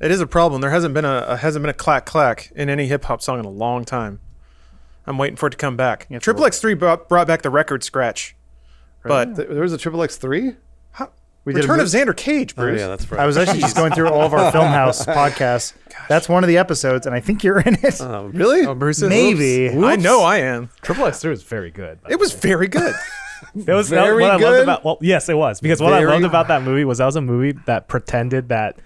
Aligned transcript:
It 0.00 0.10
is 0.10 0.20
a 0.20 0.26
problem. 0.26 0.60
There 0.60 0.70
hasn't 0.70 0.92
been 0.92 1.06
a, 1.06 1.24
a 1.28 1.36
hasn't 1.38 1.62
been 1.62 1.70
a 1.70 1.74
clack 1.74 2.04
clack 2.04 2.52
in 2.54 2.68
any 2.68 2.86
hip 2.86 3.04
hop 3.06 3.22
song 3.22 3.38
in 3.38 3.44
a 3.46 3.50
long 3.50 3.84
time. 3.84 4.20
I'm 5.06 5.16
waiting 5.16 5.36
for 5.36 5.46
it 5.46 5.50
to 5.50 5.56
come 5.56 5.76
back. 5.76 6.06
Yeah, 6.10 6.18
Triple 6.18 6.44
X 6.44 6.60
three 6.60 6.74
brought, 6.74 7.08
brought 7.08 7.26
back 7.26 7.40
the 7.42 7.48
record 7.50 7.82
scratch, 7.82 8.36
but 9.02 9.36
Th- 9.36 9.48
There 9.48 9.62
was 9.62 9.72
a 9.72 9.78
Triple 9.78 10.02
X 10.02 10.16
three. 10.16 10.52
We 11.46 11.52
did 11.52 11.60
a 11.60 11.68
Return 11.68 11.78
of 11.78 11.86
Xander 11.86 12.16
Cage, 12.16 12.54
Oh 12.58 12.62
Bruce. 12.62 12.80
yeah, 12.80 12.88
that's 12.88 13.08
right. 13.08 13.20
I 13.20 13.24
was 13.26 13.36
actually 13.38 13.60
just 13.60 13.76
going 13.76 13.92
through 13.92 14.08
all 14.08 14.22
of 14.22 14.34
our 14.34 14.50
Filmhaus 14.50 15.06
podcasts. 15.14 15.74
That's 16.08 16.28
one 16.28 16.42
of 16.42 16.48
the 16.48 16.58
episodes, 16.58 17.06
and 17.06 17.14
I 17.14 17.20
think 17.20 17.44
you're 17.44 17.60
in 17.60 17.74
it. 17.84 17.98
Oh, 18.00 18.26
really? 18.34 18.66
Oh, 18.66 18.74
Bruce 18.74 19.00
is- 19.00 19.08
Maybe. 19.08 19.68
Oops. 19.68 19.86
I 19.86 19.94
know 19.94 20.22
I 20.24 20.38
am. 20.38 20.70
Triple 20.82 21.06
X 21.06 21.20
Three 21.20 21.30
was 21.30 21.44
very 21.44 21.70
good. 21.70 22.02
by 22.02 22.10
It 22.10 22.18
was 22.18 22.32
very 22.34 22.66
good. 22.68 22.94
It 23.54 23.68
was 23.72 23.90
that- 23.90 24.02
Very 24.02 24.22
what 24.22 24.30
I 24.30 24.34
loved 24.34 24.42
good? 24.42 24.62
about. 24.64 24.84
Well, 24.84 24.98
yes, 25.02 25.28
it 25.28 25.36
was 25.36 25.60
because 25.60 25.80
what 25.80 25.92
I 25.92 26.00
Very- 26.00 26.10
loved 26.12 26.24
about 26.24 26.48
that 26.48 26.62
movie 26.64 26.84
was 26.84 26.98
that 26.98 27.06
was 27.06 27.16
a 27.16 27.20
movie 27.22 27.52
that 27.66 27.86
pretended 27.86 28.48
that 28.48 28.76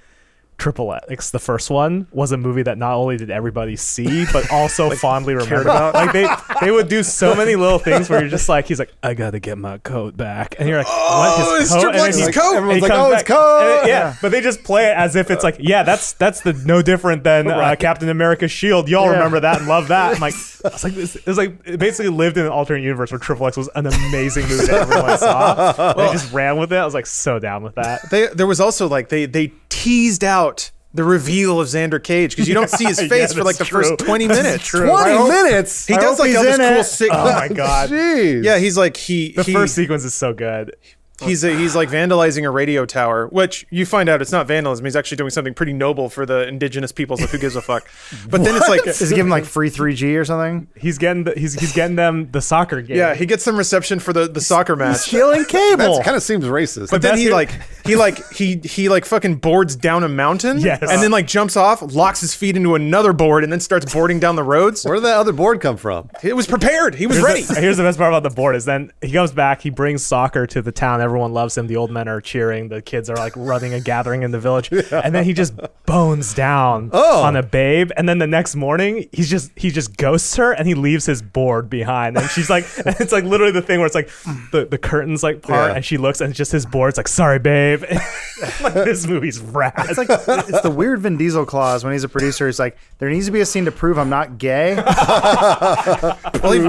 Triple 0.61 0.95
X, 1.09 1.31
the 1.31 1.39
first 1.41 1.71
one, 1.71 2.07
was 2.13 2.31
a 2.33 2.37
movie 2.37 2.63
that 2.63 2.79
not 2.79 2.95
only 2.95 3.17
did 3.17 3.31
everybody 3.31 3.75
see 3.77 4.27
but 4.33 4.51
also 4.53 4.91
fondly 4.91 5.35
remembered 5.35 5.63
about. 5.63 5.95
Like 5.95 6.13
they 6.13 6.29
they 6.61 6.71
would 6.71 6.87
do 6.89 7.03
so 7.03 7.35
many 7.41 7.57
little 7.57 7.79
things 7.79 8.09
where 8.09 8.21
you're 8.21 8.29
just 8.31 8.49
like, 8.49 8.67
he's 8.69 8.79
like, 8.79 8.93
I 9.03 9.15
gotta 9.15 9.41
get 9.41 9.59
my 9.59 9.79
coat 9.79 10.17
back, 10.17 10.55
and 10.59 10.69
you're 10.69 10.79
like, 10.79 10.87
Oh, 10.89 11.47
what? 11.51 11.63
it's 11.63 11.73
Triple 11.75 12.01
X's 12.03 12.27
he- 12.27 12.33
coat. 12.33 12.55
Everyone's 12.57 12.83
like, 12.83 12.93
"Oh, 12.93 13.07
it's 13.13 13.23
back- 13.23 13.27
coat!" 13.27 13.83
it- 13.85 13.89
yeah, 13.89 14.15
but 14.21 14.31
they 14.31 14.41
just 14.41 14.63
play 14.63 14.85
it 14.91 14.97
as 14.97 15.17
if 15.17 15.31
it's 15.31 15.43
like, 15.43 15.57
yeah, 15.59 15.83
that's 15.83 16.13
that's 16.13 16.43
the 16.43 16.53
no 16.53 16.83
different 16.83 17.25
than 17.25 17.49
uh, 17.51 17.75
Captain 17.79 18.09
America's 18.11 18.51
shield. 18.53 18.89
Y'all 18.89 19.07
Yeah. 19.07 19.13
remember 19.13 19.41
that 19.41 19.59
and 19.61 19.67
love 19.69 19.89
that. 19.89 20.15
I'm 20.15 20.21
like, 20.21 20.35
I 20.65 20.69
was 20.69 20.85
like, 20.85 20.93
this, 20.95 21.17
it 21.17 21.27
was 21.27 21.39
like 21.39 21.57
it 21.65 21.79
basically 21.81 22.11
lived 22.11 22.37
in 22.37 22.45
an 22.45 22.53
alternate 22.53 22.83
universe 22.83 23.11
where 23.13 23.19
Triple 23.19 23.47
X 23.47 23.57
was 23.57 23.69
an 23.75 23.87
amazing 23.87 24.47
movie 24.47 24.67
that 24.67 24.83
everyone 24.83 25.17
saw. 25.19 25.91
And 25.93 25.99
they 26.01 26.13
just 26.13 26.33
ran 26.35 26.59
with 26.59 26.71
it. 26.73 26.77
I 26.77 26.85
was 26.85 26.93
like 26.95 27.07
so 27.07 27.39
down 27.39 27.63
with 27.63 27.77
that. 27.77 28.11
They, 28.11 28.27
there 28.29 28.47
was 28.47 28.61
also 28.61 28.87
like 28.89 29.09
they 29.09 29.25
they 29.25 29.53
teased 29.71 30.23
out 30.25 30.50
the 30.93 31.05
reveal 31.05 31.61
of 31.61 31.69
Xander 31.69 32.03
Cage 32.03 32.33
because 32.33 32.49
you 32.49 32.55
don't 32.55 32.69
see 32.71 32.85
his 32.93 33.01
Yeah, 33.01 33.09
face 33.09 33.33
for 33.33 33.45
like 33.45 33.57
the 33.59 33.65
true. 33.65 33.83
first 33.85 33.99
20 33.99 34.27
minutes. 34.39 34.65
true. 34.65 34.87
Twenty 34.89 35.17
hope- 35.17 35.29
minutes. 35.29 35.87
He 35.87 35.95
I 35.95 36.01
does 36.01 36.19
like 36.19 36.35
all 36.37 36.43
this 36.43 36.57
cool 36.57 36.67
it. 36.67 36.85
sick. 36.85 37.11
Oh 37.13 37.25
my 37.33 37.49
god. 37.55 37.91
Jeez. 37.91 38.45
Yeah, 38.45 38.59
he's 38.59 38.77
like 38.77 38.97
he 38.97 39.33
The 39.33 39.43
he, 39.45 39.53
first 39.53 39.75
sequence 39.75 40.05
is 40.05 40.15
so 40.15 40.33
good. 40.33 40.75
He's 41.21 41.45
a, 41.45 41.55
he's 41.57 41.75
like 41.77 41.89
vandalizing 41.89 42.45
a 42.45 42.51
radio 42.51 42.85
tower, 42.87 43.27
which 43.29 43.67
you 43.71 43.87
find 43.87 44.09
out 44.09 44.21
it's 44.23 44.33
not 44.33 44.47
vandalism. 44.47 44.85
He's 44.85 44.97
actually 44.97 45.17
doing 45.17 45.31
something 45.31 45.55
pretty 45.55 45.73
noble 45.73 46.09
for 46.09 46.25
the 46.27 46.47
indigenous 46.49 46.93
peoples. 46.93 47.21
Like 47.21 47.31
who 47.31 47.39
gives 47.39 47.57
a 47.57 47.63
fuck? 47.63 47.89
But 48.29 48.45
then 48.45 48.55
it's 48.57 48.69
like 48.69 48.87
Is 48.87 48.99
he 49.11 49.15
giving 49.17 49.31
like 49.31 49.45
free 49.45 49.71
3G 49.71 50.17
or 50.19 50.25
something? 50.25 50.69
He's 50.77 50.99
getting 50.99 51.25
the, 51.25 51.33
he's 51.39 51.55
he's 51.59 51.73
getting 51.73 51.97
them 51.97 52.31
the 52.31 52.41
soccer 52.41 52.81
game. 52.83 52.97
yeah, 52.97 53.15
he 53.15 53.27
gets 53.27 53.43
some 53.45 53.57
reception 53.57 53.99
for 54.01 54.13
the 54.13 54.29
the 54.29 54.41
soccer 54.41 54.77
match. 54.77 54.99
Stealing 54.99 55.45
cable. 55.49 55.97
That 55.97 56.05
kind 56.05 56.17
of 56.17 56.23
seems 56.23 56.45
racist. 56.45 56.91
But 56.91 57.03
then 57.03 57.17
he 57.19 57.25
bit- 57.25 57.33
like 57.33 57.51
he 57.87 57.97
like 57.97 58.31
he 58.33 58.57
he 58.65 58.89
like 58.89 59.05
fucking 59.05 59.37
boards 59.37 59.77
down 59.77 60.05
a 60.05 60.09
mountain, 60.09 60.59
Yes. 60.71 60.81
and 60.83 61.03
then 61.03 61.11
like 61.11 61.27
jumps 61.27 61.57
off, 61.57 61.83
locks 61.95 62.21
his 62.21 62.35
feet 62.35 62.57
into 62.57 62.75
another 62.75 63.13
board, 63.13 63.43
and 63.45 63.53
then 63.53 63.61
starts 63.61 63.93
boarding 63.93 64.21
down 64.21 64.37
the 64.37 64.43
roads. 64.45 64.85
where 64.85 64.95
did 64.97 65.05
that 65.05 65.17
other 65.17 65.33
board 65.33 65.61
come 65.61 65.77
from? 65.77 66.09
It 66.23 66.35
was 66.37 66.47
prepared. 66.47 66.95
He 66.95 67.07
was 67.07 67.17
Here's 67.17 67.25
ready. 67.27 67.43
The, 67.43 67.61
here's 67.61 67.77
the 67.77 67.83
best 67.83 67.99
part 67.99 68.13
about 68.13 68.23
the 68.29 68.35
board 68.35 68.55
is 68.57 68.65
then 68.65 68.93
he 69.03 69.13
comes 69.13 69.33
back, 69.33 69.61
he 69.63 69.71
brings 69.71 70.05
soccer 70.05 70.47
to 70.49 70.63
the 70.63 70.73
town. 70.73 71.01
Everyone 71.11 71.33
loves 71.33 71.59
him. 71.59 71.67
The 71.67 71.75
old 71.77 71.91
men 71.91 72.07
are 72.07 72.21
cheering. 72.21 72.69
The 72.69 72.81
kids 72.81 73.11
are 73.11 73.17
like 73.17 73.33
running 73.37 73.75
and 73.75 73.85
gathering 73.85 74.23
in 74.23 74.31
the 74.31 74.39
village. 74.39 74.71
And 74.93 75.13
then 75.15 75.25
he 75.25 75.33
just 75.33 75.55
bones 75.87 76.35
down 76.35 76.91
Oh. 76.93 77.23
on 77.25 77.35
a 77.35 77.43
babe. 77.43 77.91
And 77.97 78.09
then 78.09 78.19
the 78.19 78.27
next 78.29 78.55
morning, 78.55 79.09
he's 79.13 79.29
just 79.29 79.51
he 79.57 79.71
just 79.71 79.97
ghosts 79.97 80.37
her 80.37 80.53
and 80.53 80.69
he 80.69 80.75
leaves 80.75 81.05
his 81.07 81.21
board 81.21 81.69
behind. 81.69 82.17
And 82.17 82.29
she's 82.31 82.49
like, 82.49 82.65
and 82.87 82.95
it's 83.01 83.11
like 83.13 83.25
literally 83.25 83.51
the 83.53 83.63
thing 83.63 83.79
where 83.81 83.87
it's 83.87 83.95
like 83.97 84.09
the, 84.53 84.67
the 84.71 84.79
curtains 84.79 85.23
like 85.25 85.43
part 85.43 85.71
Yeah. 85.71 85.77
and 85.77 85.85
she 85.85 85.97
looks 85.97 86.21
and 86.21 86.31
it's 86.31 86.39
just 86.39 86.53
his 86.53 86.65
board. 86.65 86.91
It's 86.91 86.97
like, 86.99 87.09
sorry, 87.09 87.39
babe. 87.41 87.83
like, 88.63 88.75
this 88.75 89.07
movie's 89.07 89.41
rad. 89.41 89.73
It's 89.89 89.99
like 89.99 90.09
it's 90.11 90.61
the 90.61 90.71
weird 90.71 91.01
Vin 91.01 91.17
Diesel 91.17 91.45
clause 91.45 91.83
when 91.83 91.93
he's 91.93 92.05
a 92.05 92.09
producer. 92.09 92.47
He's 92.47 92.61
like, 92.61 92.77
there 92.99 93.11
needs 93.11 93.27
to 93.27 93.33
be 93.33 93.41
a 93.41 93.47
scene 93.47 93.65
to 93.65 93.73
prove 93.73 93.99
I'm 93.99 94.11
not 94.11 94.39
gay. 94.39 94.77
Well, 94.77 96.53
he- 96.53 96.61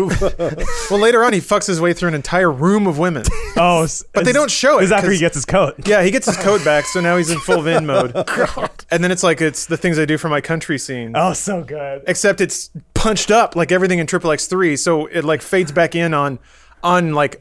well, 0.89 0.99
later 0.99 1.23
on, 1.23 1.33
he 1.33 1.39
fucks 1.39 1.67
his 1.67 1.79
way 1.79 1.93
through 1.93 2.09
an 2.09 2.15
entire 2.15 2.51
room 2.51 2.87
of 2.87 2.97
women. 2.97 3.23
oh, 3.57 3.87
But 4.13 4.25
they 4.25 4.30
it's- 4.31 4.41
don't 4.41 4.51
show 4.51 4.79
it, 4.79 4.83
It's 4.83 4.91
after 4.91 5.11
he 5.11 5.19
gets 5.19 5.35
his 5.35 5.45
coat. 5.45 5.75
Yeah, 5.87 6.03
he 6.03 6.11
gets 6.11 6.25
his 6.25 6.37
code 6.37 6.63
back, 6.65 6.85
so 6.85 6.99
now 6.99 7.17
he's 7.17 7.29
in 7.29 7.39
full 7.39 7.61
Vin 7.61 7.85
mode. 7.85 8.13
And 8.93 9.01
then 9.01 9.09
it's 9.09 9.23
like 9.23 9.39
it's 9.39 9.67
the 9.67 9.77
things 9.77 9.97
I 9.97 10.03
do 10.03 10.17
for 10.17 10.27
my 10.27 10.41
country 10.41 10.77
scene. 10.77 11.13
Oh, 11.15 11.31
so 11.31 11.63
good. 11.63 12.03
Except 12.07 12.41
it's 12.41 12.69
punched 12.93 13.31
up 13.31 13.55
like 13.55 13.71
everything 13.71 13.99
in 13.99 14.07
Triple 14.07 14.31
X 14.31 14.47
three, 14.47 14.75
so 14.75 15.05
it 15.05 15.23
like 15.23 15.41
fades 15.41 15.71
back 15.71 15.95
in 15.95 16.13
on 16.13 16.39
on 16.83 17.13
like. 17.13 17.39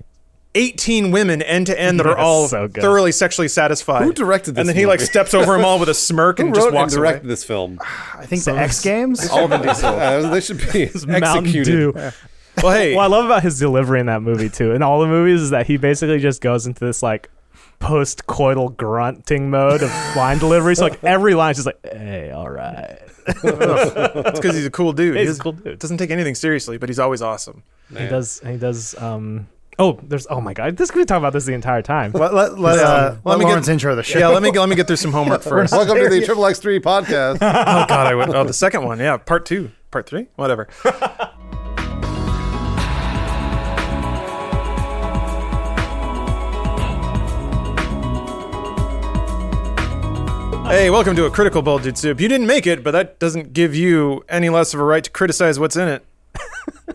18 0.56 1.12
women 1.12 1.42
end 1.42 1.68
to 1.68 1.80
end 1.80 2.00
that 2.00 2.08
are 2.08 2.18
all 2.18 2.48
so 2.48 2.66
good. 2.66 2.80
thoroughly 2.82 3.12
sexually 3.12 3.46
satisfied. 3.46 4.02
Who 4.02 4.12
directed 4.12 4.56
this 4.56 4.58
And 4.62 4.68
then 4.68 4.74
he 4.74 4.84
like 4.84 4.98
steps 5.00 5.32
over 5.32 5.52
them 5.52 5.64
all 5.64 5.78
with 5.78 5.88
a 5.88 5.94
smirk 5.94 6.38
Who 6.38 6.46
and 6.46 6.52
just 6.52 6.64
wrote 6.64 6.70
and 6.70 6.74
walks 6.74 6.94
away. 6.96 7.06
directed 7.10 7.28
this 7.28 7.44
film? 7.44 7.78
I 8.18 8.26
think 8.26 8.42
the 8.42 8.56
X 8.56 8.82
Games. 8.82 9.28
All 9.30 9.44
of 9.44 9.50
Vin 9.50 9.62
Diesel. 9.62 9.90
Uh, 9.94 10.28
they 10.28 10.40
should 10.40 10.58
be 10.72 10.90
Mountain 11.06 11.46
executed. 11.46 12.12
Dew. 12.60 12.66
Well, 12.66 12.72
hey, 12.76 12.94
What 12.94 13.04
I 13.04 13.06
love 13.06 13.24
about 13.26 13.42
his 13.42 13.58
delivery 13.58 14.00
in 14.00 14.06
that 14.06 14.22
movie 14.22 14.48
too, 14.48 14.72
in 14.72 14.82
all 14.82 15.00
the 15.00 15.06
movies, 15.06 15.40
is 15.40 15.50
that 15.50 15.66
he 15.66 15.76
basically 15.76 16.18
just 16.18 16.40
goes 16.40 16.66
into 16.66 16.84
this 16.84 17.02
like 17.02 17.30
post-coital 17.78 18.76
grunting 18.76 19.50
mode 19.50 19.82
of 19.82 19.90
line 20.16 20.38
delivery. 20.38 20.76
So 20.76 20.84
like 20.84 21.02
every 21.02 21.34
line's 21.34 21.56
just 21.56 21.66
like, 21.66 21.78
"Hey, 21.84 22.30
all 22.30 22.48
right." 22.50 22.98
it's 23.26 24.40
because 24.40 24.54
he's 24.56 24.66
a 24.66 24.70
cool 24.70 24.92
dude. 24.92 25.16
He's 25.16 25.28
He 25.28 25.34
a 25.36 25.42
cool 25.42 25.52
dude. 25.52 25.78
doesn't 25.78 25.98
take 25.98 26.10
anything 26.10 26.34
seriously, 26.34 26.76
but 26.78 26.88
he's 26.88 26.98
always 26.98 27.22
awesome. 27.22 27.62
He 27.88 28.06
does. 28.06 28.40
He 28.46 28.56
does. 28.56 28.94
Um. 29.00 29.48
Oh, 29.78 29.98
there's. 30.02 30.26
Oh 30.28 30.40
my 30.42 30.52
God. 30.52 30.76
This 30.76 30.90
could 30.90 30.98
be 30.98 31.04
talking 31.06 31.22
about 31.22 31.32
this 31.32 31.46
the 31.46 31.54
entire 31.54 31.80
time. 31.80 32.12
Let, 32.12 32.34
let, 32.34 32.58
let, 32.58 32.78
uh, 32.78 33.16
let 33.24 33.24
let 33.24 33.38
me 33.38 33.44
get- 33.44 33.48
Lawrence 33.48 33.68
intro 33.68 33.94
the 33.94 34.02
show. 34.02 34.18
Yeah, 34.18 34.28
let 34.28 34.42
me 34.42 34.50
let 34.50 34.68
me 34.68 34.76
get 34.76 34.86
through 34.86 34.96
some 34.96 35.12
homework 35.12 35.42
first. 35.54 35.72
Welcome 35.72 35.96
to 35.96 36.08
the 36.10 36.24
Triple 36.24 36.44
X 36.46 36.58
Three 36.58 36.80
podcast. 36.80 37.36
Oh 37.40 37.86
God, 37.88 38.06
I 38.06 38.14
would. 38.14 38.28
Oh, 38.34 38.44
the 38.44 38.52
second 38.52 38.84
one. 38.84 38.98
Yeah, 38.98 39.16
part 39.16 39.46
two, 39.46 39.70
part 39.90 40.06
three, 40.06 40.26
whatever. 40.36 40.68
Hey, 50.70 50.88
welcome 50.88 51.16
to 51.16 51.24
a 51.24 51.30
critical 51.30 51.62
bulged 51.62 51.98
soup. 51.98 52.20
You 52.20 52.28
didn't 52.28 52.46
make 52.46 52.64
it, 52.64 52.84
but 52.84 52.92
that 52.92 53.18
doesn't 53.18 53.52
give 53.52 53.74
you 53.74 54.24
any 54.28 54.48
less 54.50 54.72
of 54.72 54.78
a 54.78 54.84
right 54.84 55.02
to 55.02 55.10
criticize 55.10 55.58
what's 55.58 55.76
in 55.76 55.88
it. 55.88 56.04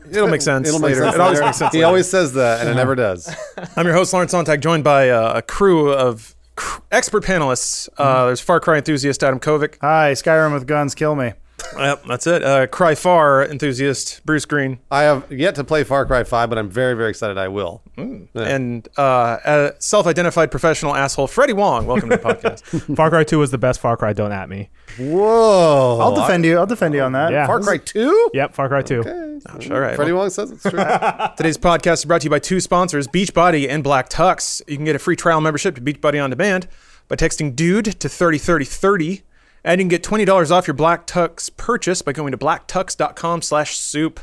It'll 0.10 0.30
make 0.30 0.42
sense 0.50 0.68
It'll 0.70 0.80
make 0.80 0.92
later. 0.92 1.02
sense 1.04 1.16
it 1.16 1.20
always 1.22 1.40
makes 1.42 1.58
sense. 1.58 1.72
He 1.74 1.80
later. 1.80 1.88
always 1.88 2.10
says 2.10 2.34
that, 2.34 2.62
and 2.62 2.70
it 2.70 2.76
never 2.76 2.96
does. 2.96 3.36
I'm 3.76 3.86
your 3.86 3.94
host 3.94 4.14
Lawrence 4.14 4.32
Sontag, 4.32 4.62
joined 4.62 4.86
by 4.86 5.10
uh, 5.10 5.34
a 5.36 5.42
crew 5.42 5.92
of 5.92 6.36
cr- 6.56 6.82
expert 6.90 7.26
panelists. 7.26 7.90
Uh, 7.98 8.28
there's 8.28 8.40
Far 8.40 8.62
Cry 8.62 8.78
enthusiast 8.78 9.22
Adam 9.24 9.42
Kovic. 9.42 9.78
Hi, 9.82 10.14
Skyrim 10.14 10.54
with 10.54 10.68
guns, 10.68 10.96
kill 10.96 11.16
me. 11.16 11.34
Yep, 11.78 12.06
that's 12.08 12.28
it. 12.28 12.44
Uh, 12.44 12.68
Cry 12.68 12.96
Far 12.96 13.44
enthusiast 13.46 14.26
Bruce 14.26 14.46
Greene. 14.46 14.80
I 14.90 15.04
have 15.04 15.30
yet 15.32 15.56
to 15.56 15.64
play 15.64 15.84
Far 15.84 16.06
Cry 16.06 16.24
Five, 16.24 16.50
but 16.50 16.58
I'm 16.58 16.70
very, 16.70 16.96
very 16.96 17.10
excited. 17.10 17.38
I 17.38 17.48
will. 17.48 17.82
Yeah. 17.98 18.24
and 18.36 18.88
uh, 18.98 19.38
a 19.46 19.74
self-identified 19.80 20.52
professional 20.52 20.96
asshole 20.96 21.28
Freddie 21.28 21.54
Wong. 21.54 21.86
Welcome 21.86 22.10
to 22.10 22.18
the 22.18 22.24
podcast. 22.24 22.96
Far 22.96 23.10
Cry 23.10 23.24
Two 23.24 23.40
was 23.40 23.52
the 23.52 23.58
best 23.58 23.80
Far 23.80 23.98
Cry. 23.98 24.14
Don't 24.14 24.32
at 24.32 24.50
me. 24.50 24.70
Whoa! 24.98 26.00
I'll 26.02 26.16
defend 26.16 26.46
you. 26.46 26.58
I'll 26.58 26.66
defend 26.66 26.94
you 26.94 27.02
on 27.02 27.12
that. 27.14 27.32
Yeah. 27.32 27.46
Far 27.48 27.60
Cry 27.60 27.78
Two. 27.78 28.30
Yep. 28.34 28.54
Far 28.54 28.68
Cry 28.70 28.82
Two. 28.82 29.04
Gosh, 29.04 29.70
all 29.70 29.80
right. 29.80 29.96
Freddie 29.96 30.12
well, 30.12 30.22
Wong 30.22 30.30
says 30.30 30.52
it's 30.52 30.64
true. 30.64 30.72
today's 31.38 31.58
podcast 31.58 31.94
is 31.94 32.06
brought 32.06 32.22
to 32.22 32.26
you 32.26 32.32
by 32.32 32.40
two 32.40 32.60
sponsors, 32.62 33.08
Beachbody 33.08 33.68
and 33.70 33.84
Black 33.84 34.10
Tux. 34.10 34.62
You 34.68 34.78
can 34.78 34.86
get 34.86 34.96
a 34.96 35.00
free 35.00 35.16
trial 35.16 35.42
membership 35.42 35.76
to 35.76 35.82
Beachbody 35.82 36.24
on 36.24 36.30
demand 36.30 36.68
by 37.08 37.16
texting 37.16 37.56
"dude" 37.56 38.00
to 38.00 38.10
thirty 38.10 38.38
thirty 38.38 38.66
thirty, 38.66 39.24
and 39.66 39.82
you 39.82 39.84
can 39.84 39.90
get 39.90 40.04
twenty 40.04 40.24
dollars 40.24 40.52
off 40.52 40.68
your 40.68 40.76
Black 40.76 41.06
Tux 41.08 41.50
purchase 41.58 42.02
by 42.02 42.14
going 42.14 42.32
to 42.32 42.38
blacktux.com 42.38 43.42
slash 43.42 43.78
soup. 43.78 44.22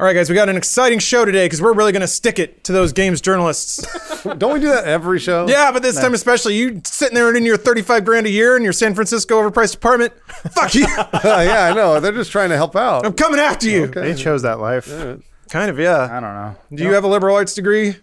All 0.00 0.06
right, 0.06 0.14
guys, 0.14 0.30
we 0.30 0.34
got 0.34 0.48
an 0.48 0.56
exciting 0.56 0.98
show 0.98 1.26
today 1.26 1.44
because 1.44 1.60
we're 1.60 1.74
really 1.74 1.92
going 1.92 2.00
to 2.00 2.08
stick 2.08 2.38
it 2.38 2.64
to 2.64 2.72
those 2.72 2.94
games 2.94 3.20
journalists. 3.20 3.84
Don't 4.38 4.54
we 4.54 4.58
do 4.58 4.68
that 4.68 4.84
every 4.84 5.18
show? 5.18 5.46
Yeah, 5.46 5.70
but 5.72 5.82
this 5.82 6.00
time 6.00 6.14
especially, 6.14 6.56
you 6.56 6.80
sitting 6.86 7.14
there 7.14 7.36
in 7.36 7.44
your 7.44 7.58
thirty-five 7.58 8.06
grand 8.06 8.26
a 8.26 8.30
year 8.30 8.56
in 8.56 8.64
your 8.64 8.72
San 8.72 8.94
Francisco 8.94 9.42
overpriced 9.42 9.76
apartment. 9.76 10.14
Fuck 10.52 10.74
you! 10.74 10.86
Uh, 11.12 11.42
yeah, 11.46 11.66
I 11.70 11.74
know. 11.74 12.00
They're 12.00 12.12
just 12.12 12.32
trying 12.32 12.48
to 12.48 12.56
help 12.56 12.74
out. 12.74 13.04
I'm 13.04 13.12
coming 13.12 13.38
after 13.38 13.68
you. 13.68 13.88
They 13.88 14.14
chose 14.14 14.42
that 14.42 14.58
life. 14.58 14.86
Kind 15.50 15.70
of, 15.70 15.78
yeah. 15.78 16.04
I 16.04 16.20
don't 16.20 16.34
know. 16.34 16.56
Do 16.72 16.84
you 16.84 16.94
have 16.94 17.04
a 17.04 17.08
liberal 17.08 17.36
arts 17.36 17.54
degree? 17.54 17.96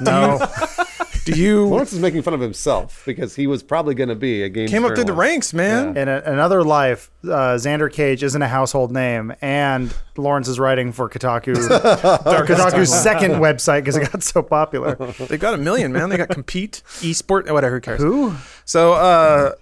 No. 0.00 0.44
Do 1.24 1.32
you 1.32 1.66
Lawrence 1.68 1.92
is 1.92 2.00
making 2.00 2.22
fun 2.22 2.34
of 2.34 2.40
himself 2.40 3.02
because 3.06 3.34
he 3.34 3.46
was 3.46 3.62
probably 3.62 3.94
going 3.94 4.10
to 4.10 4.14
be 4.14 4.42
a 4.42 4.48
game. 4.48 4.68
came 4.68 4.84
up 4.84 4.94
through 4.94 5.04
the 5.04 5.12
ranks, 5.12 5.54
man? 5.54 5.96
In 5.96 6.08
a, 6.08 6.20
another 6.24 6.62
life, 6.62 7.10
uh, 7.24 7.56
Xander 7.56 7.90
Cage 7.90 8.22
isn't 8.22 8.40
a 8.40 8.48
household 8.48 8.92
name, 8.92 9.32
and 9.40 9.94
Lawrence 10.16 10.48
is 10.48 10.58
writing 10.58 10.92
for 10.92 11.08
Kotaku, 11.08 11.54
Kotaku's 12.46 12.92
second 12.92 13.32
website 13.32 13.80
because 13.80 13.96
it 13.96 14.10
got 14.12 14.22
so 14.22 14.42
popular. 14.42 14.96
They 15.28 15.38
got 15.38 15.54
a 15.54 15.58
million, 15.58 15.92
man. 15.92 16.10
They 16.10 16.16
got 16.16 16.28
compete, 16.28 16.82
esport, 17.00 17.50
whatever. 17.50 17.76
Who 17.76 17.80
cares? 17.80 18.00
Who? 18.00 18.34
So, 18.64 18.92
uh, 18.92 19.52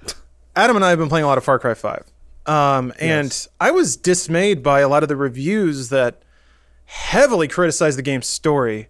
Adam 0.57 0.77
and 0.77 0.85
I 0.85 0.91
have 0.91 0.99
been 0.99 1.09
playing 1.09 1.25
a 1.25 1.29
lot 1.29 1.39
of 1.39 1.45
Far 1.45 1.59
Cry 1.59 1.75
Five, 1.75 2.05
um, 2.47 2.93
and 2.99 3.47
I 3.61 3.71
was 3.71 3.97
dismayed 3.97 4.63
by 4.63 4.81
a 4.81 4.89
lot 4.89 5.03
of 5.03 5.09
the 5.09 5.17
reviews 5.17 5.91
that 5.91 6.23
heavily 6.87 7.49
criticized 7.49 7.99
the 7.99 8.03
game's 8.03 8.27
story. 8.27 8.89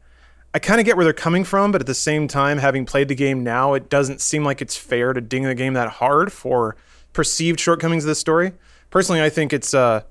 I 0.54 0.58
kind 0.58 0.80
of 0.80 0.86
get 0.86 0.96
where 0.96 1.04
they're 1.04 1.14
coming 1.14 1.44
from, 1.44 1.72
but 1.72 1.80
at 1.80 1.86
the 1.86 1.94
same 1.94 2.28
time, 2.28 2.58
having 2.58 2.84
played 2.84 3.08
the 3.08 3.14
game 3.14 3.42
now, 3.42 3.72
it 3.72 3.88
doesn't 3.88 4.20
seem 4.20 4.44
like 4.44 4.60
it's 4.60 4.76
fair 4.76 5.12
to 5.12 5.20
ding 5.20 5.44
the 5.44 5.54
game 5.54 5.72
that 5.74 5.88
hard 5.88 6.30
for 6.32 6.76
perceived 7.14 7.58
shortcomings 7.58 8.04
of 8.04 8.08
this 8.08 8.18
story. 8.18 8.52
Personally, 8.90 9.22
I 9.22 9.30
think 9.30 9.52
it's 9.52 9.72
uh, 9.72 10.02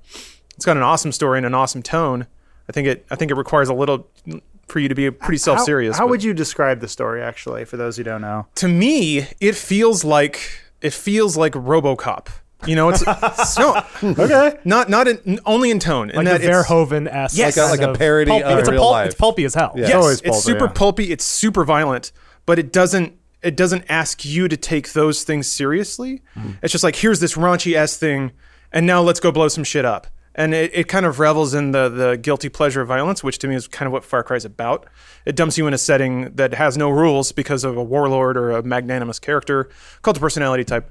it's 0.56 0.64
got 0.64 0.76
an 0.76 0.82
awesome 0.82 1.12
story 1.12 1.38
and 1.38 1.46
an 1.46 1.54
awesome 1.54 1.82
tone. 1.82 2.26
I 2.68 2.72
think 2.72 2.88
it 2.88 3.06
I 3.10 3.16
think 3.16 3.30
it 3.30 3.34
requires 3.34 3.68
a 3.68 3.74
little 3.74 4.08
for 4.66 4.80
you 4.80 4.88
to 4.88 4.94
be 4.94 5.10
pretty 5.10 5.38
self 5.38 5.60
serious. 5.60 5.96
How, 5.96 6.04
how 6.04 6.10
would 6.10 6.24
you 6.24 6.34
describe 6.34 6.80
the 6.80 6.88
story, 6.88 7.22
actually, 7.22 7.64
for 7.64 7.76
those 7.76 7.96
who 7.96 8.02
don't 8.02 8.22
know? 8.22 8.46
to 8.56 8.68
me, 8.68 9.28
it 9.40 9.54
feels 9.54 10.02
like 10.02 10.40
it 10.80 10.92
feels 10.92 11.36
like 11.36 11.52
RoboCop. 11.52 12.26
You 12.66 12.76
know, 12.76 12.88
it's 12.90 13.04
no, 13.58 13.82
Okay. 14.02 14.58
not 14.64 14.88
not 14.88 15.08
in, 15.08 15.40
only 15.46 15.70
in 15.70 15.78
tone. 15.78 16.10
In 16.10 16.16
like 16.16 16.26
that 16.26 16.40
the 16.40 16.48
it's- 16.48 16.66
Verhoeven 16.66 17.08
esque, 17.12 17.36
Yes. 17.36 17.56
Like 17.56 17.80
a- 17.80 17.82
like 17.82 17.94
a 17.94 17.98
parody 17.98 18.42
of 18.42 18.58
it's 18.58 18.68
a 18.68 18.72
real 18.72 18.80
pulp, 18.80 18.92
life. 18.92 19.06
It's 19.06 19.14
pulpy 19.14 19.44
as 19.44 19.54
hell. 19.54 19.72
Yeah. 19.76 19.82
Yes, 19.88 19.94
always 19.94 20.20
it's 20.20 20.28
pulpy, 20.28 20.40
super 20.42 20.64
yeah. 20.66 20.72
pulpy. 20.72 21.10
It's 21.12 21.24
super 21.24 21.64
violent, 21.64 22.12
but 22.46 22.58
it 22.58 22.72
doesn't 22.72 23.14
it 23.42 23.56
doesn't 23.56 23.84
ask 23.88 24.24
you 24.24 24.46
to 24.46 24.56
take 24.56 24.92
those 24.92 25.24
things 25.24 25.46
seriously. 25.50 26.22
Mm-hmm. 26.36 26.52
It's 26.62 26.70
just 26.72 26.84
like 26.84 26.96
here's 26.96 27.18
this 27.20 27.34
raunchy 27.34 27.74
s 27.74 27.96
thing, 27.96 28.32
and 28.72 28.86
now 28.86 29.02
let's 29.02 29.18
go 29.20 29.32
blow 29.32 29.48
some 29.48 29.64
shit 29.64 29.84
up. 29.84 30.06
And 30.34 30.54
it, 30.54 30.70
it 30.72 30.88
kind 30.88 31.04
of 31.04 31.18
revels 31.18 31.52
in 31.52 31.72
the 31.72 31.88
the 31.90 32.16
guilty 32.16 32.48
pleasure 32.48 32.80
of 32.80 32.88
violence, 32.88 33.22
which 33.22 33.38
to 33.40 33.48
me 33.48 33.54
is 33.54 33.66
kind 33.68 33.86
of 33.86 33.92
what 33.92 34.02
Far 34.04 34.22
Cry 34.22 34.36
is 34.36 34.44
about. 34.46 34.86
It 35.26 35.36
dumps 35.36 35.58
you 35.58 35.66
in 35.66 35.74
a 35.74 35.78
setting 35.78 36.34
that 36.36 36.54
has 36.54 36.78
no 36.78 36.88
rules 36.88 37.32
because 37.32 37.64
of 37.64 37.76
a 37.76 37.82
warlord 37.82 38.36
or 38.38 38.52
a 38.52 38.62
magnanimous 38.62 39.18
character, 39.18 39.68
cult 40.00 40.16
of 40.16 40.20
personality 40.22 40.64
type. 40.64 40.90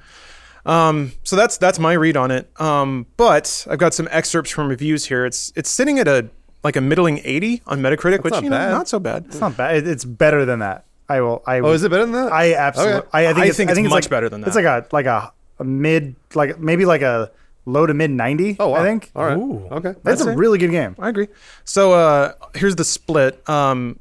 Um, 0.66 1.12
so 1.24 1.36
that's 1.36 1.58
that's 1.58 1.80
my 1.80 1.94
read 1.94 2.18
on 2.18 2.31
it. 2.31 2.50
Um, 2.62 3.06
but 3.18 3.66
I've 3.69 3.80
got 3.80 3.94
some 3.94 4.08
excerpts 4.12 4.52
from 4.52 4.68
reviews 4.68 5.06
here. 5.06 5.25
It's 5.25 5.52
it's 5.56 5.69
sitting 5.69 6.00
at 6.00 6.08
a 6.08 6.30
like 6.63 6.75
a 6.75 6.81
middling 6.81 7.19
80 7.24 7.63
on 7.66 7.81
Metacritic, 7.81 8.24
which 8.24 8.31
not 8.34 8.44
you 8.44 8.50
know 8.50 8.58
bad. 8.58 8.72
not 8.72 8.88
so 8.88 9.00
bad. 9.00 9.25
It's 9.28 9.40
not 9.40 9.58
bad. 9.58 9.78
It- 9.78 9.88
It's 9.88 10.06
better 10.06 10.46
than 10.46 10.60
that. 10.60 10.86
I 11.10 11.19
will. 11.22 11.42
I 11.48 11.60
Oh, 11.60 11.72
is 11.72 11.84
it 11.84 11.90
better 11.90 12.04
than 12.06 12.13
that? 12.13 12.31
I 12.31 12.54
absolutely. 12.54 13.00
Okay. 13.00 13.08
I, 13.12 13.22
I 13.22 13.34
think 13.34 13.38
I 13.38 13.48
it's, 13.48 13.58
think 13.58 13.69
I 13.69 13.72
it's 13.72 13.78
think 13.78 13.90
much 13.90 14.04
like- 14.06 14.10
better 14.12 14.30
than 14.30 14.42
that. 14.42 14.48
It's 14.48 14.56
that. 14.56 14.63
like 14.63 14.86
a 14.92 14.96
like 14.96 15.06
a, 15.08 15.34
a 15.60 15.63
mid 15.63 16.16
like 16.36 16.60
maybe 16.60 16.86
like 16.86 17.02
a 17.02 17.31
low 17.66 17.86
to 17.86 17.94
mid 17.94 18.12
ninety. 18.12 18.56
Oh, 18.60 18.69
wow. 18.69 18.78
I 18.81 18.84
think 18.84 19.12
All 19.16 19.25
right. 19.25 19.38
Ooh. 19.38 19.68
Okay. 19.72 19.96
that's 20.04 20.22
a 20.22 20.36
really 20.36 20.57
good 20.60 20.72
game. 20.72 20.96
I 21.00 21.10
agree. 21.10 21.28
So 21.66 21.94
uh, 21.94 22.34
here's 22.56 22.75
the 22.75 22.86
split. 22.86 23.48
Um, 23.50 24.00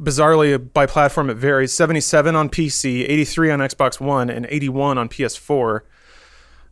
bizarrely, 0.00 0.58
by 0.72 0.86
platform, 0.86 1.30
it 1.30 1.36
varies 1.36 1.72
77 1.72 2.34
on 2.34 2.48
PC, 2.48 3.02
83 3.08 3.50
on 3.52 3.58
Xbox 3.60 4.00
One, 4.00 4.30
and 4.30 4.46
81 4.50 4.98
on 4.98 5.08
PS4. 5.08 5.80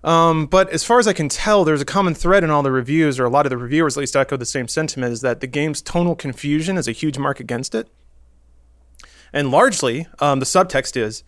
Um, 0.02 0.46
but 0.46 0.70
as 0.70 0.82
far 0.82 0.98
as 0.98 1.06
I 1.06 1.12
can 1.12 1.28
tell, 1.28 1.64
there's 1.64 1.82
a 1.82 1.86
common 1.86 2.14
thread 2.14 2.42
in 2.42 2.50
all 2.50 2.62
the 2.62 2.72
reviews, 2.72 3.20
or 3.20 3.24
a 3.24 3.30
lot 3.30 3.46
of 3.46 3.50
the 3.50 3.58
reviewers 3.58 3.96
at 3.96 4.00
least 4.00 4.16
echo 4.16 4.36
the 4.36 4.46
same 4.46 4.66
sentiment, 4.66 5.12
is 5.12 5.20
that 5.20 5.40
the 5.40 5.46
game's 5.46 5.82
tonal 5.82 6.14
confusion 6.14 6.78
is 6.78 6.88
a 6.88 6.92
huge 6.92 7.18
mark 7.18 7.38
against 7.40 7.74
it. 7.74 7.88
And 9.32 9.50
largely, 9.50 10.06
um, 10.18 10.40
the 10.40 10.46
subtext 10.46 10.96
is 10.96 11.22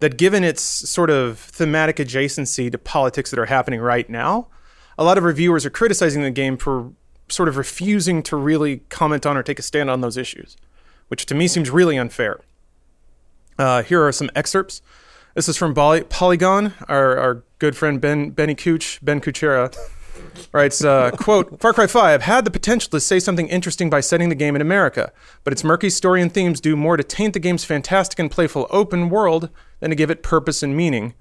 that 0.00 0.16
given 0.16 0.42
its 0.42 0.62
sort 0.62 1.10
of 1.10 1.38
thematic 1.38 1.96
adjacency 1.96 2.70
to 2.72 2.78
politics 2.78 3.30
that 3.30 3.38
are 3.38 3.46
happening 3.46 3.80
right 3.80 4.08
now, 4.08 4.48
a 4.98 5.04
lot 5.04 5.18
of 5.18 5.24
reviewers 5.24 5.66
are 5.66 5.70
criticizing 5.70 6.22
the 6.22 6.30
game 6.30 6.56
for 6.56 6.92
sort 7.28 7.48
of 7.48 7.56
refusing 7.56 8.22
to 8.22 8.36
really 8.36 8.78
comment 8.88 9.24
on 9.26 9.36
or 9.36 9.42
take 9.42 9.58
a 9.58 9.62
stand 9.62 9.90
on 9.90 10.00
those 10.00 10.16
issues, 10.16 10.56
which 11.08 11.26
to 11.26 11.34
me 11.34 11.46
seems 11.46 11.70
really 11.70 11.96
unfair. 11.96 12.40
Uh, 13.58 13.82
here 13.82 14.02
are 14.02 14.12
some 14.12 14.30
excerpts. 14.34 14.82
This 15.34 15.48
is 15.48 15.56
from 15.56 15.74
Poly- 15.74 16.04
Polygon, 16.04 16.74
our, 16.88 17.18
our 17.18 17.42
good 17.58 17.76
friend 17.76 18.00
Ben 18.00 18.30
Benny 18.30 18.54
Cooch, 18.54 19.00
Ben 19.02 19.20
Kuchera. 19.20 19.76
Writes, 20.52 20.84
uh, 20.84 21.10
quote, 21.10 21.60
Far 21.60 21.72
Cry 21.72 21.88
5 21.88 22.22
had 22.22 22.44
the 22.44 22.50
potential 22.52 22.88
to 22.90 23.00
say 23.00 23.18
something 23.18 23.48
interesting 23.48 23.90
by 23.90 23.98
setting 23.98 24.28
the 24.28 24.36
game 24.36 24.54
in 24.54 24.62
America, 24.62 25.12
but 25.42 25.52
its 25.52 25.64
murky 25.64 25.90
story 25.90 26.22
and 26.22 26.32
themes 26.32 26.60
do 26.60 26.76
more 26.76 26.96
to 26.96 27.02
taint 27.02 27.34
the 27.34 27.40
game's 27.40 27.64
fantastic 27.64 28.20
and 28.20 28.30
playful 28.30 28.68
open 28.70 29.08
world 29.08 29.50
than 29.80 29.90
to 29.90 29.96
give 29.96 30.08
it 30.08 30.22
purpose 30.22 30.62
and 30.62 30.76
meaning. 30.76 31.14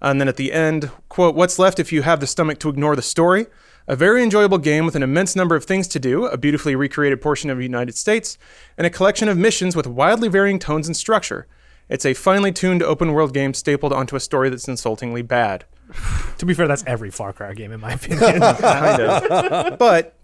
And 0.00 0.18
then 0.18 0.28
at 0.28 0.36
the 0.36 0.52
end, 0.54 0.90
quote, 1.10 1.34
What's 1.34 1.58
left 1.58 1.78
if 1.78 1.92
you 1.92 2.00
have 2.00 2.20
the 2.20 2.26
stomach 2.26 2.58
to 2.60 2.70
ignore 2.70 2.96
the 2.96 3.02
story? 3.02 3.46
A 3.86 3.94
very 3.94 4.22
enjoyable 4.22 4.58
game 4.58 4.86
with 4.86 4.96
an 4.96 5.02
immense 5.02 5.36
number 5.36 5.54
of 5.54 5.64
things 5.64 5.86
to 5.88 5.98
do, 5.98 6.24
a 6.24 6.38
beautifully 6.38 6.74
recreated 6.74 7.20
portion 7.20 7.50
of 7.50 7.58
the 7.58 7.64
United 7.64 7.94
States, 7.94 8.38
and 8.78 8.86
a 8.86 8.90
collection 8.90 9.28
of 9.28 9.36
missions 9.36 9.76
with 9.76 9.86
wildly 9.86 10.28
varying 10.28 10.58
tones 10.58 10.86
and 10.86 10.96
structure. 10.96 11.46
It's 11.90 12.06
a 12.06 12.14
finely 12.14 12.52
tuned 12.52 12.82
open 12.82 13.12
world 13.12 13.34
game 13.34 13.52
stapled 13.52 13.92
onto 13.92 14.16
a 14.16 14.20
story 14.20 14.48
that's 14.48 14.66
insultingly 14.68 15.22
bad. 15.22 15.64
To 16.38 16.46
be 16.46 16.54
fair, 16.54 16.66
that's 16.66 16.82
every 16.86 17.10
Far 17.10 17.34
Cry 17.34 17.52
game 17.52 17.70
in 17.70 17.80
my 17.80 17.92
opinion. 17.92 18.20
Kind 18.40 19.02
of. 19.02 19.78
but 19.78 20.16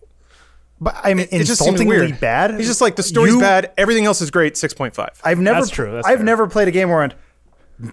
But 0.81 0.97
I 1.05 1.13
mean, 1.13 1.27
it 1.31 1.45
just 1.45 1.59
seems 1.59 1.79
insultingly 1.79 1.99
weird. 1.99 2.21
bad. 2.21 2.55
He's 2.57 2.69
just 2.69 2.81
like, 2.81 2.97
the 2.97 3.03
story's 3.03 3.35
You- 3.35 3.41
bad, 3.41 3.73
everything 3.77 4.07
else 4.07 4.23
is 4.23 4.31
great, 4.31 4.55
6.5. 4.55 5.09
I've 5.23 5.39
never. 5.39 5.61
That's 5.61 5.71
true, 5.71 5.93
that's 5.93 6.07
I've 6.07 6.17
fair. 6.19 6.25
never 6.25 6.47
played 6.47 6.69
a 6.69 6.71
game 6.71 6.89
where 6.89 6.99
I 6.99 7.01
went, 7.03 7.15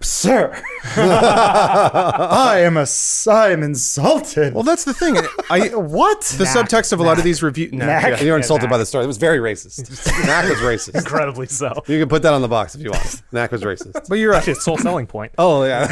sir, 0.01 0.63
I 0.95 2.61
am 2.63 2.77
a. 2.77 2.85
I 3.29 3.49
am 3.51 3.63
insulted. 3.63 4.53
well, 4.53 4.63
that's 4.63 4.83
the 4.83 4.93
thing. 4.93 5.17
I, 5.49 5.69
what? 5.75 6.21
the 6.21 6.45
subtext 6.45 6.93
of 6.93 6.99
a 6.99 7.03
lot 7.03 7.17
of 7.17 7.23
these 7.23 7.43
reviews. 7.43 7.73
Nah, 7.73 7.85
yeah. 7.85 8.21
You're 8.21 8.37
insulted 8.37 8.63
Knack. 8.63 8.71
by 8.71 8.77
the 8.77 8.85
story. 8.85 9.03
It 9.03 9.07
was 9.07 9.17
very 9.17 9.39
racist. 9.39 10.05
Knack 10.25 10.49
was 10.49 10.59
racist. 10.59 10.95
Incredibly 10.95 11.47
so. 11.47 11.73
You 11.87 11.99
can 11.99 12.09
put 12.09 12.21
that 12.23 12.33
on 12.33 12.41
the 12.41 12.47
box 12.47 12.75
if 12.75 12.81
you 12.81 12.91
want. 12.91 13.21
Knack 13.31 13.51
was 13.51 13.61
racist. 13.61 14.07
But 14.07 14.15
you're 14.15 14.31
right. 14.31 14.37
Actually, 14.37 14.53
it's 14.53 14.65
sole 14.65 14.77
selling 14.77 15.07
point. 15.07 15.31
Oh 15.43 15.65
yeah. 15.65 15.91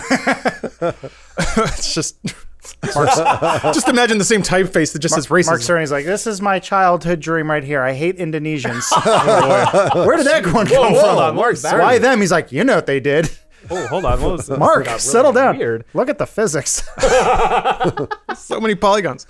It's 1.38 1.94
just. 1.94 2.18
just 2.84 3.90
imagine 3.90 4.18
the 4.18 4.24
same 4.24 4.44
typeface 4.44 4.94
that 4.94 5.00
just 5.00 5.16
says 5.16 5.28
racism. 5.28 5.48
Mark 5.48 5.62
Cerny's 5.62 5.92
like, 5.92 6.06
this 6.06 6.28
is 6.28 6.42
my 6.42 6.60
childhood 6.60 7.20
dream 7.20 7.50
right 7.50 7.64
here. 7.64 7.82
I 7.82 7.94
hate 7.94 8.18
Indonesians. 8.18 8.88
Oh, 8.96 10.06
Where 10.06 10.18
did 10.18 10.28
that 10.28 10.46
one 10.54 10.68
come 10.68 10.94
whoa, 10.94 11.16
from? 11.18 11.36
Mark 11.36 11.56
Cerny. 11.56 11.80
Why 11.80 11.98
them? 11.98 12.22
He's 12.22 12.32
like, 12.32 12.52
you 12.52 12.64
know 12.64 12.76
what 12.76 12.86
they 12.86 13.00
did. 13.00 13.30
Oh, 13.72 13.88
hold 13.88 14.06
on. 14.06 14.22
What 14.22 14.32
was 14.34 14.48
this? 14.48 14.60
Mark, 14.60 14.86
really 14.86 15.00
settle 15.00 15.32
down. 15.32 15.58
Weird. 15.58 15.86
Look 15.94 16.10
at 16.10 16.18
the 16.18 16.28
physics. 16.28 16.84
so 18.38 18.60
many 18.60 18.76
polygons. 18.76 19.26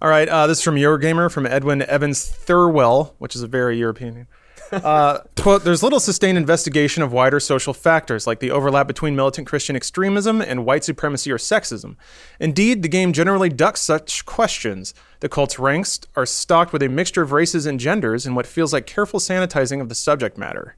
All 0.00 0.08
right, 0.08 0.28
uh, 0.28 0.48
this 0.48 0.58
is 0.58 0.64
from 0.64 0.74
Eurogamer 0.74 1.30
from 1.30 1.46
Edwin 1.46 1.82
Evans 1.82 2.28
Thirlwell, 2.28 3.12
which 3.18 3.36
is 3.36 3.42
a 3.42 3.46
very 3.46 3.78
European 3.78 4.14
name. 4.14 4.26
Uh, 4.72 5.18
quote, 5.36 5.62
there's 5.62 5.82
little 5.82 6.00
sustained 6.00 6.38
investigation 6.38 7.02
of 7.02 7.12
wider 7.12 7.38
social 7.38 7.74
factors 7.74 8.26
like 8.26 8.40
the 8.40 8.50
overlap 8.50 8.86
between 8.86 9.14
militant 9.14 9.46
Christian 9.46 9.76
extremism 9.76 10.40
and 10.40 10.64
white 10.64 10.82
supremacy 10.82 11.30
or 11.30 11.36
sexism. 11.36 11.96
Indeed, 12.40 12.82
the 12.82 12.88
game 12.88 13.12
generally 13.12 13.48
ducks 13.48 13.80
such 13.80 14.24
questions. 14.24 14.94
The 15.20 15.28
cult's 15.28 15.58
ranks 15.58 16.00
are 16.16 16.26
stocked 16.26 16.72
with 16.72 16.82
a 16.82 16.88
mixture 16.88 17.22
of 17.22 17.32
races 17.32 17.66
and 17.66 17.78
genders 17.78 18.26
in 18.26 18.34
what 18.34 18.46
feels 18.46 18.72
like 18.72 18.86
careful 18.86 19.20
sanitizing 19.20 19.80
of 19.80 19.88
the 19.88 19.94
subject 19.94 20.36
matter. 20.38 20.76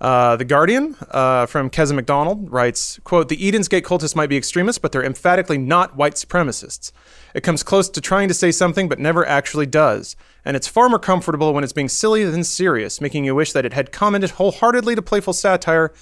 Uh, 0.00 0.36
the 0.36 0.44
Guardian 0.44 0.94
uh, 1.10 1.46
from 1.46 1.70
Keza 1.70 1.94
MacDonald 1.94 2.50
writes, 2.50 3.00
quote, 3.04 3.28
The 3.28 3.48
Eden's 3.48 3.68
Gate 3.68 3.84
cultists 3.84 4.14
might 4.14 4.28
be 4.28 4.36
extremists, 4.36 4.78
but 4.78 4.92
they're 4.92 5.04
emphatically 5.04 5.58
not 5.58 5.96
white 5.96 6.14
supremacists. 6.14 6.92
It 7.34 7.42
comes 7.42 7.62
close 7.62 7.88
to 7.90 8.00
trying 8.00 8.28
to 8.28 8.34
say 8.34 8.50
something, 8.50 8.88
but 8.88 8.98
never 8.98 9.26
actually 9.26 9.66
does. 9.66 10.16
And 10.44 10.56
it's 10.56 10.68
far 10.68 10.88
more 10.88 10.98
comfortable 10.98 11.54
when 11.54 11.64
it's 11.64 11.72
being 11.72 11.88
silly 11.88 12.24
than 12.24 12.44
serious, 12.44 13.00
making 13.00 13.24
you 13.24 13.34
wish 13.34 13.52
that 13.52 13.64
it 13.64 13.72
had 13.72 13.90
commented 13.90 14.30
wholeheartedly 14.32 14.94
to 14.96 15.02
playful 15.02 15.32
satire 15.32 15.92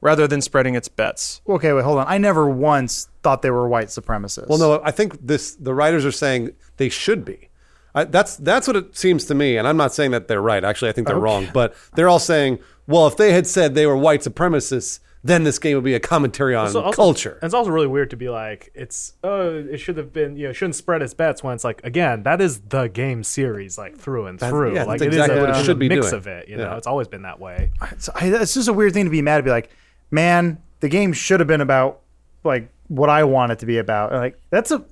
rather 0.00 0.26
than 0.26 0.42
spreading 0.42 0.74
its 0.74 0.88
bets. 0.88 1.40
okay, 1.48 1.72
wait, 1.72 1.82
hold 1.84 1.98
on. 1.98 2.04
I 2.06 2.18
never 2.18 2.48
once 2.48 3.08
thought 3.22 3.40
they 3.42 3.50
were 3.50 3.66
white 3.66 3.88
supremacists. 3.88 4.48
Well, 4.48 4.58
no, 4.58 4.80
I 4.84 4.90
think 4.90 5.26
this. 5.26 5.54
The 5.54 5.72
writers 5.72 6.04
are 6.04 6.12
saying 6.12 6.50
they 6.76 6.90
should 6.90 7.24
be. 7.24 7.48
I, 7.94 8.04
that's 8.04 8.36
that's 8.36 8.66
what 8.66 8.76
it 8.76 8.96
seems 8.96 9.24
to 9.26 9.34
me, 9.34 9.56
and 9.56 9.68
I'm 9.68 9.76
not 9.76 9.94
saying 9.94 10.10
that 10.12 10.26
they're 10.28 10.42
right. 10.42 10.64
Actually, 10.64 10.88
I 10.88 10.92
think 10.92 11.06
they're 11.06 11.18
wrong. 11.18 11.48
But 11.54 11.74
they're 11.94 12.08
all 12.08 12.18
saying, 12.18 12.58
well, 12.86 13.06
if 13.06 13.16
they 13.16 13.32
had 13.32 13.46
said 13.46 13.74
they 13.74 13.86
were 13.86 13.96
white 13.96 14.20
supremacists, 14.20 14.98
then 15.22 15.44
this 15.44 15.58
game 15.58 15.74
would 15.76 15.84
be 15.84 15.94
a 15.94 16.00
commentary 16.00 16.54
on 16.54 16.68
So 16.70 16.82
also- 16.82 16.96
culture. 16.96 17.32
And 17.40 17.44
it's 17.44 17.54
also 17.54 17.70
really 17.70 17.86
weird 17.86 18.10
to 18.10 18.16
be 18.16 18.28
like, 18.28 18.70
it's 18.74 19.14
oh, 19.22 19.54
it 19.70 19.78
should 19.78 19.96
have 19.96 20.12
been, 20.12 20.36
you 20.36 20.48
know, 20.48 20.52
shouldn't 20.52 20.74
spread 20.74 21.02
its 21.02 21.14
bets 21.14 21.42
when 21.42 21.54
it's 21.54 21.64
like, 21.64 21.82
again, 21.84 22.24
that 22.24 22.40
is 22.40 22.60
the 22.68 22.88
game 22.88 23.22
series, 23.24 23.78
like 23.78 23.96
through 23.96 24.26
and 24.26 24.38
through. 24.40 24.74
yeah, 24.74 24.84
like 24.84 24.98
that's 24.98 25.02
it 25.02 25.08
is 25.10 25.14
exactly 25.16 25.38
a, 25.38 25.40
what 25.40 25.50
it 25.50 25.56
it 25.56 25.58
is 25.60 25.64
should 25.66 25.76
a 25.76 25.78
be 25.78 25.88
mix 25.88 26.02
doing. 26.10 26.14
of 26.14 26.26
it. 26.26 26.48
You 26.48 26.56
know, 26.56 26.64
Yeah. 26.64 26.76
it's 26.76 26.86
always 26.86 27.08
been 27.08 27.22
that 27.22 27.38
way. 27.40 27.70
it's, 27.92 28.08
it's 28.20 28.54
just 28.54 28.68
a 28.68 28.72
weird 28.72 28.92
thing 28.92 29.04
to 29.04 29.10
be 29.10 29.22
mad 29.22 29.38
to 29.38 29.42
be 29.44 29.50
like, 29.50 29.70
man, 30.10 30.60
the 30.80 30.88
game 30.88 31.12
should 31.12 31.40
have 31.40 31.46
been 31.46 31.60
about 31.62 32.00
like 32.42 32.68
what 32.88 33.08
I 33.08 33.24
want 33.24 33.50
it 33.52 33.60
to 33.60 33.66
be 33.66 33.78
about. 33.78 34.10
And, 34.12 34.20
Like 34.20 34.38
that's 34.50 34.70
a 34.72 34.84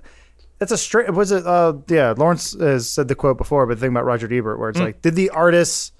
that's 0.62 0.72
a 0.72 0.78
straight. 0.78 1.10
Was 1.12 1.32
it? 1.32 1.46
Uh, 1.46 1.74
yeah, 1.88 2.14
Lawrence 2.16 2.52
has 2.58 2.88
said 2.88 3.08
the 3.08 3.14
quote 3.14 3.36
before, 3.38 3.66
but 3.66 3.74
the 3.74 3.80
thing 3.80 3.90
about 3.90 4.04
Roger 4.04 4.32
Ebert, 4.32 4.58
where 4.58 4.70
it's 4.70 4.78
Hmm. 4.78 4.84
like, 4.86 5.02
did 5.02 5.14
the 5.16 5.30
artists 5.30 5.92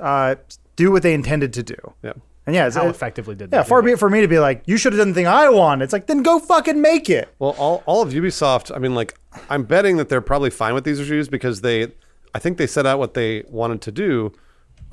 uh, 0.00 0.34
do 0.76 0.90
what 0.92 1.02
they 1.02 1.14
intended 1.14 1.52
to 1.54 1.62
do? 1.62 1.76
yeah. 2.02 2.12
And 2.46 2.54
yeah, 2.54 2.66
it's, 2.68 2.76
How 2.76 2.86
it- 2.86 2.90
effectively 2.90 3.34
did 3.34 3.50
yeah, 3.52 3.62
they 3.62 3.68
far 3.68 3.82
be 3.82 3.90
it? 3.90 3.94
it 3.94 3.98
for 3.98 4.08
me 4.08 4.20
to 4.20 4.28
be 4.28 4.38
like, 4.38 4.62
you 4.66 4.76
should 4.76 4.92
have 4.92 4.98
done 5.00 5.08
the 5.08 5.14
thing 5.14 5.26
I 5.26 5.48
want. 5.48 5.82
It's 5.82 5.92
like, 5.92 6.06
then 6.06 6.22
go 6.22 6.38
fucking 6.38 6.80
make 6.80 7.10
it. 7.10 7.28
Well, 7.40 7.56
all, 7.58 7.82
all 7.86 8.02
of 8.02 8.10
Ubisoft, 8.12 8.70
I 8.72 8.78
mean, 8.78 8.94
like, 8.94 9.18
I'm 9.50 9.64
betting 9.64 9.96
that 9.96 10.08
they're 10.08 10.20
probably 10.20 10.50
fine 10.50 10.72
with 10.72 10.84
these 10.84 11.00
reviews 11.00 11.28
because 11.28 11.62
they, 11.62 11.88
I 12.34 12.38
think 12.38 12.58
they 12.58 12.68
set 12.68 12.86
out 12.86 13.00
what 13.00 13.14
they 13.14 13.42
wanted 13.48 13.80
to 13.82 13.90
do, 13.90 14.32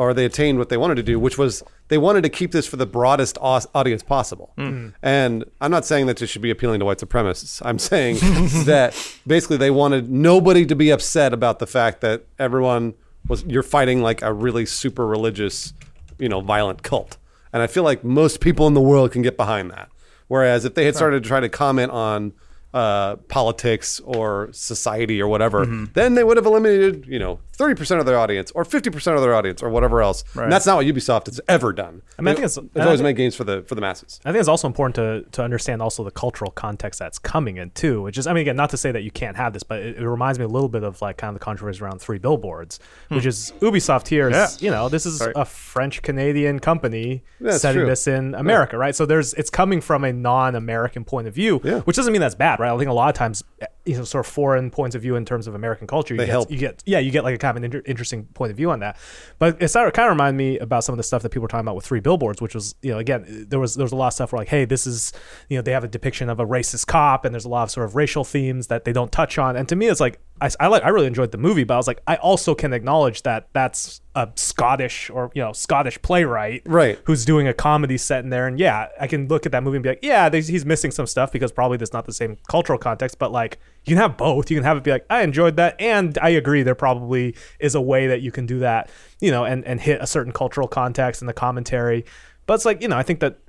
or 0.04 0.14
they 0.14 0.26
attained 0.26 0.58
what 0.60 0.70
they 0.70 0.78
wanted 0.78 0.96
to 0.96 1.04
do, 1.04 1.20
which 1.20 1.38
was 1.38 1.64
they 1.88 1.98
wanted 1.98 2.22
to 2.24 2.30
keep 2.30 2.52
this 2.52 2.66
for 2.68 2.78
the 2.78 2.86
broadest 2.86 3.38
aus- 3.40 3.68
audience 3.74 4.04
possible. 4.04 4.54
And 5.02 5.46
I'm 5.62 5.72
not 5.72 5.86
saying 5.86 6.06
that 6.08 6.18
this 6.18 6.30
should 6.30 6.42
be 6.42 6.50
appealing 6.52 6.80
to 6.80 6.86
white 6.86 6.98
supremacists. 7.00 7.62
I'm 7.66 7.80
saying 7.80 8.18
that 8.66 8.96
basically 9.26 9.58
they 9.58 9.72
wanted 9.72 10.10
nobody 10.10 10.66
to 10.66 10.76
be 10.76 10.90
upset 10.92 11.34
about 11.34 11.60
the 11.60 11.68
fact 11.68 12.02
that 12.02 12.24
everyone 12.40 12.94
was, 13.28 13.44
you're 13.46 13.64
fighting 13.64 14.02
like 14.02 14.22
a 14.22 14.34
really 14.34 14.66
super 14.66 15.06
religious, 15.08 15.74
you 16.20 16.30
know, 16.30 16.42
violent 16.42 16.84
cult. 16.84 17.18
And 17.54 17.62
I 17.62 17.68
feel 17.68 17.84
like 17.84 18.04
most 18.04 18.40
people 18.42 18.68
in 18.68 18.74
the 18.74 18.82
world 18.82 19.12
can 19.12 19.22
get 19.22 19.38
behind 19.38 19.72
that. 19.72 19.90
Whereas 20.28 20.66
if 20.66 20.74
they 20.74 20.86
had 20.86 20.96
started 20.96 21.24
to 21.24 21.28
try 21.28 21.40
to 21.40 21.50
comment 21.50 21.92
on 21.92 22.34
uh, 22.74 23.18
politics 23.28 24.00
or 24.00 24.50
society 24.52 25.22
or 25.22 25.28
whatever, 25.28 25.64
Mm-hmm. 25.66 25.86
then 25.94 26.16
they 26.16 26.24
would 26.24 26.38
have 26.38 26.46
eliminated, 26.48 27.06
you 27.08 27.20
know, 27.20 27.40
30% 27.58 28.00
of 28.00 28.06
their 28.06 28.18
audience 28.18 28.52
or 28.52 28.64
50% 28.64 29.16
of 29.16 29.22
their 29.22 29.36
audience 29.36 29.62
or 29.62 29.70
whatever 29.70 30.02
else. 30.02 30.24
Right. 30.36 30.44
And 30.44 30.52
that's 30.52 30.66
not 30.66 30.78
what 30.78 30.86
Ubisoft 30.86 31.28
has 31.28 31.40
ever 31.48 31.72
done. 31.74 32.02
I 32.18 32.22
mean, 32.22 32.30
I 32.30 32.36
think 32.36 32.46
it's- 32.46 32.60
they've 32.74 32.84
always 32.86 33.02
made 33.02 33.16
games 33.16 33.36
for 33.36 33.44
the 33.44 33.62
for 33.64 33.76
the 33.76 33.82
masses. 33.82 34.20
I 34.26 34.32
think 34.32 34.40
it's 34.40 34.50
also 34.50 34.68
important 34.68 34.96
to 34.96 35.30
to 35.32 35.44
understand 35.44 35.82
also 35.82 36.04
the 36.04 36.12
cultural 36.12 36.52
context 36.52 37.00
that's 37.00 37.20
coming 37.20 37.58
in 37.58 37.70
too. 37.72 38.02
Which 38.02 38.18
is, 38.18 38.28
I 38.28 38.34
mean, 38.34 38.42
again, 38.42 38.56
not 38.56 38.70
to 38.72 38.78
say 38.78 38.92
that 38.92 39.04
you 39.04 39.12
can't 39.12 39.38
have 39.38 39.54
this, 39.54 39.64
but 39.64 39.80
it, 39.80 39.98
it 39.98 40.08
reminds 40.10 40.40
me 40.40 40.46
a 40.46 40.48
little 40.48 40.70
bit 40.70 40.84
of 40.84 41.02
like 41.02 41.18
kind 41.18 41.30
of 41.30 41.40
the 41.40 41.44
controversy 41.46 41.82
around 41.84 42.00
Three 42.00 42.18
Billboards, 42.18 42.80
hmm. 43.10 43.16
which 43.16 43.26
is 43.26 43.54
Ubisoft 43.62 44.08
here 44.08 44.30
is, 44.30 44.36
Yeah. 44.36 44.66
you 44.66 44.72
know, 44.72 44.90
this 44.90 45.06
is 45.06 45.20
Sorry. 45.20 45.34
a 45.36 45.46
French 45.46 46.02
Canadian 46.02 46.60
company 46.60 47.24
That's 47.40 47.62
setting 47.62 47.82
true. 47.82 47.90
this 47.90 48.08
in 48.08 48.36
America, 48.36 48.78
right? 48.78 48.96
So 48.96 49.06
there's 49.06 49.34
it's 49.36 49.50
coming 49.50 49.80
from 49.82 50.04
a 50.04 50.12
non-American 50.14 51.04
point 51.06 51.28
of 51.28 51.34
view, 51.36 51.62
Yeah. 51.64 51.80
which 51.82 51.96
doesn't 51.96 52.12
mean 52.14 52.22
that's 52.22 52.36
bad, 52.36 52.60
right? 52.60 52.74
I 52.74 52.78
think 52.78 52.90
a 52.90 52.94
lot 52.94 53.10
of 53.10 53.16
times, 53.16 53.44
you 53.86 53.98
know, 53.98 54.04
sort 54.04 54.26
of 54.26 54.32
foreign 54.32 54.72
points 54.72 54.96
of 54.96 55.02
view 55.02 55.16
in 55.16 55.26
terms 55.26 55.46
of 55.48 55.56
American 55.56 55.88
culture, 55.88 56.14
you 56.14 56.18
They 56.20 56.26
get, 56.26 56.32
help. 56.32 56.52
you 56.52 56.58
get 56.58 56.82
yeah, 56.86 57.00
you 57.00 57.12
get 57.12 57.24
like 57.24 57.36
a 57.36 57.38
kind 57.38 57.52
of 57.52 57.58
an 57.58 57.64
inter- 57.66 57.82
interesting 57.86 58.26
point 58.28 58.52
of 58.52 58.58
view 58.58 58.72
on 58.72 58.80
that. 58.80 58.98
But 59.40 59.62
it 59.62 59.68
sort 59.70 59.88
of 59.88 59.94
kind 59.94 60.08
of 60.08 60.14
reminded 60.14 60.38
me 60.38 60.58
about 60.60 60.84
some 60.84 60.94
of 60.94 60.98
the 60.98 61.04
stuff 61.04 61.22
that 61.24 61.30
people 61.30 61.42
were 61.42 61.48
talking 61.50 61.66
about 61.66 61.76
with 61.76 61.86
Three 61.86 62.00
Billboards, 62.00 62.42
which 62.42 62.56
was 62.56 62.76
you 62.82 62.92
know 62.92 63.00
again 63.00 63.46
there 63.50 63.60
was 63.60 63.76
there 63.76 63.84
was 63.84 63.92
a 63.92 63.96
lot 63.96 64.08
of 64.08 64.14
stuff 64.14 64.32
where 64.32 64.40
like 64.40 64.48
hey 64.48 64.66
this 64.66 64.88
is 64.88 65.12
you 65.50 65.58
know 65.58 65.62
they 65.62 65.72
have 65.72 65.84
a 65.84 65.88
depiction 65.88 66.30
of 66.30 66.40
a 66.40 66.46
racist 66.46 66.88
cop 66.88 67.26
and 67.26 67.34
there's 67.36 67.46
a 67.46 67.50
lot 67.50 67.64
of 67.64 67.72
sort 67.72 67.86
of 67.86 67.96
racial 67.96 68.24
themes 68.24 68.68
that 68.68 68.86
they 68.86 68.94
don't 68.94 69.12
touch 69.12 69.38
on. 69.38 69.56
And 69.58 69.68
to 69.70 69.76
me 69.76 69.88
it's 69.88 70.00
like 70.00 70.20
I, 70.44 70.50
I 70.60 70.68
like 70.68 70.84
I 70.84 70.90
really 70.90 71.08
enjoyed 71.08 71.32
the 71.32 71.38
movie, 71.38 71.64
but 71.64 71.74
I 71.76 71.78
was 71.78 71.88
like 71.88 72.02
I 72.06 72.18
also 72.18 72.54
can 72.54 72.74
acknowledge 72.74 73.24
that 73.24 73.48
that's 73.54 74.02
a 74.14 74.30
Scottish 74.36 75.10
or 75.10 75.32
you 75.34 75.42
know 75.42 75.54
Scottish 75.54 76.02
playwright 76.02 76.62
Right. 76.66 77.00
who's 77.06 77.24
doing 77.26 77.48
a 77.48 77.54
comedy 77.54 77.98
set 77.98 78.24
in 78.24 78.30
there. 78.30 78.46
And 78.48 78.60
yeah 78.60 78.90
I 79.00 79.08
can 79.08 79.28
look 79.28 79.46
at 79.46 79.52
that 79.54 79.64
movie 79.64 79.78
and 79.78 79.84
be 79.84 79.90
like 79.90 80.00
yeah 80.04 80.30
he's 80.30 80.66
missing 80.66 80.92
some 80.92 81.08
stuff 81.08 81.32
because 81.32 81.52
probably 81.52 81.78
there's 81.78 81.94
not 81.94 82.06
the 82.06 82.14
same 82.14 82.38
cultural 82.50 82.78
context 82.78 83.18
but 83.20 83.32
like 83.32 83.58
you 83.86 83.96
can 83.96 84.02
have 84.02 84.18
both. 84.18 84.52
You 84.52 84.58
can 84.58 84.64
have 84.66 84.78
it 84.78 84.84
be 84.84 84.92
like 84.92 85.06
I 85.10 85.24
enjoyed 85.24 85.56
that 85.56 85.80
and 85.80 86.18
I 86.22 86.30
agree 86.30 86.62
there 86.64 86.76
probably 86.76 87.36
is 87.60 87.74
a 87.76 87.82
way 87.82 88.08
that 88.08 88.22
you 88.22 88.32
can 88.32 88.46
do 88.46 88.60
that 88.60 88.90
you 89.22 89.32
know 89.32 89.46
and 89.46 89.66
and 89.66 89.80
hit 89.80 90.02
a 90.02 90.08
certain 90.08 90.34
cultural 90.34 90.68
context 90.68 91.22
in 91.22 91.28
the 91.28 91.34
commentary. 91.34 92.06
But 92.46 92.56
it's 92.56 92.66
like 92.66 92.82
you 92.82 92.90
know 92.90 92.98
I 92.98 93.04
think 93.04 93.22
that 93.22 93.40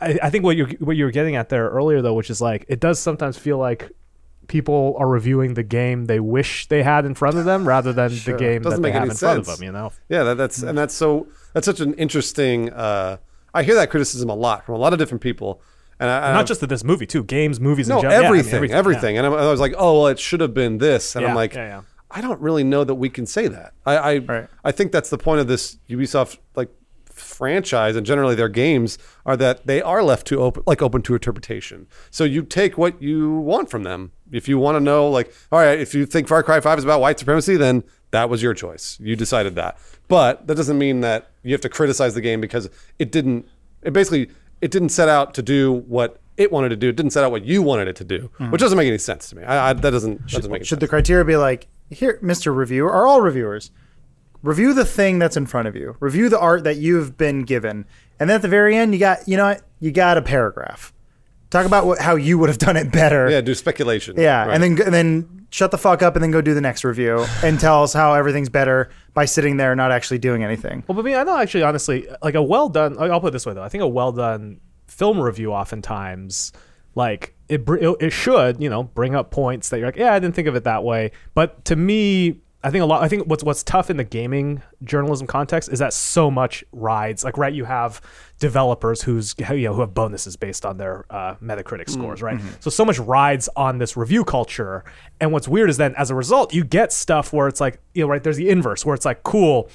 I, 0.00 0.18
I 0.22 0.30
think 0.30 0.42
what 0.44 0.56
you 0.56 0.66
what 0.80 0.96
you 0.96 1.04
were 1.04 1.10
getting 1.10 1.36
at 1.36 1.50
there 1.50 1.68
earlier 1.68 2.00
though 2.00 2.14
which 2.14 2.30
is 2.30 2.40
like 2.40 2.64
it 2.68 2.80
does 2.80 2.98
sometimes 2.98 3.36
feel 3.36 3.58
like 3.58 3.90
people 4.50 4.96
are 4.98 5.08
reviewing 5.08 5.54
the 5.54 5.62
game 5.62 6.04
they 6.06 6.20
wish 6.20 6.66
they 6.66 6.82
had 6.82 7.04
in 7.06 7.14
front 7.14 7.36
of 7.38 7.44
them 7.44 7.66
rather 7.66 7.92
than 7.92 8.10
the 8.26 8.34
game 8.36 8.60
Doesn't 8.62 8.82
that 8.82 8.88
they 8.88 8.92
have 8.92 9.08
in 9.08 9.16
front 9.16 9.38
of 9.38 9.46
them 9.46 9.62
you 9.62 9.72
know 9.72 9.92
Yeah, 10.08 10.24
that, 10.24 10.36
that's 10.36 10.62
and 10.62 10.76
that's 10.76 10.92
so 10.92 11.28
that's 11.54 11.64
such 11.64 11.80
an 11.80 11.94
interesting. 11.94 12.70
Uh, 12.70 13.16
I 13.54 13.62
hear 13.62 13.74
that 13.76 13.90
criticism 13.90 14.28
a 14.28 14.34
lot 14.34 14.66
from 14.66 14.74
a 14.74 14.78
lot 14.78 14.92
of 14.92 14.98
different 14.98 15.22
people, 15.22 15.62
and 16.00 16.10
I, 16.10 16.30
I- 16.30 16.32
not 16.32 16.46
just 16.46 16.60
to 16.60 16.66
this 16.66 16.84
movie 16.84 17.06
too 17.06 17.22
games 17.24 17.60
movies 17.60 17.88
no 17.88 17.96
in 17.96 18.02
general 18.02 18.20
Yeah, 18.22 18.28
I 18.28 18.32
mean, 18.32 18.40
everything, 18.40 18.72
everything, 18.72 19.14
yeah. 19.14 19.24
And 19.24 19.34
I, 19.34 19.38
I 19.46 19.50
was 19.50 19.60
like, 19.60 19.74
oh 19.78 19.92
well, 20.00 20.06
it 20.08 20.18
should 20.18 20.40
have 20.40 20.52
been 20.52 20.78
this, 20.78 21.14
and 21.16 21.22
Yeah, 21.22 21.30
I'm 21.30 21.36
like. 21.36 21.56
I 22.12 22.20
don't 22.20 22.40
really 22.40 22.64
know 22.64 22.82
that 22.82 22.96
we 22.96 23.08
can 23.08 23.24
say 23.24 23.46
that. 23.46 23.72
I 23.86 23.96
I, 23.96 24.18
Right. 24.18 24.48
I 24.64 24.72
think 24.72 24.90
that's 24.90 25.10
the 25.10 25.18
point 25.18 25.40
of 25.40 25.46
this 25.46 25.78
Ubisoft 25.88 26.38
like 26.56 26.68
franchise 27.40 27.96
and 27.96 28.06
generally 28.06 28.34
their 28.34 28.48
games 28.48 28.98
are 29.24 29.36
that 29.36 29.66
they 29.66 29.80
are 29.80 30.02
left 30.02 30.26
to 30.28 30.38
open 30.38 30.62
like 30.66 30.82
open 30.82 31.02
to 31.02 31.14
interpretation. 31.14 31.86
So 32.10 32.22
you 32.24 32.42
take 32.42 32.78
what 32.78 33.02
you 33.02 33.32
want 33.32 33.70
from 33.70 33.82
them. 33.82 34.12
If 34.30 34.46
you 34.46 34.58
want 34.58 34.76
to 34.76 34.80
know 34.80 35.08
like 35.08 35.34
all 35.50 35.58
right, 35.58 35.80
if 35.80 35.94
you 35.94 36.06
think 36.06 36.28
Far 36.28 36.42
Cry 36.42 36.60
5 36.60 36.78
is 36.78 36.84
about 36.84 37.00
white 37.00 37.18
supremacy, 37.18 37.56
then 37.56 37.82
that 38.10 38.28
was 38.28 38.42
your 38.42 38.54
choice. 38.54 38.98
You 39.00 39.16
decided 39.16 39.54
that. 39.54 39.78
But 40.06 40.46
that 40.46 40.56
doesn't 40.56 40.78
mean 40.78 41.00
that 41.00 41.30
you 41.42 41.52
have 41.52 41.62
to 41.62 41.68
criticize 41.68 42.14
the 42.14 42.20
game 42.20 42.40
because 42.40 42.68
it 42.98 43.10
didn't 43.10 43.48
it 43.82 43.92
basically 43.94 44.30
it 44.60 44.70
didn't 44.70 44.90
set 44.90 45.08
out 45.08 45.32
to 45.34 45.42
do 45.42 45.72
what 45.72 46.20
it 46.36 46.52
wanted 46.52 46.70
to 46.70 46.76
do. 46.76 46.90
It 46.90 46.96
didn't 46.96 47.12
set 47.12 47.24
out 47.24 47.30
what 47.30 47.44
you 47.44 47.62
wanted 47.62 47.88
it 47.88 47.96
to 47.96 48.04
do, 48.04 48.30
hmm. 48.36 48.50
which 48.50 48.60
doesn't 48.60 48.76
make 48.76 48.88
any 48.88 48.98
sense 48.98 49.28
to 49.30 49.36
me. 49.36 49.44
I, 49.44 49.70
I, 49.70 49.72
that 49.72 49.90
doesn't 49.90 50.20
that 50.22 50.30
doesn't 50.30 50.50
make 50.50 50.60
any 50.60 50.64
Should 50.64 50.76
sense. 50.76 50.80
the 50.80 50.88
criteria 50.88 51.24
be 51.24 51.36
like, 51.36 51.66
here, 51.88 52.18
Mr. 52.22 52.54
Reviewer, 52.54 52.90
or 52.90 53.06
all 53.06 53.20
reviewers, 53.20 53.70
review 54.42 54.74
the 54.74 54.84
thing 54.84 55.18
that's 55.18 55.36
in 55.36 55.46
front 55.46 55.68
of 55.68 55.76
you, 55.76 55.96
review 56.00 56.28
the 56.28 56.38
art 56.38 56.64
that 56.64 56.76
you've 56.76 57.16
been 57.16 57.42
given, 57.42 57.84
and 58.18 58.28
then 58.30 58.36
at 58.36 58.42
the 58.42 58.48
very 58.48 58.76
end, 58.76 58.92
you 58.94 59.00
got, 59.00 59.26
you 59.28 59.36
know, 59.36 59.44
what? 59.46 59.62
you 59.80 59.90
got 59.90 60.16
a 60.18 60.22
paragraph. 60.22 60.92
Talk 61.50 61.66
about 61.66 61.84
what, 61.84 61.98
how 62.00 62.14
you 62.14 62.38
would 62.38 62.48
have 62.48 62.58
done 62.58 62.76
it 62.76 62.92
better. 62.92 63.28
yeah, 63.28 63.40
do 63.40 63.54
speculation. 63.54 64.14
Yeah, 64.16 64.46
Right. 64.46 64.54
and 64.54 64.62
then 64.62 64.86
and 64.86 64.94
then 64.94 65.46
shut 65.50 65.72
the 65.72 65.78
fuck 65.78 66.00
up 66.00 66.14
and 66.14 66.22
then 66.22 66.30
go 66.30 66.40
do 66.40 66.54
the 66.54 66.60
next 66.60 66.84
review 66.84 67.26
and 67.42 67.58
tell 67.58 67.82
us 67.82 67.92
how 67.92 68.14
everything's 68.14 68.48
better 68.48 68.88
by 69.14 69.24
sitting 69.24 69.56
there 69.56 69.74
not 69.74 69.90
actually 69.90 70.18
doing 70.18 70.44
anything. 70.44 70.84
Well, 70.86 70.94
but 70.94 71.00
I 71.00 71.04
mean, 71.04 71.16
I 71.16 71.24
know 71.24 71.36
actually, 71.36 71.64
honestly, 71.64 72.06
like 72.22 72.36
a 72.36 72.42
well 72.42 72.68
done. 72.68 72.96
I'll 73.00 73.20
put 73.20 73.28
it 73.28 73.30
this 73.32 73.46
way 73.46 73.54
though. 73.54 73.64
I 73.64 73.68
think 73.68 73.82
a 73.82 73.88
well 73.88 74.12
done 74.12 74.60
film 74.86 75.18
review 75.20 75.52
oftentimes, 75.52 76.52
like 76.94 77.34
it, 77.48 77.68
it, 77.68 77.96
it 77.98 78.10
should, 78.10 78.62
you 78.62 78.70
know, 78.70 78.84
bring 78.84 79.16
up 79.16 79.32
points 79.32 79.70
that 79.70 79.78
you're 79.78 79.88
like, 79.88 79.96
yeah, 79.96 80.12
I 80.12 80.20
didn't 80.20 80.36
think 80.36 80.46
of 80.46 80.54
it 80.54 80.62
that 80.64 80.84
way. 80.84 81.10
But 81.34 81.64
to 81.64 81.74
me, 81.74 82.42
I 82.62 82.70
think 82.70 82.82
a 82.82 82.86
lot. 82.86 83.02
I 83.02 83.08
think 83.08 83.26
what's 83.26 83.42
what's 83.42 83.62
tough 83.62 83.88
in 83.88 83.96
the 83.96 84.04
gaming 84.04 84.62
journalism 84.84 85.26
context 85.26 85.70
is 85.72 85.78
that 85.78 85.94
so 85.94 86.30
much 86.30 86.62
rides. 86.72 87.24
Like, 87.24 87.38
right, 87.38 87.54
you 87.54 87.64
have 87.64 88.02
developers 88.38 89.02
who's 89.02 89.34
you 89.38 89.62
know 89.68 89.74
who 89.74 89.80
have 89.80 89.94
bonuses 89.94 90.36
based 90.36 90.66
on 90.66 90.76
their 90.76 91.06
uh, 91.10 91.36
Metacritic 91.36 91.88
scores, 91.88 92.20
right? 92.22 92.38
So 92.60 92.68
so 92.70 92.84
much 92.84 92.98
rides 92.98 93.48
on 93.56 93.78
this 93.78 93.96
review 93.96 94.24
culture. 94.24 94.84
And 95.20 95.32
what's 95.32 95.48
weird 95.48 95.70
is 95.70 95.78
then 95.78 95.94
as 95.96 96.10
a 96.10 96.14
result, 96.14 96.52
you 96.52 96.64
get 96.64 96.92
stuff 96.92 97.32
where 97.32 97.48
it's 97.48 97.60
like, 97.60 97.80
you 97.94 98.02
know, 98.04 98.08
right? 98.08 98.22
There's 98.22 98.36
the 98.36 98.50
inverse 98.50 98.84
where 98.84 98.94
it's 98.94 99.04
like, 99.06 99.22
cool. 99.22 99.68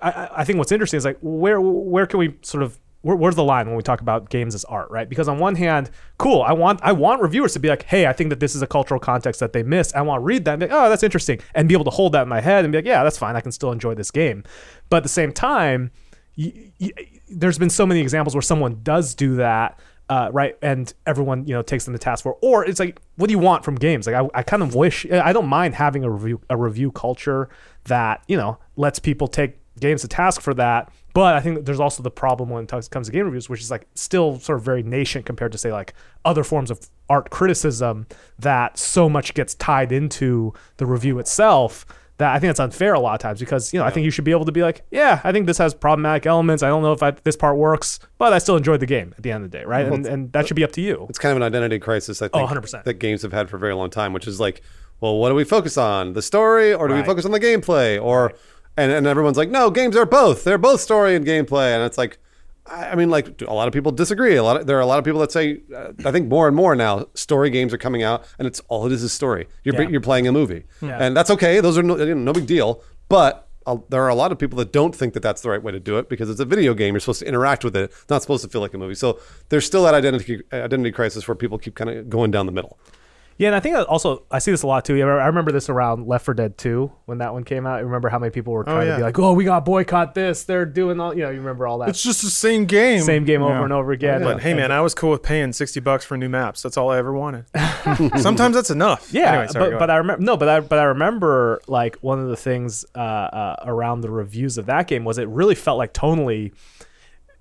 I- 0.00 0.10
I, 0.10 0.28
I 0.40 0.44
think 0.44 0.58
what's 0.58 0.72
interesting 0.72 0.98
is 0.98 1.04
like 1.04 1.18
where 1.22 1.60
where 1.60 2.04
can 2.06 2.18
we 2.18 2.34
sort 2.42 2.62
of 2.62 2.78
where, 3.04 3.16
where's 3.16 3.34
the 3.34 3.44
line 3.44 3.66
when 3.66 3.76
we 3.76 3.82
talk 3.82 4.00
about 4.00 4.30
games 4.30 4.54
as 4.54 4.64
art, 4.64 4.90
right? 4.90 5.08
Because 5.08 5.28
on 5.28 5.38
one 5.38 5.54
hand, 5.54 5.90
cool, 6.16 6.40
I 6.40 6.52
want 6.52 6.80
I 6.82 6.92
want 6.92 7.20
reviewers 7.20 7.52
to 7.52 7.58
be 7.58 7.68
like, 7.68 7.82
hey, 7.84 8.06
I 8.06 8.14
think 8.14 8.30
that 8.30 8.40
this 8.40 8.54
is 8.54 8.62
a 8.62 8.66
cultural 8.66 8.98
context 8.98 9.40
that 9.40 9.52
they 9.52 9.62
missed. 9.62 9.94
I 9.94 10.00
want 10.02 10.20
to 10.20 10.24
read 10.24 10.46
that 10.46 10.54
and 10.54 10.60
be 10.60 10.66
like, 10.66 10.74
oh, 10.74 10.88
that's 10.88 11.02
interesting, 11.02 11.38
and 11.54 11.68
be 11.68 11.74
able 11.74 11.84
to 11.84 11.90
hold 11.90 12.12
that 12.12 12.22
in 12.22 12.28
my 12.28 12.40
head 12.40 12.64
and 12.64 12.72
be 12.72 12.78
like, 12.78 12.86
yeah, 12.86 13.04
that's 13.04 13.18
fine. 13.18 13.36
I 13.36 13.42
can 13.42 13.52
still 13.52 13.72
enjoy 13.72 13.94
this 13.94 14.10
game. 14.10 14.42
But 14.88 14.98
at 14.98 15.02
the 15.02 15.10
same 15.10 15.32
time, 15.32 15.90
y 16.36 16.72
y 16.80 16.90
there's 17.28 17.58
been 17.58 17.70
so 17.70 17.84
many 17.84 18.00
examples 18.00 18.34
where 18.34 18.42
someone 18.42 18.80
does 18.82 19.14
do 19.14 19.36
that. 19.36 19.78
Uh, 20.08 20.28
right, 20.32 20.56
and 20.60 20.92
everyone 21.06 21.46
you 21.46 21.54
know 21.54 21.62
takes 21.62 21.84
them 21.84 21.94
to 21.94 21.98
task 21.98 22.22
for, 22.22 22.36
or 22.42 22.64
it's 22.64 22.80
like, 22.80 23.00
what 23.16 23.26
do 23.26 23.32
you 23.32 23.38
want 23.38 23.64
from 23.64 23.74
games? 23.74 24.06
Like, 24.06 24.16
I, 24.16 24.28
I 24.38 24.42
kind 24.42 24.62
of 24.62 24.74
wish 24.74 25.10
I 25.10 25.32
don't 25.32 25.46
mind 25.46 25.74
having 25.74 26.04
a 26.04 26.10
review 26.10 26.40
a 26.50 26.56
review 26.56 26.90
culture 26.90 27.48
that 27.84 28.22
you 28.28 28.36
know 28.36 28.58
lets 28.76 28.98
people 28.98 29.28
take 29.28 29.58
games 29.80 30.02
to 30.02 30.08
task 30.08 30.40
for 30.40 30.54
that. 30.54 30.90
But 31.14 31.36
I 31.36 31.40
think 31.40 31.56
that 31.56 31.64
there's 31.64 31.80
also 31.80 32.02
the 32.02 32.10
problem 32.10 32.50
when 32.50 32.64
it 32.64 32.90
comes 32.90 33.06
to 33.06 33.12
game 33.12 33.24
reviews, 33.24 33.48
which 33.48 33.60
is 33.60 33.70
like 33.70 33.86
still 33.94 34.38
sort 34.40 34.58
of 34.58 34.64
very 34.64 34.82
nascent 34.82 35.24
compared 35.24 35.52
to 35.52 35.58
say 35.58 35.72
like 35.72 35.94
other 36.24 36.44
forms 36.44 36.70
of 36.70 36.90
art 37.08 37.30
criticism 37.30 38.06
that 38.38 38.76
so 38.76 39.08
much 39.08 39.32
gets 39.32 39.54
tied 39.54 39.92
into 39.92 40.52
the 40.76 40.86
review 40.86 41.18
itself 41.20 41.86
that 42.18 42.34
I 42.34 42.38
think 42.38 42.48
that's 42.48 42.60
unfair 42.60 42.94
a 42.94 43.00
lot 43.00 43.14
of 43.14 43.20
times 43.20 43.40
because 43.40 43.72
you 43.72 43.78
know 43.78 43.84
I 43.84 43.90
think 43.90 44.04
you 44.04 44.10
should 44.10 44.24
be 44.24 44.30
able 44.30 44.44
to 44.44 44.52
be 44.52 44.62
like, 44.62 44.82
yeah, 44.90 45.20
I 45.24 45.32
think 45.32 45.46
this 45.46 45.58
has 45.58 45.74
problematic 45.74 46.26
elements. 46.26 46.62
I 46.62 46.68
don't 46.68 46.82
know 46.82 46.92
if 46.92 47.02
I, 47.02 47.10
this 47.10 47.36
part 47.36 47.56
works, 47.56 47.98
but 48.18 48.32
I 48.32 48.38
still 48.38 48.56
enjoyed 48.56 48.80
the 48.80 48.86
game 48.86 49.14
at 49.16 49.22
the 49.22 49.32
end 49.32 49.44
of 49.44 49.50
the 49.50 49.58
day, 49.58 49.64
right? 49.64 49.86
And, 49.86 50.06
and 50.06 50.32
that 50.32 50.46
should 50.46 50.56
be 50.56 50.64
up 50.64 50.72
to 50.72 50.80
you. 50.80 51.06
it's 51.08 51.18
kind 51.18 51.32
of 51.32 51.36
an 51.36 51.42
identity 51.42 51.78
crisis 51.78 52.22
I 52.22 52.28
oh, 52.32 52.46
think 52.46 52.64
100%. 52.64 52.84
that 52.84 52.94
games 52.94 53.22
have 53.22 53.32
had 53.32 53.50
for 53.50 53.56
a 53.56 53.60
very 53.60 53.74
long 53.74 53.90
time, 53.90 54.12
which 54.12 54.26
is 54.26 54.38
like, 54.38 54.62
well, 55.00 55.16
what 55.16 55.28
do 55.28 55.34
we 55.34 55.44
focus 55.44 55.76
on? 55.76 56.12
The 56.12 56.22
story 56.22 56.72
or 56.72 56.88
do 56.88 56.94
we 56.94 57.02
focus 57.02 57.24
on 57.24 57.32
the 57.32 57.40
gameplay? 57.40 58.02
Or 58.02 58.32
and, 58.76 58.90
and 58.92 59.06
everyone's 59.06 59.36
like, 59.36 59.50
no, 59.50 59.70
games 59.70 59.96
are 59.96 60.06
both. 60.06 60.44
They're 60.44 60.58
both 60.58 60.80
story 60.80 61.14
and 61.16 61.24
gameplay. 61.26 61.74
And 61.74 61.82
it's 61.84 61.98
like 61.98 62.18
I 62.66 62.94
mean, 62.94 63.10
like 63.10 63.42
a 63.42 63.52
lot 63.52 63.68
of 63.68 63.74
people 63.74 63.92
disagree. 63.92 64.36
A 64.36 64.42
lot 64.42 64.56
of, 64.58 64.66
there 64.66 64.78
are 64.78 64.80
a 64.80 64.86
lot 64.86 64.98
of 64.98 65.04
people 65.04 65.20
that 65.20 65.30
say, 65.30 65.60
uh, 65.76 65.92
I 66.04 66.10
think 66.10 66.28
more 66.28 66.46
and 66.48 66.56
more 66.56 66.74
now, 66.74 67.06
story 67.12 67.50
games 67.50 67.74
are 67.74 67.78
coming 67.78 68.02
out, 68.02 68.24
and 68.38 68.46
it's 68.48 68.60
all 68.68 68.86
it 68.86 68.92
is 68.92 69.02
is 69.02 69.12
story. 69.12 69.48
You're 69.64 69.74
Yeah. 69.82 69.88
you're 69.90 70.00
playing 70.00 70.26
a 70.28 70.32
movie, 70.32 70.64
Yeah. 70.80 70.96
and 70.98 71.14
that's 71.14 71.28
okay. 71.30 71.60
Those 71.60 71.76
are 71.76 71.82
no, 71.82 71.98
you 71.98 72.14
know, 72.14 72.22
no 72.22 72.32
big 72.32 72.46
deal. 72.46 72.82
But 73.10 73.48
uh, 73.66 73.76
there 73.90 74.02
are 74.02 74.08
a 74.08 74.14
lot 74.14 74.32
of 74.32 74.38
people 74.38 74.56
that 74.60 74.72
don't 74.72 74.94
think 74.96 75.12
that 75.12 75.20
that's 75.22 75.42
the 75.42 75.50
right 75.50 75.62
way 75.62 75.72
to 75.72 75.80
do 75.80 75.98
it 75.98 76.08
because 76.08 76.30
it's 76.30 76.40
a 76.40 76.46
video 76.46 76.72
game. 76.72 76.94
You're 76.94 77.00
supposed 77.00 77.20
to 77.20 77.26
interact 77.26 77.64
with 77.64 77.76
it, 77.76 77.90
It's 77.90 78.08
not 78.08 78.22
supposed 78.22 78.42
to 78.44 78.48
feel 78.48 78.62
like 78.62 78.72
a 78.72 78.78
movie. 78.78 78.94
So 78.94 79.18
there's 79.50 79.66
still 79.66 79.84
that 79.84 79.92
identity 79.94 80.40
identity 80.50 80.90
crisis 80.92 81.28
where 81.28 81.34
people 81.34 81.58
keep 81.58 81.74
kind 81.74 81.90
of 81.90 82.08
going 82.08 82.30
down 82.30 82.46
the 82.46 82.52
middle. 82.52 82.78
Yeah, 83.36 83.48
and 83.48 83.56
I 83.56 83.60
think 83.60 83.76
also 83.88 84.24
I 84.30 84.38
see 84.38 84.50
this 84.50 84.62
a 84.62 84.66
lot 84.66 84.84
too. 84.84 84.94
Yeah, 84.94 85.06
I 85.06 85.26
remember 85.26 85.50
this 85.50 85.68
around 85.68 86.06
Left 86.06 86.24
4 86.24 86.34
Dead 86.34 86.56
2 86.56 86.90
when 87.06 87.18
that 87.18 87.32
one 87.32 87.42
came 87.44 87.66
out. 87.66 87.78
I 87.78 87.80
remember 87.80 88.08
how 88.08 88.18
many 88.18 88.30
people 88.30 88.52
were 88.52 88.64
trying 88.64 88.80
to 88.82 88.86
yeah. 88.86 88.96
be 88.98 89.02
like, 89.02 89.18
"Oh, 89.18 89.32
we 89.32 89.44
got 89.44 89.64
boycott 89.64 90.14
this. 90.14 90.44
They're 90.44 90.64
doing 90.66 91.00
all." 91.00 91.14
You 91.14 91.24
know, 91.24 91.30
you 91.30 91.38
remember 91.38 91.66
all 91.66 91.78
that 91.78 91.88
It's 91.88 92.02
just 92.02 92.22
the 92.22 92.30
same 92.30 92.64
game. 92.66 93.02
same 93.02 93.24
game 93.24 93.42
over 93.42 93.64
and 93.64 93.72
over 93.72 93.92
again. 93.92 94.22
But 94.22 94.32
And- 94.34 94.40
hey, 94.40 94.54
man, 94.54 94.70
I 94.70 94.80
was 94.80 94.94
cool 94.94 95.10
with 95.10 95.22
paying 95.22 95.52
sixty 95.52 95.80
bucks 95.80 96.04
for 96.04 96.16
new 96.16 96.28
maps. 96.28 96.62
That's 96.62 96.76
all 96.76 96.90
I 96.90 96.98
ever 96.98 97.12
wanted. 97.12 97.46
Sometimes 98.20 98.54
that's 98.54 98.70
enough. 98.70 99.12
Yeah, 99.12 99.32
Anyway, 99.32 99.46
sorry, 99.48 99.70
but 99.72 99.78
but. 99.80 99.90
I 99.90 99.96
remember 99.96 100.24
no, 100.24 100.36
but 100.36 100.48
I 100.48 100.60
but 100.60 100.78
I 100.78 100.84
remember 100.84 101.60
like 101.66 101.96
one 102.00 102.20
of 102.20 102.28
the 102.28 102.36
things 102.36 102.84
uh, 102.94 102.98
uh, 102.98 103.56
around 103.64 104.00
the 104.02 104.10
reviews 104.10 104.58
of 104.58 104.66
that 104.66 104.86
game 104.86 105.04
was 105.04 105.18
it 105.18 105.28
really 105.28 105.54
felt 105.54 105.78
like 105.78 105.92
tonally. 105.92 106.52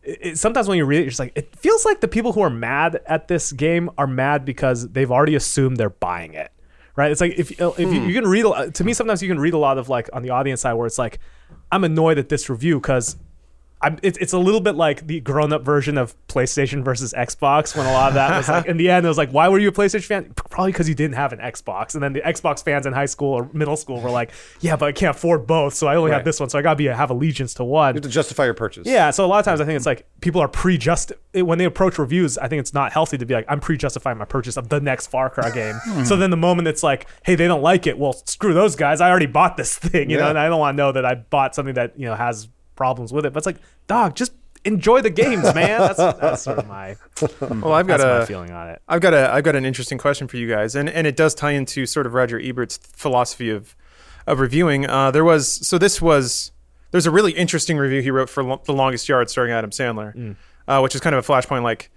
It, 0.04 0.38
sometimes 0.38 0.68
when 0.68 0.78
you 0.78 0.86
read 0.86 0.98
it, 0.98 1.02
you're 1.02 1.10
just 1.10 1.20
like 1.20 1.32
it 1.36 1.56
feels 1.56 1.86
like 1.86 2.02
the 2.02 2.08
people 2.08 2.34
who 2.34 2.42
are 2.42 2.50
mad 2.50 3.02
at 3.06 3.28
this 3.28 3.52
game 3.52 3.90
are 3.98 4.08
mad 4.08 4.46
because 4.46 4.90
they've 4.90 5.12
already 5.12 5.36
assumed 5.36 5.78
they're 5.78 5.90
buying 5.90 6.34
it, 6.34 6.52
right? 6.96 7.12
It's 7.12 7.22
like 7.22 7.34
if 7.38 7.60
uh, 7.62 7.72
if 7.78 7.80
you, 7.80 8.02
hmm. 8.02 8.08
you 8.10 8.14
can 8.14 8.28
read 8.28 8.46
a 8.46 8.72
to 8.72 8.84
me 8.84 8.94
sometimes 8.94 9.22
you 9.22 9.30
can 9.30 9.40
read 9.40 9.54
a 9.54 9.58
lot 9.58 9.78
of 9.78 9.90
like 9.90 10.10
on 10.12 10.22
the 10.22 10.32
audience 10.32 10.62
side 10.62 10.74
where 10.74 10.88
it's 10.88 10.98
like 10.98 11.20
I'm 11.72 11.84
annoyed 11.84 12.18
at 12.18 12.30
this 12.30 12.50
review 12.50 12.80
because 12.80 13.16
I'm, 13.84 14.00
it, 14.02 14.18
it's 14.22 14.34
a 14.34 14.38
little 14.40 14.62
bit 14.62 14.76
like 14.76 15.06
the 15.08 15.20
grown-up 15.20 15.64
version 15.64 15.98
of 15.98 16.16
PlayStation 16.28 16.84
versus 16.84 17.14
Xbox 17.16 17.76
when 17.76 17.86
a 17.86 17.92
lot 17.92 18.08
of 18.10 18.14
that 18.16 18.36
was 18.38 18.48
like 18.50 18.66
in 18.66 18.78
the 18.78 18.90
end 18.90 19.06
it 19.06 19.10
was 19.10 19.18
like 19.18 19.32
why 19.32 19.50
were 19.50 19.60
you 19.60 19.68
a 19.70 19.72
PlayStation 19.72 20.06
fan 20.06 20.34
probably 20.50 20.72
because 20.72 20.88
you 20.90 20.96
didn't 20.96 21.16
have 21.16 21.34
an 21.34 21.40
Xbox 21.40 21.94
and 21.94 22.02
then 22.04 22.14
the 22.14 22.22
Xbox 22.22 22.64
fans 22.64 22.86
in 22.86 22.94
high 22.94 23.06
school 23.06 23.34
or 23.34 23.50
middle 23.54 23.76
school 23.76 24.00
were 24.02 24.10
like 24.10 24.32
yeah 24.62 24.76
but 24.76 24.86
I 24.88 24.92
can't 24.94 25.16
afford 25.16 25.46
both 25.46 25.74
so 25.74 25.88
I 25.88 25.96
only 25.96 26.12
Right. 26.12 26.18
have 26.18 26.26
this 26.26 26.40
one 26.40 26.50
so 26.50 26.58
I 26.58 26.62
gotta 26.62 26.76
be 26.78 26.86
have 26.86 27.10
allegiance 27.12 27.54
to 27.56 27.64
one 27.64 27.94
You 27.96 27.98
have 27.98 28.04
to 28.04 28.10
justify 28.10 28.46
your 28.46 28.54
purchase. 28.54 28.88
yeah, 28.88 29.12
so 29.12 29.26
a 29.26 29.28
lot 29.28 29.40
of 29.40 29.46
times 29.46 29.62
I 29.62 29.66
think 29.66 29.76
it's 29.78 29.86
like 29.86 30.08
people 30.22 30.42
are 30.42 30.48
pre-just 30.48 31.12
when 31.34 31.58
they 31.58 31.66
approach 31.66 31.98
reviews. 32.00 32.38
I 32.38 32.48
think 32.48 32.60
it's 32.62 32.74
not 32.74 32.92
healthy 32.94 33.18
to 33.18 33.26
be 33.26 33.34
like 33.34 33.46
I'm 33.50 33.60
pre-justifying 33.60 34.18
my 34.18 34.26
purchase 34.26 34.58
of 34.58 34.70
the 34.70 34.80
next 34.80 35.08
Far 35.08 35.30
Cry 35.30 35.52
game. 35.52 35.76
Hmm. 35.84 36.04
so 36.04 36.16
then 36.16 36.30
the 36.30 36.38
moment 36.38 36.68
it's 36.68 36.84
like, 36.84 37.08
hey, 37.24 37.36
they 37.36 37.48
don't 37.48 37.62
like 37.62 37.86
it, 37.88 37.98
well, 37.98 38.14
screw 38.14 38.54
those 38.54 38.76
guys. 38.76 39.02
I 39.02 39.10
already 39.10 39.26
bought 39.26 39.58
this 39.58 39.78
thing, 39.78 40.10
you 40.10 40.18
know, 40.18 40.30
and 40.30 40.40
I 40.40 40.48
don't 40.48 40.60
want 40.60 40.76
to 40.76 40.78
know 40.78 40.92
that 40.94 41.06
I 41.06 41.16
bought 41.16 41.54
something 41.56 41.76
that 41.76 41.98
you 42.00 42.06
know 42.06 42.16
has 42.16 42.48
problems 42.76 43.12
with 43.14 43.26
it. 43.26 43.34
But 43.34 43.40
it's 43.40 43.46
like, 43.46 43.58
dog, 43.88 44.16
just 44.16 44.34
enjoy 44.66 45.02
the 45.02 45.10
games, 45.10 45.44
man. 45.54 45.80
That's 45.80 45.98
that's 45.98 46.42
sort 46.44 46.60
of 46.60 46.68
my 46.68 46.96
Well, 47.42 47.74
I've 47.74 47.88
got 47.88 48.00
a 48.02 48.26
feeling 48.26 48.52
on 48.52 48.70
it. 48.70 48.82
I've 48.88 49.02
got 49.02 49.14
a 49.14 49.32
I've 49.32 49.44
got 49.44 49.56
an 49.56 49.66
interesting 49.66 49.98
question 49.98 50.28
for 50.28 50.38
you 50.38 50.48
guys, 50.50 50.76
and 50.76 50.90
and 50.90 51.06
it 51.08 51.16
does 51.16 51.36
tie 51.36 51.52
into 51.52 51.86
sort 51.86 52.06
of 52.06 52.14
Roger 52.14 52.40
Ebert's 52.40 52.78
philosophy 52.78 53.50
of 53.50 53.76
of 54.28 54.40
reviewing. 54.40 54.90
Uh, 54.90 55.12
there 55.12 55.26
was 55.26 55.68
so 55.68 55.78
this 55.78 56.02
was 56.02 56.52
there's 56.92 57.06
a 57.06 57.12
really 57.12 57.32
interesting 57.34 57.78
review 57.78 58.02
he 58.02 58.12
wrote 58.12 58.30
for 58.30 58.44
Lo- 58.44 58.62
the 58.66 58.74
longest 58.74 59.10
yard, 59.10 59.30
starring 59.30 59.52
Adam 59.52 59.72
Sandler, 59.72 60.36
uh, 60.68 60.80
which 60.80 60.96
is 60.96 61.02
kind 61.02 61.16
of 61.16 61.28
a 61.28 61.32
flashpoint. 61.32 61.64
Like 61.64 61.92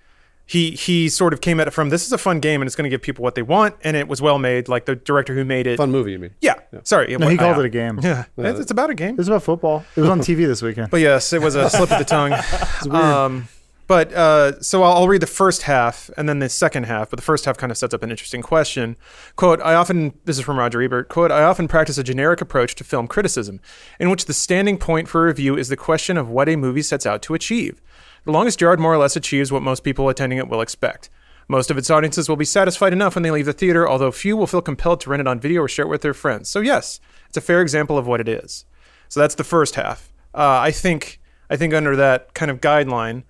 he 0.47 0.71
he 0.71 1.09
sort 1.09 1.33
of 1.33 1.41
came 1.41 1.59
at 1.59 1.67
it 1.67 1.73
from 1.73 1.89
this 1.91 2.07
is 2.07 2.13
a 2.13 2.19
fun 2.19 2.39
game 2.39 2.63
and 2.63 2.69
it's 2.69 2.77
going 2.77 2.85
to 2.85 2.91
give 2.91 3.03
people 3.03 3.23
what 3.23 3.35
they 3.35 3.43
want, 3.43 3.75
and 3.83 3.97
it 3.97 4.07
was 4.07 4.23
well 4.23 4.39
made. 4.39 4.69
Like 4.69 4.87
the 4.87 4.95
director 4.95 5.35
who 5.35 5.45
made 5.45 5.67
it, 5.67 5.77
Fun 5.77 5.91
movie, 5.91 6.13
you 6.13 6.19
mean? 6.21 6.35
yeah, 6.41 6.55
sorry, 6.85 7.17
No, 7.17 7.27
he 7.29 7.37
called 7.37 7.59
it 7.59 7.65
a 7.65 7.69
game. 7.69 7.99
Yeah, 8.03 8.25
it's, 8.39 8.61
it's 8.61 8.71
about 8.71 8.91
a 8.91 8.95
game. 8.95 9.11
It 9.11 9.19
was 9.19 9.29
about 9.29 9.43
football. 9.43 9.85
It 9.97 10.01
was 10.01 10.11
on 10.11 10.21
TV 10.29 10.47
this 10.47 10.63
weekend. 10.63 10.91
But 10.91 11.01
yes, 11.01 11.33
it 11.33 11.43
was 11.43 11.57
a 11.57 11.69
slip 11.69 11.91
of 11.91 11.99
the 11.99 12.05
tongue. 12.05 12.33
Um, 12.91 13.49
but 13.89 14.13
uh, 14.13 14.61
so 14.61 14.83
I'll, 14.83 14.93
I'll 14.95 15.09
read 15.09 15.23
the 15.23 15.27
first 15.29 15.63
half 15.63 16.11
and 16.17 16.29
then 16.29 16.41
the 16.41 16.49
second 16.49 16.85
half. 16.87 17.11
But 17.11 17.17
the 17.17 17.23
first 17.23 17.45
half 17.45 17.57
kind 17.57 17.71
of 17.71 17.79
sets 17.79 17.95
up 17.95 18.03
an 18.03 18.11
interesting 18.11 18.43
question. 18.43 18.97
Quote: 19.37 19.61
I 19.63 19.75
often 19.75 20.13
this 20.25 20.39
is 20.39 20.45
from 20.45 20.59
Roger 20.59 20.83
Ebert. 20.83 21.09
Quote: 21.09 21.31
I 21.31 21.43
often 21.45 21.69
practice 21.69 21.99
a 21.99 22.03
generic 22.03 22.41
approach 22.41 22.75
to 22.77 22.85
film 22.85 23.07
criticism, 23.07 23.61
in 24.01 24.11
which 24.11 24.27
the 24.27 24.35
standing 24.35 24.77
point 24.79 25.09
for 25.09 25.25
review 25.25 25.57
is 25.57 25.69
the 25.69 25.77
question 25.77 26.17
of 26.17 26.29
what 26.29 26.49
a 26.49 26.57
movie 26.57 26.83
sets 26.83 27.07
out 27.07 27.23
to 27.23 27.35
achieve. 27.35 27.81
The 28.27 28.33
longest 28.33 28.61
yard 28.61 28.81
more 28.81 28.93
or 28.93 28.99
less 28.99 29.15
achieves 29.15 29.53
what 29.53 29.63
most 29.63 29.85
people 29.85 30.09
attending 30.09 30.39
it 30.39 30.49
will 30.49 30.61
expect. 30.61 31.11
Most 31.47 31.71
of 31.71 31.79
its 31.79 31.91
audiences 31.91 32.29
will 32.29 32.35
be 32.35 32.45
satisfied 32.45 32.93
enough 32.93 33.15
when 33.15 33.23
they 33.23 33.31
leave 33.31 33.47
the 33.47 33.53
theater, 33.53 33.89
although 33.89 34.11
few 34.11 34.37
will 34.37 34.49
feel 34.49 34.61
compelled 34.61 35.01
to 35.03 35.11
rent 35.11 35.21
it 35.21 35.29
on 35.29 35.39
video 35.39 35.63
or 35.63 35.69
share 35.69 35.85
it 35.85 35.89
with 35.89 36.03
their 36.03 36.13
friends. 36.13 36.51
So 36.51 36.59
yes, 36.59 36.99
it's 37.29 37.37
a 37.37 37.41
fair 37.41 37.63
example 37.63 37.97
of 37.97 38.09
what 38.09 38.21
it 38.21 38.29
is. 38.29 38.65
So 39.09 39.21
that's 39.21 39.37
the 39.37 39.45
first 39.45 39.77
half. 39.77 40.13
Uh, 40.35 40.59
I 40.61 40.73
think 40.73 41.21
I 41.49 41.57
think 41.57 41.73
under 41.73 41.95
that 41.95 42.35
kind 42.35 42.51
of 42.51 42.61
guideline, 42.61 43.23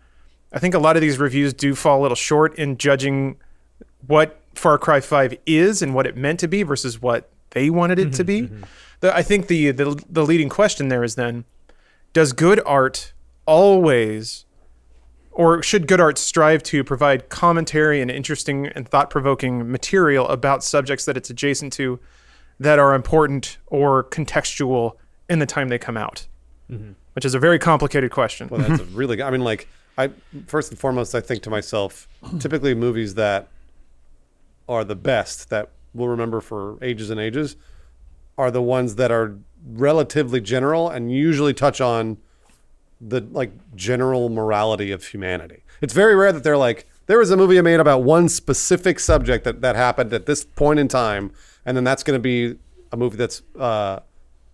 I 0.51 0.59
think 0.59 0.73
a 0.75 0.79
lot 0.79 0.97
of 0.97 1.03
these 1.03 1.19
reviews 1.19 1.53
do 1.53 1.75
fall 1.75 2.01
a 2.01 2.03
little 2.03 2.17
short 2.17 2.55
in 2.59 2.79
judging 2.79 3.37
what 4.07 4.41
Far 4.55 4.79
Cry 4.79 5.01
5 5.01 5.37
is 5.45 5.83
and 5.83 5.95
what 5.95 6.07
it 6.07 6.17
meant 6.17 6.41
to 6.41 6.49
be 6.49 6.63
versus 6.63 7.03
what 7.03 7.29
they 7.51 7.69
wanted 7.69 7.99
it 7.99 8.15
to 8.15 8.25
be. 8.25 8.49
The, 9.01 9.15
I 9.15 9.23
think 9.23 9.49
the, 9.49 9.73
the 9.73 10.03
the 10.09 10.25
leading 10.25 10.49
question 10.49 10.89
there 10.89 11.05
is 11.05 11.17
then 11.17 11.45
does 12.15 12.33
good 12.33 12.63
art 12.65 13.13
always 13.45 14.47
or 15.37 15.63
should 15.63 15.87
good 15.87 16.01
art 16.01 16.17
strive 16.17 16.63
to 16.63 16.83
provide 16.83 17.29
commentary 17.29 18.01
and 18.01 18.11
interesting 18.11 18.69
and 18.69 18.89
thought-provoking 18.89 19.71
material 19.71 20.27
about 20.29 20.65
subjects 20.65 21.05
that 21.05 21.17
it's 21.17 21.29
adjacent 21.29 21.73
to 21.75 22.01
that 22.59 22.79
are 22.79 22.95
important 22.95 23.59
or 23.67 24.03
contextual 24.05 24.93
in 25.29 25.39
the 25.39 25.47
time 25.47 25.69
they 25.69 25.79
come 25.79 25.97
out 25.97 26.27
mm-hmm. 26.71 26.93
which 27.13 27.25
is 27.25 27.35
a 27.35 27.39
very 27.39 27.59
complicated 27.59 28.11
question 28.11 28.49
Well, 28.49 28.61
that's 28.61 28.81
a 28.81 28.85
really 28.93 29.17
good. 29.17 29.25
I 29.25 29.31
mean, 29.31 29.43
like, 29.43 29.69
I 29.99 30.11
first 30.47 30.71
and 30.71 30.79
foremost, 30.79 31.15
I 31.15 31.21
think 31.21 31.43
to 31.45 31.51
myself, 31.51 32.09
typically 32.39 32.75
movies 32.75 33.15
that 33.15 33.49
are 34.69 34.85
the 34.85 34.97
best 34.97 35.51
that 35.51 35.71
we'll 35.95 36.09
remember 36.09 36.41
for 36.41 36.83
ages 36.83 37.11
and 37.11 37.21
ages 37.21 37.57
are 38.37 38.51
the 38.51 38.63
ones 38.63 38.97
that 38.97 39.11
are 39.11 39.39
relatively 39.67 40.41
general 40.41 40.89
and 40.89 41.11
usually 41.11 41.55
touch 41.55 41.81
on 41.81 42.19
the 43.01 43.21
like 43.31 43.53
general 43.75 44.29
morality 44.29 44.91
of 44.91 45.07
humanity. 45.07 45.63
It's 45.81 45.93
very 45.93 46.15
rare 46.15 46.33
that 46.33 46.45
they're 46.45 46.57
like 46.57 46.87
there 47.07 47.19
was 47.19 47.31
a 47.31 47.37
movie 47.37 47.59
I 47.59 47.63
made 47.63 47.81
about 47.81 48.03
one 48.03 48.29
specific 48.29 48.99
subject 48.99 49.45
that 49.45 49.61
that 49.61 49.77
happened 49.77 50.13
at 50.13 50.27
this 50.27 50.45
point 50.45 50.79
in 50.79 50.89
time, 50.89 51.33
and 51.65 51.77
then 51.77 51.85
that's 51.85 52.03
going 52.03 52.19
to 52.19 52.23
be 52.23 52.59
a 52.93 52.97
movie 52.97 53.17
that's 53.17 53.43
uh, 53.59 54.01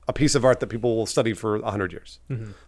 a 0.09 0.13
piece 0.13 0.35
of 0.35 0.45
art 0.45 0.61
that 0.61 0.67
people 0.67 0.97
will 0.97 1.07
study 1.07 1.33
for 1.33 1.57
a 1.57 1.71
hundred 1.71 1.93
years. 1.93 2.21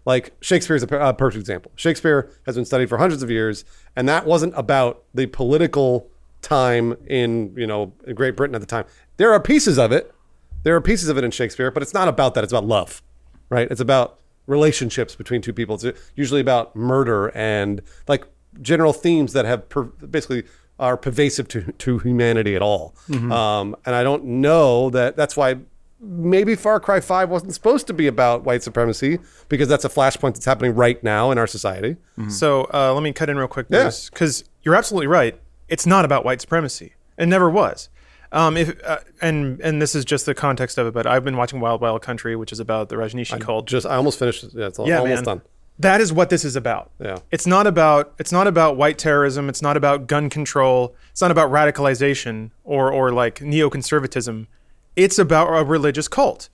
Like 0.05 0.33
Shakespeare 0.41 0.77
is 0.77 0.83
a 0.83 1.01
uh, 1.01 1.13
perfect 1.13 1.41
example. 1.41 1.73
Shakespeare 1.77 2.31
has 2.47 2.55
been 2.55 2.65
studied 2.65 2.89
for 2.89 2.99
hundreds 2.99 3.23
of 3.23 3.31
years, 3.31 3.65
and 3.97 4.09
that 4.09 4.27
wasn't 4.27 4.55
about 4.57 5.05
the 5.15 5.27
political 5.27 6.09
time 6.41 6.95
in 7.07 7.55
you 7.57 7.67
know 7.67 7.93
in 8.07 8.15
Great 8.15 8.37
Britain 8.37 8.55
at 8.55 8.61
the 8.61 8.67
time. 8.67 8.85
There 9.17 9.33
are 9.33 9.41
pieces 9.41 9.79
of 9.79 9.93
it. 9.93 10.15
There 10.63 10.75
are 10.75 10.81
pieces 10.81 11.09
of 11.09 11.19
it 11.19 11.25
in 11.25 11.31
Shakespeare, 11.31 11.71
but 11.71 11.83
it's 11.83 11.93
not 11.93 12.09
about 12.09 12.35
that. 12.35 12.45
It's 12.45 12.53
about 12.53 12.65
love, 12.65 13.03
right? 13.51 13.69
It's 13.71 13.81
about 13.81 14.19
relationships 14.47 15.15
between 15.15 15.41
two 15.41 15.53
people. 15.53 15.75
It's 15.83 15.99
usually 16.15 16.41
about 16.41 16.75
murder 16.77 17.29
and 17.37 17.81
like 18.09 18.25
general 18.63 18.93
themes 18.93 19.33
that 19.33 19.45
have 19.45 19.69
per- 19.69 19.85
basically 19.85 20.45
are 20.79 20.97
pervasive 20.97 21.47
to, 21.49 21.73
to 21.79 21.99
humanity 21.99 22.55
at 22.57 22.63
all. 22.63 22.95
Um, 23.11 23.77
and 23.87 23.95
I 23.95 24.03
don't 24.03 24.25
know 24.25 24.91
that 24.91 25.17
that's 25.17 25.37
why 25.37 25.57
maybe 26.01 26.55
Far 26.57 26.81
Cry 26.81 27.01
5 27.01 27.31
wasn't 27.31 27.55
supposed 27.55 27.87
to 27.87 27.95
be 27.95 28.07
about 28.07 28.45
white 28.45 28.63
supremacy 28.63 29.19
because 29.49 29.69
that's 29.69 29.85
a 29.85 29.89
flashpoint 29.89 30.35
that's 30.35 30.45
happening 30.45 30.75
right 30.75 31.03
now 31.03 31.31
in 31.31 31.39
our 31.39 31.47
society. 31.47 31.97
So 32.29 32.69
uh, 32.75 32.93
let 32.93 33.03
me 33.03 33.13
cut 33.13 33.31
in 33.31 33.39
real 33.39 33.49
quick, 33.49 33.67
Yeah. 33.71 33.91
because 34.11 34.45
you're 34.63 34.75
absolutely 34.75 35.07
right. 35.07 35.41
It's 35.69 35.87
not 35.87 36.05
about 36.05 36.25
white 36.25 36.41
supremacy. 36.41 36.95
It 37.17 37.27
never 37.27 37.49
was. 37.49 37.89
Um, 38.35 38.57
if 38.57 38.85
uh, 38.85 38.99
and 39.23 39.61
and 39.61 39.81
this 39.81 39.95
is 39.95 40.05
just 40.05 40.27
the 40.27 40.35
context 40.35 40.77
of 40.77 40.89
it, 40.89 40.93
but 40.93 41.07
I've 41.07 41.23
been 41.23 41.37
watching 41.37 41.61
Wild 41.61 41.81
Wild 41.81 42.03
Country, 42.03 42.35
which 42.35 42.51
is 42.51 42.59
about 42.59 42.89
the 42.89 42.97
Rajneeshi 42.97 43.41
cult. 43.41 43.67
Just 43.67 43.87
I 43.87 43.95
almost 43.95 44.19
finished. 44.19 44.45
Yeah, 44.53 44.67
it's 44.67 44.79
yeah, 44.81 44.99
almost 44.99 45.25
man. 45.25 45.25
done. 45.25 45.43
That 45.79 46.01
is 46.01 46.13
what 46.13 46.31
this 46.31 46.45
is 46.45 46.57
about. 46.57 46.91
Yeah. 47.01 47.19
It's 47.31 47.47
not 47.47 47.69
about 47.69 48.13
it's 48.19 48.33
not 48.33 48.49
about 48.49 48.77
white 48.77 48.99
terrorism. 48.99 49.49
It's 49.49 49.63
not 49.63 49.77
about 49.77 50.09
gun 50.09 50.31
control. 50.31 50.97
It's 51.13 51.21
not 51.21 51.31
about 51.31 51.51
radicalization 51.53 52.51
or 52.65 52.93
or 52.93 53.13
like 53.13 53.39
neoconservatism. 53.39 54.49
It's 54.97 55.19
about 55.19 55.57
a 55.57 55.65
religious 55.65 56.09
cult, 56.09 56.49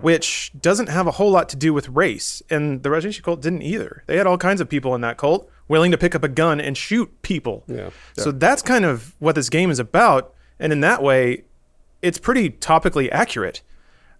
which 0.00 0.52
doesn't 0.60 0.88
have 0.88 1.08
a 1.08 1.12
whole 1.12 1.32
lot 1.32 1.48
to 1.48 1.56
do 1.56 1.74
with 1.74 1.88
race. 1.88 2.42
And 2.48 2.84
the 2.84 2.90
Rajneeshi 2.90 3.22
cult 3.22 3.42
didn't 3.42 3.62
either. 3.62 4.04
They 4.06 4.16
had 4.16 4.26
all 4.28 4.38
kinds 4.38 4.60
of 4.60 4.68
people 4.68 4.94
in 4.94 5.00
that 5.00 5.16
cult 5.16 5.50
willing 5.66 5.90
to 5.90 5.98
pick 5.98 6.14
up 6.14 6.22
a 6.22 6.28
gun 6.28 6.60
and 6.60 6.76
shoot 6.76 7.10
people. 7.22 7.64
Yeah. 7.66 7.90
So 8.14 8.30
that's 8.30 8.62
kind 8.62 8.84
of 8.84 9.14
what 9.18 9.34
this 9.34 9.48
game 9.48 9.70
is 9.70 9.80
about. 9.80 10.34
And 10.58 10.72
in 10.72 10.80
that 10.80 11.02
way, 11.02 11.44
it's 12.02 12.18
pretty 12.18 12.50
topically 12.50 13.08
accurate. 13.10 13.62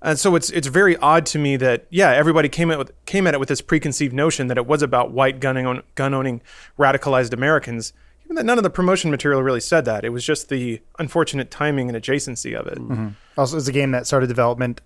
And 0.03 0.19
so 0.19 0.35
it's 0.37 0.51
it's 0.51 0.67
very 0.67 0.97
odd 0.99 1.25
to 1.27 1.39
me 1.39 1.57
that 1.57 1.87
yeah 1.89 2.11
everybody 2.11 2.49
came 2.49 2.71
at 2.71 2.79
with, 2.79 2.93
came 3.07 3.27
at 3.27 3.35
it 3.35 3.41
with 3.41 3.49
this 3.49 3.63
preconceived 3.63 4.13
notion 4.13 4.49
that 4.49 4.59
it 4.59 4.67
was 4.67 4.83
about 4.83 5.13
white 5.13 5.41
gun 5.41 5.57
own, 5.57 5.83
gun 5.95 6.13
owning 6.13 6.43
radicalized 6.79 7.33
Americans. 7.33 7.95
Even 8.25 8.37
that 8.37 8.45
none 8.45 8.59
of 8.59 8.65
the 8.65 8.71
promotion 8.71 9.11
material 9.11 9.43
really 9.43 9.61
said 9.61 9.85
that. 9.87 10.05
It 10.05 10.11
was 10.11 10.25
just 10.25 10.51
the 10.51 10.81
unfortunate 10.99 11.51
timing 11.51 11.89
and 11.89 12.03
adjacency 12.03 12.55
of 12.55 12.67
it. 12.67 12.79
Mm-hmm. 12.79 13.09
Also, 13.37 13.57
it's 13.57 13.69
a 13.69 13.73
game 13.73 13.91
that 13.93 14.07
started 14.07 14.27
development, 14.27 14.81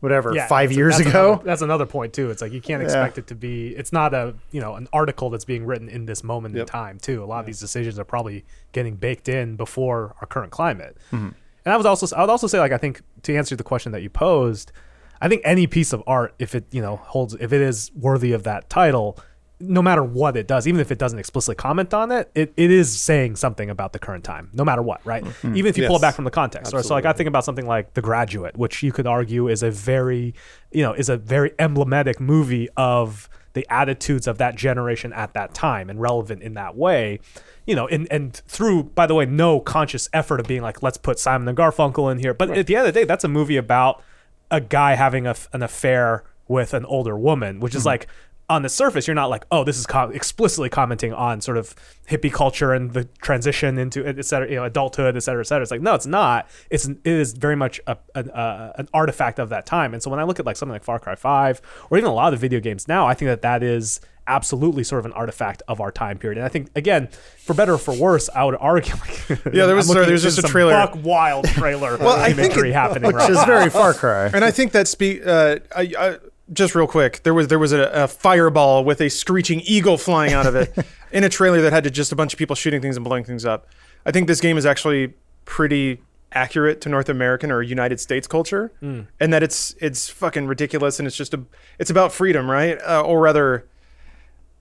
whatever, 0.00 0.34
Yeah, 0.34 0.46
five 0.46 0.72
years 0.72 0.98
that's 0.98 1.08
ago. 1.08 1.32
Another, 1.32 1.44
that's 1.44 1.62
another 1.62 1.86
point 1.86 2.12
too. 2.12 2.30
It's 2.30 2.42
like 2.42 2.52
you 2.52 2.60
can't 2.60 2.82
expect 2.82 3.18
it 3.18 3.26
to 3.28 3.34
be. 3.34 3.68
It's 3.68 3.92
not 3.92 4.14
a 4.14 4.34
you 4.50 4.60
know 4.60 4.74
an 4.74 4.88
article 4.92 5.30
that's 5.30 5.44
being 5.44 5.66
written 5.66 5.88
in 5.88 6.06
this 6.06 6.22
moment 6.22 6.56
in 6.56 6.66
time 6.66 6.98
too. 6.98 7.22
A 7.22 7.26
lot 7.26 7.40
of 7.40 7.46
these 7.46 7.60
decisions 7.60 7.98
are 7.98 8.04
probably 8.04 8.44
getting 8.72 8.96
baked 8.96 9.28
in 9.28 9.56
before 9.56 10.14
our 10.20 10.26
current 10.26 10.52
climate. 10.52 10.96
Mm-hmm. 11.12 11.30
And 11.64 11.74
I 11.74 11.76
was 11.76 11.86
also 11.86 12.14
I 12.16 12.20
would 12.20 12.30
also 12.30 12.46
say 12.46 12.58
like 12.58 12.72
I 12.72 12.78
think 12.78 13.02
to 13.22 13.36
answer 13.36 13.56
the 13.56 13.64
question 13.64 13.92
that 13.92 14.02
you 14.02 14.10
posed, 14.10 14.72
I 15.20 15.28
think 15.28 15.42
any 15.44 15.66
piece 15.66 15.92
of 15.92 16.02
art 16.06 16.34
if 16.38 16.54
it 16.54 16.64
you 16.70 16.80
know 16.80 16.96
holds 16.96 17.34
if 17.34 17.52
it 17.52 17.60
is 17.60 17.90
worthy 17.94 18.32
of 18.32 18.44
that 18.44 18.70
title. 18.70 19.18
No 19.60 19.82
matter 19.82 20.04
what 20.04 20.36
it 20.36 20.46
does, 20.46 20.68
even 20.68 20.80
if 20.80 20.92
it 20.92 20.98
doesn't 20.98 21.18
explicitly 21.18 21.56
comment 21.56 21.92
on 21.92 22.12
it, 22.12 22.30
it, 22.34 22.52
it 22.56 22.70
is 22.70 23.00
saying 23.00 23.36
something 23.36 23.70
about 23.70 23.92
the 23.92 23.98
current 23.98 24.22
time, 24.22 24.50
no 24.52 24.64
matter 24.64 24.82
what, 24.82 25.04
right? 25.04 25.24
Mm-hmm. 25.24 25.56
Even 25.56 25.68
if 25.68 25.76
you 25.76 25.86
pull 25.86 25.96
it 25.96 26.02
back 26.02 26.14
from 26.14 26.24
the 26.24 26.30
context. 26.30 26.72
Right? 26.72 26.84
So 26.84 26.94
like 26.94 27.04
I 27.04 27.12
think 27.12 27.26
about 27.26 27.44
something 27.44 27.66
like 27.66 27.94
The 27.94 28.02
Graduate, 28.02 28.56
which 28.56 28.82
you 28.84 28.92
could 28.92 29.06
argue 29.06 29.48
is 29.48 29.64
a 29.64 29.70
very, 29.70 30.34
you 30.70 30.82
know, 30.82 30.92
is 30.92 31.08
a 31.08 31.16
very 31.16 31.52
emblematic 31.58 32.20
movie 32.20 32.68
of 32.76 33.28
the 33.54 33.66
attitudes 33.68 34.28
of 34.28 34.38
that 34.38 34.54
generation 34.54 35.12
at 35.12 35.34
that 35.34 35.54
time 35.54 35.90
and 35.90 36.00
relevant 36.00 36.42
in 36.42 36.54
that 36.54 36.76
way. 36.76 37.18
You 37.66 37.74
know, 37.74 37.88
and, 37.88 38.06
and 38.12 38.32
through, 38.32 38.84
by 38.84 39.06
the 39.06 39.14
way, 39.14 39.26
no 39.26 39.58
conscious 39.58 40.08
effort 40.12 40.38
of 40.38 40.46
being 40.46 40.62
like, 40.62 40.82
let's 40.84 40.96
put 40.96 41.18
Simon 41.18 41.48
and 41.48 41.58
Garfunkel 41.58 42.12
in 42.12 42.18
here. 42.18 42.32
But 42.32 42.50
at 42.50 42.68
the 42.68 42.76
end 42.76 42.86
of 42.86 42.94
the 42.94 43.00
day, 43.00 43.04
that's 43.04 43.24
a 43.24 43.28
movie 43.28 43.56
about 43.56 44.02
a 44.50 44.60
guy 44.60 44.94
having 44.94 45.26
a, 45.26 45.34
an 45.52 45.62
affair 45.62 46.22
with 46.46 46.72
an 46.72 46.84
older 46.86 47.18
woman, 47.18 47.60
which 47.60 47.74
is 47.74 47.80
mm-hmm. 47.80 47.88
like 47.88 48.06
on 48.50 48.62
the 48.62 48.68
surface, 48.68 49.06
you're 49.06 49.14
not 49.14 49.28
like, 49.28 49.44
oh, 49.50 49.62
this 49.62 49.76
is 49.78 49.84
com- 49.86 50.12
explicitly 50.14 50.70
commenting 50.70 51.12
on 51.12 51.40
sort 51.42 51.58
of 51.58 51.74
hippie 52.08 52.32
culture 52.32 52.72
and 52.72 52.92
the 52.94 53.04
transition 53.20 53.76
into 53.78 54.06
et 54.06 54.24
cetera, 54.24 54.48
you 54.48 54.56
know, 54.56 54.64
adulthood, 54.64 55.16
et 55.16 55.20
cetera, 55.20 55.40
et 55.42 55.44
cetera. 55.46 55.62
It's 55.62 55.70
like, 55.70 55.82
no, 55.82 55.94
it's 55.94 56.06
not. 56.06 56.48
It's 56.70 56.86
it 56.88 56.98
is 57.04 57.34
very 57.34 57.56
much 57.56 57.78
a, 57.86 57.98
a, 58.14 58.20
a, 58.24 58.72
an 58.78 58.88
artifact 58.94 59.38
of 59.38 59.50
that 59.50 59.66
time. 59.66 59.92
And 59.92 60.02
so 60.02 60.10
when 60.10 60.18
I 60.18 60.22
look 60.24 60.40
at 60.40 60.46
like 60.46 60.56
something 60.56 60.72
like 60.72 60.82
Far 60.84 60.98
Cry 60.98 61.14
Five 61.14 61.60
or 61.90 61.98
even 61.98 62.08
a 62.08 62.14
lot 62.14 62.32
of 62.32 62.40
the 62.40 62.44
video 62.48 62.60
games 62.60 62.88
now, 62.88 63.06
I 63.06 63.12
think 63.14 63.28
that 63.28 63.42
that 63.42 63.62
is 63.62 64.00
absolutely 64.26 64.84
sort 64.84 64.98
of 65.00 65.06
an 65.06 65.12
artifact 65.12 65.62
of 65.68 65.80
our 65.80 65.90
time 65.90 66.18
period. 66.18 66.36
And 66.38 66.44
I 66.44 66.48
think 66.48 66.70
again, 66.74 67.08
for 67.44 67.54
better 67.54 67.74
or 67.74 67.78
for 67.78 67.94
worse, 67.94 68.28
I 68.34 68.44
would 68.44 68.56
argue 68.60 68.94
like 69.00 69.28
Yeah, 69.54 69.66
there 69.66 69.74
was- 69.76 69.88
I'm 69.90 69.94
looking 69.96 70.06
there 70.06 70.12
was 70.12 70.22
just 70.22 70.38
a 70.38 70.42
trailer. 70.42 70.72
buck 70.72 70.98
wild 71.02 71.46
trailer 71.48 71.96
Well, 72.00 72.18
I 72.18 72.32
think 72.32 72.52
imagery 72.52 72.70
it- 72.70 72.74
happening 72.74 73.06
which 73.08 73.16
right 73.16 73.30
is 73.30 73.36
now. 73.36 73.44
very 73.44 73.68
Far 73.70 73.92
Cry. 73.94 74.26
And 74.32 74.44
I 74.44 74.50
think 74.50 74.72
that 74.72 74.88
speak. 74.88 75.26
Uh, 75.26 75.58
I, 75.74 75.92
I, 75.98 76.16
just 76.52 76.74
real 76.74 76.86
quick, 76.86 77.22
there 77.22 77.34
was 77.34 77.48
there 77.48 77.58
was 77.58 77.72
a, 77.72 77.82
a 77.92 78.08
fireball 78.08 78.84
with 78.84 79.00
a 79.00 79.08
screeching 79.08 79.60
eagle 79.64 79.98
flying 79.98 80.32
out 80.32 80.46
of 80.46 80.54
it 80.54 80.74
in 81.12 81.24
a 81.24 81.28
trailer 81.28 81.60
that 81.60 81.72
had 81.72 81.84
to 81.84 81.90
just 81.90 82.12
a 82.12 82.16
bunch 82.16 82.32
of 82.32 82.38
people 82.38 82.56
shooting 82.56 82.80
things 82.80 82.96
and 82.96 83.04
blowing 83.04 83.24
things 83.24 83.44
up. 83.44 83.66
I 84.06 84.10
think 84.12 84.26
this 84.28 84.40
game 84.40 84.56
is 84.56 84.64
actually 84.66 85.14
pretty 85.44 86.00
accurate 86.32 86.80
to 86.82 86.88
North 86.90 87.08
American 87.08 87.50
or 87.50 87.62
United 87.62 88.00
States 88.00 88.26
culture, 88.26 88.72
and 88.80 89.32
that 89.32 89.42
it's 89.42 89.74
it's 89.80 90.08
fucking 90.08 90.46
ridiculous 90.46 90.98
and 90.98 91.06
it's 91.06 91.16
just 91.16 91.34
a 91.34 91.42
it's 91.78 91.90
about 91.90 92.12
freedom, 92.12 92.50
right? 92.50 92.78
Uh, 92.86 93.02
or 93.02 93.20
rather. 93.20 93.66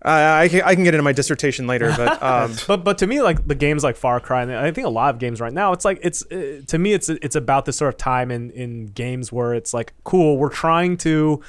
I 0.04 0.44
I 0.44 0.48
can, 0.48 0.62
I 0.62 0.76
can 0.76 0.84
get 0.84 0.94
into 0.94 1.04
my 1.04 1.12
dissertation 1.12 1.66
later, 1.66 1.92
but 1.98 2.22
um, 2.24 2.54
But 2.68 2.84
but 2.84 2.98
to 3.00 3.08
me, 3.08 3.22
like 3.22 3.48
the 3.48 3.56
games 3.56 3.84
like 3.84 3.96
Far 3.96 4.20
Cry, 4.20 4.44
and 4.44 4.54
I 4.54 4.72
think 4.72 4.86
a 4.86 4.92
lot 4.92 5.14
of 5.14 5.20
games 5.20 5.42
right 5.42 5.52
now, 5.52 5.74
it's 5.74 5.84
like 5.86 6.00
it's 6.04 6.24
uh, 6.32 6.62
to 6.68 6.78
me, 6.78 6.94
it's 6.94 7.10
it's 7.10 7.36
about 7.36 7.66
this 7.66 7.78
sort 7.78 7.94
of 7.94 7.98
time 7.98 8.30
in 8.30 8.52
in 8.52 8.86
games 8.88 9.32
where 9.32 9.56
it's 9.56 9.74
like 9.74 9.94
cool, 10.04 10.38
we're 10.38 10.50
trying 10.52 10.98
to 10.98 11.42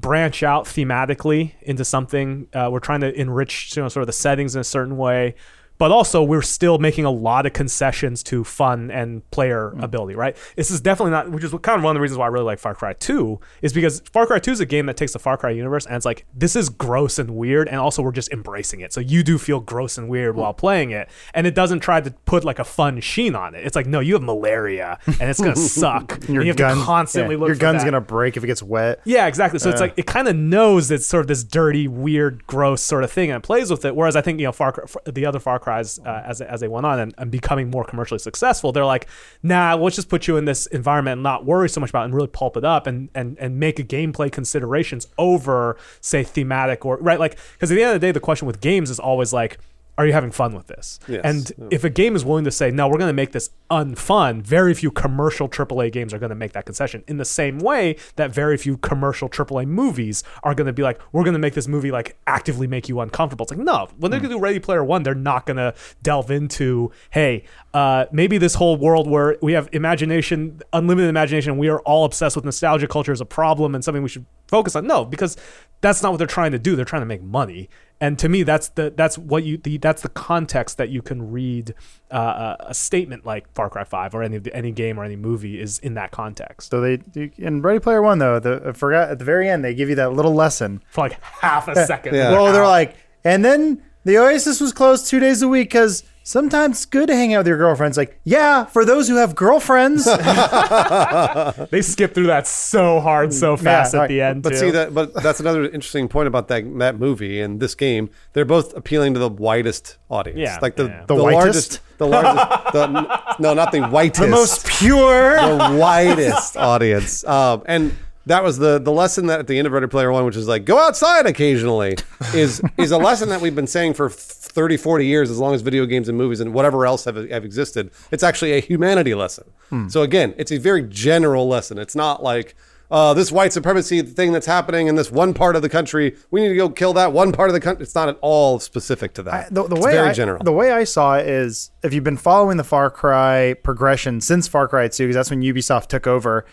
branch 0.00 0.42
out 0.42 0.64
thematically 0.64 1.52
into 1.62 1.84
something. 1.84 2.46
Uh, 2.52 2.68
we're 2.70 2.78
trying 2.78 3.00
to 3.00 3.12
enrich 3.20 3.76
you 3.76 3.82
know 3.82 3.88
sort 3.88 4.02
of 4.02 4.06
the 4.06 4.12
settings 4.12 4.54
in 4.54 4.60
a 4.60 4.64
certain 4.64 4.96
way. 4.96 5.34
But 5.78 5.90
also, 5.90 6.22
we're 6.22 6.42
still 6.42 6.78
making 6.78 7.04
a 7.04 7.10
lot 7.10 7.46
of 7.46 7.52
concessions 7.52 8.22
to 8.24 8.44
fun 8.44 8.90
and 8.90 9.28
player 9.30 9.72
mm. 9.74 9.82
ability, 9.82 10.14
right? 10.14 10.36
This 10.56 10.70
is 10.70 10.80
definitely 10.80 11.12
not, 11.12 11.30
which 11.30 11.44
is 11.44 11.52
kind 11.62 11.78
of 11.78 11.84
one 11.84 11.92
of 11.92 11.94
the 11.94 12.00
reasons 12.00 12.18
why 12.18 12.26
I 12.26 12.28
really 12.28 12.44
like 12.44 12.58
Far 12.58 12.74
Cry 12.74 12.92
2, 12.92 13.40
is 13.62 13.72
because 13.72 14.00
Far 14.12 14.26
Cry 14.26 14.38
2 14.38 14.52
is 14.52 14.60
a 14.60 14.66
game 14.66 14.86
that 14.86 14.96
takes 14.96 15.12
the 15.12 15.18
Far 15.18 15.36
Cry 15.36 15.50
universe 15.50 15.86
and 15.86 15.94
it's 15.94 16.04
like, 16.04 16.26
this 16.34 16.56
is 16.56 16.68
gross 16.68 17.18
and 17.18 17.30
weird, 17.30 17.68
and 17.68 17.78
also 17.78 18.02
we're 18.02 18.12
just 18.12 18.32
embracing 18.32 18.80
it. 18.80 18.92
So 18.92 19.00
you 19.00 19.22
do 19.22 19.38
feel 19.38 19.60
gross 19.60 19.98
and 19.98 20.08
weird 20.08 20.36
while 20.36 20.52
playing 20.52 20.90
it, 20.90 21.08
and 21.34 21.46
it 21.46 21.54
doesn't 21.54 21.80
try 21.80 22.00
to 22.00 22.10
put 22.10 22.44
like 22.44 22.58
a 22.58 22.64
fun 22.64 23.00
sheen 23.00 23.34
on 23.34 23.54
it. 23.54 23.64
It's 23.64 23.76
like, 23.76 23.86
no, 23.86 24.00
you 24.00 24.14
have 24.14 24.22
malaria, 24.22 24.98
and 25.06 25.22
it's 25.22 25.40
gonna 25.40 25.56
suck. 25.56 26.18
and 26.28 26.34
you 26.36 26.42
have 26.42 26.56
to 26.56 26.74
constantly 26.84 27.34
yeah, 27.34 27.40
look 27.40 27.48
your 27.48 27.56
gun's 27.56 27.82
that. 27.82 27.90
gonna 27.90 28.00
break 28.00 28.36
if 28.36 28.44
it 28.44 28.46
gets 28.46 28.62
wet. 28.62 29.00
Yeah, 29.04 29.26
exactly. 29.26 29.58
So 29.58 29.70
it's 29.70 29.80
like 29.80 29.94
it 29.96 30.06
kind 30.06 30.28
of 30.28 30.36
knows 30.36 30.90
it's 30.90 31.06
sort 31.06 31.22
of 31.22 31.28
this 31.28 31.44
dirty, 31.44 31.88
weird, 31.88 32.46
gross 32.46 32.82
sort 32.82 33.04
of 33.04 33.12
thing, 33.12 33.30
and 33.30 33.42
it 33.42 33.46
plays 33.46 33.70
with 33.70 33.84
it. 33.84 33.94
Whereas 33.94 34.16
I 34.16 34.20
think 34.20 34.40
you 34.40 34.46
know, 34.46 34.52
Far 34.52 34.72
Cry, 34.72 34.84
the 35.06 35.26
other 35.26 35.38
Far 35.38 35.58
Uh, 35.70 36.22
as 36.24 36.40
as 36.40 36.60
they 36.60 36.68
went 36.68 36.86
on 36.86 36.98
and, 36.98 37.14
and 37.18 37.30
becoming 37.30 37.70
more 37.70 37.84
commercially 37.84 38.18
successful, 38.18 38.72
they're 38.72 38.84
like, 38.84 39.08
nah, 39.42 39.74
let's 39.74 39.96
just 39.96 40.08
put 40.08 40.26
you 40.26 40.36
in 40.36 40.44
this 40.44 40.66
environment 40.66 41.14
and 41.14 41.22
not 41.22 41.44
worry 41.44 41.68
so 41.68 41.80
much 41.80 41.90
about 41.90 42.02
it 42.02 42.06
and 42.06 42.14
really 42.14 42.28
pulp 42.28 42.56
it 42.56 42.64
up 42.64 42.86
and 42.86 43.08
and 43.14 43.38
and 43.38 43.58
make 43.58 43.78
a 43.78 43.84
gameplay 43.84 44.30
considerations 44.30 45.06
over 45.18 45.76
say 46.00 46.22
thematic 46.22 46.84
or 46.84 46.96
right 46.98 47.18
like 47.18 47.38
because 47.54 47.70
at 47.70 47.74
the 47.74 47.82
end 47.82 47.94
of 47.94 48.00
the 48.00 48.06
day, 48.06 48.12
the 48.12 48.20
question 48.20 48.46
with 48.46 48.60
games 48.60 48.90
is 48.90 48.98
always 48.98 49.32
like. 49.32 49.58
Are 49.98 50.06
you 50.06 50.12
having 50.12 50.30
fun 50.30 50.54
with 50.54 50.68
this? 50.68 51.00
Yes. 51.08 51.22
And 51.24 51.72
if 51.72 51.82
a 51.82 51.90
game 51.90 52.14
is 52.14 52.24
willing 52.24 52.44
to 52.44 52.52
say, 52.52 52.70
no, 52.70 52.86
we're 52.86 52.98
going 52.98 53.08
to 53.08 53.12
make 53.12 53.32
this 53.32 53.50
unfun, 53.68 54.42
very 54.42 54.72
few 54.72 54.92
commercial 54.92 55.48
AAA 55.48 55.90
games 55.90 56.14
are 56.14 56.20
going 56.20 56.30
to 56.30 56.36
make 56.36 56.52
that 56.52 56.66
concession. 56.66 57.02
In 57.08 57.16
the 57.16 57.24
same 57.24 57.58
way 57.58 57.96
that 58.14 58.32
very 58.32 58.56
few 58.56 58.76
commercial 58.76 59.28
AAA 59.28 59.66
movies 59.66 60.22
are 60.44 60.54
going 60.54 60.68
to 60.68 60.72
be 60.72 60.84
like, 60.84 61.00
we're 61.10 61.24
going 61.24 61.32
to 61.32 61.40
make 61.40 61.54
this 61.54 61.66
movie 61.66 61.90
like 61.90 62.16
actively 62.28 62.68
make 62.68 62.88
you 62.88 63.00
uncomfortable. 63.00 63.42
It's 63.42 63.50
like, 63.50 63.58
no, 63.58 63.88
when 63.98 64.12
they're 64.12 64.20
going 64.20 64.30
to 64.30 64.36
do 64.36 64.40
Ready 64.40 64.60
Player 64.60 64.84
One, 64.84 65.02
they're 65.02 65.16
not 65.16 65.46
going 65.46 65.56
to 65.56 65.74
delve 66.00 66.30
into, 66.30 66.92
hey, 67.10 67.42
uh, 67.74 68.06
maybe 68.12 68.38
this 68.38 68.54
whole 68.54 68.76
world 68.76 69.10
where 69.10 69.36
we 69.42 69.52
have 69.54 69.68
imagination, 69.72 70.60
unlimited 70.72 71.10
imagination, 71.10 71.58
we 71.58 71.68
are 71.68 71.80
all 71.80 72.04
obsessed 72.04 72.36
with 72.36 72.44
nostalgia 72.44 72.86
culture 72.86 73.10
is 73.10 73.20
a 73.20 73.26
problem 73.26 73.74
and 73.74 73.82
something 73.82 74.04
we 74.04 74.08
should 74.08 74.26
focus 74.46 74.76
on. 74.76 74.86
No, 74.86 75.04
because 75.04 75.36
that's 75.80 76.04
not 76.04 76.12
what 76.12 76.18
they're 76.18 76.26
trying 76.28 76.52
to 76.52 76.58
do. 76.58 76.76
They're 76.76 76.84
trying 76.84 77.02
to 77.02 77.06
make 77.06 77.22
money. 77.22 77.68
And 78.00 78.16
to 78.20 78.28
me, 78.28 78.44
that's 78.44 78.68
the 78.68 78.92
that's 78.96 79.18
what 79.18 79.42
you 79.42 79.56
the, 79.56 79.76
that's 79.78 80.02
the 80.02 80.08
context 80.08 80.76
that 80.78 80.88
you 80.88 81.02
can 81.02 81.32
read 81.32 81.74
uh, 82.12 82.56
a, 82.60 82.66
a 82.68 82.74
statement 82.74 83.26
like 83.26 83.52
Far 83.54 83.68
Cry 83.68 83.82
Five 83.82 84.14
or 84.14 84.22
any 84.22 84.36
of 84.36 84.44
the, 84.44 84.54
any 84.54 84.70
game 84.70 85.00
or 85.00 85.04
any 85.04 85.16
movie 85.16 85.60
is 85.60 85.80
in 85.80 85.94
that 85.94 86.12
context 86.12 86.70
So 86.70 86.80
they 86.80 87.00
you- 87.14 87.32
in 87.38 87.60
Ready 87.60 87.80
Player 87.80 88.00
One 88.00 88.18
though, 88.18 88.38
the 88.38 88.62
I 88.68 88.72
forgot 88.72 89.10
at 89.10 89.18
the 89.18 89.24
very 89.24 89.48
end 89.48 89.64
they 89.64 89.74
give 89.74 89.88
you 89.88 89.96
that 89.96 90.12
little 90.12 90.32
lesson. 90.34 90.80
for 90.90 91.02
like 91.08 91.20
half 91.24 91.66
a 91.66 91.74
second. 91.86 92.14
Yeah. 92.14 92.30
Well, 92.30 92.52
they're 92.52 92.64
like, 92.64 92.94
and 93.24 93.44
then 93.44 93.82
the 94.04 94.16
Oasis 94.18 94.60
was 94.60 94.72
closed 94.72 95.08
two 95.08 95.18
days 95.18 95.42
a 95.42 95.48
week 95.48 95.68
because 95.70 96.04
sometimes 96.28 96.76
it's 96.76 96.86
good 96.86 97.06
to 97.08 97.16
hang 97.16 97.32
out 97.32 97.38
with 97.38 97.46
your 97.46 97.56
girlfriends. 97.56 97.96
Like, 97.96 98.20
yeah, 98.24 98.66
for 98.66 98.84
those 98.84 99.08
who 99.08 99.16
have 99.16 99.34
girlfriends. 99.34 100.04
they 101.70 101.80
skip 101.80 102.14
through 102.14 102.26
that 102.26 102.46
so 102.46 103.00
hard, 103.00 103.32
so 103.32 103.56
fast 103.56 103.94
Yeah, 103.94 104.02
at 104.02 104.08
the 104.08 104.20
end. 104.20 104.42
But 104.42 104.50
too. 104.50 104.56
see 104.56 104.70
that, 104.70 104.92
but 104.92 105.14
that's 105.14 105.40
another 105.40 105.64
interesting 105.64 106.08
point 106.08 106.28
about 106.28 106.48
that 106.48 106.78
that 106.78 106.98
movie 106.98 107.40
and 107.40 107.60
this 107.60 107.74
game. 107.74 108.10
They're 108.34 108.44
both 108.44 108.76
appealing 108.76 109.14
to 109.14 109.20
the 109.20 109.28
widest 109.28 109.96
audience. 110.10 110.38
Yeah, 110.38 110.58
like 110.60 110.76
the 110.76 110.88
yeah. 110.88 111.04
The 111.06 111.14
largest, 111.14 111.80
whitest? 111.80 111.98
the 111.98 112.06
largest. 112.06 112.72
the, 112.72 113.36
no, 113.38 113.54
not 113.54 113.72
the 113.72 113.82
whitest. 113.82 114.20
the 114.20 114.28
most 114.28 114.66
pure. 114.66 115.36
the 115.36 115.78
widest 115.80 116.56
audience. 116.56 117.24
Um, 117.24 117.62
and 117.66 117.96
that 118.28 118.44
was 118.44 118.58
the 118.58 118.78
the 118.78 118.92
lesson 118.92 119.26
that 119.26 119.40
at 119.40 119.46
the 119.46 119.58
end 119.58 119.66
of 119.66 119.72
Ready 119.72 119.86
Player 119.86 120.12
One, 120.12 120.24
which 120.24 120.36
is 120.36 120.46
like 120.46 120.64
go 120.64 120.78
outside 120.78 121.26
occasionally, 121.26 121.96
is 122.34 122.62
is 122.78 122.90
a 122.90 122.98
lesson 122.98 123.28
that 123.30 123.40
we've 123.40 123.54
been 123.54 123.66
saying 123.66 123.94
for 123.94 124.08
30, 124.08 124.76
40 124.76 125.06
years, 125.06 125.30
as 125.30 125.38
long 125.38 125.54
as 125.54 125.62
video 125.62 125.86
games 125.86 126.08
and 126.08 126.16
movies 126.16 126.40
and 126.40 126.52
whatever 126.52 126.86
else 126.86 127.04
have, 127.04 127.16
have 127.16 127.44
existed. 127.44 127.90
It's 128.10 128.22
actually 128.22 128.52
a 128.52 128.60
humanity 128.60 129.14
lesson. 129.14 129.50
So 129.88 130.00
again, 130.00 130.34
it's 130.38 130.50
a 130.50 130.56
very 130.56 130.82
general 130.82 131.46
lesson. 131.46 131.78
It's 131.78 131.94
not 131.94 132.22
like 132.22 132.54
uh, 132.90 133.12
this 133.12 133.30
white 133.30 133.52
supremacy 133.52 134.00
thing 134.02 134.32
that's 134.32 134.46
happening 134.46 134.86
in 134.86 134.94
this 134.94 135.10
one 135.10 135.34
part 135.34 135.56
of 135.56 135.62
the 135.62 135.68
country. 135.68 136.16
We 136.30 136.40
need 136.40 136.48
to 136.48 136.56
go 136.56 136.70
kill 136.70 136.94
that 136.94 137.12
one 137.12 137.32
part 137.32 137.50
of 137.50 137.54
the 137.54 137.60
country. 137.60 137.82
It's 137.82 137.94
not 137.94 138.08
at 138.08 138.18
all 138.22 138.58
specific 138.60 139.12
to 139.14 139.22
that. 139.24 139.52
the, 139.52 139.64
the 139.64 139.76
it's 139.76 139.84
way 139.84 139.92
very 139.92 140.08
I, 140.08 140.12
general. 140.14 140.42
The 140.42 140.52
way 140.52 140.72
I 140.72 140.84
saw 140.84 141.18
it 141.18 141.26
is, 141.26 141.70
if 141.82 141.92
you've 141.92 142.04
been 142.04 142.16
following 142.16 142.56
the 142.56 142.64
Far 142.64 142.90
Cry 142.90 143.54
progression 143.62 144.20
since 144.20 144.48
Far 144.48 144.68
Cry 144.68 144.88
2, 144.88 145.04
because 145.04 145.14
that's 145.14 145.30
when 145.30 145.42
Ubisoft 145.42 145.88
took 145.88 146.06
over, 146.06 146.46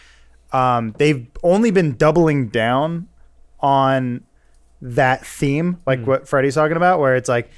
um, 0.56 0.94
they've 0.98 1.28
only 1.44 1.72
been 1.72 1.96
doubling 1.98 2.48
down 2.50 3.08
on 3.60 4.24
that 4.82 5.26
theme, 5.26 5.80
like 5.86 6.00
Hmm. 6.00 6.06
what 6.06 6.28
Freddie's 6.28 6.56
talking 6.56 6.78
about, 6.78 7.00
where 7.00 7.16
it's 7.16 7.30
like 7.30 7.50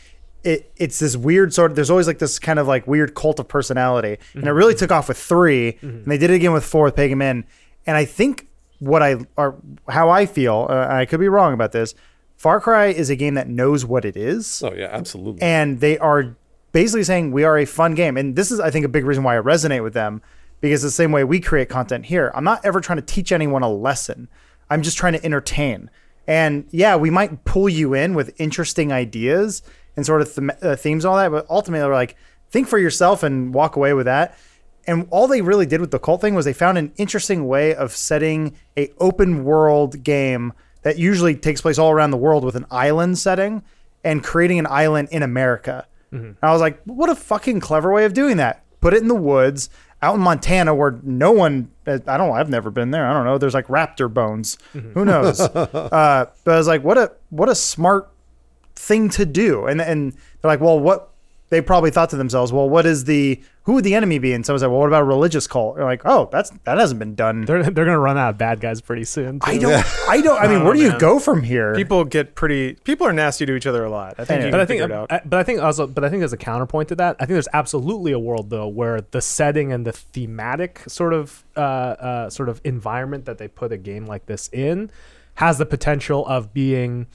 it 0.43 0.71
it's 0.77 0.99
this 0.99 1.17
weird 1.17 1.53
sort 1.53 1.71
of 1.71 1.75
there's 1.75 1.89
always 1.89 2.07
like 2.07 2.19
this 2.19 2.39
kind 2.39 2.60
of 2.60 2.67
like 2.67 2.88
weird 2.88 3.15
cult 3.15 3.39
of 3.39 3.47
personality. 3.47 4.17
And 4.33 4.45
it 4.45 4.51
really 4.51 4.75
took 4.75 4.91
off 4.91 5.07
with 5.10 5.17
3 5.17 5.77
and 5.81 6.05
they 6.05 6.17
did 6.17 6.29
it 6.29 6.36
again 6.36 6.53
with 6.53 6.63
four 6.63 6.86
with 6.86 6.95
Pagan. 6.95 7.21
And 7.21 7.43
I 7.88 8.05
think 8.05 8.47
what 8.79 9.01
I 9.01 9.17
or 9.36 9.55
how 9.89 10.10
I 10.10 10.25
feel, 10.25 10.67
uh, 10.69 10.88
I 10.89 11.05
could 11.05 11.19
be 11.19 11.27
wrong 11.27 11.53
about 11.53 11.71
this. 11.71 11.95
Far 12.38 12.62
Cry 12.62 12.88
is 12.88 13.10
a 13.10 13.15
game 13.15 13.33
that 13.33 13.47
knows 13.49 13.83
what 13.83 14.05
it 14.05 14.15
is 14.15 14.62
oh 14.63 14.73
yeah, 14.73 14.89
absolutely. 14.91 15.41
and 15.41 15.79
they 15.79 15.97
are 15.97 16.36
basically 16.71 17.03
saying 17.03 17.31
we 17.31 17.43
are 17.43 17.57
a 17.57 17.65
fun 17.65 17.95
game 17.95 18.15
and 18.17 18.36
this 18.36 18.51
is 18.51 18.60
i 18.60 18.69
think 18.69 18.86
a 18.86 18.89
big 18.89 19.05
reason 19.05 19.23
why 19.23 19.36
i 19.36 19.41
resonate 19.41 19.81
with 19.81 19.93
them 19.93 20.21
because 20.61 20.81
the 20.81 20.91
same 20.91 21.11
way 21.11 21.23
we 21.23 21.39
create 21.39 21.69
content 21.69 22.05
here 22.05 22.31
i'm 22.35 22.43
not 22.43 22.63
ever 22.65 22.81
trying 22.81 22.97
to 22.97 23.01
teach 23.05 23.31
anyone 23.31 23.63
a 23.63 23.69
lesson 23.71 24.27
i'm 24.69 24.81
just 24.81 24.97
trying 24.97 25.13
to 25.13 25.23
entertain 25.25 25.89
and 26.27 26.65
yeah 26.71 26.95
we 26.95 27.09
might 27.09 27.43
pull 27.45 27.69
you 27.69 27.93
in 27.93 28.13
with 28.13 28.39
interesting 28.39 28.91
ideas 28.91 29.61
and 29.95 30.05
sort 30.05 30.21
of 30.21 30.33
them- 30.35 30.51
uh, 30.61 30.75
themes 30.75 31.05
and 31.05 31.11
all 31.11 31.17
that 31.17 31.31
but 31.31 31.45
ultimately 31.49 31.87
we're 31.87 31.93
like 31.93 32.15
think 32.49 32.67
for 32.67 32.77
yourself 32.77 33.23
and 33.23 33.53
walk 33.53 33.75
away 33.75 33.93
with 33.93 34.05
that 34.05 34.37
and 34.87 35.05
all 35.09 35.27
they 35.27 35.41
really 35.41 35.65
did 35.65 35.81
with 35.81 35.91
the 35.91 35.99
cult 35.99 36.21
thing 36.21 36.33
was 36.33 36.45
they 36.45 36.53
found 36.53 36.77
an 36.77 36.93
interesting 36.95 37.45
way 37.45 37.75
of 37.75 37.91
setting 37.91 38.55
a 38.77 38.89
open 38.99 39.43
world 39.43 40.01
game 40.01 40.53
that 40.83 40.97
usually 40.97 41.35
takes 41.35 41.59
place 41.59 41.77
all 41.77 41.91
around 41.91 42.11
the 42.11 42.17
world 42.17 42.45
with 42.45 42.55
an 42.55 42.65
island 42.71 43.17
setting 43.17 43.61
and 44.05 44.23
creating 44.23 44.57
an 44.59 44.67
island 44.67 45.09
in 45.11 45.21
America. 45.21 45.85
And 46.11 46.37
I 46.41 46.53
was 46.53 46.61
like, 46.61 46.81
what 46.85 47.09
a 47.09 47.15
fucking 47.15 47.59
clever 47.59 47.91
way 47.91 48.05
of 48.05 48.13
doing 48.13 48.37
that. 48.37 48.63
Put 48.79 48.93
it 48.93 49.01
in 49.01 49.09
the 49.09 49.15
woods 49.15 49.69
out 50.01 50.15
in 50.15 50.21
Montana 50.21 50.75
where 50.75 50.99
no 51.03 51.31
one, 51.31 51.69
I 51.86 51.97
don't 51.97 52.07
know, 52.07 52.33
I've 52.33 52.49
never 52.49 52.69
been 52.69 52.91
there. 52.91 53.07
I 53.07 53.13
don't 53.13 53.25
know. 53.25 53.38
There's 53.38 53.53
like 53.53 53.67
raptor 53.67 54.13
bones. 54.13 54.57
Who 54.73 55.05
knows? 55.05 55.39
uh, 55.39 56.25
but 56.43 56.53
I 56.53 56.57
was 56.57 56.67
like, 56.67 56.83
what 56.83 56.97
a, 56.97 57.12
what 57.29 57.49
a 57.49 57.55
smart 57.55 58.10
thing 58.77 59.10
to 59.10 59.25
do. 59.25 59.65
And 59.65 59.81
and 59.81 60.13
they're 60.13 60.51
like, 60.51 60.62
well, 60.62 60.79
what 60.79 61.10
they 61.49 61.62
probably 61.62 61.91
thought 61.91 62.10
to 62.10 62.17
themselves, 62.17 62.51
well, 62.51 62.69
what 62.69 62.86
is 62.86 63.05
the 63.05 63.41
who 63.63 63.73
would 63.73 63.83
the 63.83 63.95
enemy 63.95 64.17
be? 64.19 64.31
And 64.33 64.45
someone's 64.45 64.62
like, 64.63 64.69
well, 64.71 64.79
what 64.79 64.88
about 64.88 65.01
a 65.01 65.05
religious 65.05 65.45
cult? 65.47 65.75
They're 65.75 65.83
like, 65.86 66.01
oh, 66.05 66.27
that's 66.31 66.49
that 66.65 66.77
hasn't 66.77 66.99
been 66.99 67.15
done. 67.15 67.41
they're 67.45 67.63
they're 67.63 67.86
gonna 67.86 67.99
run 67.99 68.17
out 68.17 68.31
of 68.31 68.38
bad 68.38 68.60
guys 68.60 68.81
pretty 68.81 69.03
soon. 69.05 69.39
I 69.43 69.57
don't, 69.57 69.86
I 70.10 70.21
don't. 70.21 70.41
I 70.41 70.47
mean, 70.47 70.62
Oh, 70.62 70.65
where 70.65 70.73
do 70.73 70.81
you 70.81 70.97
go 70.99 71.19
from 71.19 71.43
here? 71.43 71.73
people 71.75 72.03
get 72.05 72.36
pretty. 72.36 72.73
People 72.83 73.07
are 73.07 73.13
nasty 73.13 73.45
to 73.45 73.55
each 73.55 73.65
other 73.67 73.83
a 73.86 73.89
lot. 73.89 74.15
I 74.17 74.25
think 74.25 74.39
Yeah. 74.39 74.45
you 74.47 74.51
but 74.51 74.60
I 74.60 74.65
think, 74.65 74.81
it 74.81 74.91
out. 74.91 75.12
I- 75.12 75.21
but 75.25 75.39
I 75.39 75.43
think 75.43 75.62
also, 75.62 75.88
but 75.88 76.03
I 76.03 76.10
think 76.10 76.23
as 76.23 76.33
a 76.33 76.38
counterpoint 76.38 76.89
to 76.89 76.95
that, 76.95 77.15
I 77.19 77.25
think 77.25 77.36
there's 77.36 77.47
absolutely 77.53 78.12
a 78.12 78.19
world 78.19 78.49
though 78.49 78.67
where 78.67 79.01
the 79.01 79.21
setting 79.21 79.71
and 79.71 79.86
the 79.86 79.93
thematic 79.93 80.81
sort 80.88 81.13
of, 81.13 81.43
uh, 81.55 81.60
uh, 81.60 82.29
sort 82.29 82.49
of 82.49 82.60
environment 82.63 83.25
that 83.25 83.38
they 83.38 83.47
put 83.47 83.71
a 83.71 83.77
game 83.77 84.05
like 84.05 84.25
this 84.25 84.49
in 84.51 84.89
has 85.36 85.57
the 85.60 85.65
potential 85.65 86.25
of 86.25 86.53
being 86.53 87.07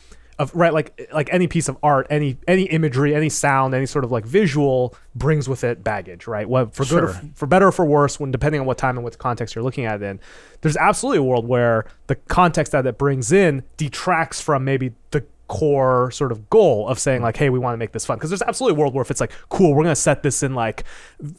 of 0.42 0.54
right 0.54 0.72
like 0.74 1.08
like 1.12 1.28
any 1.32 1.46
piece 1.46 1.68
of 1.68 1.76
art, 1.82 2.06
any 2.10 2.36
any 2.46 2.64
imagery, 2.64 3.14
any 3.14 3.28
sound, 3.28 3.74
any 3.74 3.86
sort 3.86 4.04
of 4.04 4.12
like 4.12 4.26
visual 4.26 4.94
brings 5.14 5.48
with 5.48 5.64
it 5.64 5.82
baggage, 5.82 6.26
right? 6.26 6.48
What 6.48 6.74
for 6.74 6.84
good 6.84 7.04
or 7.04 7.10
f- 7.10 7.24
for 7.34 7.46
better 7.46 7.68
or 7.68 7.72
for 7.72 7.84
worse, 7.84 8.18
when 8.20 8.30
depending 8.30 8.60
on 8.60 8.66
what 8.66 8.78
time 8.78 8.96
and 8.96 9.04
what 9.04 9.16
context 9.18 9.54
you're 9.54 9.64
looking 9.64 9.86
at 9.86 10.02
it 10.02 10.04
in, 10.04 10.20
there's 10.60 10.76
absolutely 10.76 11.18
a 11.18 11.22
world 11.22 11.46
where 11.46 11.86
the 12.08 12.16
context 12.16 12.72
that 12.72 12.86
it 12.86 12.98
brings 12.98 13.32
in 13.32 13.62
detracts 13.76 14.40
from 14.40 14.64
maybe 14.64 14.92
the 15.12 15.24
core 15.52 16.10
sort 16.12 16.32
of 16.32 16.48
goal 16.48 16.88
of 16.88 16.98
saying 16.98 17.20
like 17.20 17.36
hey 17.36 17.50
we 17.50 17.58
want 17.58 17.74
to 17.74 17.76
make 17.76 17.92
this 17.92 18.06
fun 18.06 18.16
because 18.16 18.30
there's 18.30 18.40
absolutely 18.40 18.74
a 18.74 18.80
world 18.80 18.94
where 18.94 19.02
if 19.02 19.10
it's 19.10 19.20
like 19.20 19.32
cool 19.50 19.74
we're 19.74 19.82
going 19.84 19.94
to 19.94 20.00
set 20.00 20.22
this 20.22 20.42
in 20.42 20.54
like 20.54 20.82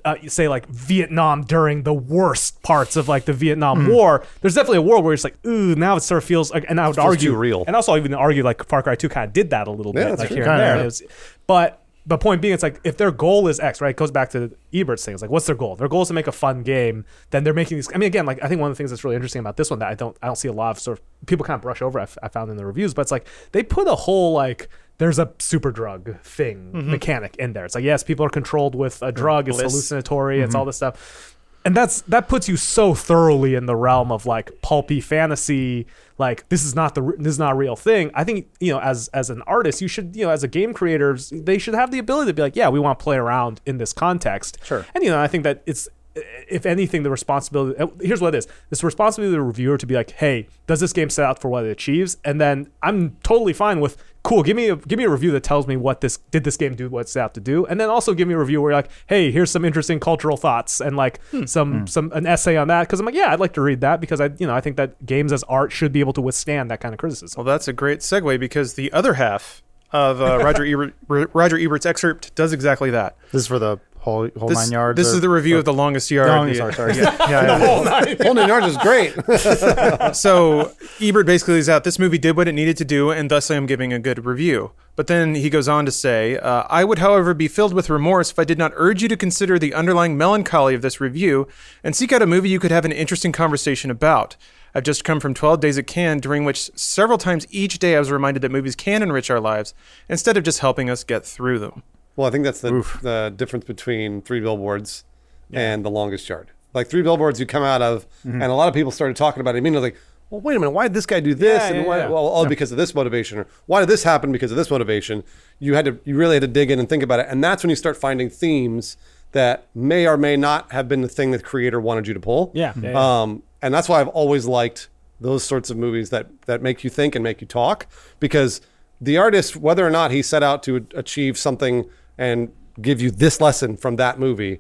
uh, 0.06 0.14
say 0.28 0.48
like 0.48 0.68
vietnam 0.68 1.42
during 1.44 1.82
the 1.82 1.94
worst 1.94 2.62
parts 2.62 2.96
of 2.96 3.08
like 3.10 3.26
the 3.26 3.34
vietnam 3.34 3.88
war 3.90 4.24
there's 4.42 4.54
definitely 4.54 4.78
a 4.78 4.82
world 4.84 5.04
where 5.04 5.16
it's 5.16 5.24
like 5.24 5.36
ooh 5.48 5.74
now 5.74 5.96
it 5.96 6.02
sort 6.02 6.20
of 6.20 6.24
feels 6.24 6.52
like 6.52 6.64
and 6.70 6.80
i 6.80 6.88
would 6.88 7.00
argue 7.00 7.36
real. 7.36 7.64
and 7.66 7.76
also 7.76 7.96
even 7.98 8.14
argue 8.14 8.44
like 8.44 8.64
far 8.68 8.84
cry 8.84 8.94
2 8.96 9.10
kind 9.10 9.28
of 9.28 9.34
did 9.34 9.50
that 9.50 9.68
a 9.68 9.72
little 9.72 9.94
Yeah, 9.96 10.12
bit 10.12 10.20
like 10.20 10.28
true. 10.28 10.36
here 10.38 10.46
and 10.46 10.60
there 10.60 10.84
was- 10.86 11.02
but 11.48 11.83
the 12.06 12.18
point 12.18 12.42
being, 12.42 12.54
it's 12.54 12.64
like 12.64 12.82
if 12.84 12.98
their 12.98 13.12
goal 13.12 13.48
is 13.48 13.60
X, 13.60 13.80
right? 13.80 13.92
It 13.92 13.96
goes 13.96 14.12
back 14.12 14.30
to 14.32 14.56
Ebert's 14.74 15.06
thing. 15.06 15.14
It's 15.14 15.22
like, 15.22 15.32
what's 15.32 15.46
their 15.46 15.56
goal? 15.56 15.76
Their 15.76 15.88
goal 15.88 16.02
is 16.02 16.10
to 16.10 16.14
make 16.14 16.28
a 16.28 16.34
fun 16.34 16.62
game. 16.64 17.06
Then 17.30 17.44
they're 17.44 17.54
making 17.54 17.78
these. 17.78 17.90
I 17.94 17.98
mean, 17.98 18.08
again, 18.08 18.26
like 18.26 18.44
I 18.44 18.48
think 18.48 18.60
one 18.60 18.70
of 18.70 18.76
the 18.76 18.78
things 18.78 18.90
that's 18.90 19.04
really 19.04 19.16
interesting 19.16 19.40
about 19.40 19.56
this 19.58 19.70
one 19.70 19.80
that 19.80 19.88
I 19.88 19.96
don't, 19.96 20.18
I 20.22 20.28
don't 20.28 20.36
see 20.38 20.50
a 20.50 20.54
lot 20.54 20.72
of 20.72 20.80
sort 20.80 21.00
of 21.00 21.26
people 21.26 21.46
kind 21.46 21.56
of 21.56 21.62
brush 21.62 21.82
over. 21.82 22.00
I, 22.00 22.04
f- 22.04 22.18
I 22.22 22.28
found 22.28 22.52
in 22.52 22.58
the 22.58 22.66
reviews, 22.66 22.94
but 22.94 23.04
it's 23.04 23.12
like 23.12 23.28
they 23.54 23.64
put 23.64 23.88
a 23.88 23.96
whole 23.96 24.34
like 24.34 24.68
there's 24.98 25.18
a 25.18 25.32
super 25.40 25.72
drug 25.72 26.20
thing 26.22 26.72
mm-hmm. 26.74 26.92
mechanic 26.92 27.36
in 27.38 27.54
there. 27.54 27.66
It's 27.66 27.76
like 27.76 27.86
yes, 27.86 28.04
people 28.04 28.26
are 28.26 28.30
controlled 28.30 28.76
with 28.76 29.02
a 29.02 29.12
drug. 29.12 29.48
It's 29.48 29.60
hallucinatory. 29.60 30.42
It's 30.42 30.50
mm-hmm. 30.50 30.60
all 30.60 30.66
this 30.66 30.76
stuff 30.76 31.33
and 31.66 31.76
that's 31.76 32.02
that 32.02 32.28
puts 32.28 32.50
you 32.50 32.58
so 32.58 32.94
thoroughly 32.94 33.56
in 33.56 33.66
the 33.66 33.76
realm 33.76 34.12
of 34.12 34.26
like 34.26 34.62
pulpy 34.62 35.02
fantasy 35.02 35.86
like 36.18 36.48
this 36.50 36.64
is 36.64 36.76
not 36.76 36.96
the 36.96 37.02
this 37.18 37.32
is 37.32 37.40
not 37.40 37.54
a 37.54 37.56
real 37.56 37.76
thing. 37.76 38.12
I 38.14 38.24
think 38.24 38.48
you 38.60 38.72
know 38.74 38.80
as 38.80 39.08
as 39.10 39.30
an 39.30 39.42
artist 39.44 39.82
you 39.82 39.88
should 39.88 40.16
you 40.16 40.26
know 40.26 40.32
as 40.32 40.44
a 40.44 40.48
game 40.48 40.74
creators 40.74 41.30
they 41.30 41.58
should 41.58 41.74
have 41.74 41.92
the 41.92 42.00
ability 42.00 42.30
to 42.30 42.34
be 42.34 42.42
like 42.42 42.56
yeah 42.56 42.70
we 42.70 42.80
want 42.80 43.00
to 43.00 43.04
play 43.04 43.18
around 43.18 43.62
in 43.66 43.78
this 43.78 43.94
context. 43.94 44.58
Sure. 44.64 44.86
and 44.94 45.04
you 45.04 45.10
know 45.10 45.20
i 45.20 45.28
think 45.28 45.44
that 45.44 45.64
it's 45.66 45.88
if 46.16 46.68
anything 46.68 47.02
the 47.02 47.10
responsibility 47.10 47.78
uh, 47.80 47.88
here's 48.02 48.22
what 48.22 48.36
it 48.36 48.38
is. 48.38 48.48
It's 48.70 48.84
responsibility 48.84 49.34
of 49.36 49.40
the 49.40 49.42
reviewer 49.42 49.78
to 49.78 49.86
be 49.88 49.96
like 49.96 50.12
hey 50.12 50.48
does 50.68 50.80
this 50.80 50.94
game 50.94 51.10
set 51.10 51.26
out 51.26 51.40
for 51.40 51.50
what 51.50 51.66
it 51.66 51.72
achieves? 51.72 52.18
And 52.24 52.40
then 52.40 52.70
i'm 52.82 53.18
totally 53.24 53.54
fine 53.54 53.80
with 53.80 53.98
cool 54.24 54.42
give 54.42 54.56
me 54.56 54.70
a 54.70 54.76
give 54.76 54.98
me 54.98 55.04
a 55.04 55.10
review 55.10 55.32
that 55.32 55.44
tells 55.44 55.68
me 55.68 55.76
what 55.78 56.02
this 56.02 56.18
did 56.32 56.44
this 56.44 56.58
game 56.58 56.76
do 56.76 56.90
what 56.90 57.02
it's 57.02 57.18
out 57.18 57.34
to 57.34 57.40
do? 57.42 57.66
And 57.66 57.80
then 57.80 57.90
also 57.90 58.14
give 58.14 58.28
me 58.28 58.34
a 58.34 58.38
review 58.38 58.62
where 58.62 58.72
you're 58.72 58.78
like 58.78 58.90
hey 59.08 59.32
here's 59.32 59.52
some 59.52 59.66
interesting 59.66 60.00
cultural 60.00 60.38
thoughts 60.38 60.82
and 60.82 60.96
like 60.96 61.20
some 61.46 61.88
some 61.88 62.12
an 62.14 62.26
essay 62.26 62.58
on 62.58 62.68
that. 62.70 62.84
Because 62.84 63.00
i'm 63.00 63.06
like 63.06 63.16
yeah 63.16 63.32
i'd 63.32 63.40
like 63.40 63.54
to 63.54 63.62
read 63.62 63.82
that 63.82 64.00
because 64.02 64.22
i 64.22 64.30
you 64.38 64.48
know 64.48 64.56
i 64.56 64.62
think 64.62 64.78
that 64.78 65.06
games 65.06 65.32
as 65.32 65.44
art 65.44 65.72
should 65.72 65.92
be 65.92 66.00
able 66.00 66.14
to 66.14 66.22
withstand 66.22 66.72
that 66.72 66.80
kind 66.80 66.94
of 66.94 67.00
criticism. 67.00 67.38
Well, 67.38 67.54
that's 67.54 67.68
a 67.68 67.74
great 67.74 68.00
segue 68.00 68.40
because 68.40 68.74
the 68.76 68.92
other 68.94 69.16
half 69.16 69.62
of 69.92 70.22
uh, 70.22 70.40
Roger 70.40 70.66
Ebert, 70.66 70.96
Roger 71.08 71.58
Ebert's 71.58 71.86
excerpt 71.86 72.34
does 72.36 72.52
exactly 72.52 72.90
that. 72.90 73.16
This 73.32 73.42
is 73.42 73.48
for 73.48 73.60
the 73.60 73.80
whole 74.04 74.28
whole 74.38 74.50
This, 74.50 74.58
nine 74.58 74.72
yards. 74.72 74.98
this 74.98 75.12
or- 75.12 75.16
is 75.16 75.22
the 75.22 75.30
review 75.30 75.58
of 75.58 75.66
the 75.66 75.74
longest 75.74 76.12
yard. 76.12 76.28
No, 76.28 76.46
the- 76.46 76.56
sorry, 76.56 76.74
sorry. 76.74 76.94
Yeah, 76.98 77.16
yeah, 77.30 77.58
yeah. 77.58 78.16
Whole 78.24 78.34
nine 78.34 78.48
yards 78.50 78.68
is 78.68 78.78
great. 78.78 79.14
so 80.16 80.72
Ebert 81.02 81.26
basically 81.26 81.56
is 81.58 81.70
out. 81.70 81.84
This 81.84 81.98
movie 82.00 82.18
did 82.18 82.36
what 82.38 82.48
it 82.48 82.52
needed 82.54 82.78
to 82.78 82.86
do, 82.86 83.12
and 83.12 83.32
thus 83.32 83.50
I 83.50 83.56
am 83.56 83.66
giving 83.66 83.94
a 83.94 84.00
good 84.00 84.26
review. 84.26 84.72
But 84.96 85.08
then 85.08 85.36
he 85.36 85.50
goes 85.50 85.68
on 85.68 85.86
to 85.86 85.92
say, 85.92 86.38
uh, 86.38 86.64
I 86.70 86.84
would, 86.84 87.00
however, 87.00 87.34
be 87.34 87.48
filled 87.48 87.74
with 87.74 87.90
remorse 87.90 88.30
if 88.32 88.38
I 88.38 88.44
did 88.44 88.58
not 88.58 88.74
urge 88.76 89.02
you 89.02 89.08
to 89.08 89.18
consider 89.18 89.58
the 89.58 89.74
underlying 89.74 90.18
melancholy 90.18 90.76
of 90.76 90.82
this 90.82 91.02
review 91.02 91.48
and 91.84 91.96
seek 91.96 92.12
out 92.12 92.22
a 92.22 92.28
movie 92.28 92.50
you 92.50 92.60
could 92.60 92.72
have 92.72 92.86
an 92.86 92.92
interesting 92.92 93.32
conversation 93.32 93.90
about. 93.90 94.36
I've 94.76 94.84
just 94.84 95.04
come 95.04 95.20
from 95.20 95.34
12 95.34 95.60
days 95.60 95.78
at 95.78 95.88
Cannes, 95.88 96.22
during 96.22 96.46
which 96.46 96.72
several 96.76 97.18
times 97.18 97.48
each 97.52 97.80
day 97.80 97.96
I 97.96 98.00
was 98.00 98.12
reminded 98.12 98.42
that 98.42 98.52
movies 98.52 98.76
can 98.76 99.02
enrich 99.04 99.30
our 99.32 99.40
lives 99.40 99.74
instead 100.10 100.36
of 100.36 100.44
just 100.44 100.60
helping 100.60 100.90
us 100.90 101.04
get 101.04 101.26
through 101.26 101.60
them. 101.60 101.84
Well, 102.16 102.28
I 102.28 102.32
think 102.32 102.44
that's 102.44 102.62
the, 102.62 102.72
the 103.02 103.34
difference 103.36 103.66
between 103.66 104.22
three 104.22 104.40
billboards 104.40 105.04
and 105.52 105.84
the 105.86 105.90
longest 105.90 106.28
yard. 106.30 106.52
Like 106.74 106.88
three 106.88 107.02
billboards, 107.04 107.40
you 107.40 107.46
come 107.46 107.64
out 107.64 107.82
of, 107.82 108.08
Mm-hmm. 108.26 108.42
and 108.42 108.52
a 108.52 108.56
lot 108.56 108.68
of 108.68 108.74
people 108.74 108.92
started 108.92 109.16
talking 109.16 109.42
about 109.42 109.56
it 109.56 109.60
immediately. 109.60 109.92
Like, 109.92 110.00
well, 110.30 110.42
wait 110.42 110.56
a 110.56 110.60
minute, 110.60 110.72
why 110.72 110.88
did 110.88 110.94
this 110.96 111.06
guy 111.06 111.20
do 111.20 111.36
this? 111.36 111.62
Yeah, 111.62 111.68
and 111.68 111.76
yeah, 111.78 111.84
why, 111.84 111.98
yeah. 112.00 112.08
well, 112.08 112.26
all 112.26 112.46
because 112.48 112.72
of 112.72 112.78
this 112.78 112.96
motivation, 112.96 113.38
or 113.38 113.48
why 113.68 113.80
did 113.82 113.90
this 113.90 114.04
happen 114.04 114.32
because 114.32 114.50
of 114.50 114.58
this 114.58 114.72
motivation? 114.72 115.24
You 115.60 115.76
had 115.76 115.86
to, 115.86 116.00
you 116.06 116.16
really 116.16 116.36
had 116.36 116.42
to 116.42 116.48
dig 116.48 116.72
in 116.72 116.80
and 116.80 116.90
think 116.90 117.04
about 117.04 117.20
it, 117.20 117.28
and 117.30 117.44
that's 117.44 117.62
when 117.64 117.70
you 117.70 117.76
start 117.76 117.98
finding 117.98 118.30
themes 118.32 118.98
that 119.34 119.68
may 119.76 120.08
or 120.08 120.18
may 120.18 120.36
not 120.38 120.72
have 120.72 120.88
been 120.88 121.02
the 121.02 121.08
thing 121.08 121.32
that 121.32 121.40
the 121.40 121.44
creator 121.44 121.80
wanted 121.80 122.08
you 122.08 122.14
to 122.16 122.20
pull. 122.20 122.52
Yeah, 122.56 122.74
yeah, 122.82 122.92
yeah. 122.92 123.22
Um, 123.22 123.44
and 123.62 123.74
that's 123.74 123.88
why 123.90 124.00
I've 124.02 124.08
always 124.10 124.46
liked 124.48 124.90
those 125.20 125.44
sorts 125.44 125.70
of 125.70 125.78
movies 125.78 126.10
that 126.10 126.28
that 126.48 126.62
make 126.64 126.84
you 126.84 126.90
think 126.90 127.14
and 127.16 127.24
make 127.24 127.40
you 127.42 127.48
talk 127.48 127.86
because 128.20 128.60
the 129.00 129.18
artist, 129.18 129.56
whether 129.56 129.86
or 129.86 129.90
not 129.92 130.10
he 130.12 130.22
set 130.24 130.42
out 130.44 130.64
to 130.64 130.86
achieve 130.96 131.38
something 131.38 131.88
and 132.18 132.52
give 132.82 133.02
you 133.02 133.12
this 133.12 133.40
lesson 133.42 133.78
from 133.78 133.96
that 133.98 134.20
movie, 134.20 134.60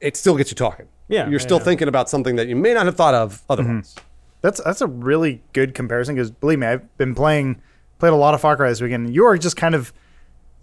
it 0.00 0.16
still 0.16 0.36
gets 0.36 0.50
you 0.50 0.54
talking. 0.54 0.86
Yeah, 1.08 1.28
you're 1.28 1.40
still 1.40 1.58
yeah. 1.58 1.64
thinking 1.64 1.88
about 1.88 2.08
something 2.08 2.36
that 2.36 2.48
you 2.48 2.56
may 2.56 2.72
not 2.72 2.86
have 2.86 2.96
thought 2.96 3.14
of 3.14 3.42
otherwise. 3.48 3.94
Mm-hmm. 3.94 4.06
That's 4.40 4.62
that's 4.62 4.80
a 4.80 4.86
really 4.86 5.42
good 5.52 5.74
comparison 5.74 6.14
because 6.14 6.30
believe 6.30 6.58
me, 6.58 6.66
I've 6.66 6.96
been 6.96 7.14
playing 7.14 7.60
played 7.98 8.12
a 8.12 8.16
lot 8.16 8.34
of 8.34 8.40
Far 8.40 8.56
Cry 8.56 8.68
this 8.68 8.80
weekend. 8.80 9.14
You 9.14 9.24
are 9.26 9.38
just 9.38 9.56
kind 9.56 9.74
of 9.74 9.92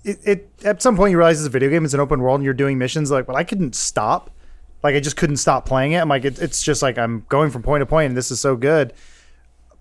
it, 0.03 0.19
it 0.23 0.49
at 0.63 0.81
some 0.81 0.95
point 0.95 1.11
you 1.11 1.17
realize 1.17 1.39
it's 1.39 1.47
a 1.47 1.51
video 1.51 1.69
game, 1.69 1.85
it's 1.85 1.93
an 1.93 1.99
open 1.99 2.21
world, 2.21 2.39
and 2.39 2.45
you're 2.45 2.53
doing 2.53 2.77
missions 2.77 3.11
like, 3.11 3.27
well, 3.27 3.37
I 3.37 3.43
couldn't 3.43 3.75
stop. 3.75 4.31
Like 4.83 4.95
I 4.95 4.99
just 4.99 5.15
couldn't 5.15 5.37
stop 5.37 5.65
playing 5.65 5.91
it. 5.91 5.97
I'm 5.97 6.09
like, 6.09 6.25
it, 6.25 6.39
it's 6.39 6.63
just 6.63 6.81
like 6.81 6.97
I'm 6.97 7.25
going 7.29 7.51
from 7.51 7.61
point 7.61 7.81
to 7.81 7.85
point, 7.85 8.07
and 8.07 8.17
this 8.17 8.31
is 8.31 8.39
so 8.39 8.55
good. 8.55 8.93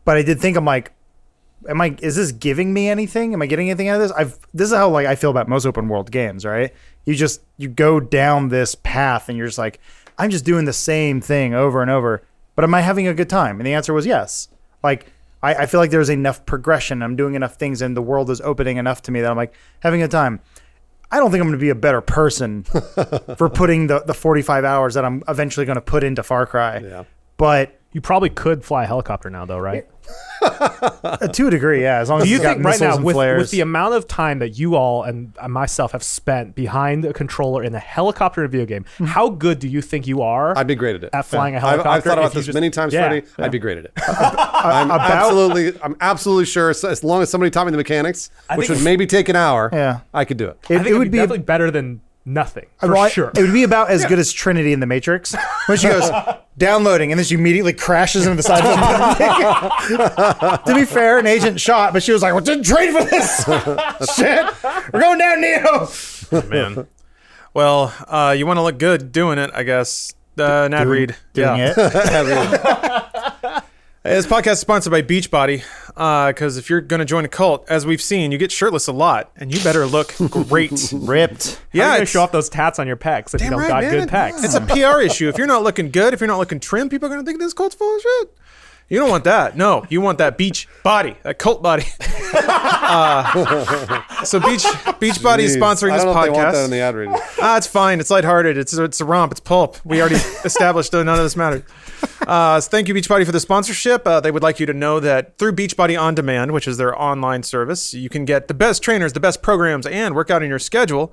But 0.05 0.17
I 0.17 0.23
did 0.23 0.41
think 0.41 0.57
I'm 0.57 0.65
like, 0.65 0.93
am 1.69 1.81
I? 1.81 1.97
Is 2.01 2.17
this 2.17 2.33
giving 2.33 2.73
me 2.73 2.89
anything? 2.89 3.33
Am 3.33 3.43
I 3.43 3.47
getting 3.47 3.71
anything 3.71 3.89
out 3.89 4.01
of 4.01 4.03
this? 4.03 4.13
I've 4.13 4.39
this 4.55 4.71
is 4.71 4.75
how 4.75 4.89
like 4.91 5.07
I 5.07 5.15
feel 5.15 5.31
about 5.31 5.49
most 5.49 5.67
open 5.67 5.89
world 5.89 6.11
games, 6.11 6.45
right? 6.45 6.73
You 7.05 7.15
just 7.15 7.43
you 7.57 7.69
go 7.69 8.01
down 8.01 8.49
this 8.49 8.75
path, 8.75 9.29
and 9.29 9.37
you're 9.37 9.47
just 9.47 9.59
like, 9.59 9.81
I'm 10.19 10.31
just 10.31 10.45
doing 10.45 10.65
the 10.65 10.73
same 10.73 11.21
thing 11.21 11.55
over 11.55 11.83
and 11.83 11.91
over. 11.91 12.23
But 12.55 12.65
am 12.65 12.75
I 12.75 12.81
having 12.81 13.07
a 13.07 13.15
good 13.15 13.31
time? 13.31 13.59
And 13.59 13.67
the 13.67 13.75
answer 13.75 13.93
was 13.93 14.07
yes. 14.07 14.49
Like 14.83 15.07
I, 15.43 15.55
I 15.55 15.67
feel 15.67 15.81
like 15.81 15.91
there's 15.91 16.11
enough 16.11 16.45
progression. 16.47 17.03
I'm 17.03 17.17
doing 17.17 17.35
enough 17.35 17.55
things, 17.55 17.83
and 17.83 17.97
the 17.97 18.03
world 18.03 18.31
is 18.31 18.41
opening 18.41 18.77
enough 18.77 19.03
to 19.03 19.13
me 19.13 19.21
that 19.21 19.31
I'm 19.31 19.37
like 19.37 19.55
having 19.81 20.03
a 20.03 20.09
time. 20.09 20.41
I 21.13 21.17
don't 21.17 21.33
think 21.33 21.41
I'm 21.41 21.49
going 21.49 21.59
to 21.59 21.63
be 21.63 21.71
a 21.71 21.75
better 21.75 22.01
person 22.01 22.63
for 23.37 23.49
putting 23.49 23.89
the, 23.89 24.01
the 24.01 24.15
45 24.15 24.65
hours 24.65 24.95
that 24.95 25.05
I'm 25.05 25.25
eventually 25.27 25.67
going 25.67 25.75
to 25.75 25.81
put 25.81 26.05
into 26.05 26.23
Far 26.23 26.47
Cry. 26.47 26.79
Yeah. 26.79 27.05
But 27.37 27.80
you 27.93 28.01
probably 28.01 28.31
could 28.31 28.65
fly 28.65 28.85
a 28.85 28.87
helicopter 28.87 29.31
now 29.31 29.45
though 29.45 29.59
right 29.59 29.87
uh, 30.43 31.17
to 31.29 31.47
a 31.47 31.51
degree, 31.51 31.83
yeah. 31.83 31.99
As 31.99 32.09
long 32.09 32.19
as 32.21 32.25
Do 32.25 32.31
you 32.31 32.37
it's 32.37 32.43
got 32.45 32.55
think 32.55 32.65
right 32.67 32.81
now, 32.81 32.97
with, 33.01 33.15
with 33.15 33.51
the 33.53 33.61
amount 33.61 33.95
of 33.95 34.09
time 34.09 34.39
that 34.41 34.59
you 34.59 34.75
all 34.75 35.03
and 35.05 35.33
myself 35.49 35.93
have 35.93 36.03
spent 36.03 36.55
behind 36.57 37.05
a 37.05 37.13
controller 37.13 37.63
in 37.63 37.75
a 37.75 37.79
helicopter 37.79 38.41
in 38.41 38.47
a 38.47 38.49
video 38.49 38.67
game, 38.67 38.85
Hmm. 38.99 39.05
how 39.05 39.29
good 39.29 39.59
do 39.61 39.69
you 39.69 39.81
think 39.83 40.07
you 40.09 40.23
are 40.23 40.57
I'd 40.59 40.67
be 40.67 40.75
great 40.75 40.97
at 40.97 41.05
it. 41.05 41.11
at 41.13 41.27
flying 41.27 41.55
a 41.55 41.59
I've, 41.59 41.63
helicopter? 41.63 41.89
I've 41.91 42.03
thought 42.05 42.13
if 42.19 42.19
about 42.25 42.35
you 42.35 42.39
this 42.41 42.47
just- 42.47 42.55
many 42.55 42.71
times, 42.71 42.93
Yeah, 42.93 43.09
Freddie. 43.09 43.27
yeah. 43.39 43.45
I'd 43.45 43.53
be 43.53 43.59
great 43.61 43.79
at 43.79 43.85
it. 43.85 43.93
I'm 44.09 44.91
absolutely, 44.91 45.81
I'm 45.83 45.97
absolutely 46.01 46.47
sure. 46.47 46.73
so- 46.75 46.89
As 46.89 47.05
long 47.05 47.23
as 47.23 47.31
somebody 47.31 47.51
taught 47.51 47.67
me 47.67 47.71
the 47.73 47.77
mechanics, 47.77 48.31
which 48.57 48.67
think- 48.67 48.79
would 48.79 48.85
maybe 48.85 49.07
take 49.07 49.29
an 49.29 49.37
hour, 49.37 49.69
Yeah. 49.73 50.01
I 50.15 50.25
could 50.25 50.39
do 50.39 50.49
it. 50.49 50.59
it, 50.69 50.75
I 50.75 50.79
think 50.79 50.87
it 50.89 50.95
it 50.95 50.99
would 50.99 51.11
be, 51.11 51.19
definitely 51.19 51.45
better 51.45 51.71
than 51.71 52.01
nothing 52.33 52.67
for 52.79 52.93
well, 52.93 53.03
I- 53.03 53.09
sure. 53.09 53.31
It 53.37 53.43
would 53.43 53.53
be 53.53 53.63
about 53.65 53.91
as 53.91 54.05
good 54.05 54.19
as 54.19 54.33
Trinity 54.33 54.73
in 54.73 54.81
the 54.81 54.87
Matrix 54.87 55.35
when 55.67 55.79
she 55.79 55.89
goes 55.89 56.11
downloading 56.59 57.13
and 57.13 57.19
then 57.19 57.25
she 57.25 57.35
immediately 57.35 57.73
crashes 57.73 58.27
into 58.27 58.37
the 58.37 58.43
side 58.43 58.65
of 58.65 58.71
the 58.71 59.99
building. 60.59 60.65
to 60.75 60.75
be 60.81 60.85
fair, 60.87 61.19
an 61.19 61.27
agent 61.27 61.61
shot, 61.61 61.93
but 61.93 62.03
she 62.03 62.13
was 62.13 62.23
like, 62.23 62.33
"Well, 62.35 62.43
didn't 62.45 62.65
trade 62.65 62.93
for 62.93 63.05
this 63.05 63.45
shit. 64.17 64.47
We're 64.93 65.01
going 65.01 65.19
down, 65.19 65.41
Neo." 65.41 65.89
Man. 66.49 66.87
well, 67.55 67.93
uh, 68.07 68.35
you 68.37 68.47
want 68.47 68.59
to 68.59 68.63
look 68.63 68.79
good 68.79 69.11
doing 69.13 69.39
it, 69.39 69.51
I 69.53 69.63
guess. 69.65 70.15
Uh, 70.39 70.69
Nat 70.69 70.87
Reed. 70.87 71.17
Doing 71.35 71.59
yeah. 71.59 73.10
This 74.03 74.27
podcast 74.27 74.53
is 74.53 74.61
sponsored 74.61 74.93
by 74.93 75.03
Beachbody 75.03 75.63
uh, 75.95 76.29
because 76.29 76.57
if 76.57 76.71
you're 76.71 76.81
going 76.81 77.01
to 77.01 77.05
join 77.05 77.27
a 77.27 77.29
cult, 77.29 77.67
as 77.69 77.85
we've 77.85 78.01
seen, 78.01 78.33
you 78.33 78.39
get 78.39 78.51
shirtless 78.51 78.87
a 78.87 78.95
lot, 78.95 79.31
and 79.37 79.55
you 79.55 79.63
better 79.63 79.85
look 79.85 80.15
great. 80.31 80.91
Ripped. 80.91 81.57
How 81.57 81.61
yeah, 81.75 81.93
you 81.93 81.97
gonna 81.99 82.07
show 82.07 82.23
off 82.23 82.33
those 82.33 82.49
tats 82.49 82.79
on 82.79 82.87
your 82.87 82.97
pecs 82.97 83.35
if 83.35 83.43
you 83.43 83.51
don't 83.51 83.59
right, 83.59 83.69
got 83.69 83.83
man. 83.83 83.93
good 83.93 84.09
pecs. 84.09 84.43
It's 84.43 84.55
a 84.55 84.63
PR 84.63 85.03
issue. 85.03 85.29
If 85.29 85.37
you're 85.37 85.47
not 85.47 85.65
looking 85.65 85.91
good, 85.91 86.15
if 86.15 86.21
you're 86.21 86.29
not 86.29 86.39
looking 86.39 86.61
trim, 86.61 86.89
people 86.89 87.09
are 87.09 87.11
going 87.11 87.21
to 87.21 87.27
think 87.27 87.41
this 87.41 87.53
cult's 87.53 87.75
full 87.75 87.95
of 87.95 88.01
shit. 88.01 88.39
You 88.91 88.99
don't 88.99 89.09
want 89.09 89.25
that. 89.25 89.57
No, 89.57 89.87
you 89.89 90.01
want 90.01 90.19
that 90.19 90.37
beach 90.37 90.69
body, 90.83 91.17
that 91.23 91.39
cult 91.39 91.63
body. 91.63 91.85
uh, 92.35 94.25
so 94.25 94.41
Beach 94.41 94.65
beach 94.99 95.23
body 95.23 95.45
is 95.45 95.57
Jeez. 95.57 95.61
sponsoring 95.61 95.93
I 95.93 95.97
this 95.97 96.05
don't 96.05 96.15
know 96.15 96.21
if 96.21 96.25
they 96.25 96.31
want 96.31 96.53
that 96.53 96.55
podcast. 96.55 96.65
in 96.65 96.71
the 96.73 96.81
ad 96.81 96.95
reading. 96.97 97.15
Ah, 97.41 97.57
it's 97.57 97.67
fine. 97.69 98.01
It's 98.01 98.11
lighthearted. 98.11 98.59
It's 98.59 98.73
it's 98.75 99.01
a 99.01 99.05
romp. 99.05 99.31
It's 99.33 99.41
pulp. 99.41 99.79
We 99.85 100.01
already 100.01 100.17
established 100.45 100.91
that 100.93 101.05
none 101.05 101.19
of 101.19 101.25
this 101.25 101.37
matters. 101.37 101.63
Uh, 102.27 102.61
so 102.61 102.69
thank 102.69 102.89
you, 102.89 102.95
Beachbody, 102.95 103.25
for 103.25 103.33
the 103.33 103.41
sponsorship. 103.41 104.07
Uh, 104.07 104.19
they 104.21 104.31
would 104.31 104.43
like 104.43 104.59
you 104.61 104.67
to 104.67 104.75
know 104.75 104.99
that 105.01 105.39
through 105.39 105.53
Beachbody 105.53 106.01
On 106.01 106.15
Demand, 106.15 106.53
which 106.53 106.67
is 106.67 106.77
their 106.77 107.01
online 107.01 107.43
service, 107.45 107.95
you 107.95 108.09
can 108.09 108.25
get 108.25 108.49
the 108.49 108.55
best 108.55 108.83
trainers, 108.83 109.13
the 109.13 109.21
best 109.21 109.41
programs, 109.41 109.87
and 109.87 110.15
work 110.15 110.31
out 110.31 110.43
in 110.43 110.49
your 110.49 110.59
schedule. 110.59 111.13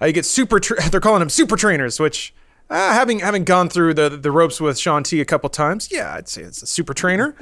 Uh, 0.00 0.06
you 0.06 0.12
get 0.12 0.26
super. 0.26 0.60
Tra- 0.60 0.88
they're 0.90 1.00
calling 1.00 1.20
them 1.20 1.30
super 1.30 1.56
trainers, 1.56 1.98
which. 1.98 2.34
Uh, 2.70 2.92
having 2.94 3.18
having 3.20 3.44
gone 3.44 3.68
through 3.68 3.94
the 3.94 4.08
the 4.08 4.30
ropes 4.30 4.60
with 4.60 4.78
Shaun 4.78 5.02
T 5.02 5.20
a 5.20 5.24
couple 5.24 5.48
times, 5.50 5.90
yeah, 5.92 6.14
I'd 6.14 6.28
say 6.28 6.42
it's 6.42 6.62
a 6.62 6.66
super 6.66 6.94
trainer. 6.94 7.36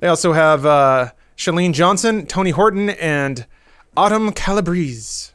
They 0.00 0.06
also 0.06 0.32
have 0.32 0.64
uh, 0.64 1.10
Chalene 1.36 1.72
Johnson, 1.72 2.26
Tony 2.26 2.50
Horton, 2.50 2.90
and 2.90 3.46
Autumn 3.96 4.32
Calabrese. 4.32 5.32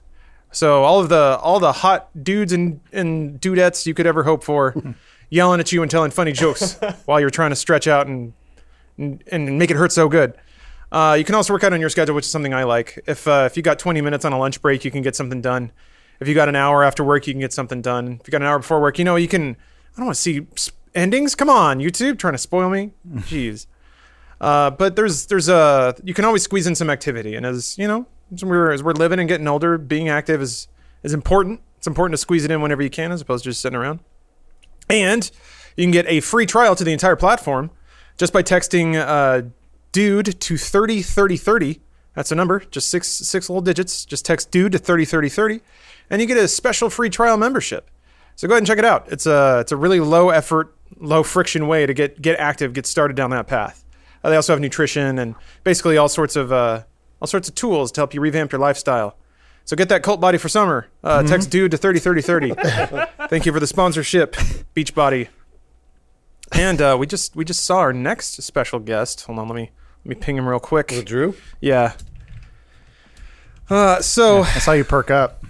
So 0.52 0.84
all 0.84 1.00
of 1.00 1.10
the 1.10 1.38
all 1.42 1.60
the 1.60 1.72
hot 1.72 2.10
dudes 2.24 2.54
and, 2.54 2.80
and 2.92 3.42
dudettes 3.42 3.86
you 3.86 3.94
could 3.94 4.06
ever 4.06 4.24
hope 4.24 4.44
for, 4.44 4.76
yelling 5.30 5.60
at 5.60 5.72
you 5.72 5.82
and 5.82 5.92
telling 5.92 6.12
funny 6.12 6.32
jokes 6.32 6.80
while 7.06 7.20
you're 7.20 7.30
trying 7.30 7.50
to 7.50 7.56
stretch 7.56 7.88
out 7.88 8.08
and 8.08 8.34
and, 8.98 9.24
and 9.28 9.58
make 9.58 9.72
it 9.72 9.78
hurt 9.78 9.92
so 9.92 10.08
good. 10.08 10.36
Uh, 10.92 11.16
you 11.18 11.26
can 11.26 11.34
also 11.34 11.52
work 11.52 11.64
out 11.64 11.74
on 11.74 11.82
your 11.82 11.90
schedule, 11.90 12.14
which 12.14 12.26
is 12.26 12.32
something 12.32 12.54
I 12.54 12.64
like. 12.64 13.04
If 13.08 13.28
uh, 13.28 13.44
if 13.48 13.58
you 13.58 13.64
got 13.64 13.80
20 13.80 14.00
minutes 14.02 14.26
on 14.26 14.32
a 14.32 14.38
lunch 14.38 14.62
break, 14.62 14.86
you 14.86 14.92
can 14.92 15.02
get 15.02 15.16
something 15.16 15.42
done. 15.42 15.72
If 16.20 16.28
you 16.28 16.34
got 16.34 16.50
an 16.50 16.56
hour 16.56 16.84
after 16.84 17.04
work, 17.04 17.28
you 17.28 17.34
can 17.34 17.42
get 17.42 17.54
something 17.54 17.82
done. 17.82 18.20
If 18.22 18.28
you 18.28 18.32
got 18.32 18.42
an 18.42 18.48
hour 18.48 18.60
before 18.60 18.80
work, 18.80 18.98
you 18.98 19.06
know 19.06 19.16
you 19.16 19.28
can. 19.28 19.52
I 19.52 19.98
don't 19.98 20.06
want 20.06 20.16
to 20.16 20.22
see 20.22 20.48
endings. 20.96 21.36
Come 21.36 21.50
on, 21.50 21.80
YouTube, 21.80 22.18
trying 22.18 22.34
to 22.34 22.38
spoil 22.38 22.70
me. 22.70 22.92
Jeez. 23.10 23.68
Uh, 24.40 24.72
but 24.72 24.96
there's 24.96 25.28
there's 25.28 25.50
a 25.50 25.96
you 26.04 26.14
can 26.14 26.26
always 26.26 26.44
squeeze 26.44 26.68
in 26.68 26.76
some 26.76 26.90
activity, 26.90 27.36
and 27.36 27.46
as 27.46 27.78
you 27.78 27.88
know, 27.88 28.06
as 28.34 28.44
we're 28.44 28.72
as 28.72 28.84
we're 28.84 28.94
living 28.94 29.20
and 29.20 29.28
getting 29.30 29.48
older, 29.48 29.78
being 29.78 30.10
active 30.10 30.42
is 30.42 30.68
is 31.04 31.14
important. 31.14 31.62
It's 31.78 31.88
important 31.88 32.14
to 32.14 32.18
squeeze 32.18 32.46
it 32.46 32.52
in 32.52 32.62
whenever 32.62 32.82
you 32.82 32.90
can, 32.90 33.12
as 33.12 33.22
opposed 33.22 33.44
to 33.44 33.50
just 33.50 33.62
sitting 33.62 33.78
around. 33.78 34.00
And 34.90 35.30
you 35.76 35.84
can 35.84 35.92
get 35.92 36.06
a 36.08 36.20
free 36.20 36.46
trial 36.46 36.76
to 36.76 36.84
the 36.84 36.94
entire 36.94 37.16
platform 37.16 37.72
just 38.18 38.32
by 38.32 38.44
texting 38.44 38.96
uh, 38.96 39.50
dude 39.92 40.40
to 40.42 40.58
303030. 40.58 41.82
That's 42.14 42.32
a 42.32 42.36
number, 42.36 42.60
just 42.60 42.90
six 42.90 43.08
six 43.08 43.50
little 43.50 43.62
digits. 43.62 44.06
Just 44.06 44.26
text 44.26 44.52
dude 44.52 44.74
to 44.74 44.78
303030 44.78 45.62
and 46.10 46.22
you 46.22 46.28
get 46.28 46.38
a 46.38 46.48
special 46.48 46.90
free 46.90 47.10
trial 47.10 47.38
membership. 47.38 47.90
So 48.36 48.48
go 48.48 48.54
ahead 48.54 48.60
and 48.62 48.68
check 48.68 48.80
it 48.80 48.86
out. 48.86 49.12
It's 49.12 49.26
a 49.26 49.60
it's 49.60 49.72
a 49.72 49.78
really 49.78 50.00
low 50.00 50.30
effort, 50.30 50.76
low 51.00 51.24
friction 51.24 51.68
way 51.68 51.86
to 51.86 51.94
get 51.94 52.22
get 52.22 52.40
active, 52.40 52.74
get 52.74 52.86
started 52.86 53.16
down 53.16 53.30
that 53.32 53.48
path. 53.48 53.84
Uh, 54.24 54.30
they 54.30 54.36
also 54.36 54.54
have 54.54 54.60
nutrition 54.60 55.20
and 55.20 55.36
basically 55.64 55.98
all 55.98 56.10
sorts 56.10 56.36
of 56.36 56.52
uh, 56.52 56.84
all 57.22 57.28
sorts 57.28 57.48
of 57.50 57.56
tools 57.56 57.92
to 57.94 58.00
help 58.02 58.14
you 58.14 58.22
revamp 58.22 58.52
your 58.52 58.60
lifestyle. 58.60 59.18
So 59.66 59.76
get 59.76 59.90
that 59.90 60.04
cult 60.04 60.20
body 60.20 60.38
for 60.38 60.50
summer. 60.50 60.88
Uh, 61.04 61.24
Text 61.24 61.50
dude 61.50 61.72
to 61.72 61.78
303030. 61.78 63.08
Thank 63.30 63.46
you 63.46 63.54
for 63.54 63.62
the 63.62 63.68
sponsorship, 63.68 64.34
Beachbody. 64.76 65.30
And 66.52 66.82
uh, 66.82 66.98
we 67.00 67.08
just 67.08 67.36
we 67.36 67.46
just 67.46 67.64
saw 67.64 67.78
our 67.80 67.94
next 67.94 68.42
special 68.42 68.80
guest. 68.80 69.22
Hold 69.26 69.40
on, 69.40 69.48
let 69.48 69.56
me 69.56 69.72
let 70.06 70.10
me 70.10 70.16
ping 70.16 70.38
him 70.38 70.48
real 70.48 70.60
quick. 70.60 70.88
Drew? 71.06 71.36
Yeah. 71.62 71.94
Uh, 73.70 74.02
so 74.02 74.42
I 74.42 74.60
saw 74.60 74.74
you 74.74 74.84
perk 74.84 75.10
up. 75.10 75.44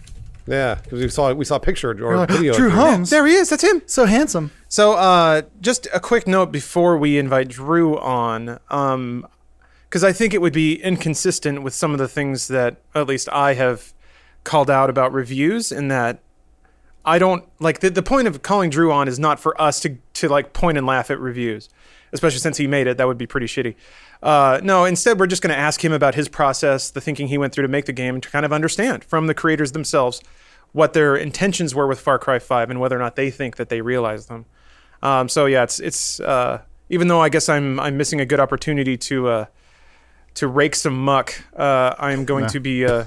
Yeah, 0.46 0.76
because 0.76 1.00
we 1.00 1.08
saw 1.08 1.34
we 1.34 1.46
saw 1.46 1.56
a 1.56 1.60
picture 1.60 1.92
or 1.92 2.14
a 2.14 2.18
like, 2.18 2.30
video. 2.30 2.52
of 2.52 2.58
Drew 2.58 2.70
Holmes. 2.70 3.10
there 3.10 3.26
he 3.26 3.34
is. 3.34 3.50
That's 3.50 3.64
him. 3.64 3.82
So 3.86 4.06
handsome. 4.06 4.52
So, 4.68 4.94
uh, 4.94 5.44
just 5.62 5.88
a 5.94 6.00
quick 6.00 6.28
note 6.28 6.52
before 6.52 6.98
we 6.98 7.18
invite 7.18 7.48
Drew 7.48 7.98
on, 8.00 8.60
um, 8.70 9.26
because 9.84 10.04
I 10.04 10.12
think 10.12 10.34
it 10.34 10.42
would 10.42 10.54
be 10.54 10.82
inconsistent 10.82 11.64
with 11.64 11.74
some 11.74 11.92
of 11.92 12.00
the 12.00 12.08
things 12.08 12.48
that 12.50 12.78
at 12.94 13.08
least 13.08 13.30
I 13.30 13.54
have 13.54 13.94
called 14.44 14.70
out 14.70 14.90
about 14.90 15.14
reviews, 15.14 15.72
in 15.72 15.88
that 15.90 16.20
I 17.06 17.20
don't 17.20 17.46
like 17.60 17.80
the, 17.80 17.90
the 17.90 18.04
point 18.04 18.28
of 18.28 18.42
calling 18.42 18.70
Drew 18.70 18.92
on 18.92 19.08
is 19.08 19.20
not 19.20 19.40
for 19.40 19.60
us 19.62 19.80
to 19.82 19.98
to 20.16 20.28
like 20.28 20.54
point 20.54 20.78
and 20.78 20.86
laugh 20.86 21.10
at 21.10 21.20
reviews, 21.20 21.70
especially 22.12 22.40
since 22.40 22.58
he 22.58 22.68
made 22.68 22.88
it. 22.88 22.98
That 22.98 23.08
would 23.08 23.18
be 23.18 23.28
pretty 23.28 23.48
shitty. 23.48 23.76
Uh, 24.24 24.62
no, 24.64 24.86
instead 24.86 25.20
we're 25.20 25.28
just 25.28 25.42
going 25.42 25.54
to 25.54 25.60
ask 25.60 25.84
him 25.84 25.92
about 25.92 26.16
his 26.16 26.30
process, 26.30 26.90
the 26.90 27.02
thinking 27.02 27.28
he 27.28 27.38
went 27.38 27.54
through 27.54 27.64
to 27.64 27.68
make 27.68 27.86
the 27.86 27.94
game, 27.94 28.22
to 28.22 28.30
kind 28.30 28.46
of 28.46 28.54
understand 28.54 29.04
from 29.04 29.28
the 29.28 29.34
creators 29.34 29.74
themselves 29.74 30.22
what 30.72 30.94
their 30.94 31.16
intentions 31.16 31.76
were 31.76 31.86
with 31.86 32.00
Far 32.00 32.18
Cry 32.18 32.40
5 32.40 32.70
and 32.70 32.80
whether 32.80 32.96
or 32.96 33.00
not 33.00 33.18
they 33.18 33.30
think 33.30 33.58
that 33.58 33.68
they 33.68 33.82
realized 33.82 34.30
them. 34.30 34.46
Um, 35.02 35.28
so 35.28 35.46
yeah, 35.46 35.64
it's 35.64 35.82
it's 35.82 36.22
uh, 36.22 36.62
even 36.90 37.10
though 37.10 37.20
I 37.20 37.28
guess 37.28 37.50
I'm 37.50 37.78
I'm 37.82 37.98
missing 37.98 38.22
a 38.22 38.26
good 38.26 38.40
opportunity 38.40 38.96
to 38.96 39.28
uh, 39.28 39.46
to 40.36 40.48
rake 40.48 40.76
some 40.76 40.98
muck, 40.98 41.44
uh, 41.56 41.94
I 42.00 42.14
am 42.14 42.24
going 42.24 42.48
to 42.48 42.62
be 42.62 42.86
uh, 42.86 43.04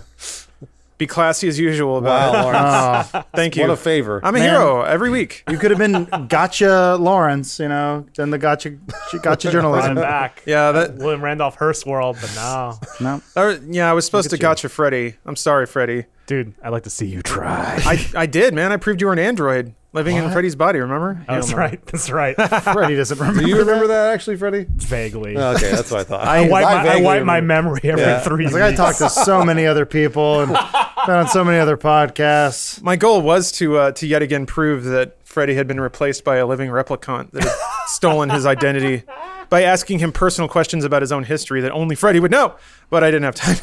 be 0.99 1.07
classy 1.07 1.47
as 1.49 1.59
usual 1.59 1.99
about 1.99 2.33
Wow, 2.33 2.41
it. 2.41 2.43
Lawrence. 2.45 3.11
Oh, 3.15 3.25
Thank 3.35 3.57
you. 3.57 3.63
what 3.63 3.71
a 3.71 3.77
favor. 3.77 4.21
I'm 4.25 4.35
a 4.35 4.39
Man. 4.39 4.49
hero 4.49 4.83
every 4.83 5.11
week. 5.11 5.45
you 5.51 5.59
could 5.59 5.71
have 5.71 5.79
been 5.79 6.05
Gotcha 6.29 6.97
Lawrence, 6.99 7.59
you 7.59 7.69
know, 7.69 8.07
done 8.15 8.31
the 8.31 8.39
Gotcha 8.39 8.71
Gotcha 8.71 9.49
Running 9.49 9.53
journalism. 9.53 9.95
back. 9.97 10.43
Yeah, 10.47 10.73
that 10.73 10.95
William 10.97 11.23
Randolph 11.23 11.57
Hearst 11.57 11.85
world, 11.87 12.17
but 12.21 12.33
no. 12.35 12.79
No. 13.01 13.23
or, 13.37 13.59
yeah, 13.69 13.91
I 13.91 13.93
was 13.93 14.07
supposed 14.07 14.31
to 14.31 14.37
you. 14.37 14.41
gotcha 14.41 14.69
Freddy. 14.69 15.17
I'm 15.27 15.37
sorry, 15.37 15.67
Freddy. 15.67 16.05
Dude, 16.27 16.55
I'd 16.63 16.71
like 16.71 16.83
to 16.85 16.91
see 16.91 17.07
you 17.07 17.23
try. 17.23 17.81
I 17.85 18.05
I 18.23 18.27
did, 18.27 18.53
man. 18.55 18.73
I 18.73 18.79
proved 18.79 19.01
you 19.01 19.07
were 19.07 19.13
an 19.13 19.19
android 19.19 19.75
living 19.97 20.17
in 20.17 20.31
Freddy's 20.31 20.55
body. 20.55 20.79
Remember? 20.79 21.25
That's 21.27 21.53
right. 21.55 21.85
That's 21.87 22.11
right. 22.11 22.37
Freddy 22.63 22.95
doesn't 22.97 23.19
remember. 23.19 23.41
Do 23.43 23.49
you 23.49 23.57
remember 23.59 23.87
that 23.89 24.13
actually, 24.13 24.37
Freddy? 24.37 24.67
Vaguely. 24.69 25.37
Okay, 25.37 25.71
that's 25.71 25.91
what 25.91 26.01
I 26.01 26.05
thought. 26.05 26.21
I 26.29 26.47
wipe, 26.49 26.65
my, 26.65 26.93
I 26.93 27.01
wipe 27.01 27.25
my 27.25 27.41
memory 27.41 27.81
every 27.85 28.03
Yeah. 28.03 28.21
three 28.21 28.45
It's 28.45 28.55
like 28.55 28.63
I 28.63 28.75
talked 28.75 28.99
to 28.99 29.09
so 29.09 29.43
many 29.43 29.67
other 29.67 29.87
people 29.87 30.41
and 30.41 30.53
been 31.07 31.15
on 31.17 31.29
so 31.29 31.43
many 31.45 31.59
other 31.59 31.77
podcasts. 31.79 32.81
My 32.83 32.97
goal 32.97 33.23
was 33.23 33.51
to 33.53 33.79
uh, 33.79 33.93
to 33.93 34.07
yet 34.07 34.23
again 34.23 34.45
prove 34.45 34.85
that 34.85 35.17
Freddy 35.25 35.55
had 35.55 35.67
been 35.67 35.81
replaced 35.81 36.25
by 36.25 36.37
a 36.37 36.47
living 36.47 36.71
replicant 36.71 37.31
that 37.33 37.45
had 37.45 37.55
stolen 37.87 38.29
his 38.31 38.45
identity 38.47 39.03
by 39.49 39.63
asking 39.63 39.99
him 40.01 40.13
personal 40.13 40.49
questions 40.49 40.85
about 40.85 41.03
his 41.03 41.13
own 41.13 41.25
history 41.25 41.61
that 41.61 41.73
only 41.73 41.95
Freddy 41.97 42.21
would 42.21 42.31
know. 42.31 42.57
But 42.91 43.03
I 43.05 43.11
didn't 43.11 43.25
have 43.25 43.35
time. 43.35 43.57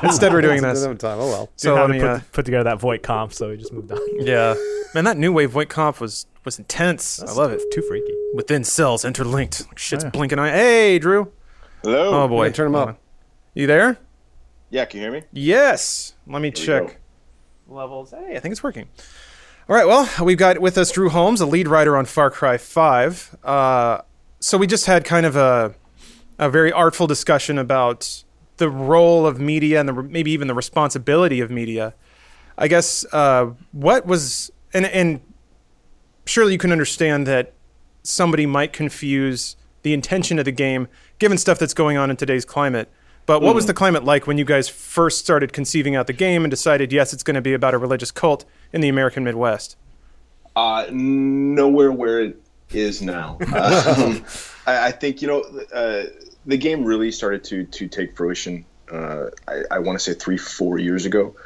Instead, 0.02 0.32
we're 0.32 0.40
doing 0.40 0.56
Didn't 0.62 0.74
this. 0.74 0.84
have 0.84 0.98
time. 0.98 1.18
Oh 1.20 1.26
well. 1.28 1.50
So 1.56 1.74
how 1.76 1.82
let 1.82 1.86
to 1.88 1.92
me, 1.94 1.98
put, 2.00 2.08
uh, 2.08 2.20
put 2.32 2.44
together 2.44 2.64
that 2.64 2.78
Voight-Kampff, 2.80 3.32
so 3.32 3.48
we 3.50 3.56
just 3.56 3.72
moved 3.72 3.90
on. 3.92 3.98
yeah, 4.26 4.54
man, 4.94 5.04
that 5.04 5.16
new 5.16 5.32
wave 5.32 5.50
Voight-Kampff 5.50 6.00
was 6.00 6.26
was 6.44 6.58
intense. 6.58 7.22
I 7.22 7.32
love 7.32 7.52
it. 7.52 7.60
Too 7.72 7.82
freaky. 7.82 8.12
Within 8.34 8.64
cells 8.64 9.04
interlinked, 9.04 9.66
like 9.68 9.78
shit's 9.78 10.04
Oh, 10.04 10.06
yeah. 10.08 10.10
blinking 10.10 10.38
eye. 10.38 10.50
Hey, 10.50 10.98
Drew. 10.98 11.32
Hello. 11.82 12.24
Oh 12.24 12.28
boy, 12.28 12.46
Turn 12.48 12.52
turn 12.54 12.66
'em 12.66 12.72
Hold 12.74 12.82
up. 12.82 12.88
on. 12.94 12.96
You 13.54 13.66
there? 13.66 13.98
Yeah, 14.70 14.84
can 14.84 14.98
you 15.00 15.04
hear 15.04 15.12
me? 15.12 15.22
Yes. 15.32 16.14
Let 16.26 16.40
me 16.42 16.48
we 16.48 16.52
check 16.52 17.00
levels. 17.66 18.10
Hey, 18.12 18.36
I 18.36 18.40
think 18.40 18.52
it's 18.52 18.62
working. 18.62 18.88
All 19.68 19.76
right. 19.76 19.86
Well, 19.86 20.08
we've 20.24 20.38
got 20.38 20.58
with 20.60 20.76
us 20.78 20.90
Drew 20.90 21.08
Holmes, 21.08 21.40
a 21.40 21.46
lead 21.46 21.66
writer 21.68 21.96
on 21.96 22.04
Far 22.04 22.30
Cry 22.30 22.56
Five. 22.58 23.36
Uh, 23.44 24.00
so 24.40 24.58
we 24.58 24.66
just 24.66 24.86
had 24.86 25.04
kind 25.04 25.26
of 25.26 25.36
a 25.36 25.74
a 26.38 26.48
very 26.48 26.72
artful 26.72 27.06
discussion 27.06 27.58
about 27.58 28.24
the 28.56 28.70
role 28.70 29.26
of 29.26 29.38
media 29.38 29.78
and 29.78 29.88
the, 29.88 29.92
maybe 29.92 30.30
even 30.30 30.48
the 30.48 30.54
responsibility 30.54 31.40
of 31.40 31.50
media. 31.50 31.94
I 32.56 32.66
guess 32.68 33.04
uh, 33.12 33.52
what 33.72 34.06
was 34.06 34.50
and 34.72 34.86
and 34.86 35.20
surely 36.26 36.52
you 36.52 36.58
can 36.58 36.72
understand 36.72 37.26
that 37.26 37.52
somebody 38.02 38.46
might 38.46 38.72
confuse 38.72 39.56
the 39.82 39.92
intention 39.92 40.38
of 40.38 40.44
the 40.44 40.52
game 40.52 40.88
given 41.18 41.38
stuff 41.38 41.58
that's 41.58 41.74
going 41.74 41.96
on 41.96 42.10
in 42.10 42.16
today's 42.16 42.44
climate. 42.44 42.88
But 43.26 43.42
what 43.42 43.54
was 43.54 43.66
the 43.66 43.74
climate 43.74 44.02
like 44.02 44.26
when 44.26 44.38
you 44.38 44.44
guys 44.44 44.68
first 44.68 45.20
started 45.20 45.52
conceiving 45.52 45.94
out 45.94 46.08
the 46.08 46.12
game 46.12 46.42
and 46.42 46.50
decided, 46.50 46.92
yes, 46.92 47.12
it's 47.12 47.22
going 47.22 47.36
to 47.36 47.40
be 47.40 47.52
about 47.52 47.74
a 47.74 47.78
religious 47.78 48.10
cult 48.10 48.44
in 48.72 48.80
the 48.80 48.88
American 48.88 49.22
Midwest? 49.22 49.76
Uh, 50.56 50.86
nowhere 50.90 51.92
where 51.92 52.20
it 52.20 52.39
is 52.72 53.02
now. 53.02 53.38
Um, 53.50 54.24
I, 54.66 54.88
I 54.88 54.90
think 54.92 55.22
you 55.22 55.28
know 55.28 55.40
uh, 55.72 56.04
the 56.46 56.56
game 56.56 56.84
really 56.84 57.12
started 57.12 57.44
to 57.44 57.64
to 57.64 57.88
take 57.88 58.16
fruition. 58.16 58.64
Uh, 58.90 59.30
I, 59.46 59.62
I 59.70 59.78
want 59.80 59.98
to 59.98 60.04
say 60.04 60.14
three, 60.14 60.36
four 60.36 60.78
years 60.78 61.04
ago. 61.06 61.36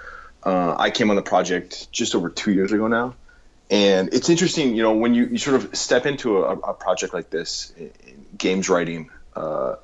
Uh, 0.43 0.77
I 0.79 0.91
came 0.91 1.11
on 1.11 1.17
the 1.17 1.23
project 1.23 1.91
just 1.91 2.15
over 2.15 2.29
two 2.29 2.53
years 2.53 2.73
ago 2.73 2.87
now, 2.87 3.15
and 3.71 4.13
it's 4.13 4.29
interesting. 4.29 4.75
You 4.75 4.83
know, 4.83 4.95
when 4.95 5.15
you, 5.15 5.27
you 5.27 5.39
sort 5.39 5.57
of 5.57 5.75
step 5.75 6.07
into 6.07 6.45
a, 6.45 6.53
a 6.53 6.75
project 6.75 7.15
like 7.15 7.31
this, 7.31 7.73
in, 7.77 7.91
in 8.07 8.27
games 8.37 8.69
writing, 8.69 9.11
uh, 9.35 9.77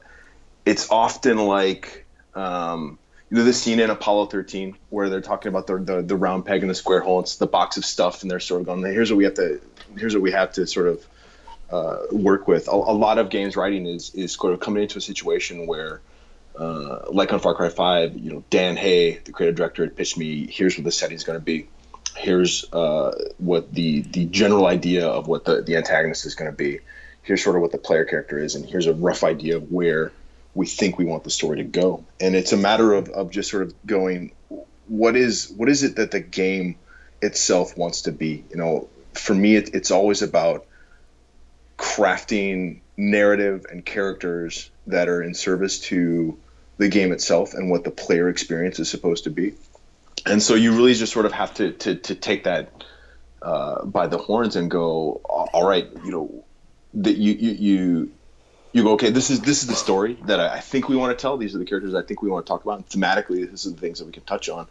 it's 0.66 0.90
often 0.90 1.38
like 1.38 2.07
um, 2.35 2.98
you 3.31 3.38
know 3.38 3.44
the 3.44 3.53
scene 3.53 3.81
in 3.81 3.90
Apollo 3.90 4.26
13 4.26 4.76
where 4.90 5.09
they're 5.09 5.20
talking 5.20 5.48
about 5.48 5.66
the, 5.66 5.79
the 5.79 6.03
the 6.03 6.16
round 6.16 6.44
peg 6.44 6.62
and 6.62 6.70
the 6.70 6.74
square 6.74 7.00
hole. 7.00 7.20
It's 7.20 7.37
the 7.37 7.46
box 7.46 7.76
of 7.76 7.85
stuff, 7.85 8.22
and 8.22 8.31
they're 8.31 8.40
sort 8.40 8.61
of 8.61 8.66
going, 8.66 8.83
"Here's 8.83 9.11
what 9.11 9.16
we 9.16 9.24
have 9.24 9.35
to. 9.35 9.61
Here's 9.96 10.14
what 10.14 10.22
we 10.22 10.33
have 10.33 10.53
to 10.53 10.66
sort 10.66 10.88
of 10.88 11.07
uh, 11.71 11.99
work 12.11 12.49
with." 12.49 12.69
A, 12.69 12.73
a 12.73 12.75
lot 12.75 13.19
of 13.19 13.31
games 13.31 13.57
writing 13.57 13.87
is 13.87 14.15
is 14.15 14.33
sort 14.33 14.53
of 14.53 14.61
coming 14.61 14.83
into 14.83 14.99
a 14.99 15.03
situation 15.03 15.67
where. 15.67 16.01
Uh, 16.59 17.07
like 17.11 17.33
on 17.33 17.39
Far 17.39 17.55
Cry 17.55 17.71
5, 17.71 18.19
you 18.19 18.31
know, 18.31 18.45
Dan 18.51 18.77
Hay, 18.77 19.19
the 19.25 19.33
creative 19.33 19.55
director, 19.55 19.85
had 19.85 19.97
pitched 19.97 20.19
me, 20.19 20.47
here's 20.47 20.77
what 20.77 20.85
the 20.85 20.91
setting's 20.91 21.25
going 21.25 21.39
to 21.39 21.45
be. 21.45 21.69
Here's 22.17 22.71
uh, 22.73 23.13
what 23.39 23.73
the 23.73 24.03
the 24.03 24.27
general 24.27 24.67
idea 24.67 25.07
of 25.07 25.27
what 25.27 25.45
the, 25.45 25.63
the 25.63 25.77
antagonist 25.77 26.27
is 26.27 26.35
going 26.35 26.51
to 26.51 26.57
be. 26.57 26.81
Here's 27.23 27.43
sort 27.43 27.57
of 27.57 27.63
what 27.63 27.73
the 27.73 27.79
player 27.79 28.05
character 28.05 28.37
is, 28.37 28.57
and 28.57 28.67
here's 28.67 28.87
a 28.87 28.93
rough 28.93 29.23
idea 29.25 29.57
of 29.57 29.71
where 29.71 30.13
we 30.55 30.67
think 30.67 30.99
we 30.99 31.05
want 31.05 31.25
the 31.25 31.31
story 31.31 31.59
to 31.59 31.65
go. 31.65 32.05
And 32.21 32.35
it's 32.35 32.53
a 32.53 32.57
matter 32.57 32.93
of, 32.93 33.09
of 33.11 33.31
just 33.31 33.51
sort 33.51 33.63
of 33.63 33.75
going, 33.87 34.33
what 34.89 35.17
is 35.17 35.51
what 35.57 35.69
is 35.69 35.83
it 35.83 35.97
that 35.97 36.11
the 36.11 36.21
game 36.21 36.77
itself 37.23 37.77
wants 37.77 38.03
to 38.03 38.12
be? 38.12 38.45
You 38.51 38.57
know, 38.57 38.89
for 39.14 39.35
me, 39.35 39.57
it, 39.57 39.75
it's 39.75 39.91
always 39.91 40.23
about 40.23 40.66
crafting 41.81 42.81
narrative 42.99 43.64
and 43.70 43.85
characters 43.85 44.70
that 44.87 45.09
are 45.09 45.22
in 45.22 45.33
service 45.33 45.81
to 45.81 46.39
the 46.76 46.89
game 46.89 47.11
itself 47.11 47.55
and 47.55 47.70
what 47.70 47.85
the 47.85 47.91
player 47.91 48.28
experience 48.28 48.78
is 48.78 48.91
supposed 48.91 49.24
to 49.24 49.31
be. 49.31 49.55
And 50.26 50.43
so 50.43 50.55
you 50.55 50.72
really 50.72 50.93
just 50.93 51.12
sort 51.12 51.24
of 51.24 51.33
have 51.33 51.55
to 51.55 51.72
to, 51.72 51.95
to 51.95 52.14
take 52.14 52.45
that 52.45 52.85
uh, 53.41 53.85
by 53.87 54.07
the 54.07 54.18
horns 54.18 54.57
and 54.57 54.70
go, 54.70 55.22
all 55.24 55.66
right, 55.66 55.89
you 56.05 56.11
know, 56.11 56.45
that 56.95 57.16
you, 57.16 57.33
you 57.33 57.51
you 57.51 58.12
you 58.72 58.83
go, 58.83 58.93
okay, 58.93 59.09
this 59.09 59.31
is 59.31 59.41
this 59.41 59.62
is 59.62 59.68
the 59.68 59.74
story 59.74 60.18
that 60.26 60.39
I, 60.39 60.61
think 60.61 60.89
we 60.89 60.97
want 60.97 61.16
to 61.16 61.20
tell. 61.20 61.39
These 61.39 61.55
are 61.55 61.59
the 61.59 61.64
characters 61.64 61.95
I 61.95 62.03
think 62.03 62.20
we 62.20 62.28
want 62.28 62.45
to 62.45 62.51
talk 62.51 62.62
about. 62.62 62.76
And 62.76 62.87
thematically, 62.89 63.51
this 63.51 63.64
is 63.64 63.74
the 63.74 63.81
things 63.81 63.99
that 63.99 64.05
we 64.05 64.12
can 64.12 64.24
touch 64.24 64.51
on. 64.51 64.66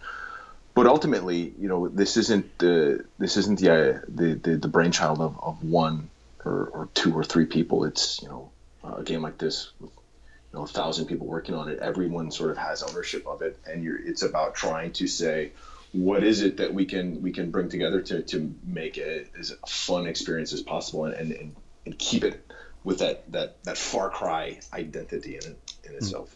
But 0.76 0.86
ultimately, 0.86 1.54
you 1.60 1.68
know, 1.68 1.88
this 1.88 2.16
isn't 2.16 2.60
the 2.60 3.06
this 3.18 3.36
isn't 3.38 3.60
the 3.60 3.72
uh, 3.72 4.00
the, 4.08 4.36
the 4.36 4.58
the 4.58 4.68
brainchild 4.68 5.20
of, 5.20 5.40
of 5.42 5.64
one 5.64 6.09
or, 6.46 6.68
or 6.68 6.90
two 6.94 7.14
or 7.14 7.24
three 7.24 7.46
people. 7.46 7.86
It's 7.86 8.22
you 8.22 8.30
know 8.30 8.52
a 8.84 9.04
game 9.04 9.22
like 9.22 9.38
this 9.38 9.72
with 9.80 9.92
you 9.92 10.60
know 10.60 10.64
a 10.64 10.68
thousand 10.68 11.06
people 11.06 11.28
working 11.28 11.56
on 11.56 11.70
it. 11.70 11.80
Everyone 11.80 12.32
sort 12.32 12.52
of 12.52 12.58
has 12.58 12.84
ownership 12.84 13.26
of 13.28 13.42
it, 13.42 13.58
and 13.66 13.84
you're 13.84 13.98
it's 13.98 14.24
about 14.24 14.56
trying 14.56 14.94
to 14.94 15.08
say 15.08 15.52
what 15.92 16.24
is 16.24 16.42
it 16.42 16.58
that 16.58 16.74
we 16.74 16.86
can 16.86 17.22
we 17.22 17.32
can 17.32 17.52
bring 17.52 17.70
together 17.70 18.02
to, 18.02 18.22
to 18.22 18.54
make 18.64 18.98
it 18.98 19.32
as 19.40 19.56
fun 19.68 20.06
experience 20.06 20.54
as 20.54 20.62
possible 20.62 21.06
and, 21.06 21.16
and, 21.16 21.32
and 21.32 21.56
and 21.86 21.98
keep 21.98 22.24
it 22.24 22.46
with 22.84 23.00
that 23.00 23.30
that 23.32 23.64
that 23.64 23.78
Far 23.78 24.10
Cry 24.10 24.60
identity 24.74 25.36
in 25.36 25.44
it, 25.44 25.74
in 25.84 25.96
itself. 25.96 26.36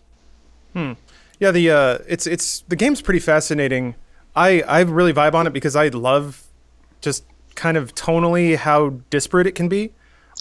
Hmm. 0.73 0.93
Yeah, 1.39 1.51
the 1.51 1.71
uh, 1.71 1.97
it's 2.07 2.27
it's 2.27 2.61
the 2.61 2.75
game's 2.75 3.01
pretty 3.01 3.19
fascinating. 3.19 3.95
I 4.35 4.61
I 4.61 4.81
really 4.81 5.13
vibe 5.13 5.33
on 5.33 5.47
it 5.47 5.53
because 5.53 5.75
I 5.75 5.89
love 5.89 6.43
just 7.01 7.23
kind 7.55 7.77
of 7.77 7.93
tonally 7.95 8.55
how 8.55 8.89
disparate 9.09 9.47
it 9.47 9.53
can 9.53 9.69
be. 9.69 9.91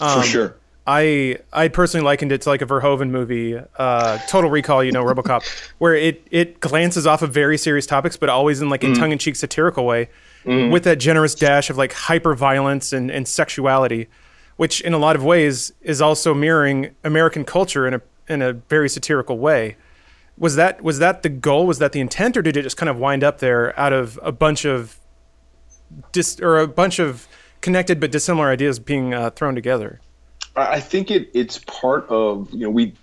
Um, 0.01 0.21
For 0.21 0.27
sure. 0.27 0.55
I 0.85 1.37
I 1.53 1.69
personally 1.69 2.03
likened 2.03 2.31
it 2.33 2.41
to 2.41 2.49
like 2.49 2.61
a 2.61 2.65
Verhoeven 2.65 3.09
movie, 3.09 3.57
uh, 3.77 4.17
Total 4.27 4.49
Recall, 4.49 4.83
you 4.83 4.91
know, 4.91 5.03
RoboCop, 5.03 5.43
where 5.77 5.95
it 5.95 6.27
it 6.29 6.59
glances 6.59 7.07
off 7.07 7.21
of 7.21 7.33
very 7.33 7.57
serious 7.57 7.85
topics, 7.85 8.17
but 8.17 8.27
always 8.29 8.61
in 8.61 8.69
like 8.69 8.83
a 8.83 8.93
tongue 8.93 9.11
in 9.13 9.17
cheek 9.17 9.35
satirical 9.37 9.85
way, 9.85 10.09
with 10.71 10.83
that 10.83 10.97
generous 10.99 11.35
dash 11.35 11.69
of 11.69 11.77
like 11.77 11.93
hyper 11.93 12.35
violence 12.35 12.91
and, 12.91 13.09
and 13.09 13.27
sexuality, 13.29 14.09
which 14.57 14.81
in 14.81 14.93
a 14.93 14.97
lot 14.97 15.15
of 15.15 15.23
ways 15.23 15.71
is 15.81 16.01
also 16.01 16.33
mirroring 16.33 16.93
American 17.05 17.45
culture 17.45 17.87
in 17.87 17.93
a 17.93 18.01
in 18.27 18.41
a 18.41 18.51
very 18.53 18.89
satirical 18.89 19.37
way. 19.37 19.77
Was 20.37 20.57
that 20.57 20.83
was 20.83 20.99
that 20.99 21.23
the 21.23 21.29
goal? 21.29 21.65
Was 21.65 21.79
that 21.79 21.93
the 21.93 22.01
intent, 22.01 22.35
or 22.35 22.41
did 22.41 22.57
it 22.57 22.63
just 22.63 22.75
kind 22.75 22.89
of 22.89 22.97
wind 22.97 23.23
up 23.23 23.39
there 23.39 23.79
out 23.79 23.93
of 23.93 24.19
a 24.21 24.33
bunch 24.33 24.65
of 24.65 24.99
dis 26.11 26.39
or 26.39 26.59
a 26.59 26.67
bunch 26.67 26.99
of 26.99 27.27
connected 27.61 27.99
but 27.99 28.11
dissimilar 28.11 28.49
ideas 28.49 28.79
being 28.79 29.13
uh, 29.13 29.29
thrown 29.31 29.55
together? 29.55 29.99
I 30.55 30.79
think 30.79 31.09
it 31.09 31.31
it's 31.33 31.57
part 31.59 32.07
of 32.09 32.51
you 32.53 32.59
know 32.59 32.69
we 32.69 32.93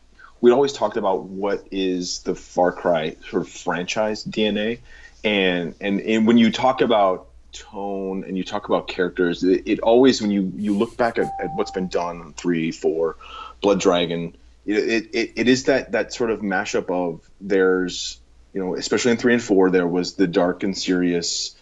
we 0.40 0.50
always 0.52 0.72
talked 0.72 0.96
about 0.96 1.24
what 1.24 1.66
is 1.70 2.20
the 2.20 2.34
Far 2.34 2.72
Cry 2.72 3.16
sort 3.28 3.42
of 3.42 3.48
franchise 3.48 4.24
DNA, 4.24 4.78
and 5.24 5.74
and, 5.80 6.00
and 6.00 6.26
when 6.26 6.38
you 6.38 6.52
talk 6.52 6.80
about 6.80 7.26
tone 7.52 8.22
and 8.24 8.36
you 8.38 8.44
talk 8.44 8.68
about 8.68 8.86
characters, 8.86 9.42
it, 9.42 9.62
it 9.66 9.80
always 9.80 10.22
when 10.22 10.30
you 10.30 10.52
you 10.56 10.76
look 10.76 10.96
back 10.96 11.18
at, 11.18 11.32
at 11.40 11.50
what's 11.56 11.72
been 11.72 11.88
done 11.88 12.20
on 12.20 12.32
three, 12.34 12.70
four, 12.70 13.16
Blood 13.60 13.80
Dragon, 13.80 14.36
it, 14.64 15.10
it, 15.12 15.32
it 15.36 15.48
is 15.48 15.64
that 15.64 15.92
that 15.92 16.12
sort 16.12 16.30
of 16.30 16.40
mashup 16.40 16.90
of 16.90 17.28
there's 17.40 18.20
you 18.52 18.62
know 18.62 18.76
especially 18.76 19.10
in 19.10 19.16
three 19.16 19.34
and 19.34 19.42
four 19.42 19.70
there 19.70 19.86
was 19.86 20.14
the 20.14 20.26
dark 20.26 20.62
and 20.62 20.76
serious 20.76 21.56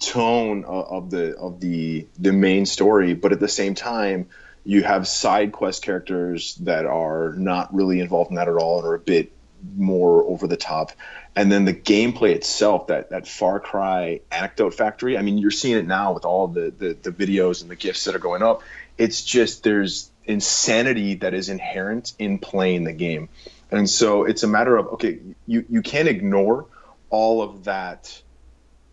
tone 0.00 0.64
of, 0.64 1.10
the 1.10 1.36
of 1.36 1.60
the 1.60 2.06
the 2.18 2.32
main 2.32 2.66
story, 2.66 3.14
but 3.14 3.32
at 3.32 3.40
the 3.40 3.48
same 3.48 3.74
time 3.74 4.28
you 4.64 4.82
have 4.82 5.06
side 5.06 5.52
quest 5.52 5.82
characters 5.82 6.54
that 6.56 6.86
are 6.86 7.34
not 7.36 7.74
really 7.74 8.00
involved 8.00 8.30
in 8.30 8.36
that 8.36 8.48
at 8.48 8.56
all 8.56 8.78
and 8.78 8.86
are 8.86 8.94
a 8.94 8.98
bit 8.98 9.30
more 9.76 10.24
over 10.24 10.46
the 10.46 10.56
top. 10.56 10.92
And 11.36 11.50
then 11.50 11.64
the 11.64 11.74
gameplay 11.74 12.30
itself 12.34 12.88
that 12.88 13.10
that 13.10 13.26
far 13.28 13.60
cry 13.60 14.20
anecdote 14.30 14.74
factory 14.74 15.18
i 15.18 15.22
mean 15.22 15.38
you're 15.38 15.50
seeing 15.50 15.76
it 15.76 15.86
now 15.86 16.12
with 16.12 16.24
all 16.24 16.48
the 16.48 16.72
the, 16.76 16.96
the 17.02 17.10
videos 17.10 17.62
and 17.62 17.70
the 17.70 17.76
gifs 17.76 18.04
that 18.04 18.14
are 18.14 18.20
going 18.20 18.42
up. 18.42 18.62
It's 18.96 19.24
just 19.24 19.64
there's 19.64 20.10
insanity 20.24 21.16
that 21.16 21.34
is 21.34 21.48
inherent 21.48 22.14
in 22.18 22.38
playing 22.38 22.84
the 22.84 22.92
game. 22.92 23.28
And 23.70 23.90
so 23.90 24.24
it's 24.24 24.42
a 24.42 24.48
matter 24.48 24.76
of 24.76 24.86
okay 24.94 25.18
you 25.46 25.64
you 25.68 25.82
can't 25.82 26.08
ignore 26.08 26.66
all 27.10 27.42
of 27.42 27.64
that 27.64 28.22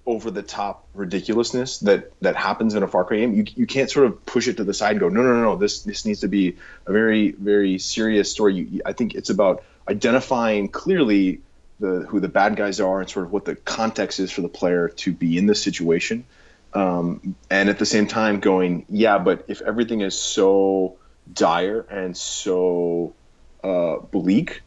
over 0.05 0.31
the 0.31 0.41
top 0.41 0.87
ridiculousness 0.93 1.79
that 1.79 2.11
that 2.21 2.35
happens 2.35 2.73
in 2.73 2.83
a 2.83 2.87
Far 2.87 3.03
Cry 3.03 3.17
game. 3.19 3.33
You 3.33 3.45
you 3.55 3.67
can't 3.67 3.89
sort 3.89 4.07
of 4.07 4.25
push 4.25 4.47
it 4.47 4.57
to 4.57 4.63
the 4.63 4.73
side 4.73 4.91
and 4.91 4.99
go 4.99 5.09
no 5.09 5.21
no 5.21 5.33
no 5.35 5.43
no 5.43 5.55
this 5.57 5.83
this 5.83 6.05
needs 6.05 6.21
to 6.21 6.27
be 6.27 6.57
a 6.87 6.91
very 6.91 7.31
very 7.31 7.77
serious 7.77 8.31
story. 8.31 8.55
You, 8.55 8.81
I 8.85 8.93
think 8.93 9.15
it's 9.15 9.29
about 9.29 9.63
identifying 9.87 10.69
clearly 10.69 11.41
the 11.79 12.05
who 12.09 12.19
the 12.19 12.27
bad 12.29 12.55
guys 12.55 12.79
are 12.79 12.99
and 12.99 13.09
sort 13.09 13.25
of 13.25 13.31
what 13.31 13.45
the 13.45 13.55
context 13.55 14.19
is 14.19 14.31
for 14.31 14.41
the 14.41 14.49
player 14.49 14.89
to 14.89 15.11
be 15.11 15.37
in 15.37 15.45
this 15.45 15.61
situation. 15.61 16.25
Um, 16.73 17.35
and 17.49 17.69
at 17.69 17.79
the 17.79 17.85
same 17.85 18.07
time 18.07 18.39
going 18.39 18.85
yeah 18.87 19.17
but 19.17 19.43
if 19.49 19.61
everything 19.61 19.99
is 20.01 20.17
so 20.17 20.95
dire 21.33 21.81
and 21.89 22.15
so 22.15 23.13
uh, 23.61 23.97
bleak 23.97 24.61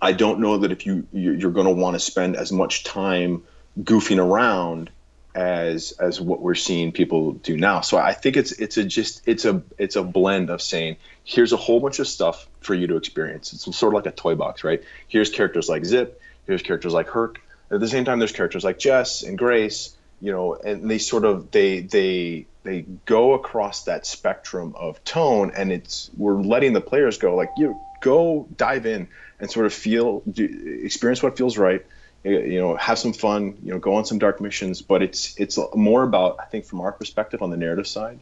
I 0.00 0.12
don't 0.12 0.38
know 0.38 0.58
that 0.58 0.70
if 0.70 0.86
you- 0.86 1.08
you're 1.12 1.50
going 1.50 1.66
to 1.66 1.72
want 1.72 1.94
to 1.94 2.00
spend 2.00 2.36
as 2.36 2.52
much 2.52 2.84
time 2.84 3.42
goofing 3.82 4.18
around 4.18 4.90
as 5.34 5.92
as 5.92 6.20
what 6.20 6.40
we're 6.40 6.54
seeing 6.54 6.90
people 6.90 7.32
do 7.32 7.56
now. 7.56 7.80
So 7.80 7.96
I 7.96 8.12
think 8.12 8.36
it's 8.36 8.52
it's 8.52 8.76
a 8.76 8.84
just 8.84 9.22
it's 9.26 9.44
a 9.44 9.62
it's 9.78 9.96
a 9.96 10.02
blend 10.02 10.50
of 10.50 10.60
saying 10.60 10.96
here's 11.24 11.52
a 11.52 11.56
whole 11.56 11.80
bunch 11.80 11.98
of 11.98 12.08
stuff 12.08 12.48
for 12.60 12.74
you 12.74 12.86
to 12.88 12.96
experience. 12.96 13.52
It's 13.52 13.64
sort 13.76 13.94
of 13.94 14.04
like 14.04 14.12
a 14.12 14.16
toy 14.16 14.34
box, 14.34 14.64
right? 14.64 14.82
Here's 15.06 15.30
characters 15.30 15.68
like 15.68 15.84
Zip, 15.84 16.20
here's 16.46 16.62
characters 16.62 16.92
like 16.92 17.08
Hurk. 17.08 17.40
At 17.70 17.80
the 17.80 17.88
same 17.88 18.04
time, 18.04 18.18
there's 18.18 18.32
characters 18.32 18.64
like 18.64 18.78
Jess 18.78 19.22
and 19.22 19.36
Grace, 19.36 19.94
you 20.20 20.32
know, 20.32 20.54
and 20.54 20.90
they 20.90 20.98
sort 20.98 21.24
of 21.24 21.50
they 21.50 21.80
they 21.80 22.46
they 22.64 22.82
go 23.04 23.34
across 23.34 23.84
that 23.84 24.06
spectrum 24.06 24.74
of 24.76 25.02
tone, 25.04 25.52
and 25.56 25.70
it's 25.70 26.10
we're 26.16 26.40
letting 26.40 26.72
the 26.72 26.80
players 26.80 27.18
go 27.18 27.36
like 27.36 27.50
you 27.58 27.78
go 28.00 28.48
dive 28.56 28.86
in 28.86 29.08
and 29.38 29.50
sort 29.50 29.66
of 29.66 29.72
feel 29.72 30.22
experience 30.36 31.22
what 31.22 31.36
feels 31.36 31.58
right 31.58 31.84
you 32.24 32.60
know 32.60 32.76
have 32.76 32.98
some 32.98 33.12
fun 33.12 33.56
you 33.62 33.72
know 33.72 33.78
go 33.78 33.94
on 33.94 34.04
some 34.04 34.18
dark 34.18 34.40
missions 34.40 34.82
but 34.82 35.02
it's 35.02 35.38
it's 35.38 35.58
more 35.74 36.02
about 36.02 36.36
i 36.40 36.44
think 36.44 36.64
from 36.64 36.80
our 36.80 36.92
perspective 36.92 37.42
on 37.42 37.50
the 37.50 37.56
narrative 37.56 37.86
side 37.86 38.18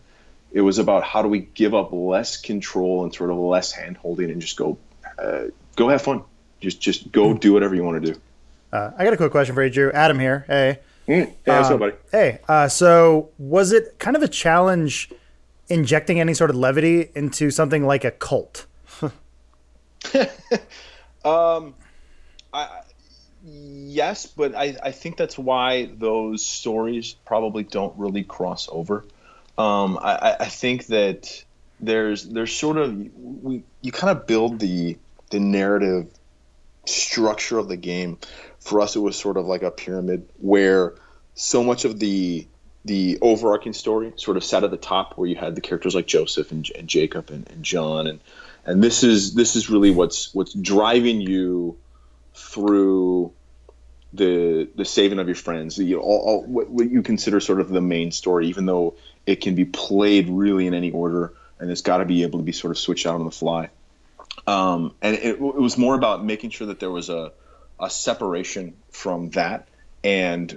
it 0.52 0.60
was 0.60 0.78
about 0.78 1.02
how 1.02 1.22
do 1.22 1.28
we 1.28 1.40
give 1.40 1.74
up 1.74 1.92
less 1.92 2.36
control 2.36 3.04
and 3.04 3.14
sort 3.14 3.30
of 3.30 3.36
less 3.38 3.72
hand 3.72 3.96
holding 3.96 4.30
and 4.30 4.40
just 4.40 4.56
go 4.56 4.78
uh, 5.18 5.44
go 5.76 5.88
have 5.88 6.02
fun 6.02 6.22
just 6.60 6.80
just 6.80 7.10
go 7.10 7.34
do 7.34 7.52
whatever 7.52 7.74
you 7.74 7.82
want 7.82 8.02
to 8.04 8.12
do 8.12 8.20
Uh, 8.72 8.90
I 8.98 9.04
got 9.04 9.14
a 9.14 9.16
quick 9.16 9.30
question 9.30 9.54
for 9.54 9.62
you, 9.64 9.70
Drew. 9.70 9.92
Adam 9.92 10.18
here. 10.18 10.44
Hey. 10.46 10.80
mm. 11.08 11.32
what's 11.44 11.68
Um, 11.68 11.74
up 11.74 11.78
buddy 11.80 11.92
Hey, 12.10 12.40
uh, 12.48 12.68
so 12.68 13.30
was 13.38 13.72
it 13.72 13.98
kind 13.98 14.16
of 14.16 14.22
a 14.22 14.28
challenge 14.28 15.10
injecting 15.68 16.20
any 16.20 16.34
sort 16.34 16.50
of 16.50 16.56
levity 16.56 17.10
into 17.14 17.50
something 17.50 17.86
like 17.86 18.04
a 18.04 18.10
cult? 18.10 18.66
yes, 23.46 24.26
but 24.26 24.54
I, 24.54 24.76
I 24.82 24.90
think 24.90 25.16
that's 25.16 25.38
why 25.38 25.86
those 25.96 26.44
stories 26.44 27.14
probably 27.24 27.62
don't 27.62 27.96
really 27.96 28.24
cross 28.24 28.68
over. 28.70 29.04
Um, 29.56 29.98
I, 30.02 30.36
I- 30.40 30.46
think 30.46 30.86
that 30.86 31.44
there's 31.80 32.24
there's 32.24 32.54
sort 32.54 32.76
of 32.78 32.94
we 33.16 33.62
you 33.82 33.92
kind 33.92 34.16
of 34.16 34.26
build 34.26 34.58
the 34.58 34.96
the 35.30 35.40
narrative 35.40 36.08
structure 36.86 37.58
of 37.58 37.68
the 37.68 37.76
game. 37.76 38.18
For 38.60 38.80
us, 38.80 38.96
it 38.96 39.00
was 39.00 39.16
sort 39.16 39.36
of 39.36 39.46
like 39.46 39.62
a 39.62 39.70
pyramid 39.70 40.28
where 40.40 40.94
so 41.34 41.62
much 41.62 41.84
of 41.84 41.98
the 42.00 42.46
the 42.84 43.18
overarching 43.20 43.72
story 43.72 44.12
sort 44.16 44.36
of 44.36 44.44
sat 44.44 44.62
at 44.64 44.70
the 44.70 44.76
top, 44.76 45.16
where 45.16 45.28
you 45.28 45.36
had 45.36 45.54
the 45.54 45.60
characters 45.60 45.94
like 45.94 46.06
Joseph 46.06 46.52
and, 46.52 46.68
and 46.76 46.86
Jacob 46.88 47.30
and, 47.30 47.48
and 47.50 47.62
John, 47.62 48.06
and 48.06 48.20
and 48.64 48.82
this 48.82 49.02
is 49.02 49.34
this 49.34 49.56
is 49.56 49.70
really 49.70 49.90
what's 49.90 50.34
what's 50.34 50.52
driving 50.54 51.20
you 51.20 51.76
through 52.36 53.32
the 54.12 54.68
the 54.74 54.84
saving 54.84 55.18
of 55.18 55.26
your 55.26 55.36
friends, 55.36 55.76
the, 55.76 55.96
all, 55.96 56.20
all, 56.20 56.42
what, 56.44 56.70
what 56.70 56.90
you 56.90 57.02
consider 57.02 57.40
sort 57.40 57.60
of 57.60 57.68
the 57.68 57.80
main 57.80 58.12
story, 58.12 58.48
even 58.48 58.66
though 58.66 58.94
it 59.26 59.40
can 59.40 59.54
be 59.54 59.64
played 59.64 60.28
really 60.28 60.66
in 60.66 60.74
any 60.74 60.90
order, 60.90 61.34
and 61.58 61.70
it's 61.70 61.82
got 61.82 61.98
to 61.98 62.04
be 62.04 62.22
able 62.22 62.38
to 62.38 62.44
be 62.44 62.52
sort 62.52 62.70
of 62.70 62.78
switched 62.78 63.06
out 63.06 63.16
on 63.16 63.24
the 63.24 63.30
fly. 63.30 63.70
Um, 64.46 64.94
and 65.02 65.16
it, 65.16 65.36
it 65.36 65.40
was 65.40 65.76
more 65.76 65.94
about 65.94 66.24
making 66.24 66.50
sure 66.50 66.68
that 66.68 66.78
there 66.78 66.90
was 66.90 67.08
a, 67.08 67.32
a 67.80 67.90
separation 67.90 68.76
from 68.90 69.30
that 69.30 69.66
and 70.04 70.56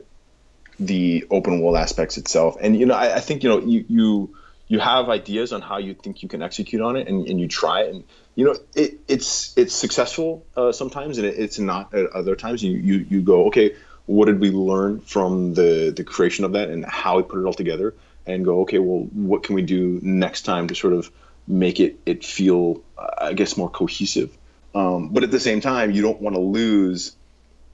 the 0.80 1.26
open 1.32 1.62
world 1.62 1.78
aspects 1.78 2.18
itself. 2.18 2.58
And 2.62 2.78
you 2.80 2.86
know, 2.86 2.96
I, 2.96 3.16
I 3.16 3.20
think 3.20 3.44
you 3.44 3.50
know 3.50 3.60
you 3.60 3.86
you 3.88 4.36
you 4.68 4.80
have 4.80 5.10
ideas 5.10 5.52
on 5.52 5.62
how 5.62 5.78
you 5.78 5.94
think 5.96 6.22
you 6.24 6.30
can 6.30 6.42
execute 6.44 6.82
on 6.82 6.96
it, 6.96 7.08
and, 7.08 7.28
and 7.28 7.40
you 7.40 7.48
try 7.48 7.84
it, 7.84 7.94
and 7.94 8.04
you 8.40 8.46
know 8.46 8.56
it, 8.74 9.02
it's 9.10 9.58
it's 9.58 9.76
successful 9.76 10.46
uh, 10.56 10.72
sometimes, 10.72 11.18
and 11.18 11.28
it, 11.28 11.38
it's 11.38 11.60
not 11.60 11.94
at 11.94 12.10
other 12.12 12.38
times. 12.38 12.64
You, 12.64 12.72
you 12.72 13.06
you 13.10 13.22
go, 13.22 13.48
okay, 13.48 13.76
what 14.06 14.28
did 14.28 14.40
we 14.40 14.50
learn 14.50 15.02
from 15.02 15.54
the 15.56 15.92
the 15.94 16.06
creation 16.06 16.46
of 16.46 16.54
that, 16.54 16.70
and 16.70 16.86
how 16.86 17.18
we 17.18 17.24
put 17.24 17.42
it 17.42 17.46
all 17.46 17.54
together, 17.54 17.96
and 18.26 18.46
go, 18.46 18.62
okay, 18.62 18.80
well, 18.80 19.02
what 19.12 19.44
can 19.44 19.56
we 19.56 19.62
do 19.62 20.00
next 20.02 20.44
time 20.44 20.70
to 20.70 20.76
sort 20.76 20.94
of 20.94 21.12
make 21.48 21.82
it 21.82 22.00
it 22.06 22.24
feel, 22.24 22.82
uh, 22.98 23.10
I 23.18 23.34
guess, 23.34 23.58
more 23.58 23.70
cohesive. 23.70 24.32
Um, 24.74 25.10
but 25.10 25.24
at 25.24 25.32
the 25.32 25.40
same 25.42 25.60
time, 25.60 25.92
you 25.92 26.02
don't 26.02 26.22
want 26.22 26.38
to 26.38 26.42
lose 26.42 27.18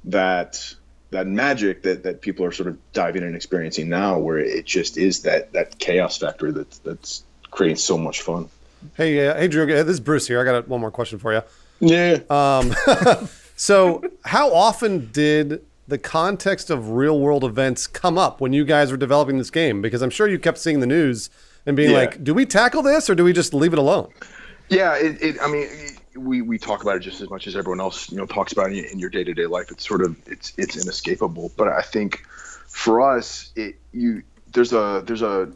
that 0.05 0.73
that 1.11 1.27
magic 1.27 1.83
that, 1.83 2.01
that 2.03 2.21
people 2.21 2.43
are 2.43 2.51
sort 2.51 2.69
of 2.69 2.79
diving 2.91 3.21
and 3.21 3.35
experiencing 3.35 3.87
now, 3.87 4.17
where 4.17 4.39
it 4.39 4.65
just 4.65 4.97
is 4.97 5.21
that 5.21 5.53
that 5.53 5.77
chaos 5.77 6.17
factor 6.17 6.51
that's 6.51 6.79
that's 6.79 7.23
creating 7.51 7.77
so 7.77 7.99
much 7.99 8.23
fun. 8.23 8.49
Hey, 8.95 9.27
uh, 9.27 9.35
hey, 9.35 9.47
Drew. 9.47 9.63
uh, 9.63 9.83
This 9.83 9.95
is 9.95 9.99
Bruce 9.99 10.27
here. 10.27 10.39
I 10.39 10.43
got 10.43 10.67
one 10.67 10.81
more 10.81 10.91
question 10.91 11.19
for 11.19 11.33
you. 11.33 11.41
Yeah. 11.79 12.19
So, 13.57 14.03
how 14.25 14.53
often 14.53 15.09
did 15.13 15.61
the 15.87 15.97
context 15.97 16.69
of 16.69 16.89
real 16.89 17.21
world 17.21 17.45
events 17.45 17.87
come 17.87 18.17
up 18.17 18.41
when 18.41 18.51
you 18.51 18.65
guys 18.65 18.91
were 18.91 18.97
developing 18.97 19.37
this 19.37 19.49
game? 19.49 19.81
Because 19.81 20.01
I'm 20.01 20.09
sure 20.09 20.27
you 20.27 20.37
kept 20.37 20.57
seeing 20.57 20.81
the 20.81 20.85
news 20.87 21.29
and 21.65 21.73
being 21.77 21.91
Yeah. 21.91 21.99
like, 21.99 22.21
"Do 22.21 22.33
we 22.33 22.45
tackle 22.45 22.81
this 22.81 23.09
or 23.09 23.15
do 23.15 23.23
we 23.23 23.31
just 23.31 23.53
leave 23.53 23.71
it 23.71 23.79
alone?" 23.79 24.09
Yeah, 24.67 24.95
it, 24.97 25.21
it, 25.21 25.37
I 25.41 25.47
mean, 25.47 25.69
we, 26.17 26.41
we 26.41 26.57
talk 26.57 26.81
about 26.81 26.97
it 26.97 26.99
just 26.99 27.21
as 27.21 27.29
much 27.29 27.47
as 27.47 27.55
everyone 27.55 27.79
else, 27.79 28.11
you 28.11 28.17
know, 28.17 28.25
talks 28.25 28.51
about 28.51 28.73
it 28.73 28.91
in 28.91 28.99
your 28.99 29.09
day 29.09 29.23
to 29.23 29.33
day 29.33 29.45
life. 29.45 29.71
It's 29.71 29.87
sort 29.87 30.01
of 30.03 30.17
it's 30.27 30.51
it's 30.57 30.75
inescapable. 30.75 31.53
But 31.55 31.69
I 31.69 31.81
think 31.81 32.25
for 32.67 32.99
us, 32.99 33.51
it 33.55 33.75
you 33.93 34.21
there's 34.51 34.73
a 34.73 35.01
there's 35.07 35.21
a 35.21 35.49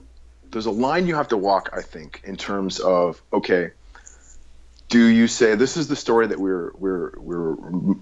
there's 0.52 0.66
a 0.66 0.72
line 0.72 1.08
you 1.08 1.16
have 1.16 1.30
to 1.30 1.38
walk. 1.38 1.70
I 1.74 1.82
think 1.82 2.22
in 2.24 2.36
terms 2.36 2.80
of 2.80 3.22
okay, 3.32 3.72
do 4.89 5.06
you 5.06 5.28
say 5.28 5.56
this 5.56 5.78
is 5.78 5.88
the 5.88 5.95
story 5.95 6.28
that 6.28 6.39
we're 6.39 6.72
we're 6.78 7.14
we're 7.18 7.56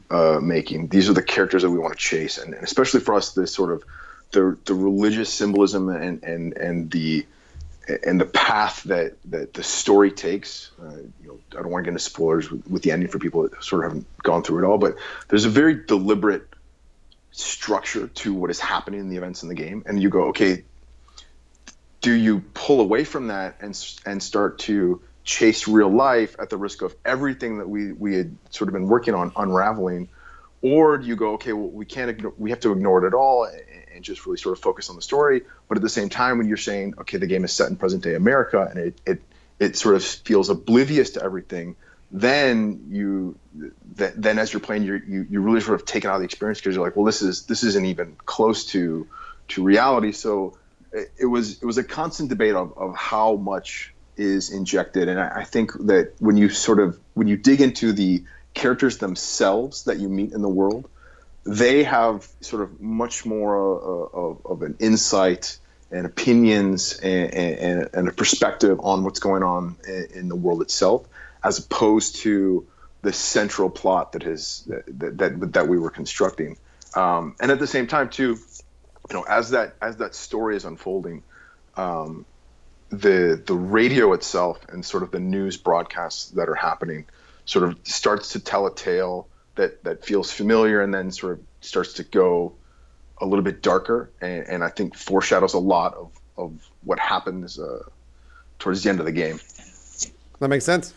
uh, 0.10 0.40
making? 0.40 0.88
These 0.88 1.10
are 1.10 1.14
the 1.14 1.24
characters 1.24 1.64
that 1.64 1.70
we 1.70 1.78
want 1.78 1.94
to 1.94 2.00
chase, 2.00 2.38
and, 2.38 2.54
and 2.54 2.64
especially 2.64 3.02
for 3.02 3.14
us, 3.16 3.34
this 3.34 3.54
sort 3.54 3.72
of 3.72 3.84
the 4.32 4.58
the 4.66 4.74
religious 4.74 5.32
symbolism 5.32 5.90
and 5.90 6.24
and 6.24 6.54
and 6.54 6.92
the 6.92 7.26
and 8.06 8.20
the 8.20 8.26
path 8.26 8.84
that 8.84 9.16
that 9.26 9.54
the 9.54 9.64
story 9.64 10.12
takes. 10.12 10.72
Uh, 10.82 10.98
you 11.22 11.28
know, 11.28 11.40
I 11.52 11.62
don't 11.62 11.72
want 11.72 11.84
to 11.84 11.88
get 11.88 11.94
into 11.94 12.04
spoilers 12.04 12.50
with, 12.50 12.66
with 12.68 12.84
the 12.84 12.92
ending 12.92 13.10
for 13.10 13.20
people 13.20 13.44
that 13.44 13.64
sort 13.64 13.84
of 13.84 13.92
haven't 13.92 14.24
gone 14.24 14.44
through 14.44 14.64
it 14.64 14.68
all, 14.68 14.78
but 14.78 14.96
there's 15.28 15.46
a 15.46 15.50
very 15.50 15.86
deliberate 15.86 16.48
structure 17.32 18.08
to 18.08 18.34
what 18.34 18.50
is 18.50 18.60
happening 18.60 19.00
in 19.00 19.10
the 19.10 19.18
events 19.18 19.44
in 19.44 19.50
the 19.50 19.56
game, 19.56 19.84
and 19.86 20.02
you 20.02 20.10
go, 20.10 20.24
okay, 20.30 20.64
do 22.08 22.14
you 22.14 22.40
pull 22.54 22.80
away 22.80 23.04
from 23.04 23.28
that 23.28 23.58
and 23.60 23.78
and 24.06 24.24
start 24.24 24.60
to 24.60 25.02
chase 25.26 25.68
real 25.68 25.90
life 25.90 26.38
at 26.40 26.50
the 26.50 26.56
risk 26.56 26.82
of 26.82 26.96
everything 27.04 27.58
that 27.58 27.68
we 27.68 27.92
we 27.92 28.16
had 28.16 28.34
sort 28.50 28.70
of 28.70 28.74
been 28.74 28.88
working 28.88 29.14
on 29.14 29.34
unraveling? 29.36 30.08
or 30.62 30.98
do 30.98 31.06
you 31.06 31.18
go 31.18 31.34
okay 31.34 31.52
well 31.54 31.68
we 31.68 31.86
can't 31.86 32.10
ignore, 32.10 32.34
we 32.38 32.50
have 32.50 32.62
to 32.62 32.72
ignore 32.72 33.04
it 33.04 33.08
at 33.08 33.14
all 33.14 33.44
and, 33.44 33.62
and 33.94 34.04
just 34.06 34.26
really 34.26 34.38
sort 34.38 34.58
of 34.58 34.64
focus 34.64 34.90
on 34.90 34.96
the 34.96 35.02
story 35.02 35.42
but 35.68 35.78
at 35.78 35.84
the 35.84 35.90
same 35.90 36.08
time 36.08 36.38
when 36.38 36.48
you're 36.48 36.58
saying 36.72 36.94
okay 36.98 37.18
the 37.18 37.28
game 37.28 37.44
is 37.44 37.52
set 37.52 37.70
in 37.70 37.76
present 37.76 38.02
day 38.02 38.16
america 38.16 38.66
and 38.70 38.80
it 38.80 39.02
it, 39.06 39.22
it 39.60 39.78
sort 39.78 39.94
of 39.96 40.04
feels 40.04 40.50
oblivious 40.50 41.12
to 41.12 41.22
everything 41.22 41.76
then 42.10 42.86
you 42.90 43.38
th- 43.98 44.14
then 44.16 44.40
as 44.40 44.52
you're 44.52 44.62
playing 44.62 44.82
you're, 44.82 45.04
you 45.04 45.28
you 45.30 45.42
really 45.42 45.62
sort 45.62 45.80
of 45.80 45.86
taken 45.86 46.10
out 46.10 46.16
of 46.16 46.22
the 46.22 46.26
experience 46.26 46.58
because 46.60 46.74
you're 46.74 46.84
like 46.84 46.96
well 46.96 47.06
this 47.06 47.22
is 47.22 47.46
this 47.46 47.64
isn't 47.64 47.86
even 47.86 48.16
close 48.26 48.66
to 48.66 49.06
to 49.50 49.62
reality 49.62 50.12
so 50.12 50.58
it, 50.94 51.26
was 51.26 51.62
it 51.62 51.66
was 51.66 51.78
a 51.78 51.84
constant 51.84 52.30
debate 52.30 52.56
of, 52.56 52.78
of 52.78 52.96
how 52.96 53.36
much 53.36 53.94
is 54.16 54.50
injected 54.50 55.08
and 55.08 55.20
I, 55.20 55.42
I 55.42 55.44
think 55.44 55.74
that 55.86 56.14
when 56.20 56.38
you 56.38 56.50
sort 56.50 56.80
of 56.80 57.00
when 57.14 57.28
you 57.28 57.38
dig 57.38 57.62
into 57.62 57.94
the 57.94 58.24
characters 58.54 58.98
themselves 58.98 59.84
that 59.84 60.00
you 60.00 60.10
meet 60.10 60.34
in 60.34 60.42
the 60.42 60.50
world, 60.50 60.90
they 61.46 61.84
have 61.84 62.28
sort 62.42 62.64
of 62.64 62.82
much 62.82 63.26
more 63.26 63.56
uh, 63.56 64.18
of, 64.18 64.46
of 64.46 64.62
an 64.64 64.76
insight 64.80 65.60
and 65.92 66.06
opinions 66.06 67.00
and, 67.00 67.34
and, 67.34 67.90
and 67.94 68.08
a 68.08 68.12
perspective 68.12 68.80
on 68.82 69.04
what's 69.04 69.20
going 69.20 69.44
on 69.44 69.78
in, 69.88 70.08
in 70.14 70.28
the 70.28 70.36
world 70.36 70.62
itself, 70.62 71.08
as 71.44 71.60
opposed 71.60 72.18
to 72.18 72.66
the 73.04 73.14
central 73.14 73.70
plot 73.70 74.14
that 74.14 74.24
is 74.24 74.64
that 74.68 75.18
that, 75.20 75.54
that 75.54 75.68
we 75.68 75.78
were 75.78 75.92
constructing. 75.92 76.58
Um, 76.96 77.36
and 77.40 77.52
at 77.52 77.60
the 77.60 77.68
same 77.68 77.88
time, 77.88 78.10
too, 78.10 78.40
you 79.10 79.16
know, 79.16 79.24
as 79.24 79.52
that 79.52 79.76
as 79.82 79.98
that 79.98 80.16
story 80.16 80.56
is 80.56 80.66
unfolding, 80.66 81.24
um, 81.76 82.26
the 82.90 83.42
the 83.46 83.54
radio 83.54 84.14
itself 84.14 84.60
and 84.70 84.86
sort 84.86 85.04
of 85.04 85.12
the 85.12 85.20
news 85.20 85.58
broadcasts 85.58 86.30
that 86.32 86.50
are 86.50 86.56
happening 86.56 87.06
sort 87.46 87.66
of 87.66 87.78
starts 87.84 88.34
to 88.34 88.40
tell 88.40 88.68
a 88.68 88.74
tale 88.74 89.28
that 89.56 89.84
that 89.84 90.06
feels 90.06 90.32
familiar 90.32 90.82
and 90.82 90.94
then 90.94 91.12
sort 91.12 91.34
of 91.34 91.40
starts 91.62 91.94
to 91.94 92.04
go 92.04 92.54
a 93.20 93.26
little 93.26 93.44
bit 93.44 93.62
darker 93.62 94.10
and, 94.22 94.48
and 94.48 94.64
I 94.64 94.70
think 94.70 94.96
foreshadows 94.96 95.54
a 95.54 95.60
lot 95.60 95.96
of, 95.96 96.12
of 96.38 96.70
what 96.84 97.00
happens 97.00 97.58
uh, 97.58 97.84
towards 98.60 98.84
the 98.84 98.90
end 98.90 99.00
of 99.00 99.06
the 99.06 99.12
game. 99.12 99.40
That 100.40 100.50
makes 100.50 100.66
sense. 100.66 100.94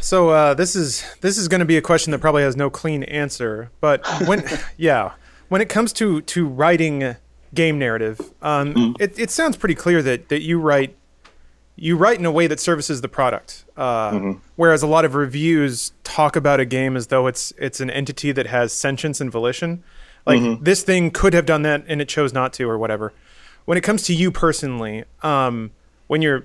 So 0.00 0.28
uh, 0.30 0.54
this 0.54 0.76
is 0.76 1.04
this 1.20 1.38
is 1.38 1.48
going 1.48 1.60
to 1.60 1.66
be 1.66 1.76
a 1.76 1.82
question 1.82 2.10
that 2.12 2.20
probably 2.20 2.42
has 2.42 2.56
no 2.56 2.70
clean 2.70 3.02
answer. 3.04 3.70
But 3.80 4.06
when 4.26 4.44
yeah, 4.76 5.12
when 5.48 5.60
it 5.60 5.68
comes 5.68 5.92
to 5.94 6.20
to 6.22 6.46
writing 6.46 7.16
game 7.54 7.78
narrative, 7.78 8.20
um, 8.42 8.94
it, 8.98 9.18
it 9.18 9.30
sounds 9.30 9.56
pretty 9.56 9.74
clear 9.74 10.02
that 10.02 10.28
that 10.28 10.42
you 10.42 10.58
write 10.58 10.96
you 11.76 11.96
write 11.96 12.18
in 12.18 12.24
a 12.24 12.30
way 12.30 12.46
that 12.46 12.58
services 12.58 13.02
the 13.02 13.08
product. 13.08 13.64
Uh, 13.76 14.32
Whereas 14.56 14.82
a 14.82 14.86
lot 14.86 15.04
of 15.04 15.14
reviews 15.14 15.92
talk 16.04 16.34
about 16.34 16.58
a 16.58 16.64
game 16.64 16.96
as 16.96 17.08
though 17.08 17.26
it's 17.26 17.52
it's 17.58 17.80
an 17.80 17.90
entity 17.90 18.32
that 18.32 18.46
has 18.46 18.72
sentience 18.72 19.20
and 19.20 19.30
volition. 19.30 19.82
Like 20.24 20.40
this 20.64 20.82
thing 20.82 21.12
could 21.12 21.34
have 21.34 21.46
done 21.46 21.62
that 21.62 21.84
and 21.86 22.00
it 22.00 22.08
chose 22.08 22.32
not 22.32 22.52
to, 22.54 22.68
or 22.68 22.78
whatever. 22.78 23.12
When 23.64 23.78
it 23.78 23.82
comes 23.82 24.02
to 24.04 24.14
you 24.14 24.32
personally, 24.32 25.04
um, 25.22 25.70
when 26.08 26.20
you're 26.22 26.44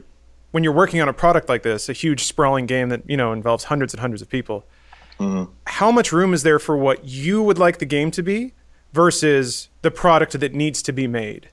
when 0.52 0.64
you're 0.64 0.74
working 0.74 1.02
on 1.02 1.08
a 1.10 1.14
product 1.14 1.50
like 1.50 1.64
this, 1.64 1.90
a 1.90 1.94
huge 1.94 2.26
sprawling 2.26 2.68
game 2.68 2.90
that 2.90 3.10
you 3.10 3.18
know 3.18 3.32
involves 3.34 3.64
hundreds 3.66 3.94
and 3.94 4.02
hundreds 4.02 4.22
of 4.22 4.30
people, 4.30 4.66
how 5.66 5.92
much 5.92 6.12
room 6.12 6.34
is 6.34 6.44
there 6.44 6.60
for 6.60 6.76
what 6.78 7.06
you 7.06 7.42
would 7.42 7.58
like 7.58 7.80
the 7.80 7.86
game 7.86 8.12
to 8.12 8.22
be 8.22 8.54
versus 8.94 9.70
the 9.82 9.92
product 9.92 10.40
that 10.40 10.54
needs 10.54 10.82
to 10.84 10.92
be 10.92 11.08
made? 11.08 11.50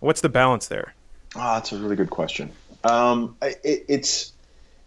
What's 0.00 0.20
the 0.20 0.28
balance 0.28 0.66
there? 0.66 0.94
Ah, 1.36 1.54
that's 1.54 1.72
a 1.72 1.78
really 1.78 1.96
good 1.96 2.10
question. 2.10 2.50
Um, 2.84 3.36
it, 3.40 3.84
it's 3.88 4.32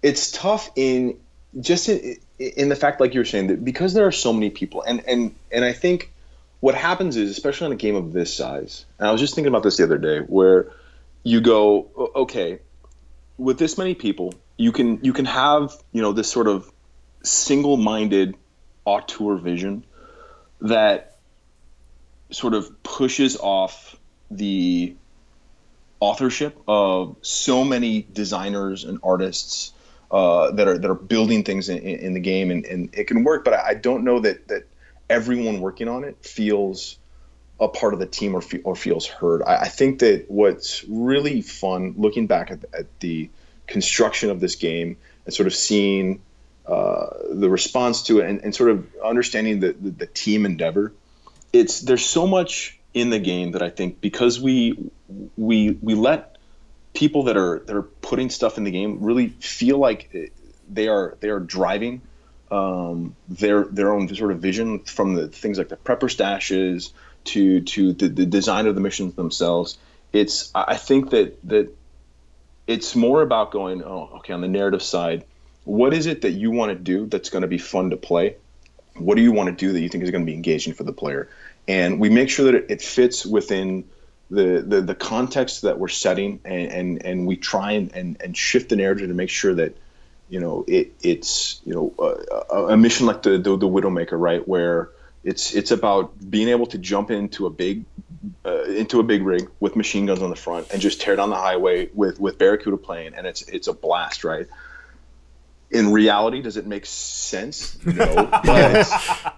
it's 0.03 0.31
tough 0.31 0.69
in 0.75 1.17
just 1.59 1.89
in, 1.89 2.17
in 2.37 2.69
the 2.69 2.75
fact, 2.75 2.99
like 2.99 3.13
you 3.13 3.21
were 3.21 3.25
saying, 3.25 3.47
that 3.47 3.63
because 3.63 3.93
there 3.93 4.05
are 4.05 4.11
so 4.11 4.33
many 4.33 4.49
people, 4.49 4.81
and 4.83 5.03
and 5.07 5.33
and 5.51 5.65
I 5.65 5.73
think 5.73 6.11
what 6.59 6.75
happens 6.75 7.17
is, 7.17 7.31
especially 7.31 7.65
on 7.65 7.71
a 7.71 7.77
game 7.77 7.95
of 7.95 8.13
this 8.13 8.35
size, 8.35 8.85
and 8.99 9.07
I 9.07 9.11
was 9.11 9.21
just 9.21 9.35
thinking 9.35 9.49
about 9.49 9.63
this 9.63 9.77
the 9.77 9.83
other 9.83 9.97
day, 9.97 10.19
where 10.19 10.71
you 11.23 11.41
go, 11.41 11.89
okay, 12.15 12.59
with 13.37 13.57
this 13.57 13.77
many 13.77 13.95
people, 13.95 14.33
you 14.57 14.71
can 14.71 15.03
you 15.03 15.13
can 15.13 15.25
have 15.25 15.73
you 15.91 16.01
know 16.01 16.11
this 16.11 16.29
sort 16.29 16.47
of 16.47 16.71
single-minded 17.23 18.35
auteur 18.85 19.35
vision 19.35 19.83
that 20.61 21.14
sort 22.35 22.53
of 22.53 22.83
pushes 22.83 23.37
off 23.37 23.95
the 24.29 24.93
authorship 26.01 26.61
of 26.67 27.15
so 27.21 27.63
many 27.63 28.05
designers 28.11 28.83
and 28.83 28.99
artists 29.03 29.71
uh, 30.11 30.51
that 30.51 30.67
are 30.67 30.77
that 30.77 30.91
are 30.91 30.95
building 30.95 31.43
things 31.43 31.69
in, 31.69 31.77
in 31.77 32.13
the 32.13 32.19
game, 32.19 32.51
and, 32.51 32.65
and 32.65 32.89
it 32.93 33.05
can 33.07 33.23
work. 33.23 33.45
But 33.45 33.53
I, 33.53 33.73
don't 33.73 34.03
know 34.03 34.19
that 34.19 34.49
that 34.49 34.63
everyone 35.09 35.61
working 35.61 35.87
on 35.87 36.03
it 36.03 36.17
feels 36.23 36.97
a 37.59 37.69
part 37.69 37.93
of 37.93 38.01
the 38.01 38.05
team 38.05 38.35
or, 38.35 38.41
fe- 38.41 38.61
or 38.63 38.75
feels 38.75 39.07
heard. 39.07 39.41
I, 39.41 39.61
I 39.61 39.67
think 39.69 39.99
that 39.99 40.25
what's 40.27 40.83
really 40.89 41.41
fun 41.41 41.95
looking 41.97 42.27
back 42.27 42.51
at, 42.51 42.65
at 42.77 42.99
the 42.99 43.29
construction 43.65 44.29
of 44.29 44.41
this 44.41 44.55
game 44.55 44.97
and 45.23 45.33
sort 45.33 45.47
of 45.47 45.55
seeing 45.55 46.21
uh, 46.67 47.07
the 47.31 47.49
response 47.49 48.03
to 48.03 48.19
it 48.19 48.29
and, 48.29 48.43
and 48.43 48.53
sort 48.53 48.71
of 48.71 48.85
understanding 49.03 49.61
the, 49.61 49.71
the, 49.71 49.89
the 49.91 50.05
team 50.07 50.45
endeavor 50.45 50.91
it's 51.59 51.81
there's 51.81 52.05
so 52.05 52.27
much 52.27 52.77
in 52.93 53.09
the 53.09 53.19
game 53.19 53.51
that 53.51 53.61
I 53.61 53.69
think 53.69 54.01
because 54.01 54.39
we 54.39 54.89
we 55.37 55.71
we 55.81 55.95
let 55.95 56.37
people 56.93 57.23
that 57.23 57.37
are 57.37 57.59
that 57.65 57.75
are 57.75 57.83
putting 57.83 58.29
stuff 58.29 58.57
in 58.57 58.63
the 58.63 58.71
game 58.71 59.03
really 59.03 59.29
feel 59.29 59.77
like 59.77 60.31
they 60.69 60.87
are 60.87 61.17
they 61.19 61.29
are 61.29 61.39
driving 61.39 62.01
um, 62.51 63.15
their 63.27 63.63
their 63.65 63.93
own 63.93 64.13
sort 64.13 64.31
of 64.31 64.39
vision 64.39 64.79
from 64.79 65.15
the 65.15 65.27
things 65.27 65.57
like 65.57 65.69
the 65.69 65.77
prepper 65.77 66.09
stashes 66.09 66.91
to 67.25 67.61
to 67.61 67.93
the, 67.93 68.07
the 68.07 68.25
design 68.25 68.67
of 68.67 68.75
the 68.75 68.81
missions 68.81 69.15
themselves. 69.15 69.77
It's 70.13 70.51
I 70.53 70.77
think 70.77 71.09
that 71.11 71.37
that 71.47 71.75
it's 72.67 72.95
more 72.95 73.21
about 73.21 73.51
going 73.51 73.83
oh 73.83 74.09
okay 74.17 74.33
on 74.33 74.41
the 74.41 74.47
narrative 74.47 74.83
side 74.83 75.25
what 75.65 75.93
is 75.93 76.05
it 76.05 76.21
that 76.21 76.31
you 76.31 76.51
want 76.51 76.69
to 76.69 76.75
do 76.75 77.07
that's 77.07 77.29
going 77.29 77.41
to 77.41 77.47
be 77.47 77.57
fun 77.57 77.89
to 77.89 77.97
play 77.97 78.35
what 78.97 79.15
do 79.15 79.21
you 79.21 79.31
want 79.31 79.47
to 79.47 79.55
do 79.55 79.73
that 79.73 79.79
you 79.79 79.89
think 79.89 80.03
is 80.03 80.11
going 80.11 80.25
to 80.25 80.29
be 80.29 80.35
engaging 80.35 80.73
for 80.73 80.83
the 80.83 80.93
player? 80.93 81.29
And 81.67 81.99
we 81.99 82.09
make 82.09 82.29
sure 82.29 82.45
that 82.45 82.55
it, 82.55 82.65
it 82.69 82.81
fits 82.81 83.25
within 83.25 83.85
the, 84.29 84.63
the 84.65 84.81
the 84.81 84.95
context 84.95 85.61
that 85.61 85.79
we're 85.79 85.87
setting 85.87 86.39
and 86.45 86.71
and, 86.71 87.05
and 87.05 87.27
we 87.27 87.35
try 87.37 87.73
and, 87.73 87.93
and 87.93 88.17
and 88.21 88.35
shift 88.35 88.69
the 88.69 88.75
narrative 88.75 89.07
to 89.07 89.13
make 89.13 89.29
sure 89.29 89.53
that 89.53 89.77
you 90.29 90.39
know 90.39 90.65
it 90.67 90.93
it's 91.01 91.61
you 91.63 91.73
know 91.73 91.93
a, 92.49 92.73
a 92.73 92.77
mission 92.77 93.05
like 93.05 93.21
the, 93.21 93.37
the 93.37 93.55
the 93.55 93.67
widowmaker 93.67 94.19
right? 94.19 94.47
Where 94.47 94.89
it's 95.23 95.53
it's 95.53 95.71
about 95.71 96.13
being 96.29 96.49
able 96.49 96.67
to 96.67 96.77
jump 96.77 97.11
into 97.11 97.45
a 97.45 97.49
big 97.49 97.85
uh, 98.45 98.63
into 98.63 98.99
a 98.99 99.03
big 99.03 99.23
rig 99.23 99.49
with 99.59 99.75
machine 99.75 100.05
guns 100.05 100.21
on 100.21 100.29
the 100.29 100.35
front 100.35 100.71
and 100.71 100.81
just 100.81 101.01
tear 101.01 101.15
down 101.15 101.29
the 101.29 101.35
highway 101.35 101.89
with 101.93 102.19
with 102.19 102.37
barracuda 102.37 102.77
playing 102.77 103.13
and 103.15 103.27
it's 103.27 103.41
it's 103.43 103.67
a 103.67 103.73
blast 103.73 104.23
right 104.23 104.47
in 105.71 105.91
reality 105.91 106.41
does 106.41 106.57
it 106.57 106.65
make 106.65 106.85
sense? 106.85 107.83
No 107.85 108.25
but 108.43 108.87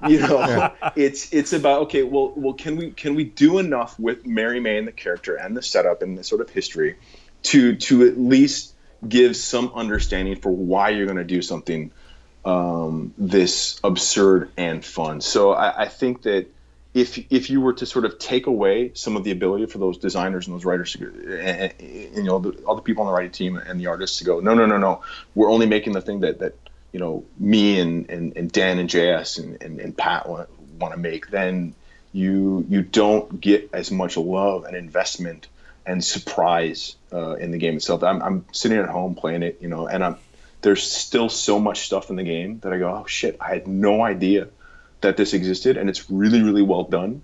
you 0.09 0.19
know 0.19 0.71
it's 0.95 1.33
it's 1.33 1.53
about 1.53 1.83
okay 1.83 2.03
well 2.03 2.33
well 2.35 2.53
can 2.53 2.75
we 2.75 2.91
can 2.91 3.15
we 3.15 3.23
do 3.23 3.59
enough 3.59 3.97
with 3.99 4.25
mary 4.25 4.59
may 4.59 4.77
and 4.77 4.87
the 4.87 4.91
character 4.91 5.35
and 5.35 5.55
the 5.55 5.61
setup 5.61 6.01
and 6.01 6.17
the 6.17 6.23
sort 6.23 6.41
of 6.41 6.49
history 6.49 6.97
to 7.43 7.75
to 7.77 8.05
at 8.05 8.19
least 8.19 8.73
give 9.07 9.35
some 9.35 9.71
understanding 9.73 10.35
for 10.35 10.51
why 10.51 10.89
you're 10.89 11.05
going 11.05 11.17
to 11.17 11.23
do 11.23 11.41
something 11.41 11.91
um, 12.45 13.13
this 13.17 13.79
absurd 13.83 14.51
and 14.57 14.83
fun. 14.83 15.19
So 15.21 15.51
I, 15.51 15.83
I 15.83 15.87
think 15.87 16.23
that 16.23 16.47
if 16.97 17.19
if 17.31 17.51
you 17.51 17.61
were 17.61 17.73
to 17.73 17.85
sort 17.85 18.05
of 18.05 18.17
take 18.17 18.47
away 18.47 18.91
some 18.95 19.15
of 19.15 19.23
the 19.23 19.29
ability 19.29 19.67
for 19.67 19.77
those 19.77 19.99
designers 19.99 20.47
and 20.47 20.55
those 20.55 20.65
writers 20.65 20.93
to, 20.93 21.05
and, 21.39 21.71
and, 21.79 22.17
you 22.17 22.23
know, 22.23 22.39
the, 22.39 22.49
all 22.63 22.75
the 22.75 22.81
people 22.81 23.03
on 23.03 23.07
the 23.07 23.13
writing 23.13 23.31
team 23.31 23.55
and 23.55 23.79
the 23.79 23.85
artists 23.85 24.17
to 24.17 24.23
go, 24.23 24.39
no, 24.39 24.55
no, 24.55 24.65
no, 24.65 24.77
no, 24.77 25.03
we're 25.35 25.51
only 25.51 25.67
making 25.67 25.93
the 25.93 26.01
thing 26.01 26.21
that 26.21 26.39
that 26.39 26.55
you 26.91 26.99
know 26.99 27.23
me 27.37 27.79
and 27.79 28.09
and, 28.09 28.35
and 28.35 28.51
Dan 28.51 28.79
and 28.79 28.89
JS 28.89 29.37
and, 29.37 29.61
and, 29.61 29.79
and 29.79 29.95
Pat 29.95 30.27
want, 30.27 30.49
want 30.79 30.95
to 30.95 30.99
make, 30.99 31.29
then 31.29 31.75
you 32.13 32.65
you 32.67 32.81
don't 32.81 33.39
get 33.39 33.69
as 33.73 33.91
much 33.91 34.17
love 34.17 34.65
and 34.65 34.75
investment 34.75 35.47
and 35.85 36.03
surprise 36.03 36.95
uh, 37.13 37.35
in 37.35 37.51
the 37.51 37.59
game 37.59 37.75
itself. 37.75 38.01
I'm, 38.01 38.23
I'm 38.23 38.45
sitting 38.51 38.79
at 38.79 38.89
home 38.89 39.13
playing 39.13 39.43
it, 39.43 39.59
you 39.61 39.67
know, 39.67 39.87
and 39.87 40.03
I'm 40.03 40.17
there's 40.61 40.81
still 40.81 41.29
so 41.29 41.59
much 41.59 41.81
stuff 41.81 42.09
in 42.09 42.15
the 42.15 42.23
game 42.23 42.59
that 42.61 42.73
I 42.73 42.79
go, 42.79 42.89
oh 42.89 43.05
shit, 43.05 43.37
I 43.39 43.49
had 43.49 43.67
no 43.67 44.01
idea 44.01 44.47
that 45.07 45.15
this 45.15 45.33
existed, 45.33 45.77
and 45.77 45.89
it's 45.89 46.11
really 46.11 46.41
really 46.41 46.61
well 46.61 46.83
done. 46.83 47.23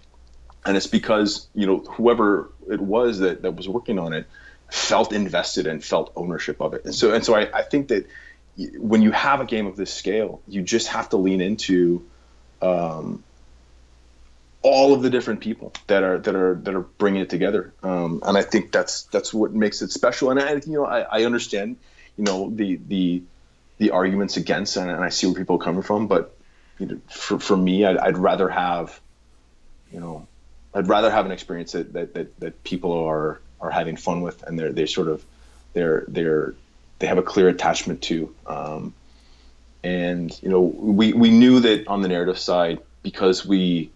And 0.65 0.77
it's 0.77 0.87
because 0.87 1.47
you 1.53 1.67
know 1.67 1.79
whoever 1.79 2.49
it 2.71 2.79
was 2.79 3.19
that, 3.19 3.41
that 3.41 3.55
was 3.55 3.67
working 3.67 3.99
on 3.99 4.13
it 4.13 4.25
felt 4.71 5.11
invested 5.11 5.67
and 5.67 5.83
felt 5.83 6.13
ownership 6.15 6.61
of 6.61 6.73
it. 6.73 6.85
And 6.85 6.95
so 6.95 7.13
and 7.13 7.25
so 7.25 7.35
I, 7.35 7.59
I 7.59 7.61
think 7.63 7.89
that 7.89 8.07
when 8.77 9.01
you 9.01 9.11
have 9.11 9.41
a 9.41 9.45
game 9.45 9.67
of 9.67 9.75
this 9.75 9.93
scale, 9.93 10.41
you 10.47 10.61
just 10.61 10.87
have 10.87 11.09
to 11.09 11.17
lean 11.17 11.41
into 11.41 12.05
um, 12.61 13.21
all 14.61 14.93
of 14.93 15.01
the 15.01 15.09
different 15.09 15.41
people 15.41 15.73
that 15.87 16.03
are 16.03 16.19
that 16.19 16.35
are 16.35 16.55
that 16.63 16.73
are 16.73 16.87
bringing 17.03 17.21
it 17.21 17.29
together. 17.29 17.73
Um, 17.83 18.21
and 18.25 18.37
I 18.37 18.43
think 18.43 18.71
that's 18.71 19.03
that's 19.03 19.33
what 19.33 19.53
makes 19.53 19.81
it 19.81 19.91
special. 19.91 20.31
And 20.31 20.39
I 20.39 20.53
you 20.53 20.77
know 20.77 20.85
I, 20.85 21.01
I 21.01 21.25
understand 21.25 21.75
you 22.17 22.23
know 22.23 22.49
the 22.49 22.79
the 22.87 23.23
the 23.77 23.91
arguments 23.91 24.37
against 24.37 24.77
and, 24.77 24.89
and 24.89 25.03
I 25.03 25.09
see 25.09 25.27
where 25.27 25.35
people 25.35 25.57
are 25.57 25.65
coming 25.65 25.81
from, 25.81 26.07
but 26.07 26.37
you 26.79 26.85
know, 26.87 26.99
for 27.09 27.39
for 27.39 27.57
me, 27.57 27.85
I'd, 27.85 27.97
I'd 27.97 28.17
rather 28.17 28.49
have 28.49 28.99
you 29.91 29.99
know 29.99 30.27
I'd 30.73 30.87
rather 30.87 31.11
have 31.11 31.25
an 31.25 31.31
experience 31.31 31.73
that 31.73 31.93
that, 31.93 32.13
that, 32.13 32.39
that 32.39 32.63
people 32.63 32.93
are 32.93 33.39
are 33.61 33.69
having 33.69 33.95
fun 33.95 34.21
with 34.21 34.43
and 34.43 34.57
they're 34.57 34.71
they 34.71 34.85
sort 34.85 35.07
of 35.07 35.23
they're 35.73 36.05
they're 36.07 36.55
they 36.99 37.07
have 37.07 37.17
a 37.17 37.23
clear 37.23 37.49
attachment 37.49 38.01
to. 38.03 38.33
Um, 38.47 38.93
and 39.83 40.37
you 40.41 40.49
know 40.49 40.61
we 40.61 41.13
we 41.13 41.29
knew 41.29 41.59
that 41.59 41.87
on 41.87 42.01
the 42.01 42.07
narrative 42.07 42.39
side 42.39 42.79
because 43.01 43.45
we 43.45 43.91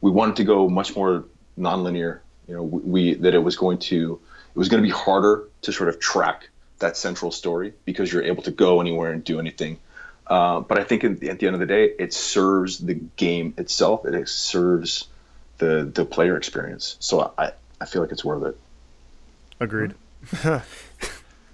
we 0.00 0.10
wanted 0.10 0.36
to 0.36 0.44
go 0.44 0.68
much 0.68 0.94
more 0.94 1.24
nonlinear. 1.58 2.20
You 2.46 2.56
know, 2.56 2.62
we 2.62 3.14
that 3.14 3.34
it 3.34 3.38
was 3.38 3.56
going 3.56 3.78
to 3.78 4.20
it 4.54 4.58
was 4.58 4.68
going 4.68 4.82
to 4.82 4.86
be 4.86 4.92
harder 4.92 5.44
to 5.62 5.72
sort 5.72 5.88
of 5.88 6.00
track 6.00 6.48
that 6.78 6.96
central 6.96 7.30
story 7.30 7.72
because 7.84 8.12
you're 8.12 8.22
able 8.22 8.42
to 8.42 8.50
go 8.50 8.80
anywhere 8.80 9.12
and 9.12 9.22
do 9.22 9.38
anything. 9.38 9.78
Uh, 10.30 10.60
but 10.60 10.78
I 10.78 10.84
think 10.84 11.04
at 11.04 11.20
the, 11.20 11.28
at 11.28 11.40
the 11.40 11.46
end 11.46 11.54
of 11.54 11.60
the 11.60 11.66
day, 11.66 11.92
it 11.98 12.14
serves 12.14 12.78
the 12.78 12.94
game 12.94 13.52
itself. 13.58 14.06
It 14.06 14.28
serves 14.28 15.08
the 15.58 15.90
the 15.92 16.04
player 16.04 16.36
experience. 16.36 16.96
So 17.00 17.34
I 17.36 17.52
I 17.80 17.84
feel 17.84 18.00
like 18.00 18.12
it's 18.12 18.24
worth 18.24 18.44
it. 18.44 18.58
Agreed. 19.60 19.94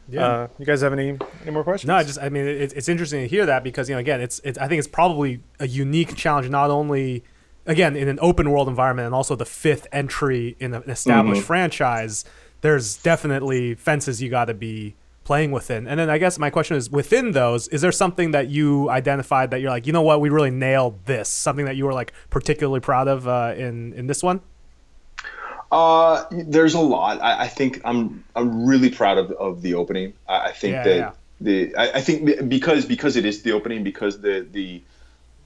Yeah. 0.09 0.25
Uh, 0.25 0.49
you 0.59 0.67
guys 0.67 0.83
have 0.83 0.93
any 0.93 1.19
any 1.43 1.51
more 1.51 1.65
questions? 1.65 1.89
No, 1.89 1.97
I 1.97 2.05
just 2.05 2.21
I 2.21 2.29
mean 2.29 2.47
it, 2.47 2.73
it's 2.73 2.89
interesting 2.89 3.23
to 3.23 3.29
hear 3.29 3.47
that 3.47 3.65
because 3.65 3.89
you 3.89 3.95
know 3.95 3.99
again 3.99 4.21
it's 4.21 4.41
it's 4.45 4.57
I 4.59 4.69
think 4.69 4.79
it's 4.79 4.89
probably 4.89 5.41
a 5.59 5.67
unique 5.67 6.15
challenge 6.15 6.49
not 6.49 6.71
only 6.71 7.25
again 7.67 7.97
in 7.97 8.07
an 8.07 8.19
open 8.23 8.51
world 8.51 8.69
environment 8.69 9.07
and 9.07 9.15
also 9.15 9.35
the 9.35 9.45
fifth 9.45 9.87
entry 9.91 10.57
in 10.61 10.75
an 10.75 10.89
established 10.89 11.43
franchise. 11.43 12.25
There's 12.61 12.97
definitely 12.97 13.75
fences 13.75 14.23
you 14.23 14.31
got 14.31 14.45
to 14.45 14.55
be 14.55 14.95
playing 15.27 15.51
within. 15.51 15.87
And 15.89 15.99
then 15.99 16.09
I 16.09 16.19
guess 16.19 16.39
my 16.39 16.51
question 16.51 16.77
is 16.77 16.89
within 16.89 17.33
those, 17.33 17.67
is 17.69 17.81
there 17.83 17.93
something 17.93 18.31
that 18.31 18.49
you 18.49 18.89
identified 18.89 19.51
that 19.51 19.61
you're 19.61 19.71
like, 19.71 19.87
you 19.87 19.93
know 19.93 20.03
what, 20.03 20.21
we 20.21 20.31
really 20.31 20.53
nailed 20.53 21.05
this? 21.05 21.29
Something 21.29 21.67
that 21.67 21.77
you 21.77 21.85
were 21.85 21.93
like 21.93 22.13
particularly 22.31 22.81
proud 22.81 23.09
of 23.09 23.27
uh, 23.27 23.55
in 23.57 23.93
in 23.95 24.07
this 24.07 24.23
one? 24.23 24.41
Uh, 25.73 26.25
there's 26.31 26.75
a 26.75 26.81
lot. 26.81 27.21
I, 27.21 27.43
I 27.43 27.49
think 27.49 27.81
I'm 27.85 28.25
I'm 28.37 28.67
really 28.67 28.89
proud 28.89 29.19
of, 29.19 29.33
of 29.33 29.63
the 29.63 29.75
opening. 29.75 30.15
I, 30.29 30.37
I 30.49 30.53
think 30.53 30.73
Yeah, 30.73 30.85
that 30.85 30.97
yeah. 30.97 31.11
the 31.41 31.77
I, 31.77 31.99
I 31.99 32.01
think 32.01 32.49
because 32.49 32.87
because 32.87 33.17
it 33.17 33.25
is 33.25 33.43
the 33.43 33.53
opening 33.53 33.83
because 33.83 34.21
the 34.21 34.47
the 34.51 34.81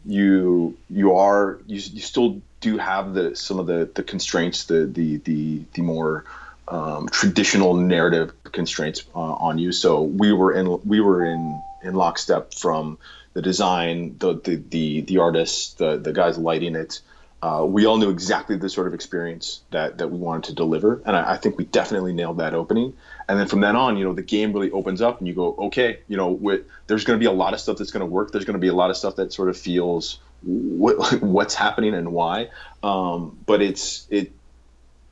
you 0.04 0.76
you 0.90 1.16
are 1.16 1.58
you, 1.66 1.76
you 1.76 2.00
still 2.00 2.40
do 2.60 2.76
have 2.76 3.14
the 3.14 3.34
some 3.34 3.58
of 3.58 3.66
the 3.66 3.90
the 3.94 4.02
constraints 4.02 4.64
the 4.64 4.84
the 4.84 5.16
the 5.18 5.62
the 5.72 5.82
more 5.82 6.24
um, 6.70 7.08
traditional 7.08 7.74
narrative 7.74 8.32
constraints 8.52 9.04
uh, 9.14 9.18
on 9.18 9.58
you. 9.58 9.72
So 9.72 10.02
we 10.02 10.32
were 10.32 10.52
in 10.52 10.80
we 10.84 11.00
were 11.00 11.24
in 11.24 11.60
in 11.82 11.94
lockstep 11.94 12.54
from 12.54 12.98
the 13.34 13.42
design, 13.42 14.16
the 14.18 14.34
the 14.34 14.56
the, 14.56 15.00
the 15.02 15.18
artists, 15.18 15.74
the 15.74 15.98
the 15.98 16.12
guys 16.12 16.38
lighting 16.38 16.76
it. 16.76 17.00
Uh, 17.42 17.64
we 17.66 17.86
all 17.86 17.96
knew 17.96 18.10
exactly 18.10 18.56
the 18.56 18.68
sort 18.68 18.86
of 18.86 18.92
experience 18.92 19.62
that 19.70 19.98
that 19.98 20.08
we 20.08 20.18
wanted 20.18 20.44
to 20.44 20.54
deliver, 20.54 21.02
and 21.06 21.16
I, 21.16 21.32
I 21.32 21.36
think 21.38 21.58
we 21.58 21.64
definitely 21.64 22.12
nailed 22.12 22.38
that 22.38 22.54
opening. 22.54 22.94
And 23.28 23.38
then 23.38 23.46
from 23.46 23.60
then 23.60 23.76
on, 23.76 23.96
you 23.96 24.04
know, 24.04 24.12
the 24.12 24.22
game 24.22 24.52
really 24.52 24.70
opens 24.70 25.00
up, 25.00 25.20
and 25.20 25.28
you 25.28 25.34
go, 25.34 25.54
okay, 25.56 26.00
you 26.08 26.16
know, 26.16 26.30
with, 26.30 26.66
there's 26.86 27.04
going 27.04 27.18
to 27.18 27.20
be 27.20 27.26
a 27.26 27.32
lot 27.32 27.54
of 27.54 27.60
stuff 27.60 27.78
that's 27.78 27.92
going 27.92 28.00
to 28.00 28.06
work. 28.06 28.32
There's 28.32 28.44
going 28.44 28.54
to 28.54 28.60
be 28.60 28.68
a 28.68 28.74
lot 28.74 28.90
of 28.90 28.96
stuff 28.96 29.16
that 29.16 29.32
sort 29.32 29.48
of 29.48 29.56
feels 29.56 30.18
what, 30.42 31.22
what's 31.22 31.54
happening 31.54 31.94
and 31.94 32.12
why. 32.12 32.50
Um, 32.82 33.38
but 33.46 33.62
it's 33.62 34.06
it 34.10 34.32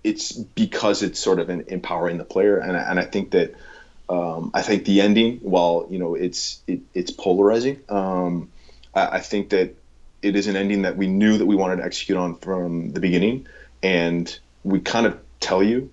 it's 0.05 0.33
because 0.33 1.03
it's 1.03 1.19
sort 1.19 1.39
of 1.41 1.51
empowering 1.51 2.19
the 2.19 2.25
player, 2.25 2.59
and 2.59 2.77
I- 2.77 2.83
and 2.91 2.99
I 3.01 3.05
think 3.05 3.31
that 3.33 3.55
um, 4.09 4.51
I 4.55 4.63
think 4.63 4.87
the 4.87 5.03
ending, 5.03 5.39
while 5.43 5.87
you 5.91 5.99
know 5.99 6.15
it's 6.15 6.61
it, 6.67 6.81
it's 6.95 7.11
polarizing, 7.11 7.81
um, 7.91 8.49
I, 8.95 9.19
I 9.19 9.21
think 9.21 9.51
that 9.51 9.75
it 10.23 10.35
is 10.35 10.47
an 10.47 10.57
ending 10.57 10.83
that 10.83 10.97
we 10.97 11.07
knew 11.07 11.39
that 11.39 11.47
we 11.47 11.55
wanted 11.55 11.77
to 11.77 11.85
execute 11.85 12.17
on 12.17 12.37
from 12.37 12.93
the 12.93 13.01
beginning, 13.01 13.47
and 13.83 14.39
we 14.65 14.81
kind 14.81 15.07
of 15.07 15.19
tell 15.41 15.63
you 15.63 15.91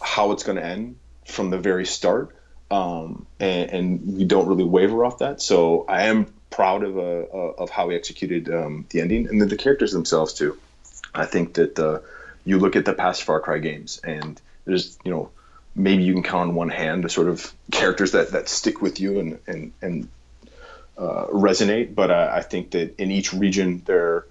how 0.00 0.32
it's 0.32 0.42
going 0.44 0.56
to 0.56 0.64
end 0.64 0.96
from 1.26 1.50
the 1.50 1.58
very 1.58 1.84
start, 1.86 2.34
um, 2.70 3.26
and, 3.38 3.70
and 3.70 4.16
we 4.18 4.24
don't 4.24 4.46
really 4.46 4.64
waver 4.64 5.04
off 5.04 5.18
that. 5.18 5.42
So 5.42 5.84
I 5.88 6.04
am 6.04 6.32
proud 6.50 6.82
of 6.84 6.98
uh, 6.98 7.02
of 7.02 7.68
how 7.70 7.88
we 7.88 7.94
executed 7.96 8.48
um, 8.52 8.86
the 8.90 9.00
ending, 9.00 9.28
and 9.28 9.40
then 9.40 9.48
the 9.48 9.56
characters 9.56 9.92
themselves 9.92 10.32
too. 10.32 10.56
I 11.14 11.26
think 11.26 11.54
that 11.54 11.78
uh, 11.78 11.98
you 12.50 12.58
look 12.58 12.74
at 12.74 12.84
the 12.84 12.92
past 12.92 13.22
Far 13.22 13.40
Cry 13.40 13.58
games, 13.58 14.00
and 14.02 14.40
there's 14.64 14.98
you 15.04 15.10
know 15.12 15.30
maybe 15.74 16.02
you 16.02 16.12
can 16.12 16.24
count 16.24 16.50
on 16.50 16.54
one 16.56 16.68
hand 16.68 17.04
the 17.04 17.08
sort 17.08 17.28
of 17.28 17.52
characters 17.70 18.10
that, 18.12 18.32
that 18.32 18.48
stick 18.48 18.82
with 18.82 19.00
you 19.00 19.20
and 19.20 19.38
and 19.46 19.72
and 19.80 20.08
uh, 20.98 21.26
resonate. 21.26 21.94
But 21.94 22.10
I, 22.10 22.38
I 22.38 22.42
think 22.42 22.72
that 22.72 23.00
in 23.00 23.12
each 23.12 23.32
region 23.32 23.82
there, 23.86 24.26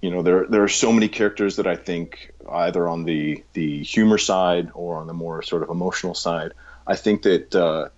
you 0.00 0.10
know, 0.10 0.22
there 0.22 0.46
there 0.46 0.62
are 0.62 0.68
so 0.68 0.92
many 0.92 1.08
characters 1.08 1.56
that 1.56 1.66
I 1.66 1.76
think 1.76 2.32
either 2.50 2.88
on 2.88 3.04
the 3.04 3.44
the 3.52 3.82
humor 3.82 4.18
side 4.18 4.70
or 4.72 4.96
on 4.96 5.06
the 5.06 5.14
more 5.14 5.42
sort 5.42 5.62
of 5.62 5.68
emotional 5.68 6.14
side, 6.14 6.52
I 6.86 6.96
think 6.96 7.22
that. 7.22 7.54
Uh, 7.54 7.88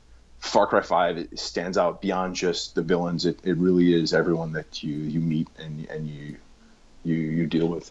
Far 0.41 0.67
Cry 0.67 0.83
Five 0.83 1.29
stands 1.37 1.79
out 1.79 2.03
beyond 2.03 2.37
just 2.37 2.75
the 2.75 2.83
villains. 2.83 3.25
It, 3.25 3.39
it 3.45 3.57
really 3.57 3.95
is 3.95 4.13
everyone 4.13 4.53
that 4.53 4.83
you, 4.83 4.93
you 4.95 5.19
meet 5.19 5.49
and 5.59 5.89
and 5.89 6.07
you 6.07 6.37
you 7.03 7.15
you 7.15 7.47
deal 7.47 7.67
with. 7.67 7.91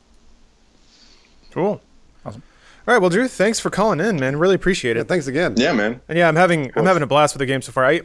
Cool. 1.54 1.82
Awesome. 2.26 2.41
All 2.88 2.93
right, 2.93 2.99
well, 2.99 3.10
Drew, 3.10 3.28
thanks 3.28 3.60
for 3.60 3.70
calling 3.70 3.99
in, 4.01 4.20
man. 4.20 4.36
Really 4.38 4.56
appreciate 4.56 4.95
Yeah, 4.97 5.04
it. 5.04 5.08
thanks 5.08 5.28
again. 5.28 5.54
Yeah, 5.56 5.72
man. 5.72 6.01
And 6.10 6.18
yeah, 6.18 6.28
I'm 6.28 6.36
having 6.36 6.72
I'm 6.76 6.86
having 6.86 7.04
a 7.04 7.08
blast 7.08 7.34
with 7.34 7.39
the 7.39 7.45
game 7.45 7.62
so 7.62 7.72
far. 7.72 7.86
I, 7.86 8.01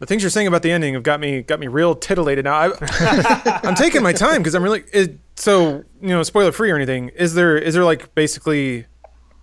the 0.00 0.06
things 0.06 0.22
you're 0.22 0.30
saying 0.30 0.48
about 0.48 0.62
the 0.62 0.70
ending 0.72 0.94
have 0.94 1.02
got 1.02 1.20
me 1.20 1.42
got 1.42 1.60
me 1.60 1.68
real 1.68 1.94
titillated. 1.94 2.44
Now 2.44 2.54
I, 2.56 3.60
I'm 3.64 3.74
taking 3.74 4.02
my 4.02 4.12
time 4.12 4.38
because 4.38 4.54
I'm 4.54 4.62
really 4.62 4.84
it, 4.92 5.18
so 5.36 5.84
you 6.00 6.08
know 6.08 6.22
spoiler 6.24 6.52
free 6.52 6.70
or 6.70 6.76
anything. 6.76 7.08
Is 7.10 7.34
there 7.34 7.56
is 7.56 7.72
there 7.74 7.84
like 7.84 8.14
basically 8.14 8.86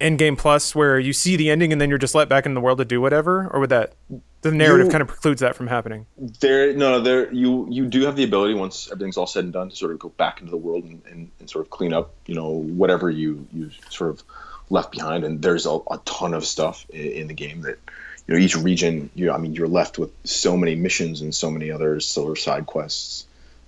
end 0.01 0.19
game 0.19 0.35
plus 0.35 0.75
where 0.75 0.99
you 0.99 1.13
see 1.13 1.35
the 1.35 1.49
ending 1.49 1.71
and 1.71 1.81
then 1.81 1.89
you're 1.89 1.97
just 1.97 2.13
let 2.15 2.29
back 2.29 2.45
in 2.45 2.53
the 2.53 2.61
world 2.61 2.77
to 2.77 2.85
do 2.85 3.01
whatever, 3.01 3.49
or 3.51 3.59
would 3.61 3.69
that 3.69 3.93
the 4.41 4.51
narrative 4.51 4.87
You- 4.87 4.91
kind 4.91 5.01
of 5.01 5.07
precludes 5.07 5.41
that 5.41 5.55
from 5.55 5.67
happening? 5.67 6.05
There, 6.17 6.73
no, 6.73 7.01
there. 7.01 7.31
You 7.33 7.67
you 7.69 7.85
do 7.85 8.05
have 8.05 8.15
the 8.15 8.23
ability 8.23 8.53
once 8.53 8.89
everything's 8.91 9.17
all 9.17 9.27
said 9.27 9.43
and 9.43 9.53
done 9.53 9.69
to 9.69 9.75
sort 9.75 9.91
of 9.91 9.99
go 9.99 10.09
back 10.09 10.39
into 10.39 10.51
the 10.51 10.57
world 10.57 10.83
and, 10.83 11.01
and, 11.09 11.31
and 11.39 11.49
sort 11.49 11.65
of 11.65 11.69
clean 11.69 11.93
up, 11.93 12.13
you 12.25 12.35
know, 12.35 12.49
whatever 12.49 13.09
you 13.09 13.47
you 13.53 13.71
sort 13.89 14.11
of 14.11 14.23
left 14.69 14.91
behind. 14.91 15.23
And 15.23 15.41
there's 15.41 15.65
a, 15.65 15.71
a 15.91 15.99
ton 16.05 16.33
of 16.33 16.45
stuff 16.45 16.85
in, 16.89 17.11
in 17.11 17.27
the 17.27 17.33
game 17.33 17.61
that 17.61 17.79
you 18.27 18.33
know 18.33 18.39
each 18.39 18.55
region. 18.55 19.09
You, 19.15 19.31
I 19.31 19.37
mean, 19.37 19.53
you're 19.53 19.67
left 19.67 19.97
with 19.97 20.11
so 20.23 20.55
many 20.55 20.75
missions 20.75 21.21
and 21.21 21.33
so 21.35 21.51
many 21.51 21.71
other 21.71 21.99
sort 21.99 22.31
of 22.31 22.39
side 22.39 22.65
quests 22.65 23.25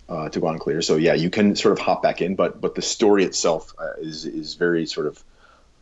uh, 0.07 0.29
to 0.29 0.39
go 0.39 0.47
on 0.47 0.59
clear. 0.59 0.81
So 0.81 0.95
yeah, 0.95 1.13
you 1.15 1.29
can 1.29 1.55
sort 1.55 1.73
of 1.73 1.79
hop 1.79 2.01
back 2.01 2.21
in, 2.21 2.35
but 2.35 2.61
but 2.61 2.75
the 2.75 2.81
story 2.81 3.23
itself 3.25 3.73
uh, 3.77 3.93
is 3.99 4.25
is 4.25 4.53
very 4.55 4.85
sort 4.85 5.07
of 5.07 5.23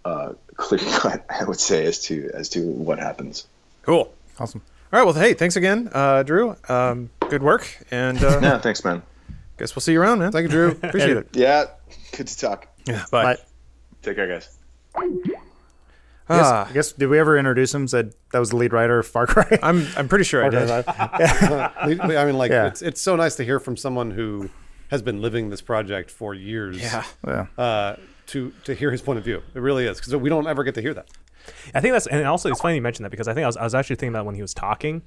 uh, 0.04 0.34
clear 0.56 0.80
cut. 0.80 1.26
I 1.30 1.44
would 1.44 1.60
say 1.60 1.86
as 1.86 2.00
to 2.06 2.32
as 2.34 2.50
to 2.50 2.62
what 2.66 2.98
happens. 3.00 3.46
Cool. 3.84 4.12
Awesome. 4.40 4.62
All 4.92 5.00
right. 5.00 5.04
Well, 5.06 5.14
hey, 5.14 5.34
thanks 5.36 5.56
again, 5.56 5.90
uh, 5.94 6.24
Drew. 6.24 6.56
Um, 6.68 7.12
good 7.30 7.44
work, 7.44 7.68
and 7.92 8.18
uh, 8.24 8.40
Yeah, 8.42 8.60
thanks, 8.60 8.84
man. 8.84 9.04
guess 9.58 9.76
we'll 9.76 9.82
see 9.82 9.94
you 9.94 10.02
around, 10.02 10.20
man. 10.20 10.32
Thank 10.32 10.44
you, 10.44 10.50
Drew. 10.50 10.70
Appreciate 10.84 11.16
it. 11.18 11.30
Yeah, 11.34 11.66
good 12.18 12.28
to 12.28 12.38
talk. 12.38 12.68
Yeah. 12.86 13.06
Bye. 13.12 13.24
Bye. 13.24 13.38
Take 14.02 14.16
care, 14.16 14.28
guys. 14.28 14.58
I 14.96 15.08
guess, 16.38 16.46
Ah. 16.48 16.68
I 16.70 16.74
guess 16.74 16.92
did 16.94 17.08
we 17.08 17.18
ever 17.20 17.38
introduce 17.38 17.74
him? 17.74 17.88
Said 17.88 18.14
that 18.34 18.40
was 18.40 18.50
the 18.52 18.56
lead 18.58 18.72
writer 18.74 19.00
of 19.00 19.08
Far 19.08 19.26
Cry. 19.28 19.58
I'm 19.64 19.86
I'm 19.98 20.08
pretty 20.08 20.24
sure 20.24 20.44
I 20.46 20.50
did. 20.50 20.70
I 20.72 22.26
mean, 22.26 22.38
like 22.38 22.52
Yeah. 22.52 22.68
it's 22.68 22.82
it's 22.84 23.02
so 23.02 23.16
nice 23.16 23.36
to 23.38 23.44
hear 23.44 23.60
from 23.60 23.76
someone 23.78 24.12
who 24.12 24.50
has 24.90 25.02
been 25.02 25.22
living 25.22 25.50
this 25.50 25.62
project 25.62 26.10
for 26.12 26.34
years. 26.36 26.78
Yeah. 26.80 27.04
yeah. 27.28 27.46
Uh, 27.58 27.96
to 28.28 28.52
to 28.66 28.74
hear 28.76 28.92
his 28.92 29.02
point 29.02 29.18
of 29.20 29.26
view, 29.26 29.42
it 29.56 29.60
really 29.60 29.86
is 29.88 29.98
because 30.00 30.16
we 30.16 30.30
don't 30.30 30.46
ever 30.48 30.64
get 30.64 30.76
to 30.76 30.82
hear 30.82 30.94
that. 30.94 31.08
I 31.74 31.82
think 31.82 31.94
that's 31.94 32.08
and 32.08 32.26
also 32.26 32.50
it's 32.50 32.62
funny 32.62 32.76
you 32.76 32.82
mentioned 32.82 33.06
that 33.06 33.12
because 33.12 33.28
I 33.28 33.34
think 33.34 33.44
I 33.44 33.48
was, 33.48 33.58
I 33.58 33.64
was 33.64 33.76
actually 33.76 33.98
thinking 33.98 34.14
about 34.16 34.26
when 34.26 34.36
he 34.36 34.42
was 34.42 34.54
talking 34.54 35.02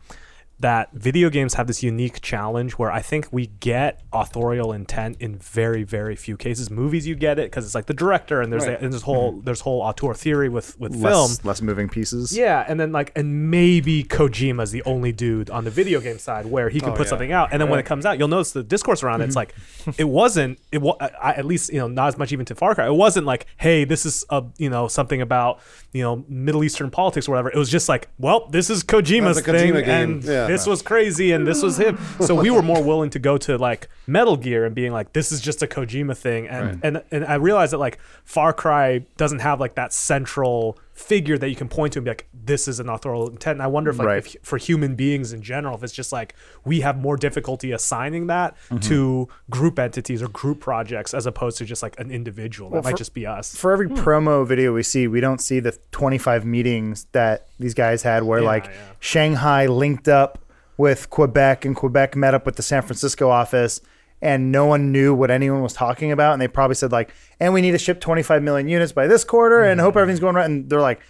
that 0.61 0.93
video 0.93 1.29
games 1.29 1.55
have 1.55 1.67
this 1.67 1.83
unique 1.83 2.21
challenge 2.21 2.75
where 2.75 2.91
I 2.91 3.01
think 3.03 3.29
we 3.33 3.47
get 3.47 4.01
authorial 4.13 4.73
intent 4.73 5.17
in 5.19 5.37
very 5.37 5.83
very 5.83 6.15
few 6.15 6.37
cases. 6.37 6.71
Movies 6.71 7.07
you 7.07 7.15
get 7.17 7.39
it 7.39 7.51
because 7.51 7.65
it's 7.65 7.75
like 7.75 7.87
the 7.87 7.95
director 7.95 8.41
and 8.41 8.53
there's 8.53 8.67
Right. 8.67 8.81
and 8.81 8.93
there's 8.93 9.03
whole 9.03 9.33
mm-hmm. 9.33 9.45
there's 9.45 9.61
whole 9.61 9.81
auteur 9.83 10.15
theory 10.15 10.49
with 10.49 10.79
with 10.79 10.93
film. 10.93 11.03
Less, 11.05 11.45
less 11.45 11.63
moving 11.63 11.89
pieces. 11.89 12.37
Yeah, 12.37 12.65
and 12.69 12.79
then 12.79 12.93
like, 12.93 13.11
and 13.17 13.51
maybe 13.51 14.05
Kojima's 14.05 14.71
the 14.71 14.83
only 14.85 15.11
dude 15.11 15.51
on 15.51 15.65
the 15.65 15.71
video 15.71 16.01
game 16.01 16.19
side 16.19 16.47
where 16.47 16.69
he 16.69 16.79
can 16.81 16.91
Oh, 16.91 16.95
put 16.95 17.07
yeah. 17.07 17.11
something 17.11 17.33
out, 17.33 17.49
and 17.53 17.61
then 17.61 17.69
when 17.69 17.81
it 17.81 17.87
comes 17.87 18.07
out, 18.07 18.19
you'll 18.19 18.29
notice 18.29 18.53
the 18.53 18.63
discourse 18.63 19.03
around 19.03 19.21
it. 19.21 19.25
It's 19.25 19.37
mm-hmm. 19.37 19.91
like, 19.91 19.99
it 19.99 20.05
wasn't. 20.05 20.59
It 20.71 20.81
was 20.83 20.97
at 21.01 21.45
least 21.45 21.73
you 21.73 21.79
know 21.79 21.89
not 21.89 22.09
as 22.09 22.19
much 22.19 22.33
even 22.33 22.47
to 22.47 22.55
Far 22.55 22.75
Cry. 22.75 22.87
It 22.87 22.95
wasn't 22.95 23.27
like, 23.27 23.47
hey, 23.57 23.85
this 23.85 24.07
is 24.07 24.25
a 24.31 24.45
you 24.59 24.71
know 24.71 24.87
something 24.89 25.21
about 25.21 25.61
you 25.93 26.03
know 26.03 26.25
Middle 26.29 26.63
Eastern 26.63 26.91
politics 26.91 27.27
or 27.29 27.33
whatever. 27.33 27.51
It 27.51 27.57
was 27.57 27.69
just 27.71 27.89
like, 27.89 28.09
well, 28.19 28.47
this 28.49 28.71
is 28.71 28.85
Kojima's 28.85 29.41
Kojima 29.43 29.45
thing, 29.45 29.73
game. 29.73 29.89
and 29.89 30.25
Yeah. 30.25 30.42
This 30.47 30.67
was 30.67 30.83
crazy, 30.83 31.33
and 31.33 31.47
this 31.47 31.63
was 31.63 31.79
him. 31.79 31.99
So 32.21 32.35
we 32.35 32.51
were 32.51 32.63
more 32.63 32.83
willing 32.83 33.11
to 33.11 33.19
go 33.19 33.39
to 33.39 33.59
like 33.59 33.89
Metal 34.07 34.37
Gear 34.37 34.65
and 34.65 34.75
being 34.75 34.93
like, 34.93 35.13
this 35.13 35.33
is 35.33 35.41
just 35.41 35.63
a 35.63 35.67
Kojima 35.67 36.17
thing, 36.17 36.49
and 36.49 36.81
and 36.83 37.03
and 37.11 37.25
I 37.25 37.35
realized 37.35 37.73
that 37.73 37.79
like 37.79 37.99
Far 38.25 38.53
Cry 38.53 39.05
doesn't 39.17 39.41
have 39.41 39.61
like 39.61 39.75
that 39.75 39.93
central 39.93 40.79
figure 41.03 41.37
that 41.37 41.49
you 41.49 41.57
can 41.57 41.69
point 41.69 41.93
to 41.93 41.99
and 41.99 42.05
be 42.05 42.11
like, 42.11 42.29
this 42.33 42.69
is 42.69 42.79
an 42.79 42.89
authorial 42.89 43.29
intent. 43.29 43.57
And 43.57 43.63
I 43.63 43.67
wonder 43.67 43.91
if 43.91 43.99
like 43.99 44.07
Right. 44.07 44.19
if, 44.19 44.37
for 44.43 44.57
human 44.57 44.95
beings 44.95 45.33
in 45.33 45.43
general, 45.43 45.75
if 45.77 45.83
it's 45.83 45.93
just 45.93 46.13
like 46.13 46.35
we 46.65 46.81
have 46.81 46.97
more 46.97 47.17
difficulty 47.17 47.73
assigning 47.73 48.29
that 48.29 48.57
mm-hmm. 48.67 48.79
to 48.79 49.29
group 49.51 49.79
entities 49.79 50.23
or 50.23 50.29
group 50.29 50.61
projects 50.61 51.13
as 51.13 51.27
opposed 51.27 51.59
to 51.59 51.65
just 51.65 51.83
like 51.83 51.99
an 51.99 52.11
individual. 52.11 52.71
that 52.71 52.85
might 52.85 52.93
for- 52.93 52.97
just 52.97 53.15
be 53.15 53.27
us. 53.27 53.55
For 53.55 53.73
every 53.73 53.89
hmm. 53.89 53.95
promo 53.95 54.47
video 54.47 54.73
we 54.73 54.83
see, 54.83 55.09
we 55.09 55.21
don't 55.21 55.41
see 55.41 55.61
the 55.61 55.77
25 55.91 56.45
meetings 56.45 57.07
that 57.13 57.49
these 57.59 57.75
guys 57.75 58.03
had 58.03 58.23
where 58.23 58.41
Yeah, 58.41 58.47
like 58.47 58.67
yeah. 58.67 58.73
Shanghai 59.01 59.67
linked 59.67 60.09
up 60.09 60.39
with 60.77 61.11
Quebec 61.11 61.65
and 61.65 61.77
Quebec 61.77 62.17
met 62.17 62.35
up 62.35 62.47
with 62.47 62.57
the 62.57 62.63
San 62.63 62.83
Francisco 62.83 63.29
office 63.29 63.81
and 64.23 64.53
no 64.53 64.65
one 64.65 64.93
knew 64.93 65.13
what 65.13 65.31
anyone 65.31 65.61
was 65.61 65.75
talking 65.75 66.13
about 66.13 66.33
and 66.33 66.41
they 66.41 66.49
probably 66.49 66.77
said 66.77 66.93
like 66.93 67.13
and 67.41 67.53
we 67.53 67.61
need 67.61 67.73
to 67.73 67.79
ship 67.79 68.01
25 68.01 68.43
million 68.43 68.69
units 68.69 68.93
by 68.93 69.07
this 69.07 69.25
quarter 69.25 69.63
and 69.63 69.81
hope 69.81 69.97
everything's 69.97 70.21
going 70.21 70.35
right 70.35 70.47
and 70.47 70.71
they're 70.71 70.81
like 70.81 71.01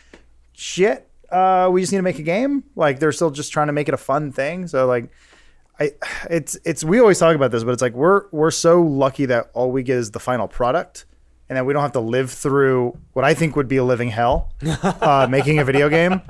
shit 0.53 1.09
uh, 1.31 1.69
we 1.73 1.81
just 1.81 1.93
need 1.93 1.99
to 1.99 2.03
make 2.03 2.19
a 2.19 2.23
game 2.23 2.65
like 2.75 2.99
they're 2.99 3.13
still 3.13 3.31
just 3.31 3.53
trying 3.53 3.69
to 3.69 3.73
make 3.73 3.89
it 3.89 3.95
a 3.95 3.99
fun 3.99 4.33
thing 4.33 4.67
so 4.67 4.87
like 4.87 5.11
I, 5.81 5.93
it's 6.31 6.59
it's 6.65 6.85
we 6.85 7.01
always 7.01 7.19
talk 7.19 7.35
about 7.35 7.51
this, 7.51 7.65
but 7.65 7.73
it's 7.73 7.83
like 7.83 7.95
we're 7.95 8.27
we're 8.31 8.51
so 8.51 8.83
lucky 8.83 9.27
that 9.27 9.51
all 9.55 9.73
we 9.73 9.83
get 9.83 9.97
is 9.97 10.11
the 10.11 10.21
final 10.21 10.47
product, 10.47 11.07
and 11.49 11.57
that 11.57 11.65
we 11.65 11.73
don't 11.73 11.83
have 11.83 11.93
to 11.93 12.01
live 12.01 12.31
through 12.31 12.97
what 13.15 13.25
I 13.25 13.35
think 13.35 13.57
would 13.57 13.69
be 13.69 13.79
a 13.79 13.85
living 13.85 14.09
hell, 14.09 14.53
uh, 14.83 15.27
making 15.29 15.59
a 15.59 15.65
video 15.65 15.89
game. 15.89 16.21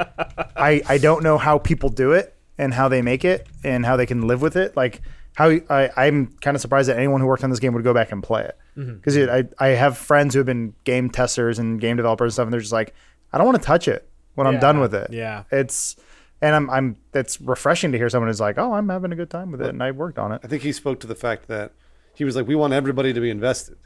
I 0.57 0.83
I 0.89 0.99
don't 0.99 1.23
know 1.23 1.39
how 1.39 1.59
people 1.59 1.89
do 1.89 2.13
it 2.13 2.37
and 2.57 2.73
how 2.73 2.89
they 2.89 3.03
make 3.03 3.25
it 3.25 3.47
and 3.65 3.85
how 3.85 3.97
they 3.97 4.07
can 4.07 4.27
live 4.27 4.41
with 4.43 4.57
it. 4.57 4.77
Like 4.77 5.03
how 5.35 5.51
I 5.51 5.91
I'm 5.97 6.29
kind 6.41 6.55
of 6.55 6.61
surprised 6.61 6.89
that 6.89 6.97
anyone 6.97 7.21
who 7.21 7.27
worked 7.27 7.45
on 7.45 7.51
this 7.51 7.61
game 7.61 7.73
would 7.75 7.85
go 7.85 7.95
back 7.95 8.13
and 8.13 8.23
play 8.23 8.43
it 8.43 8.59
mm-hmm. 8.77 8.97
because 8.97 9.17
I 9.17 9.45
I 9.59 9.69
have 9.69 9.97
friends 9.97 10.35
who 10.35 10.39
have 10.41 10.47
been 10.47 10.75
game 10.85 11.11
testers 11.11 11.59
and 11.59 11.81
game 11.81 11.97
developers 11.97 12.27
and 12.27 12.33
stuff, 12.35 12.45
and 12.47 12.53
they're 12.53 12.61
just 12.61 12.73
like 12.73 12.95
I 13.33 13.39
don't 13.39 13.47
want 13.47 13.61
to 13.61 13.67
touch 13.67 13.89
it 13.89 14.09
when 14.35 14.47
I'm 14.47 14.59
done 14.59 14.81
with 14.81 14.95
it. 14.95 15.13
yeah. 15.13 15.45
it's. 15.51 15.97
And 16.41 16.57
I'm, 16.57 16.71
I'm. 16.71 16.97
It's 17.15 17.41
refreshing 17.41 17.93
to 17.93 17.99
hear 17.99 18.09
someone 18.09 18.29
who's 18.29 18.41
like, 18.41 18.59
"Oh, 18.59 18.73
I'm 18.73 18.89
having 18.89 19.13
a 19.13 19.15
good 19.15 19.31
time 19.31 19.53
with 19.53 19.63
it, 19.63 19.69
and 19.69 19.81
I 19.81 19.93
worked 19.93 20.19
on 20.19 20.33
it." 20.33 20.41
I 20.43 20.49
think 20.49 20.65
he 20.65 20.73
spoke 20.73 20.99
to 20.99 21.07
the 21.07 21.15
fact 21.15 21.47
that 21.47 21.71
he 22.15 22.25
was 22.25 22.37
like, 22.37 22.47
we 22.47 22.55
want 22.55 22.73
everybody 22.73 23.13
to 23.13 23.21
be 23.21 23.31
invested, 23.31 23.77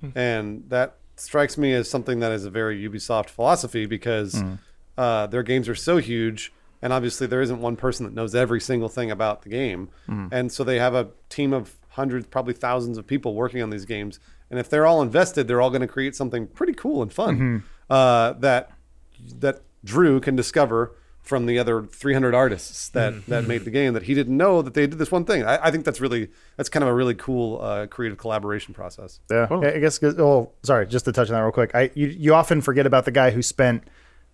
hmm. 0.00 0.10
and 0.14 0.64
that 0.68 0.96
strikes 1.16 1.58
me 1.58 1.72
as 1.72 1.90
something 1.90 2.20
that 2.20 2.32
is 2.32 2.44
a 2.44 2.50
very 2.50 2.80
Ubisoft 2.88 3.30
philosophy 3.30 3.86
because 3.86 4.40
hmm. 4.40 4.54
uh, 4.96 5.26
their 5.26 5.42
games 5.42 5.68
are 5.68 5.74
so 5.74 5.96
huge, 5.96 6.52
and 6.84 6.92
obviously 6.92 7.26
there 7.26 7.42
isn't 7.42 7.60
one 7.60 7.74
person 7.74 8.04
that 8.06 8.12
knows 8.14 8.32
every 8.34 8.60
single 8.60 8.88
thing 8.88 9.10
about 9.10 9.42
the 9.42 9.48
game, 9.48 9.88
and 10.06 10.52
so 10.52 10.62
they 10.62 10.78
have 10.78 10.94
a 10.94 11.08
team 11.28 11.52
of 11.52 11.74
hundreds, 11.90 12.26
probably 12.28 12.54
thousands 12.54 12.98
of 12.98 13.06
people 13.06 13.34
working 13.34 13.60
on 13.62 13.70
these 13.70 13.84
games, 13.86 14.20
and 14.50 14.60
if 14.60 14.68
they're 14.70 14.86
all 14.86 15.02
invested, 15.02 15.48
they're 15.48 15.60
all 15.62 15.70
going 15.70 15.80
to 15.80 15.88
create 15.88 16.14
something 16.14 16.46
pretty 16.46 16.74
cool 16.74 17.02
and 17.02 17.12
fun 17.12 17.64
uh, 17.90 18.34
that 18.34 18.70
that 19.40 19.62
Drew 19.84 20.20
can 20.20 20.36
discover 20.36 20.92
from 21.22 21.46
the 21.46 21.58
other 21.58 21.82
300 21.82 22.34
artists 22.34 22.90
that, 22.90 23.14
Mm-hmm. 23.14 23.30
that 23.30 23.46
made 23.46 23.64
the 23.64 23.70
game 23.70 23.94
that 23.94 24.02
he 24.02 24.12
didn't 24.12 24.36
know 24.36 24.60
that 24.60 24.74
they 24.74 24.86
did 24.86 24.98
this 24.98 25.10
one 25.10 25.24
thing. 25.24 25.42
I, 25.42 25.58
I 25.66 25.70
think 25.70 25.86
that's 25.86 25.98
really 25.98 26.28
that's 26.58 26.68
kind 26.68 26.82
of 26.82 26.88
a 26.90 26.92
really 26.94 27.14
cool 27.14 27.62
uh, 27.62 27.86
creative 27.86 28.18
collaboration 28.18 28.74
process. 28.74 29.20
Yeah, 29.30 29.46
I 29.50 29.78
guess. 29.78 30.02
Oh, 30.02 30.52
sorry, 30.62 30.86
just 30.86 31.06
to 31.06 31.12
touch 31.12 31.28
on 31.30 31.34
that 31.34 31.40
real 31.40 31.50
quick. 31.52 31.74
I 31.74 31.90
you, 31.94 32.08
you 32.08 32.34
often 32.34 32.60
forget 32.60 32.84
about 32.86 33.06
the 33.06 33.10
guy 33.10 33.30
who 33.30 33.40
spent 33.40 33.84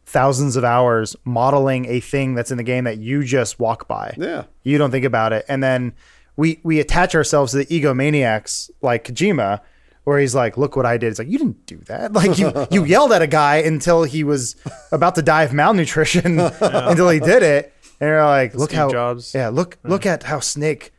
thousands 0.06 0.56
of 0.56 0.64
hours 0.64 1.14
modeling 1.24 1.86
a 1.86 2.00
thing 2.00 2.34
that's 2.34 2.50
in 2.50 2.56
the 2.56 2.64
game 2.64 2.84
that 2.84 2.98
you 2.98 3.22
just 3.24 3.58
walk 3.60 3.86
by. 3.86 4.14
Yeah. 4.18 4.44
you 4.64 4.76
don't 4.78 4.90
think 4.90 5.04
about 5.04 5.32
it, 5.32 5.44
and 5.48 5.62
then 5.62 5.92
we 6.36 6.60
we 6.62 6.80
attach 6.80 7.14
ourselves 7.14 7.52
to 7.52 7.58
the 7.58 7.66
egomaniacs 7.66 8.70
like 8.82 9.04
Kojima, 9.04 9.60
where 10.04 10.18
he's 10.18 10.34
like, 10.34 10.56
"Look 10.56 10.74
what 10.76 10.86
I 10.86 10.96
did." 10.96 11.08
It's 11.08 11.18
like 11.18 11.28
you 11.28 11.38
didn't 11.38 11.66
do 11.66 11.76
that. 11.86 12.12
Like 12.20 12.38
you 12.38 12.52
you 12.70 12.84
yelled 12.84 13.12
at 13.12 13.22
a 13.22 13.26
guy 13.26 13.56
until 13.56 14.02
he 14.04 14.24
was 14.24 14.56
about 14.90 15.14
to 15.16 15.22
die 15.22 15.42
of 15.44 15.52
malnutrition 15.52 16.38
until 16.60 17.08
he 17.10 17.20
did 17.20 17.42
it, 17.42 17.72
and 18.00 18.08
you're 18.08 18.24
like, 18.24 18.54
"Look 18.54 18.70
Steve 18.70 18.78
how 18.78 18.90
Jobs. 18.90 19.34
yeah 19.34 19.48
look 19.48 19.78
look 19.84 20.06
at 20.06 20.24
how 20.24 20.40
Snake." 20.40 20.92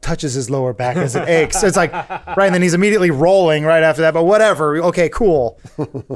Touches 0.00 0.34
his 0.34 0.48
lower 0.50 0.72
back 0.72 0.96
as 0.96 1.14
it 1.16 1.28
aches. 1.28 1.62
It's 1.62 1.76
like 1.76 1.92
right, 2.36 2.46
and 2.46 2.54
then 2.54 2.62
he's 2.62 2.74
immediately 2.74 3.10
rolling 3.10 3.64
right 3.64 3.82
after 3.82 4.02
that. 4.02 4.14
But 4.14 4.24
whatever. 4.24 4.78
Okay, 4.84 5.08
cool. 5.08 5.60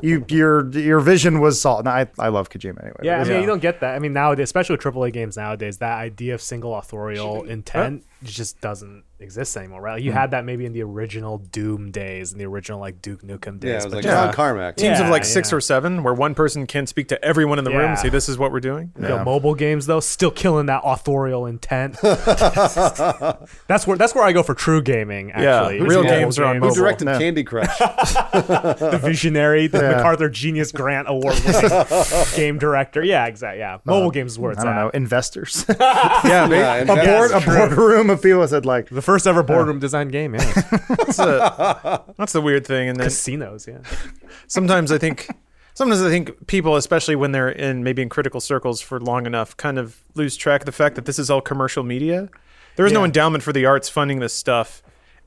You 0.02 0.24
your 0.28 0.70
your 0.70 1.00
vision 1.00 1.40
was 1.40 1.60
solid. 1.60 1.84
No, 1.84 1.90
I 1.92 2.06
I 2.18 2.28
love 2.28 2.50
Kojima 2.50 2.80
anyway. 2.82 2.96
Yeah, 3.02 3.16
I 3.16 3.18
But 3.24 3.28
mean, 3.28 3.40
you 3.40 3.46
don't 3.46 3.62
get 3.62 3.80
that. 3.80 3.94
I 3.94 3.98
mean, 3.98 4.12
nowadays, 4.12 4.44
especially 4.44 4.76
with 4.76 4.84
AAA 4.84 5.12
games 5.12 5.36
nowadays, 5.36 5.78
that 5.78 5.98
idea 5.98 6.34
of 6.34 6.40
single 6.42 6.74
authorial 6.74 7.42
intent 7.44 8.04
just 8.22 8.60
doesn't 8.60 9.04
exist 9.20 9.56
anymore, 9.56 9.80
right? 9.80 9.94
Like, 9.94 10.02
you 10.02 10.10
hmm. 10.10 10.18
had 10.18 10.30
that 10.32 10.44
maybe 10.44 10.66
in 10.66 10.72
the 10.72 10.82
original 10.82 11.38
Doom 11.38 11.90
days, 11.90 12.32
in 12.32 12.38
the 12.38 12.46
original 12.46 12.80
like 12.80 13.00
Duke 13.00 13.22
Nukem 13.22 13.60
days. 13.60 13.68
Yeah, 13.68 13.72
it 13.72 13.76
was 13.76 13.84
but 13.86 13.92
like 13.94 14.02
just- 14.04 14.14
John 14.14 14.32
Carmack. 14.32 14.76
Teams 14.76 15.00
of 15.00 15.08
like 15.08 15.24
six 15.24 15.50
yeah. 15.50 15.56
or 15.56 15.60
seven, 15.60 16.02
where 16.02 16.14
one 16.14 16.34
person 16.34 16.66
can 16.66 16.86
speak 16.86 17.08
to 17.08 17.24
everyone 17.24 17.58
in 17.58 17.64
the 17.64 17.70
room 17.70 17.80
Yeah. 17.80 17.90
and 17.90 17.98
say, 17.98 18.08
"This 18.08 18.28
is 18.28 18.38
what 18.38 18.52
we're 18.52 18.60
doing." 18.60 18.92
you 18.96 19.08
know, 19.08 19.24
mobile 19.24 19.54
games 19.54 19.86
though, 19.86 20.00
still 20.00 20.30
killing 20.30 20.66
that 20.66 20.82
authorial 20.84 21.46
intent. 21.46 21.96
that's 22.02 23.86
where 23.86 23.96
that's 23.96 24.14
where 24.14 24.24
I 24.24 24.32
go 24.32 24.42
for 24.42 24.54
true 24.54 24.82
gaming. 24.82 25.32
Actually, 25.32 25.80
real 25.80 26.02
games 26.02 26.38
are 26.38 26.44
on 26.44 26.58
Mobile. 26.58 26.74
Who 26.74 26.80
directed 26.80 27.06
No. 27.06 27.18
Candy 27.18 27.44
Crush? 27.44 27.78
the 27.78 29.00
visionary, 29.02 29.66
the 29.66 29.82
MacArthur 29.82 30.28
Genius 30.28 30.72
Grant 30.72 31.08
Award 31.08 31.34
winning 31.44 31.84
game 32.34 32.58
director. 32.58 33.02
Yeah, 33.02 33.26
exactly. 33.26 33.60
Yeah, 33.60 33.78
mobile 33.84 34.08
uh, 34.08 34.10
games 34.10 34.32
is 34.32 34.38
where 34.38 34.52
it's 34.52 34.60
I 34.60 34.64
don't 34.64 34.74
at. 34.74 34.80
know 34.80 34.90
investors. 34.90 35.64
Yeah, 35.68 36.46
they- 36.48 36.58
yeah, 36.58 36.76
a 36.76 36.86
board 36.86 37.30
a 37.30 37.40
boardroom 37.40 38.10
of 38.10 38.22
people 38.22 38.46
said 38.48 38.66
like 38.66 38.88
The 38.88 39.02
first 39.04 39.26
ever 39.26 39.40
oh. 39.40 39.44
boardroom 39.44 39.78
design 39.78 40.08
game. 40.08 40.34
Yeah, 40.34 40.40
that's, 40.88 41.18
a- 41.18 42.02
that's 42.16 42.32
the 42.32 42.40
weird 42.40 42.66
thing. 42.66 42.88
And 42.88 42.98
then 42.98 43.06
casinos. 43.06 43.68
Yeah. 43.68 43.78
sometimes 44.46 44.90
I 44.90 44.98
think 44.98 45.28
sometimes 45.74 46.02
I 46.02 46.08
think 46.08 46.46
people, 46.46 46.76
especially 46.76 47.16
when 47.16 47.32
they're 47.32 47.50
in 47.50 47.84
maybe 47.84 48.02
in 48.02 48.08
critical 48.08 48.40
circles 48.40 48.80
for 48.80 49.00
long 49.00 49.26
enough, 49.26 49.56
kind 49.56 49.78
of 49.78 50.02
lose 50.14 50.36
track 50.36 50.62
of 50.62 50.66
the 50.66 50.72
fact 50.72 50.96
that 50.96 51.04
this 51.04 51.18
is 51.18 51.30
all 51.30 51.40
commercial 51.40 51.82
media. 51.82 52.28
There 52.76 52.86
is 52.86 52.92
no 52.92 53.04
endowment 53.04 53.44
for 53.44 53.52
the 53.52 53.66
arts 53.66 53.88
funding 53.88 54.18
this 54.18 54.32
stuff. 54.32 54.82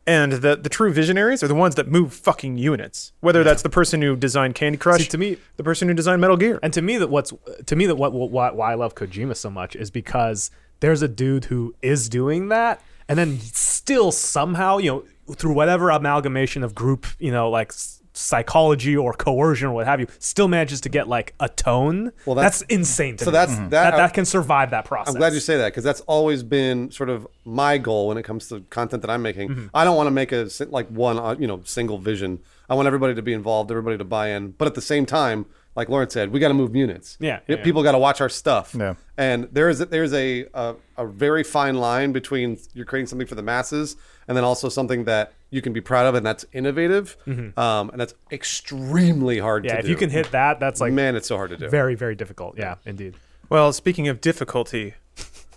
And 0.05 0.31
the 0.33 0.55
the 0.55 0.69
true 0.69 0.93
visionaries 0.93 1.43
are 1.43 1.49
the 1.49 1.55
ones 1.55 1.75
that 1.75 1.89
move 1.89 2.13
fucking 2.13 2.57
units. 2.57 3.11
Whether 3.19 3.43
that's 3.43 3.61
the 3.61 3.69
person 3.69 4.01
who 4.01 4.15
designed 4.15 4.55
Candy 4.55 4.77
Crush, 4.77 5.01
See, 5.01 5.07
to 5.09 5.17
me- 5.17 5.37
the 5.57 5.63
person 5.63 5.89
who 5.89 5.93
designed 5.93 6.21
Metal 6.21 6.37
Gear. 6.37 6.59
And 6.63 6.71
to 6.73 6.81
me, 6.81 6.97
that 6.97 7.09
what's 7.09 7.33
to 7.65 7.75
me 7.75 7.85
that 7.87 7.95
what, 7.95 8.13
what 8.13 8.55
why 8.55 8.71
I 8.71 8.75
love 8.75 8.95
Kojima 8.95 9.35
so 9.35 9.49
much 9.49 9.75
is 9.75 9.91
because 9.91 10.49
there's 10.79 11.01
a 11.01 11.09
dude 11.09 11.45
who 11.45 11.75
is 11.81 12.07
doing 12.07 12.47
that, 12.49 12.81
and 13.09 13.17
then 13.17 13.39
still 13.39 14.11
somehow 14.11 14.77
you 14.77 14.91
know 15.27 15.35
through 15.35 15.53
whatever 15.53 15.89
amalgamation 15.89 16.63
of 16.63 16.73
group 16.73 17.05
you 17.19 17.31
know 17.31 17.49
like 17.49 17.71
psychology 18.17 18.97
or 18.97 19.13
coercion 19.13 19.67
or 19.67 19.73
what 19.73 19.85
have 19.85 19.99
you, 19.99 20.07
still 20.19 20.47
manages 20.47 20.81
to 20.81 20.89
get 20.89 21.07
like 21.07 21.33
a 21.39 21.47
tone. 21.47 22.11
Well, 22.25 22.35
that's, 22.35 22.59
that's- 22.61 22.75
insane. 22.75 23.17
To 23.17 23.25
so 23.25 23.29
me. 23.31 23.33
that's- 23.33 23.57
that, 23.57 23.69
that- 23.69 23.97
that 23.97 24.13
can 24.13 24.25
survive 24.25 24.71
that 24.71 24.85
process. 24.85 25.13
I'm 25.13 25.19
glad 25.19 25.33
you 25.33 25.39
say 25.39 25.57
that 25.57 25.67
because 25.67 25.83
that's 25.83 26.01
always 26.01 26.43
been 26.43 26.91
sort 26.91 27.09
of 27.09 27.27
my 27.45 27.77
goal 27.77 28.07
when 28.07 28.17
it 28.17 28.23
comes 28.23 28.49
to 28.49 28.61
content 28.69 29.01
that 29.03 29.11
I'm 29.11 29.21
making. 29.21 29.49
Mm-hmm. 29.49 29.67
I 29.73 29.83
don't 29.83 29.95
want 29.95 30.07
to 30.07 30.11
make 30.11 30.31
a 30.31 30.49
like 30.69 30.87
one 30.87 31.19
uh, 31.19 31.35
you 31.39 31.47
know 31.47 31.61
single 31.63 31.99
vision. 31.99 32.39
I 32.69 32.75
want 32.75 32.87
everybody 32.87 33.15
to 33.15 33.21
be 33.21 33.33
involved, 33.33 33.71
everybody 33.71 33.97
to 33.97 34.03
buy 34.03 34.29
in, 34.29 34.51
but 34.51 34.67
at 34.67 34.73
the 34.75 34.81
same 34.81 35.05
time, 35.05 35.45
like 35.77 35.87
Lawrence 35.87 36.11
said, 36.13 36.31
we 36.33 36.39
got 36.41 36.49
to 36.49 36.53
move 36.53 36.75
units. 36.75 37.15
Yeah, 37.21 37.39
Yeah, 37.47 37.55
yeah. 37.57 37.63
people 37.63 37.83
got 37.83 37.93
to 37.93 37.97
watch 37.99 38.19
our 38.19 38.27
stuff. 38.29 38.75
Yeah. 38.77 38.95
and 39.17 39.47
there 39.53 39.69
is 39.69 39.79
there's 39.79 40.11
a, 40.13 40.45
a 40.53 40.75
a 40.97 41.05
very 41.07 41.43
fine 41.43 41.75
line 41.75 42.11
between 42.11 42.57
you're 42.73 42.85
creating 42.85 43.07
something 43.07 43.27
for 43.27 43.35
the 43.35 43.43
masses 43.43 43.95
and 44.27 44.35
then 44.35 44.43
also 44.43 44.67
something 44.67 45.05
that 45.05 45.31
you 45.51 45.61
can 45.61 45.71
be 45.71 45.79
proud 45.79 46.05
of, 46.07 46.15
and 46.15 46.25
that's 46.25 46.45
innovative, 46.51 47.15
um, 47.55 47.89
and 47.91 48.01
that's 48.01 48.13
extremely 48.31 49.39
hard 49.39 49.63
Mm-hmm. 49.63 49.67
Yeah, 49.69 49.73
to 49.75 49.79
if 49.79 49.85
do. 49.85 49.91
you 49.91 49.95
can 49.97 50.09
hit 50.09 50.31
that, 50.31 50.59
that's 50.59 50.81
like 50.81 50.91
man, 50.93 51.15
it's 51.15 51.27
so 51.27 51.37
hard 51.37 51.51
to 51.51 51.57
do. 51.57 51.69
very, 51.69 51.95
very 51.95 52.15
difficult. 52.15 52.57
Yeah, 52.57 52.75
indeed. 52.85 53.13
Well, 53.49 53.71
speaking 53.71 54.07
of 54.09 54.19
difficulty, 54.19 54.95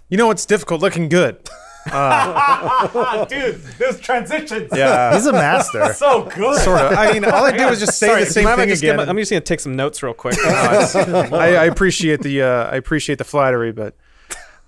you 0.08 0.16
know 0.16 0.26
what's 0.28 0.46
difficult? 0.46 0.80
Looking 0.80 1.08
good. 1.08 1.38
Dude, 3.28 3.62
those 3.78 3.98
transitions. 4.00 4.70
Yeah. 4.74 5.14
He's 5.14 5.26
a 5.26 5.32
master. 5.32 5.92
So 6.00 6.24
good. 6.24 6.60
Sort 6.60 6.80
of. 6.80 6.92
I 6.92 7.12
mean, 7.12 7.24
all 7.24 7.44
I 7.44 7.52
did 7.52 7.68
was 7.68 7.78
just 7.80 7.98
say 7.98 8.06
Sorry, 8.08 8.24
the 8.24 8.30
same 8.30 8.44
mind 8.44 8.60
I 8.60 8.64
thing 8.64 8.68
just 8.70 8.82
again. 8.82 8.96
my- 8.96 9.04
I'm 9.06 9.16
just 9.16 9.30
gonna 9.30 9.40
take 9.40 9.60
some 9.60 9.76
notes 9.76 10.02
real 10.02 10.14
quick. 10.14 10.36
I, 10.44 11.56
I 11.56 11.64
appreciate 11.66 12.20
the 12.22 12.42
uh, 12.42 12.70
I 12.70 12.76
appreciate 12.76 13.18
the 13.18 13.24
flattery, 13.24 13.72
but 13.72 13.94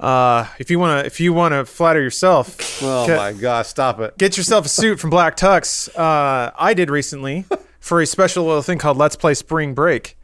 uh, 0.00 0.46
if 0.58 0.70
you 0.70 0.78
wanna 0.78 1.02
if 1.04 1.20
you 1.20 1.32
wanna 1.32 1.64
flatter 1.64 2.00
yourself, 2.02 2.82
oh 2.82 3.06
get, 3.06 3.16
my 3.16 3.32
gosh, 3.32 3.68
stop 3.68 4.00
it! 4.00 4.16
get 4.18 4.36
yourself 4.36 4.66
a 4.66 4.68
suit 4.68 4.98
from 5.00 5.10
Black 5.10 5.36
Tux. 5.36 5.88
Uh, 5.96 6.50
I 6.56 6.74
did 6.74 6.90
recently 6.90 7.44
for 7.80 8.00
a 8.00 8.06
special 8.06 8.44
little 8.44 8.62
thing 8.62 8.78
called 8.78 8.96
Let's 8.96 9.16
Play 9.16 9.34
Spring 9.34 9.74
Break. 9.74 10.16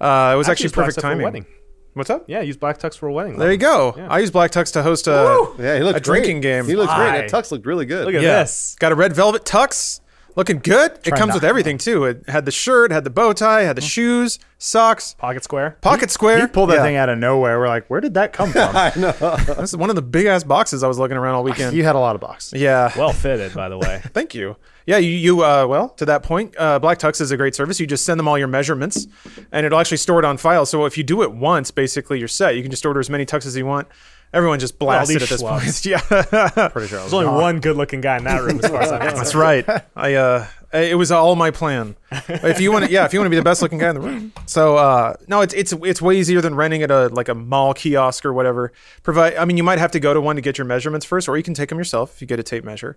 Uh, 0.00 0.32
it 0.34 0.36
was 0.36 0.48
actually, 0.48 0.64
use 0.64 0.72
Black 0.72 0.86
perfect 0.86 0.98
Tux 1.04 1.10
for 1.14 1.20
a 1.20 1.24
timing. 1.24 1.46
Wedding. 1.94 1.98
What's 1.98 2.10
up? 2.10 2.24
Yeah, 2.28 2.40
use 2.40 2.56
black 2.56 2.78
tux 2.78 2.96
for 2.96 3.08
a 3.08 3.12
wedding. 3.12 3.38
There 3.38 3.50
you 3.50 3.58
go. 3.58 3.94
I 4.08 4.20
use 4.20 4.30
Black 4.30 4.50
Tux 4.50 4.72
to 4.72 4.82
host 4.82 5.06
a 5.06 5.52
Yeah, 5.58 5.76
he 5.76 5.82
looked 5.82 5.98
a 5.98 6.02
drinking 6.02 6.40
game. 6.40 6.66
He 6.66 6.76
looks 6.76 6.92
great. 6.94 7.06
Why? 7.06 7.20
That 7.20 7.30
tux 7.30 7.50
looked 7.50 7.66
really 7.66 7.86
good. 7.86 8.06
Look 8.06 8.14
at 8.14 8.22
yeah. 8.22 8.42
this. 8.42 8.76
Got 8.78 8.92
a 8.92 8.94
red 8.94 9.12
velvet 9.14 9.44
tux. 9.44 10.00
Looking 10.34 10.58
good. 10.58 10.92
It 11.04 11.14
comes 11.14 11.34
with 11.34 11.44
everything 11.44 11.78
too. 11.78 12.04
It 12.04 12.28
had 12.28 12.44
the 12.46 12.50
shirt, 12.50 12.90
had 12.90 13.04
the 13.04 13.10
bow 13.10 13.32
tie, 13.32 13.62
had 13.62 13.76
the 13.76 13.82
shoes, 13.82 14.38
socks, 14.58 15.14
Pocket 15.18 15.44
square. 15.44 15.76
pocket 15.82 16.10
square. 16.10 16.40
He 16.40 16.46
pulled 16.46 16.70
that 16.70 16.76
Yeah. 16.76 16.82
thing 16.84 16.96
out 16.96 17.08
of 17.08 17.18
nowhere. 17.18 17.58
We're 17.58 17.68
like, 17.68 17.86
where 17.88 18.00
did 18.00 18.14
that 18.14 18.32
come 18.32 18.50
from? 18.52 18.74
I 18.76 18.92
know. 18.96 19.12
This 19.62 19.70
is 19.70 19.76
one 19.76 19.90
of 19.90 19.96
the 19.96 20.02
big 20.02 20.26
ass 20.26 20.44
boxes 20.44 20.82
I 20.82 20.88
was 20.88 20.98
looking 20.98 21.16
around 21.16 21.34
all 21.34 21.44
weekend. 21.44 21.76
you 21.76 21.84
had 21.84 21.94
a 21.96 21.98
lot 21.98 22.14
of 22.14 22.20
boxes. 22.20 22.60
Yeah. 22.60 22.90
Well 22.96 23.12
fitted, 23.12 23.52
by 23.54 23.68
the 23.68 23.76
way. 23.78 24.00
Thank 24.14 24.34
you. 24.34 24.56
Yeah, 24.86 24.96
you, 24.98 25.10
you 25.10 25.44
uh, 25.44 25.66
well, 25.68 25.90
to 25.90 26.04
that 26.06 26.22
point, 26.24 26.54
uh, 26.58 26.78
Black 26.80 26.98
Tux 26.98 27.20
is 27.20 27.30
a 27.30 27.36
great 27.36 27.54
service. 27.54 27.78
You 27.78 27.86
just 27.86 28.04
send 28.04 28.18
them 28.18 28.26
all 28.26 28.36
your 28.36 28.48
measurements, 28.48 29.06
and 29.52 29.64
it'll 29.64 29.78
actually 29.78 29.98
store 29.98 30.18
it 30.18 30.24
on 30.24 30.38
file. 30.38 30.66
So 30.66 30.86
if 30.86 30.98
you 30.98 31.04
do 31.04 31.22
it 31.22 31.30
once, 31.32 31.70
basically 31.70 32.18
you're 32.18 32.26
set. 32.26 32.56
You 32.56 32.62
can 32.62 32.70
just 32.72 32.84
order 32.84 32.98
as 32.98 33.08
many 33.08 33.24
tuxes 33.24 33.46
as 33.48 33.56
you 33.56 33.64
want. 33.66 33.86
Everyone 34.32 34.58
just 34.58 34.78
blasted 34.78 35.20
these 35.20 35.22
at 35.24 35.28
this 35.28 35.42
point. 35.42 35.62
schlubs. 35.62 35.84
Yeah, 36.54 36.68
Pretty 36.70 36.88
sure. 36.88 37.00
There's 37.00 37.12
only 37.12 37.26
gone. 37.26 37.40
one 37.40 37.60
good-looking 37.60 38.00
guy 38.00 38.16
in 38.16 38.24
that 38.24 38.42
room, 38.42 38.60
as 38.64 38.70
far 38.70 38.80
as 38.82 38.90
I'm 38.92 39.00
concerned. 39.14 39.18
that's 39.18 39.34
right. 39.34 39.68
I 39.94 40.14
uh, 40.14 40.46
it 40.72 40.96
was 40.96 41.12
all 41.12 41.36
my 41.36 41.50
plan. 41.50 41.96
If 42.10 42.58
you 42.60 42.72
want 42.72 42.86
to, 42.86 42.90
yeah, 42.90 43.04
if 43.04 43.12
you 43.12 43.18
want 43.20 43.26
to 43.26 43.30
be 43.30 43.36
the 43.36 43.42
best 43.42 43.60
looking 43.60 43.76
guy 43.78 43.90
in 43.90 43.94
the 43.94 44.00
room. 44.00 44.32
So 44.46 44.76
uh, 44.78 45.16
no, 45.28 45.42
it's 45.42 45.52
it's 45.52 45.72
it's 45.82 46.00
way 46.00 46.16
easier 46.18 46.40
than 46.40 46.54
renting 46.54 46.82
at 46.82 46.90
a 46.90 47.08
like 47.08 47.28
a 47.28 47.34
mall 47.34 47.74
kiosk 47.74 48.24
or 48.24 48.32
whatever. 48.32 48.72
Provide. 49.02 49.34
I 49.36 49.44
mean, 49.44 49.58
you 49.58 49.62
might 49.62 49.78
have 49.78 49.90
to 49.92 50.00
go 50.00 50.14
to 50.14 50.20
one 50.20 50.36
to 50.36 50.42
get 50.42 50.56
your 50.56 50.66
measurements 50.66 51.04
first, 51.04 51.28
or 51.28 51.36
you 51.36 51.42
can 51.42 51.52
take 51.52 51.68
them 51.68 51.76
yourself 51.76 52.14
if 52.14 52.20
you 52.22 52.26
get 52.26 52.38
a 52.40 52.42
tape 52.42 52.64
measure. 52.64 52.96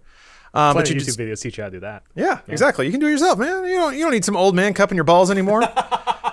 Um, 0.53 0.69
but 0.73 0.85
Plenty 0.85 0.91
you 0.93 0.99
of 1.01 1.05
just, 1.05 1.19
YouTube 1.19 1.27
videos 1.27 1.41
teach 1.41 1.57
you 1.57 1.63
how 1.65 1.69
to 1.69 1.75
do 1.75 1.79
that. 1.81 2.03
Yeah, 2.15 2.39
exactly. 2.47 2.85
You 2.85 2.91
can 2.91 3.01
do 3.01 3.07
it 3.07 3.11
yourself, 3.11 3.37
man. 3.37 3.65
You 3.65 3.75
don't 3.75 3.93
you 3.93 4.03
don't 4.03 4.13
need 4.13 4.23
some 4.23 4.37
old 4.37 4.55
man 4.55 4.73
cupping 4.73 4.95
your 4.95 5.03
balls 5.03 5.29
anymore. 5.29 5.63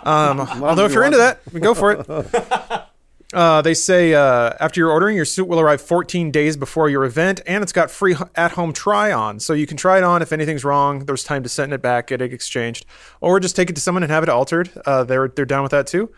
Um, 0.05 0.41
although 0.65 0.85
if 0.85 0.93
you're 0.95 1.05
into 1.05 1.19
that, 1.19 1.39
go 1.61 1.75
for 1.75 1.93
it. 1.93 2.87
Uh, 3.33 3.63
they 3.63 3.75
say 3.75 4.15
uh, 4.15 4.53
after 4.61 4.81
you're 4.81 4.91
ordering, 4.91 5.17
your 5.17 5.25
suit 5.25 5.49
will 5.49 5.59
arrive 5.59 5.81
14 5.81 6.31
days 6.31 6.57
before 6.57 6.91
your 6.91 7.05
event, 7.05 7.41
and 7.47 7.63
it's 7.63 7.73
got 7.73 7.91
free 7.91 8.15
at-home 8.35 8.73
try-on, 8.73 9.41
so 9.41 9.55
you 9.55 9.67
can 9.67 9.77
try 9.77 9.99
it 9.99 10.05
on. 10.05 10.21
If 10.21 10.33
anything's 10.33 10.65
wrong, 10.65 11.07
there's 11.07 11.25
time 11.25 11.43
to 11.43 11.49
send 11.49 11.73
it 11.73 11.81
back, 11.81 12.09
get 12.09 12.21
it 12.21 12.33
exchanged, 12.33 12.85
or 13.21 13.41
just 13.41 13.57
take 13.57 13.71
it 13.71 13.75
to 13.77 13.81
someone 13.81 14.03
and 14.03 14.13
have 14.13 14.23
it 14.23 14.29
altered. 14.29 14.71
Uh, 14.85 15.05
they're 15.05 15.29
they're 15.29 15.47
down 15.47 15.63
with 15.63 15.73
that 15.73 15.87
too. 15.87 16.11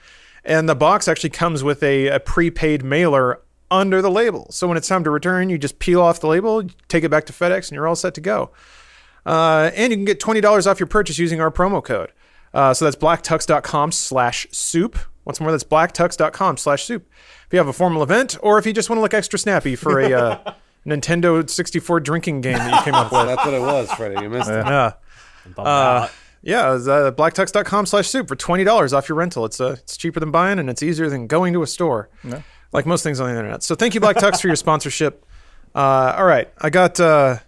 And 0.44 0.68
the 0.68 0.74
box 0.74 1.08
actually 1.08 1.30
comes 1.30 1.62
with 1.62 1.82
a, 1.82 2.08
a 2.08 2.20
prepaid 2.20 2.84
mailer 2.84 3.40
under 3.70 4.02
the 4.02 4.10
label, 4.10 4.50
so 4.50 4.66
when 4.66 4.76
it's 4.76 4.88
time 4.88 5.04
to 5.04 5.10
return, 5.10 5.48
you 5.48 5.56
just 5.56 5.78
peel 5.78 6.00
off 6.00 6.20
the 6.20 6.26
label, 6.26 6.64
take 6.88 7.04
it 7.04 7.10
back 7.10 7.26
to 7.26 7.32
FedEx, 7.32 7.68
and 7.68 7.76
you're 7.76 7.86
all 7.86 7.96
set 7.96 8.14
to 8.14 8.20
go. 8.20 8.50
Uh, 9.24 9.70
and 9.74 9.90
you 9.90 9.96
can 9.96 10.04
get 10.04 10.20
$20 10.20 10.66
off 10.66 10.78
your 10.78 10.86
purchase 10.86 11.18
using 11.18 11.40
our 11.40 11.50
promo 11.50 11.82
code. 11.82 12.12
Uh, 12.52 12.74
so 12.74 12.84
that's 12.84 12.96
blacktux.com 12.96 13.90
slash 13.90 14.46
soup. 14.50 14.98
Once 15.24 15.40
more, 15.40 15.50
that's 15.50 15.64
blacktux.com 15.64 16.56
slash 16.56 16.84
soup. 16.84 17.06
If 17.46 17.52
you 17.52 17.58
have 17.58 17.68
a 17.68 17.72
formal 17.72 18.02
event 18.02 18.36
or 18.42 18.58
if 18.58 18.66
you 18.66 18.72
just 18.72 18.90
want 18.90 18.98
to 18.98 19.02
look 19.02 19.14
extra 19.14 19.38
snappy 19.38 19.76
for 19.76 20.00
a 20.00 20.12
uh, 20.12 20.52
Nintendo 20.86 21.48
64 21.48 22.00
drinking 22.00 22.40
game 22.42 22.58
that 22.58 22.78
you 22.78 22.84
came 22.84 22.94
up 22.94 23.10
with. 23.12 23.26
That's 23.26 23.44
what 23.44 23.54
it 23.54 23.60
was, 23.60 23.90
Freddie. 23.92 24.22
You 24.22 24.28
missed 24.28 24.50
it. 24.50 24.66
Yeah. 24.66 24.92
Uh, 25.56 26.08
yeah, 26.42 26.68
it 26.68 26.72
was, 26.74 26.88
uh, 26.88 27.10
blacktux.com 27.12 27.86
slash 27.86 28.06
soup 28.08 28.28
for 28.28 28.36
$20 28.36 28.92
off 28.92 29.08
your 29.08 29.16
rental. 29.16 29.44
It's, 29.46 29.60
uh, 29.60 29.76
it's 29.78 29.96
cheaper 29.96 30.20
than 30.20 30.30
buying 30.30 30.58
and 30.58 30.68
it's 30.68 30.82
easier 30.82 31.08
than 31.08 31.26
going 31.26 31.52
to 31.54 31.62
a 31.62 31.66
store. 31.66 32.10
Like 32.72 32.86
most 32.86 33.02
things 33.02 33.20
on 33.20 33.28
the 33.32 33.36
internet. 33.38 33.62
So 33.62 33.74
thank 33.74 33.94
you, 33.94 34.00
Black 34.00 34.16
Tux, 34.16 34.40
for 34.40 34.48
your 34.48 34.56
sponsorship. 34.56 35.24
Uh, 35.74 36.14
all 36.18 36.24
right. 36.24 36.52
I 36.58 36.70
got, 36.70 36.98
uh, 37.00 37.38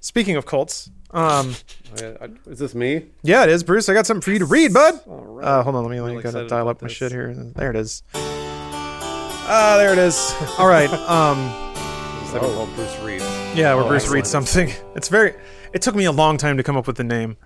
speaking 0.00 0.36
of 0.36 0.46
Colts, 0.46 0.90
um, 1.12 1.54
Oh. 2.02 2.16
I- 2.20 2.50
Is 2.50 2.58
this 2.58 2.74
me? 2.74 3.06
yeah, 3.22 3.44
it 3.44 3.48
is, 3.50 3.62
Bruce. 3.62 3.88
I 3.88 3.94
got 3.94 4.06
something 4.06 4.20
for 4.22 4.30
you 4.30 4.38
to 4.40 4.44
read, 4.44 4.72
bud. 4.74 4.94
Uh, 5.06 5.62
hold 5.62 5.76
on, 5.76 5.84
let 5.84 5.90
me, 5.90 6.00
let 6.00 6.08
me 6.08 6.12
Really 6.12 6.14
gotta 6.22 6.28
excited 6.28 6.48
dial 6.50 6.68
up 6.68 6.82
my 6.82 6.88
this. 6.88 6.96
shit 6.96 7.12
here. 7.12 7.32
There 7.34 7.70
it 7.70 7.76
is. 7.76 8.02
Ah, 8.14 9.76
there 9.78 9.92
it 9.92 9.98
is. 9.98 10.34
All 10.58 10.68
right. 10.68 10.90
Um, 10.90 11.38
It's 12.22 12.32
like 12.32 12.42
called 12.42 12.74
Bruce 12.74 12.98
Reed. 13.00 13.22
yeah, 13.56 13.74
where 13.74 13.84
Oh, 13.84 13.88
Bruce 13.88 14.08
reads 14.08 14.28
something. 14.28 14.70
It's 14.94 15.08
very. 15.08 15.34
It 15.72 15.80
took 15.82 15.94
me 15.94 16.04
a 16.06 16.12
long 16.12 16.36
time 16.38 16.56
to 16.56 16.62
come 16.62 16.76
up 16.76 16.86
with 16.86 16.96
the 16.96 17.04
name. 17.04 17.36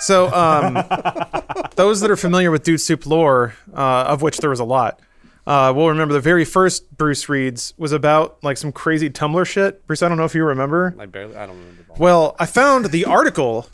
So, 0.00 0.32
um, 0.34 0.74
those 1.76 2.00
that 2.00 2.10
are 2.10 2.16
familiar 2.16 2.50
with 2.50 2.62
Dude 2.64 2.80
Soup 2.80 3.04
lore, 3.06 3.54
uh, 3.74 4.04
of 4.08 4.22
which 4.22 4.38
there 4.38 4.50
was 4.50 4.58
a 4.60 4.64
lot, 4.64 5.00
uh, 5.48 5.72
will 5.72 5.88
remember 5.88 6.12
the 6.12 6.20
very 6.20 6.44
first 6.44 6.94
Bruce 6.96 7.26
reads 7.28 7.72
was 7.78 7.90
about 7.92 8.42
like 8.44 8.58
some 8.58 8.70
crazy 8.70 9.08
Tumblr 9.08 9.46
shit. 9.46 9.86
Bruce, 9.86 10.02
I 10.02 10.08
don't 10.08 10.18
know 10.18 10.26
if 10.26 10.34
you 10.34 10.44
remember. 10.44 10.94
I 10.98 11.06
barely. 11.06 11.34
I 11.36 11.46
don't 11.46 11.58
remember. 11.58 11.84
Well, 11.96 12.36
I 12.38 12.44
found 12.44 12.86
the 12.86 13.06
article 13.06 13.66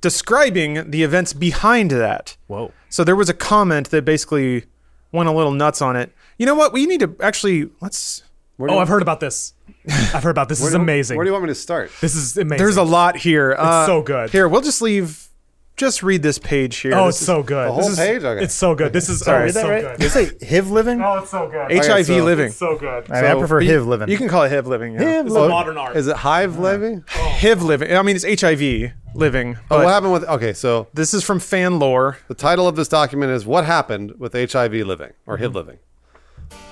describing 0.00 0.90
the 0.90 1.02
events 1.02 1.34
behind 1.34 1.90
that. 1.90 2.38
Whoa. 2.46 2.72
So 2.88 3.04
there 3.04 3.16
was 3.16 3.28
a 3.28 3.34
comment 3.34 3.90
that 3.90 4.06
basically 4.06 4.64
went 5.12 5.28
a 5.28 5.32
little 5.32 5.52
nuts 5.52 5.82
on 5.82 5.94
it. 5.94 6.10
You 6.38 6.46
know 6.46 6.54
what? 6.54 6.72
We 6.72 6.86
need 6.86 7.00
to 7.00 7.14
actually 7.20 7.68
let's. 7.82 8.22
Oh, 8.58 8.78
I've 8.78 8.88
heard 8.88 9.02
about 9.02 9.20
this. 9.20 9.52
I've 9.86 10.22
heard 10.22 10.30
about 10.30 10.48
this. 10.48 10.58
This 10.60 10.68
is 10.68 10.74
amazing. 10.74 11.18
Where 11.18 11.24
do 11.24 11.28
you 11.28 11.32
want 11.32 11.44
me 11.44 11.48
to 11.50 11.54
start? 11.54 11.90
This 12.00 12.14
is 12.14 12.38
amazing. 12.38 12.64
There's 12.64 12.78
a 12.78 12.82
lot 12.82 13.16
here. 13.16 13.50
It's 13.50 13.86
so 13.86 14.00
good. 14.00 14.30
Here, 14.30 14.48
we'll 14.48 14.62
just 14.62 14.80
leave. 14.80 15.28
Just 15.76 16.04
read 16.04 16.22
this 16.22 16.38
page 16.38 16.76
here. 16.76 16.94
Oh, 16.94 17.06
This 17.06 17.16
it's 17.16 17.22
is 17.22 17.26
so 17.26 17.42
good. 17.42 17.66
The 17.66 17.72
whole 17.72 17.82
This 17.82 17.90
is- 17.90 17.98
page. 17.98 18.22
Okay. 18.22 18.44
It's 18.44 18.54
so 18.54 18.74
good. 18.76 18.92
This 18.92 19.08
is 19.08 19.18
Sorry. 19.20 19.42
oh, 19.42 19.46
Is 19.46 19.48
it's 19.48 19.54
that 19.56 19.62
so 19.62 19.70
right? 19.88 19.98
good. 19.98 20.04
Is 20.04 20.16
it 20.16 20.48
HIV 20.48 20.70
living? 20.70 21.02
Oh, 21.02 21.18
it's 21.18 21.30
so 21.30 21.48
good. 21.48 21.72
HIV 21.72 22.06
so- 22.06 22.24
living. 22.24 22.46
It's 22.46 22.56
so 22.56 22.78
good. 22.78 23.10
I, 23.10 23.22
mean, 23.22 23.30
I 23.32 23.34
prefer 23.34 23.60
HIV 23.60 23.86
living. 23.86 24.08
You 24.08 24.16
can 24.16 24.28
call 24.28 24.44
it 24.44 24.50
HIV 24.50 24.66
living. 24.68 24.94
Yeah. 24.94 25.00
HIV 25.00 25.26
It's 25.26 25.34
a 25.34 25.38
living. 25.38 25.50
modern 25.50 25.76
art. 25.76 25.96
Is 25.96 26.06
it 26.06 26.16
Hive 26.18 26.58
Levy? 26.60 27.02
Oh. 27.16 27.36
HIV 27.40 27.62
living. 27.64 27.96
I 27.96 28.02
mean, 28.02 28.14
it's 28.16 28.40
HIV 28.40 28.92
living. 29.16 29.58
Oh, 29.68 29.78
what 29.78 29.88
happened 29.88 30.12
with? 30.12 30.24
Okay, 30.24 30.52
so 30.52 30.86
this 30.94 31.12
is 31.12 31.24
from 31.24 31.40
fan 31.40 31.80
lore. 31.80 32.18
the 32.28 32.34
title 32.34 32.68
of 32.68 32.76
this 32.76 32.86
document 32.88 33.32
is 33.32 33.44
"What 33.44 33.64
Happened 33.64 34.14
with 34.18 34.32
HIV 34.32 34.72
Living" 34.86 35.12
or 35.26 35.38
HIV 35.38 35.48
mm-hmm. 35.48 35.56
Living. 35.56 35.78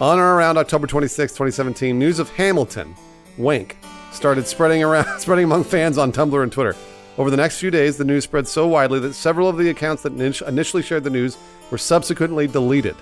On 0.01 0.19
or 0.19 0.35
around 0.37 0.59
October 0.59 0.87
26, 0.87 1.33
2017, 1.33 1.99
news 1.99 2.19
of 2.21 2.29
Hamilton, 2.31 2.95
Wink, 3.37 3.77
started 4.13 4.47
spreading 4.47 4.85
around, 4.85 5.19
spreading 5.19 5.45
among 5.45 5.65
fans 5.65 5.99
on 5.99 6.13
Tumblr 6.13 6.41
and 6.41 6.53
Twitter. 6.53 6.77
Over 7.19 7.31
the 7.31 7.37
next 7.37 7.59
few 7.59 7.71
days, 7.71 7.97
the 7.99 8.05
news 8.05 8.25
spread 8.25 8.49
so 8.49 8.67
widely 8.67 8.99
that 9.01 9.15
several 9.15 9.49
of 9.49 9.59
the 9.59 9.69
accounts 9.69 10.03
that 10.03 10.13
initially 10.15 10.83
shared 10.83 11.05
the 11.05 11.11
news 11.11 11.37
were 11.71 11.79
subsequently 11.79 12.47
deleted. 12.47 12.97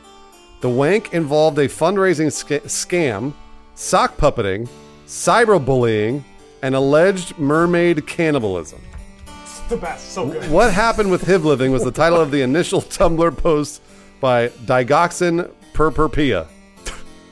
The 0.60 0.68
wank 0.68 1.14
involved 1.14 1.58
a 1.58 1.68
fundraising 1.68 2.32
sca- 2.32 2.60
scam, 2.60 3.32
sock 3.76 4.16
puppeting, 4.16 4.68
cyberbullying, 5.06 6.24
and 6.62 6.74
alleged 6.74 7.38
mermaid 7.38 8.06
cannibalism. 8.06 8.80
the 9.68 9.76
best. 9.76 10.10
So 10.12 10.26
good. 10.26 10.50
What 10.50 10.72
happened 10.72 11.10
with 11.10 11.22
HIV 11.22 11.44
living 11.44 11.70
was 11.72 11.84
the 11.84 11.92
title 11.92 12.20
of 12.20 12.30
the 12.30 12.42
initial 12.42 12.82
Tumblr 12.96 13.36
post 13.38 13.80
by 14.20 14.48
Digoxin 14.48 15.50
Purpurpia. 15.72 16.48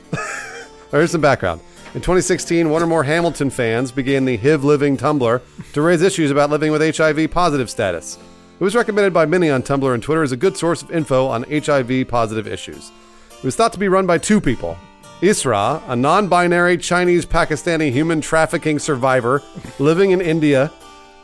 Here's 0.91 1.11
some 1.11 1.21
background. 1.21 1.61
In 1.95 2.01
2016, 2.01 2.69
one 2.69 2.83
or 2.83 2.85
more 2.85 3.03
Hamilton 3.03 3.49
fans 3.49 3.91
began 3.91 4.23
the 4.23 4.37
HIV 4.37 4.63
Living 4.63 4.95
Tumblr 4.95 5.41
to 5.73 5.81
raise 5.81 6.03
issues 6.03 6.29
about 6.29 6.51
living 6.51 6.71
with 6.71 6.95
HIV 6.95 7.31
positive 7.31 7.67
status. 7.67 8.19
It 8.59 8.63
was 8.63 8.75
recommended 8.75 9.11
by 9.11 9.25
many 9.25 9.49
on 9.49 9.63
Tumblr 9.63 9.91
and 9.91 10.03
Twitter 10.03 10.21
as 10.21 10.31
a 10.31 10.37
good 10.37 10.55
source 10.55 10.83
of 10.83 10.91
info 10.91 11.25
on 11.25 11.45
HIV 11.49 12.07
positive 12.07 12.45
issues. 12.45 12.91
It 13.31 13.43
was 13.43 13.55
thought 13.55 13.73
to 13.73 13.79
be 13.79 13.87
run 13.87 14.05
by 14.05 14.19
two 14.19 14.39
people 14.39 14.77
Isra, 15.21 15.81
a 15.87 15.95
non 15.95 16.27
binary 16.27 16.77
Chinese 16.77 17.25
Pakistani 17.25 17.91
human 17.91 18.21
trafficking 18.21 18.77
survivor 18.77 19.41
living 19.79 20.11
in 20.11 20.21
India, 20.21 20.71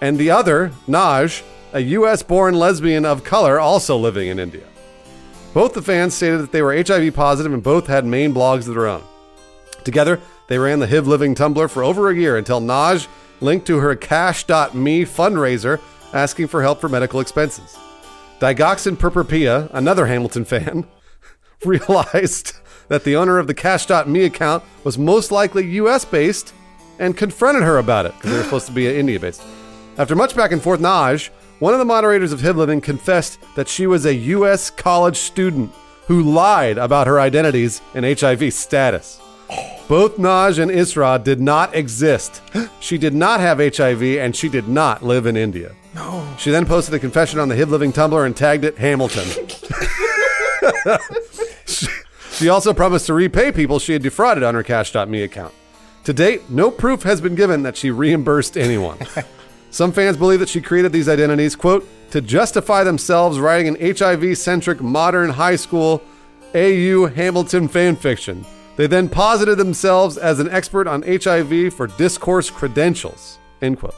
and 0.01 0.17
the 0.17 0.31
other, 0.31 0.71
Naj, 0.87 1.43
a 1.73 1.79
US 1.79 2.23
born 2.23 2.55
lesbian 2.55 3.05
of 3.05 3.23
color 3.23 3.59
also 3.59 3.97
living 3.97 4.29
in 4.29 4.39
India. 4.39 4.65
Both 5.53 5.75
the 5.75 5.83
fans 5.83 6.15
stated 6.15 6.39
that 6.39 6.51
they 6.51 6.63
were 6.63 6.75
HIV 6.75 7.13
positive 7.13 7.53
and 7.53 7.61
both 7.61 7.85
had 7.85 8.03
main 8.03 8.33
blogs 8.33 8.67
of 8.67 8.73
their 8.73 8.87
own. 8.87 9.03
Together, 9.83 10.19
they 10.47 10.57
ran 10.57 10.79
the 10.79 10.87
HIV 10.87 11.07
Living 11.07 11.35
Tumblr 11.35 11.69
for 11.69 11.83
over 11.83 12.09
a 12.09 12.15
year 12.15 12.37
until 12.37 12.61
Naj 12.61 13.07
linked 13.41 13.67
to 13.67 13.79
her 13.79 13.95
Cash.me 13.95 15.05
fundraiser 15.05 15.81
asking 16.13 16.47
for 16.47 16.61
help 16.61 16.79
for 16.79 16.89
medical 16.89 17.19
expenses. 17.19 17.77
Digoxin 18.39 18.95
Purpurpia, 18.95 19.69
another 19.73 20.05
Hamilton 20.05 20.45
fan, 20.45 20.85
realized 21.65 22.53
that 22.87 23.03
the 23.03 23.15
owner 23.15 23.39
of 23.39 23.47
the 23.47 23.53
Cash.me 23.53 24.23
account 24.23 24.63
was 24.83 24.97
most 24.97 25.31
likely 25.31 25.65
US 25.71 26.05
based 26.05 26.53
and 26.99 27.17
confronted 27.17 27.63
her 27.63 27.77
about 27.77 28.05
it 28.05 28.13
because 28.15 28.31
they 28.31 28.37
were 28.37 28.43
supposed 28.43 28.67
to 28.67 28.71
be 28.71 28.87
India 28.87 29.19
based. 29.19 29.41
After 29.97 30.15
much 30.15 30.35
back 30.35 30.51
and 30.51 30.61
forth, 30.61 30.79
Naj, 30.79 31.29
one 31.59 31.73
of 31.73 31.79
the 31.79 31.85
moderators 31.85 32.33
of 32.33 32.41
Hiv 32.41 32.57
Living, 32.57 32.81
confessed 32.81 33.39
that 33.55 33.67
she 33.67 33.87
was 33.87 34.05
a 34.05 34.13
U.S. 34.13 34.69
college 34.69 35.17
student 35.17 35.73
who 36.07 36.21
lied 36.21 36.77
about 36.77 37.07
her 37.07 37.19
identities 37.19 37.81
and 37.93 38.05
HIV 38.05 38.53
status. 38.53 39.19
Both 39.87 40.17
Naj 40.17 40.57
and 40.57 40.71
Isra 40.71 41.23
did 41.23 41.39
not 41.39 41.75
exist. 41.75 42.41
She 42.79 42.97
did 42.97 43.13
not 43.13 43.39
have 43.39 43.59
HIV 43.59 44.01
and 44.01 44.35
she 44.35 44.49
did 44.49 44.67
not 44.67 45.03
live 45.03 45.25
in 45.27 45.37
India. 45.37 45.75
No. 45.93 46.27
She 46.39 46.51
then 46.51 46.65
posted 46.65 46.93
a 46.95 46.99
confession 46.99 47.39
on 47.39 47.49
the 47.49 47.55
Hiv 47.55 47.69
Living 47.69 47.93
Tumblr 47.93 48.25
and 48.25 48.35
tagged 48.35 48.65
it 48.65 48.77
Hamilton. 48.77 49.27
she, 51.67 51.87
she 52.31 52.49
also 52.49 52.73
promised 52.73 53.05
to 53.05 53.13
repay 53.13 53.51
people 53.51 53.79
she 53.79 53.93
had 53.93 54.01
defrauded 54.01 54.43
on 54.43 54.55
her 54.55 54.63
Cash.me 54.63 55.21
account. 55.21 55.53
To 56.05 56.13
date, 56.13 56.49
no 56.49 56.69
proof 56.69 57.03
has 57.03 57.21
been 57.21 57.35
given 57.35 57.63
that 57.63 57.77
she 57.77 57.91
reimbursed 57.91 58.57
anyone. 58.57 58.97
Some 59.71 59.91
fans 59.91 60.17
believe 60.17 60.39
that 60.39 60.49
she 60.49 60.61
created 60.61 60.91
these 60.91 61.09
identities, 61.09 61.55
quote, 61.55 61.87
to 62.11 62.21
justify 62.21 62.83
themselves 62.83 63.39
writing 63.39 63.75
an 63.75 63.97
HIV 63.97 64.37
centric 64.37 64.81
modern 64.81 65.31
high 65.31 65.55
school 65.55 66.01
AU 66.53 67.07
Hamilton 67.07 67.67
fan 67.67 67.95
fiction. 67.95 68.45
They 68.75 68.87
then 68.87 69.09
posited 69.09 69.57
themselves 69.57 70.17
as 70.17 70.39
an 70.39 70.49
expert 70.49 70.87
on 70.87 71.03
HIV 71.03 71.73
for 71.73 71.87
discourse 71.87 72.49
credentials, 72.49 73.39
end 73.61 73.79
quote. 73.79 73.95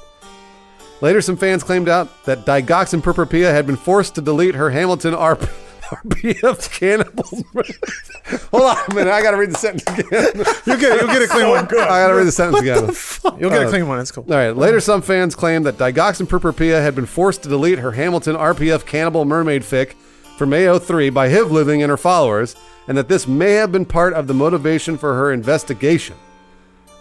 Later, 1.01 1.21
some 1.21 1.38
fans 1.38 1.63
claimed 1.63 1.89
out 1.89 2.25
that 2.25 2.45
Digoxin 2.45 3.01
Purpurpia 3.01 3.51
had 3.51 3.67
been 3.67 3.75
forced 3.75 4.15
to 4.15 4.21
delete 4.21 4.55
her 4.55 4.69
Hamilton 4.69 5.13
RP. 5.13 5.49
RPF 5.88 6.69
cannibal. 6.78 7.23
Hold 8.51 8.78
on 8.78 8.91
a 8.91 8.93
minute. 8.93 9.11
I 9.13 9.21
got 9.21 9.32
to 9.32 9.38
read 9.38 9.51
the 9.51 9.57
sentence 9.57 9.84
again. 9.97 10.34
You'll 10.65 10.78
get 10.78 11.01
you'll 11.01 11.07
get 11.07 11.21
a 11.21 11.28
clean 11.28 11.47
one. 11.47 11.65
I 11.65 11.67
got 11.69 12.07
to 12.09 12.13
read 12.13 12.28
the 12.28 12.32
sentence 12.34 12.59
again. 12.59 13.39
You'll 13.39 13.49
get 13.49 13.65
a 13.65 13.69
clean 13.69 13.88
one. 13.88 13.97
It's 13.99 14.11
cool. 14.11 14.25
All 14.30 14.36
right. 14.36 14.55
Later, 14.55 14.82
some 14.82 15.01
fans 15.01 15.34
claimed 15.34 15.65
that 15.65 15.78
Digoxin 15.78 16.28
Purpurpia 16.28 16.82
had 16.82 16.93
been 16.93 17.05
forced 17.05 17.43
to 17.43 17.49
delete 17.49 17.80
her 17.80 17.93
Hamilton 17.93 18.36
RPF 18.36 18.86
Cannibal 18.86 19.23
Mermaid 19.23 19.61
fic 19.61 19.93
from 20.38 20.49
AO3 20.49 21.13
by 21.13 21.30
HIV 21.30 21.51
Living 21.51 21.82
and 21.82 21.89
her 21.89 21.95
followers, 21.95 22.57
and 22.88 22.97
that 22.97 23.07
this 23.07 23.27
may 23.27 23.53
have 23.53 23.71
been 23.71 23.85
part 23.85 24.13
of 24.13 24.27
the 24.27 24.33
motivation 24.33 24.97
for 24.97 25.15
her 25.15 25.31
investigation. 25.31 26.15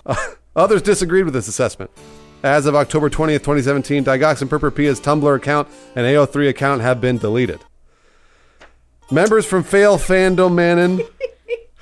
Uh, 0.04 0.16
others 0.56 0.82
disagreed 0.82 1.24
with 1.24 1.34
this 1.34 1.48
assessment. 1.48 1.90
As 2.42 2.66
of 2.66 2.74
October 2.74 3.08
20th, 3.08 3.38
2017, 3.38 4.04
Digoxin 4.04 4.48
Purpurpia's 4.48 5.00
Tumblr 5.00 5.34
account 5.34 5.68
and 5.94 6.06
AO3 6.06 6.48
account 6.48 6.82
have 6.82 7.00
been 7.00 7.18
deleted. 7.18 7.60
Members 9.10 9.46
from 9.46 9.62
Fail 9.62 9.98
Fandom 9.98 10.54
Manon 10.54 11.00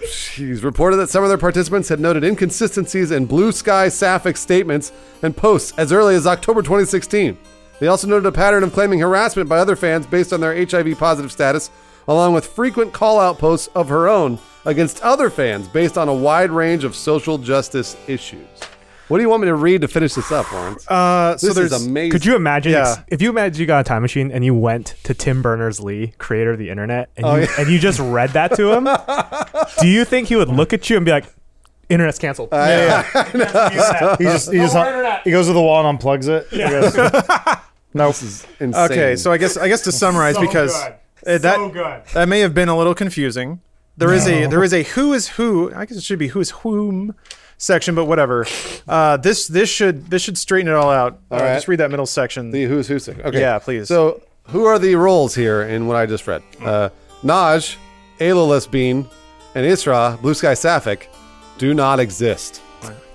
She's 0.07 0.63
reported 0.63 0.97
that 0.97 1.09
some 1.09 1.23
of 1.23 1.29
their 1.29 1.39
participants 1.39 1.89
had 1.89 2.01
noted 2.01 2.25
inconsistencies 2.25 3.11
in 3.11 3.27
Blue 3.27 3.53
Sky 3.53 3.89
Sapphic 3.89 4.37
statements 4.37 4.93
and 5.23 5.37
posts 5.37 5.73
as 5.79 5.93
early 5.93 6.15
as 6.15 6.27
October 6.27 6.63
2016. 6.63 7.39
They 7.81 7.87
also 7.87 8.07
noted 8.07 8.27
a 8.27 8.33
pattern 8.33 8.63
of 8.63 8.73
claiming 8.73 9.01
harassment 9.01 9.49
by 9.49 9.59
other 9.59 9.77
fans 9.77 10.07
based 10.07 10.33
on 10.33 10.41
their 10.41 10.55
HIV 10.55 10.99
positive 10.99 11.33
status, 11.33 11.71
along 12.09 12.35
with 12.35 12.47
frequent 12.47 12.93
call 12.93 13.19
out 13.21 13.39
posts 13.39 13.69
of 13.75 13.89
her 13.89 14.09
own 14.09 14.39
against 14.65 15.01
other 15.03 15.31
fans 15.31 15.69
based 15.69 15.97
on 15.99 16.09
a 16.09 16.15
wide 16.15 16.51
range 16.51 16.85
of 16.85 16.95
social 16.97 17.39
justice 17.39 17.97
issues. 18.07 18.47
What 19.09 19.19
do 19.19 19.23
you 19.23 19.29
want 19.29 19.43
me 19.43 19.49
to 19.49 19.55
read 19.55 19.83
to 19.83 19.89
finish 19.89 20.15
this 20.15 20.33
up, 20.33 20.51
Lawrence? 20.51 20.91
Uh, 20.91 21.37
so 21.37 21.49
this 21.49 21.57
there's 21.57 21.73
is 21.73 21.87
amazing. 21.87 22.11
Could 22.13 22.25
you 22.25 22.37
imagine 22.37 22.73
Yeah. 22.73 23.03
if 23.09 23.21
you 23.21 23.29
imagine 23.29 23.61
you 23.61 23.67
got 23.67 23.81
a 23.81 23.85
time 23.85 24.01
machine 24.01 24.33
and 24.33 24.43
you 24.45 24.55
went 24.55 24.95
to 25.03 25.13
Tim 25.13 25.43
Berners 25.43 25.79
Lee, 25.79 26.15
creator 26.17 26.53
of 26.53 26.59
the 26.59 26.71
internet, 26.71 27.11
and, 27.17 27.27
Oh, 27.27 27.35
you, 27.35 27.43
yeah. 27.43 27.49
and 27.59 27.69
you 27.69 27.79
just 27.79 28.01
read 28.01 28.31
that 28.31 28.55
to 28.57 28.73
him? 28.73 28.85
do 29.81 29.89
you 29.89 30.07
think 30.07 30.29
he 30.29 30.37
would 30.37 30.49
look 30.49 30.73
at 30.73 30.89
you 30.89 30.97
and 30.97 31.05
be 31.05 31.13
like, 31.13 31.27
"Internet's 31.91 32.19
canceled"? 32.19 32.49
Yeah, 32.53 33.05
yeah. 33.15 34.17
he 34.17 34.25
just 34.25 34.51
he 34.51 34.59
just 34.59 34.75
more 34.75 35.21
he 35.25 35.31
goes 35.31 35.49
to 35.49 35.53
the 35.53 35.61
wall 35.61 35.87
and 35.87 35.99
unplugs 35.99 36.27
it. 36.29 36.47
He 36.51 36.59
goes, 36.61 36.97
nope. 37.95 38.15
Insane. 38.59 38.75
okay. 38.75 39.17
So 39.17 39.31
I 39.33 39.37
guess 39.37 39.59
I 39.59 39.69
guess 39.69 39.83
to 39.83 39.93
summarize 39.93 40.37
So 40.37 40.41
because 40.41 40.73
good. 40.83 40.95
Uh, 41.27 41.39
that 41.39 41.73
good. 41.73 42.03
that 42.15 42.29
may 42.29 42.41
have 42.41 42.55
been 42.55 42.69
a 42.69 42.77
little 42.77 42.95
confusing. 42.95 43.61
There 43.97 44.13
is 44.13 44.27
a 44.27 44.47
there 44.47 44.65
is 44.65 44.73
a 44.73 44.83
who 44.83 45.13
is 45.13 45.29
who. 45.29 45.73
I 45.75 45.87
guess 45.87 45.97
it 45.97 46.03
should 46.03 46.19
be 46.19 46.29
who 46.29 46.41
is 46.41 46.51
whom 46.51 47.15
section, 47.59 47.95
but 47.95 48.07
whatever. 48.07 48.47
Uh, 48.89 49.17
this 49.17 49.47
this 49.47 49.69
should 49.69 50.11
this 50.11 50.23
should 50.23 50.37
straighten 50.37 50.69
it 50.69 50.75
all 50.75 50.91
out. 50.91 51.21
Uh, 51.31 51.37
right. 51.37 51.55
Just 51.55 51.69
read 51.69 51.81
that 51.81 51.91
middle 51.91 52.07
section. 52.07 52.51
The 52.51 52.65
who's 52.65 52.89
who's 52.89 53.05
sick. 53.05 53.19
Okay. 53.25 53.41
Yeah, 53.41 53.59
please. 53.59 53.89
So, 53.89 54.23
who 54.49 54.65
are 54.65 54.79
the 54.79 54.97
roles 54.97 55.35
here 55.35 55.63
in 55.63 55.87
what 55.87 55.97
I 55.97 56.07
just 56.07 56.27
read? 56.27 56.43
Uh, 56.61 56.89
Naj, 57.23 57.77
Ayla 58.19 58.71
Bean, 58.71 59.09
and 59.55 59.67
Isra, 59.67 60.21
Blue 60.21 60.35
Sky 60.35 60.55
Sapphic, 60.55 61.09
do 61.59 61.73
not 61.73 62.01
exist. 62.01 62.61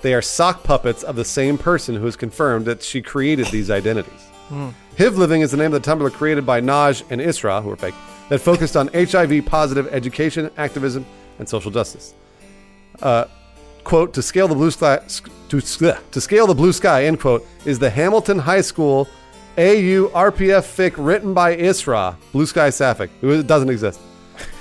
They 0.01 0.13
are 0.13 0.21
sock 0.21 0.63
puppets 0.63 1.03
of 1.03 1.17
the 1.17 1.25
same 1.25 1.57
person 1.57 1.95
who 1.95 2.05
has 2.05 2.15
confirmed 2.15 2.65
that 2.67 2.81
she 2.81 3.01
created 3.01 3.47
these 3.47 3.69
identities. 3.69 4.28
HIV 4.49 5.17
Living 5.17 5.41
is 5.41 5.51
the 5.51 5.57
name 5.57 5.73
of 5.73 5.81
the 5.81 5.89
Tumblr 5.91 6.11
created 6.13 6.45
by 6.45 6.59
Naj 6.59 7.03
and 7.09 7.21
Isra, 7.21 7.63
who 7.63 7.69
are 7.69 7.75
fake, 7.75 7.95
that 8.29 8.39
focused 8.39 8.75
on 8.75 8.89
HIV 8.93 9.45
positive 9.45 9.87
education, 9.93 10.49
activism, 10.57 11.05
and 11.39 11.47
social 11.47 11.71
justice. 11.71 12.13
Uh, 13.01 13.25
quote 13.83 14.13
to 14.13 14.21
scale 14.21 14.47
the 14.47 14.55
blue 14.55 14.71
sky 14.71 14.99
to, 15.47 15.61
to 15.61 16.21
scale 16.21 16.45
the 16.47 16.53
blue 16.53 16.73
sky 16.73 17.05
end 17.05 17.19
quote 17.19 17.47
is 17.65 17.79
the 17.79 17.89
Hamilton 17.89 18.37
High 18.37 18.61
School 18.61 19.07
AU 19.57 20.09
RPF 20.13 20.63
fic 20.63 20.93
written 20.97 21.33
by 21.33 21.55
Isra 21.55 22.15
Blue 22.31 22.45
Sky 22.45 22.69
Sapphic 22.69 23.09
It 23.21 23.47
doesn't 23.47 23.69
exist. 23.69 23.99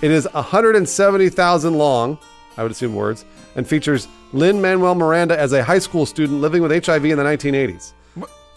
It 0.03 0.11
is 0.11 0.27
170,000 0.33 1.75
long, 1.75 2.19
I 2.57 2.63
would 2.63 2.73
assume 2.73 2.95
words, 2.95 3.25
and 3.55 3.67
features 3.67 4.09
Lin-Manuel 4.33 4.95
Miranda 4.95 5.39
as 5.39 5.53
a 5.53 5.63
high 5.63 5.79
school 5.79 6.05
student 6.05 6.41
living 6.41 6.63
with 6.63 6.73
HIV 6.85 7.05
in 7.05 7.17
the 7.17 7.25
1980s. 7.25 7.93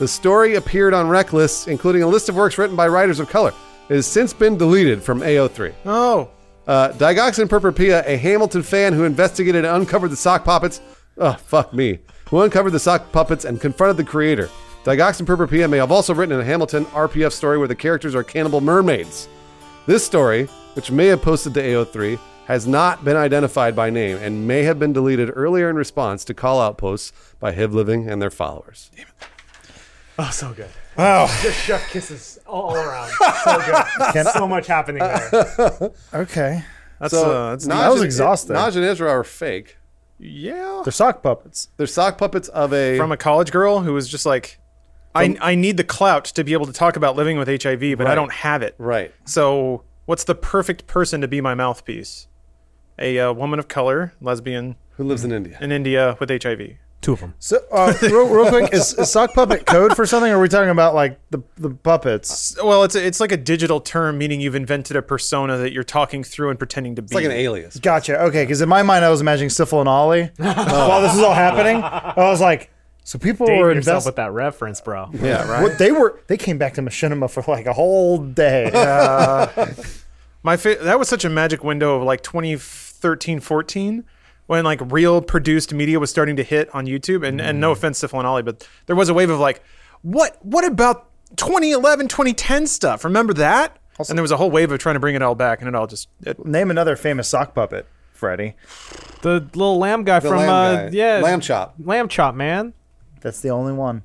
The 0.02 0.08
story 0.08 0.56
appeared 0.56 0.96
on 0.96 1.08
rec 1.10 1.32
lists, 1.32 1.68
including 1.68 2.02
a 2.02 2.08
list 2.08 2.28
of 2.28 2.34
works 2.34 2.58
written 2.58 2.76
by 2.76 2.88
writers 2.88 3.20
of 3.20 3.30
color. 3.30 3.54
It 3.88 3.94
has 3.94 4.08
since 4.08 4.34
been 4.34 4.58
deleted 4.58 5.04
from 5.04 5.20
AO3. 5.22 5.74
oh, 5.86 6.28
Uh, 6.66 6.90
Digoxin 6.94 7.48
Purpurpia, 7.48 8.04
a 8.08 8.18
Hamilton 8.18 8.64
fan 8.64 8.94
who 8.94 9.04
investigated 9.04 9.64
and 9.64 9.76
uncovered 9.76 10.10
the 10.10 10.16
sock 10.16 10.44
puppets. 10.44 10.82
Oh, 11.20 11.34
fuck 11.34 11.72
me. 11.72 12.00
Who 12.32 12.42
uncovered 12.42 12.72
the 12.72 12.80
sock 12.80 13.12
puppets 13.12 13.46
and 13.46 13.62
confronted 13.62 13.98
the 13.98 14.04
creator. 14.04 14.50
Digoxin 14.86 15.28
Purpurpia 15.28 15.70
may 15.70 15.78
have 15.78 15.92
also 15.92 16.16
written 16.16 16.40
a 16.40 16.44
Hamilton 16.44 16.86
RPF 16.86 17.32
story 17.32 17.60
where 17.60 17.68
the 17.68 17.76
characters 17.76 18.16
are 18.16 18.24
cannibal 18.24 18.60
mermaids. 18.60 19.28
This 19.86 20.04
story, 20.04 20.46
which 20.74 20.90
may 20.90 21.06
have 21.08 21.22
posted 21.22 21.54
to 21.54 21.62
AO3, 21.62 22.18
has 22.48 22.66
not 22.66 23.06
been 23.06 23.18
identified 23.18 23.76
by 23.76 23.92
name 23.92 24.18
and 24.18 24.48
may 24.48 24.64
have 24.64 24.80
been 24.80 24.94
deleted 24.94 25.32
earlier 25.36 25.70
in 25.70 25.76
response 25.76 26.26
to 26.26 26.34
call 26.34 26.60
out 26.60 26.80
posts 26.80 27.14
by 27.40 27.52
HIV 27.54 27.76
Living 27.76 28.10
and 28.10 28.20
their 28.20 28.32
followers. 28.32 28.90
Oh, 30.20 30.30
so 30.32 30.54
good. 30.54 30.70
Wow. 30.98 31.28
Just 31.42 31.58
chef 31.64 31.90
kisses 31.90 32.38
all 32.46 32.76
around. 32.76 33.10
So 33.44 34.12
good. 34.14 34.28
so 34.34 34.48
much 34.48 34.68
happening 34.68 35.00
there. 35.00 35.92
Okay. 36.14 36.64
that's 37.00 37.14
So, 37.14 37.32
uh, 37.32 37.50
that's 37.52 37.66
Naj 37.66 37.70
that 37.70 37.90
was 37.90 38.02
and- 38.02 38.06
exhausting. 38.06 38.56
Naj 38.56 38.76
and 38.76 38.86
Israel 38.86 39.12
are 39.12 39.24
fake. 39.24 39.78
yeah. 40.20 40.82
They're 40.84 40.92
sock 40.92 41.24
puppets. 41.24 41.70
They're 41.78 41.88
sock 41.88 42.18
puppets 42.18 42.50
of 42.50 42.74
a. 42.74 42.98
From 42.98 43.12
a 43.12 43.18
college 43.18 43.52
girl 43.52 43.80
who 43.80 43.94
was 43.94 44.08
just 44.10 44.26
like, 44.26 44.60
I 45.16 45.36
I 45.42 45.56
need 45.56 45.78
the 45.78 45.84
clout 45.84 46.26
to 46.26 46.44
be 46.44 46.54
able 46.54 46.66
to 46.68 46.74
talk 46.74 46.96
about 46.96 47.16
living 47.16 47.38
with 47.38 47.48
HIV, 47.48 47.98
but 47.98 48.08
I 48.08 48.16
don't 48.16 48.32
have 48.32 48.62
it. 48.62 48.76
right. 48.78 49.14
So 49.26 49.84
what's 50.06 50.24
the 50.26 50.36
perfect 50.36 50.88
person 50.88 51.22
to 51.22 51.28
be 51.28 51.42
my 51.42 51.54
mouthpiece? 51.56 52.28
A 53.00 53.18
uh, 53.20 53.34
woman 53.34 53.58
of 53.60 53.68
color, 53.68 54.14
lesbian 54.22 54.76
Who 54.92 55.04
lives 55.06 55.24
in 55.24 55.32
India? 55.32 55.58
in 55.62 55.72
India 55.72 56.16
with 56.20 56.30
HIV. 56.30 56.78
Two 57.02 57.14
of 57.14 57.20
them. 57.20 57.34
So, 57.40 57.58
uh, 57.72 57.94
real, 58.04 58.28
real 58.28 58.48
quick, 58.50 58.72
is, 58.74 58.94
is 58.94 59.10
sock 59.12 59.34
puppet 59.34 59.66
code 59.66 59.96
for 59.96 60.06
something? 60.06 60.32
Or 60.32 60.38
are 60.38 60.40
we 60.40 60.48
talking 60.48 60.70
about 60.70 60.94
like 60.94 61.20
the 61.32 61.42
the 61.58 61.72
puppets? 61.72 62.56
Well, 62.64 62.84
it's 62.84 62.94
a, 62.94 63.04
it's 63.04 63.20
like 63.20 63.32
a 63.32 63.38
digital 63.38 63.82
term, 63.82 64.20
meaning 64.20 64.40
you've 64.40 64.54
invented 64.54 64.96
a 64.96 65.02
persona 65.02 65.58
that 65.58 65.74
you're 65.74 65.84
talking 65.84 66.24
through 66.24 66.52
and 66.52 66.60
pretending 66.60 66.96
to 66.98 67.02
be. 67.02 67.06
It's 67.06 67.14
like 67.16 67.26
an 67.26 67.32
alias. 67.32 67.78
Gotcha. 67.78 68.22
Okay, 68.26 68.44
because 68.44 68.62
in 68.62 68.70
my 68.70 68.84
mind 68.84 69.04
I 69.04 69.10
was 69.10 69.20
imagining 69.20 69.50
Sifl 69.50 69.80
and 69.80 69.90
Olly 69.90 70.30
while 70.38 71.02
this 71.02 71.16
is 71.16 71.22
all 71.22 71.34
happening. 71.34 71.82
I 71.84 72.14
was 72.30 72.40
like, 72.40 72.72
so 73.04 73.18
people 73.18 73.48
Date 73.48 73.58
were 73.60 73.74
yourself 73.74 73.96
invested. 73.96 74.10
with 74.10 74.16
that 74.18 74.32
reference, 74.32 74.80
bro. 74.80 75.10
Yeah, 75.14 75.50
right. 75.50 75.64
What 75.64 75.80
they 75.80 75.92
were, 75.92 76.20
they 76.28 76.38
came 76.38 76.60
back 76.60 76.76
to 76.76 76.84
Machinima 76.84 77.32
for 77.32 77.44
like 77.52 77.66
a 77.66 77.74
whole 77.74 78.20
day. 78.20 78.70
My 80.44 80.56
fa- 80.58 80.78
that 80.82 81.00
was 81.00 81.08
such 81.08 81.26
a 81.26 81.30
magic 81.30 81.64
window 81.64 81.96
of 81.98 82.04
like 82.04 82.22
2013, 82.22 83.40
14 83.40 84.04
when 84.48 84.64
like 84.64 84.80
real 84.92 85.22
produced 85.22 85.74
media 85.74 86.00
was 86.00 86.10
starting 86.10 86.36
to 86.36 86.44
hit 86.44 86.74
on 86.74 86.86
YouTube. 86.86 87.26
And 87.28 87.40
and 87.42 87.60
no 87.60 87.72
offense 87.72 88.00
to 88.02 88.08
Sifl 88.08 88.24
Olly, 88.24 88.44
but 88.44 88.68
there 88.86 88.96
was 88.96 89.10
a 89.10 89.14
wave 89.14 89.30
of 89.30 89.40
like, 89.40 89.64
what 90.02 90.38
what 90.46 90.66
about 90.66 91.08
2011, 91.38 92.08
2010 92.08 92.68
stuff? 92.68 93.04
Remember 93.06 93.34
that? 93.34 93.78
and 94.10 94.18
there 94.18 94.24
was 94.24 94.32
a 94.32 94.38
whole 94.38 94.50
wave 94.50 94.72
of 94.72 94.80
trying 94.80 94.96
to 94.96 95.00
bring 95.00 95.16
it 95.16 95.22
all 95.22 95.36
back, 95.36 95.60
and 95.62 95.68
it 95.68 95.76
all 95.76 95.86
just 95.86 96.08
it, 96.26 96.44
Name 96.46 96.72
another 96.72 96.96
famous 96.96 97.28
sock 97.28 97.54
puppet, 97.54 97.86
Freddy, 98.14 98.56
The 99.22 99.42
little 99.54 99.78
lamb 99.78 100.04
guy 100.04 100.20
The 100.20 100.30
from 100.30 100.38
lamb 100.40 100.50
uh, 100.50 100.76
guy. 100.76 100.90
yeah, 100.92 101.20
Lamb 101.22 101.40
chop. 101.40 101.76
lamb 101.84 102.08
chop, 102.08 102.34
man. 102.34 102.74
That's 103.20 103.42
the 103.42 103.50
only 103.50 103.74
one. 103.74 104.02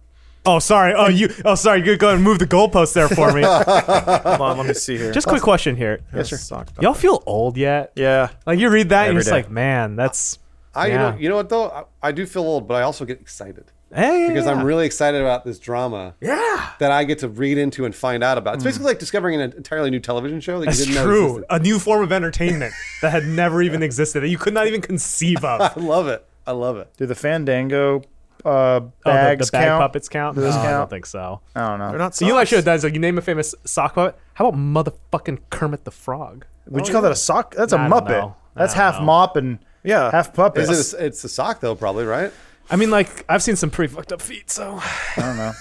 Oh, 0.47 0.59
sorry. 0.59 0.95
Oh, 0.97 1.09
you. 1.09 1.29
Oh, 1.45 1.55
sorry. 1.55 1.85
You 1.85 1.97
go 1.97 2.15
and 2.15 2.23
move 2.23 2.39
the 2.39 2.47
goalpost 2.47 2.95
there 2.95 3.09
for 3.09 3.33
me. 3.33 3.43
hold 3.43 4.41
on, 4.41 4.59
let 4.59 4.67
me 4.67 4.75
see 4.75 4.97
here. 4.97 5.13
Just 5.13 5.27
quick 5.27 5.43
question 5.43 5.77
here. 5.77 6.01
yes, 6.15 6.31
sir. 6.31 6.37
Sock 6.37 6.67
puppet. 6.67 6.83
Y'all 6.83 6.95
feel 6.95 7.23
old 7.27 7.57
yet? 7.57 7.93
Yeah. 7.97 8.31
Like 8.47 8.59
you 8.59 8.71
read 8.71 8.91
that 8.91 9.09
and 9.09 9.09
Every 9.09 9.15
you're 9.15 9.21
just 9.21 9.31
day. 9.31 9.37
like, 9.37 9.51
man, 9.51 9.97
that's 9.97 10.39
I, 10.77 10.87
you, 10.89 10.95
know, 10.95 11.17
you 11.19 11.29
know 11.29 11.37
what 11.37 11.49
though? 11.49 11.71
I, 11.71 11.85
I 12.03 12.13
do 12.13 12.27
feel 12.27 12.43
old, 12.43 12.69
but 12.69 12.75
I 12.75 12.83
also 12.83 13.05
get 13.05 13.21
excited. 13.21 13.73
Hey, 13.95 14.29
because. 14.29 14.47
I'm 14.47 14.65
really 14.65 14.85
excited 14.85 15.21
about 15.21 15.45
this 15.45 15.59
drama. 15.59 16.15
yeah. 16.21 16.73
That 16.81 16.91
I 16.91 17.05
get 17.05 17.21
to 17.21 17.29
read 17.29 17.57
into 17.57 17.85
and 17.85 17.95
find 17.95 18.23
out 18.23 18.37
about. 18.37 18.55
It's 18.55 18.63
mm. 18.63 18.67
basically 18.67 18.87
like 18.87 18.99
discovering 18.99 19.41
an 19.41 19.53
entirely 19.57 19.91
new 19.91 20.01
television 20.01 20.41
show 20.41 20.59
that 20.61 20.67
That's 20.67 20.81
you 20.81 20.87
didn't 20.87 20.97
know 20.97 21.05
true. 21.05 21.25
existed. 21.25 21.47
A 21.51 21.59
new 21.61 21.79
form 21.79 22.03
of 22.03 22.13
entertainment 22.13 22.75
that 23.03 23.11
had 23.11 23.25
never 23.25 23.63
even 23.63 23.83
existed 23.83 24.21
that 24.21 24.29
you 24.29 24.39
could 24.39 24.55
not 24.55 24.67
even 24.67 24.83
conceive 24.83 25.45
of. 25.45 25.61
I 25.61 25.81
love 25.81 26.09
it. 26.09 26.27
I 26.47 26.53
love 26.53 26.77
it. 26.77 26.93
Do 26.97 27.07
the 27.07 27.15
Fandango 27.15 28.03
uh, 28.45 28.49
Oh, 28.49 28.81
the, 28.81 28.91
bags 29.05 29.51
the 29.51 29.53
bag 29.57 29.67
count? 29.69 29.81
puppets 29.83 30.09
count? 30.09 30.35
Do 30.37 30.43
those 30.43 30.55
no, 30.55 30.61
I 30.63 30.71
don't 30.71 30.91
think 30.91 31.07
so. 31.07 31.41
I 31.55 31.69
don't 31.69 31.79
know. 31.79 31.91
They're 31.91 31.99
not. 31.99 32.15
So 32.15 32.25
you 32.25 32.31
know 32.31 32.35
what 32.37 32.41
I 32.41 32.45
socks. 32.45 32.49
should 32.51 32.57
have 32.57 32.65
done 32.67 32.77
is 32.77 32.85
like 32.85 32.95
you 32.95 33.01
name 33.01 33.19
a 33.19 33.23
famous 33.23 33.55
sock 33.65 33.95
puppet. 33.95 34.19
How 34.35 34.49
about 34.49 34.59
motherfucking 34.59 35.39
Kermit 35.51 35.85
the 35.85 35.91
Frog? 35.91 36.47
Would 36.69 36.87
you 36.87 36.93
call 36.93 37.03
that 37.03 37.13
a 37.13 37.17
sock? 37.17 37.55
That's 37.55 37.73
a 37.73 37.79
I 37.79 37.89
Muppet. 37.89 38.35
That's 38.55 38.75
half 38.75 38.99
know. 38.99 39.05
mop 39.07 39.37
and 39.37 39.59
Yeah. 39.85 40.11
half 40.11 40.33
puppet. 40.35 40.69
Is 40.69 40.95
it? 40.95 41.01
A, 41.01 41.07
it's 41.07 41.23
a 41.25 41.29
sock 41.29 41.61
though, 41.61 41.75
probably 41.75 42.05
right. 42.05 42.33
I 42.71 42.77
mean, 42.77 42.91
like 42.91 43.25
I've 43.29 43.43
seen 43.43 43.55
some 43.57 43.71
pretty 43.71 43.95
fucked 43.95 44.13
up 44.13 44.21
feet. 44.21 44.51
So 44.51 44.79
I 44.83 45.21
don't 45.21 45.37
know. 45.37 45.53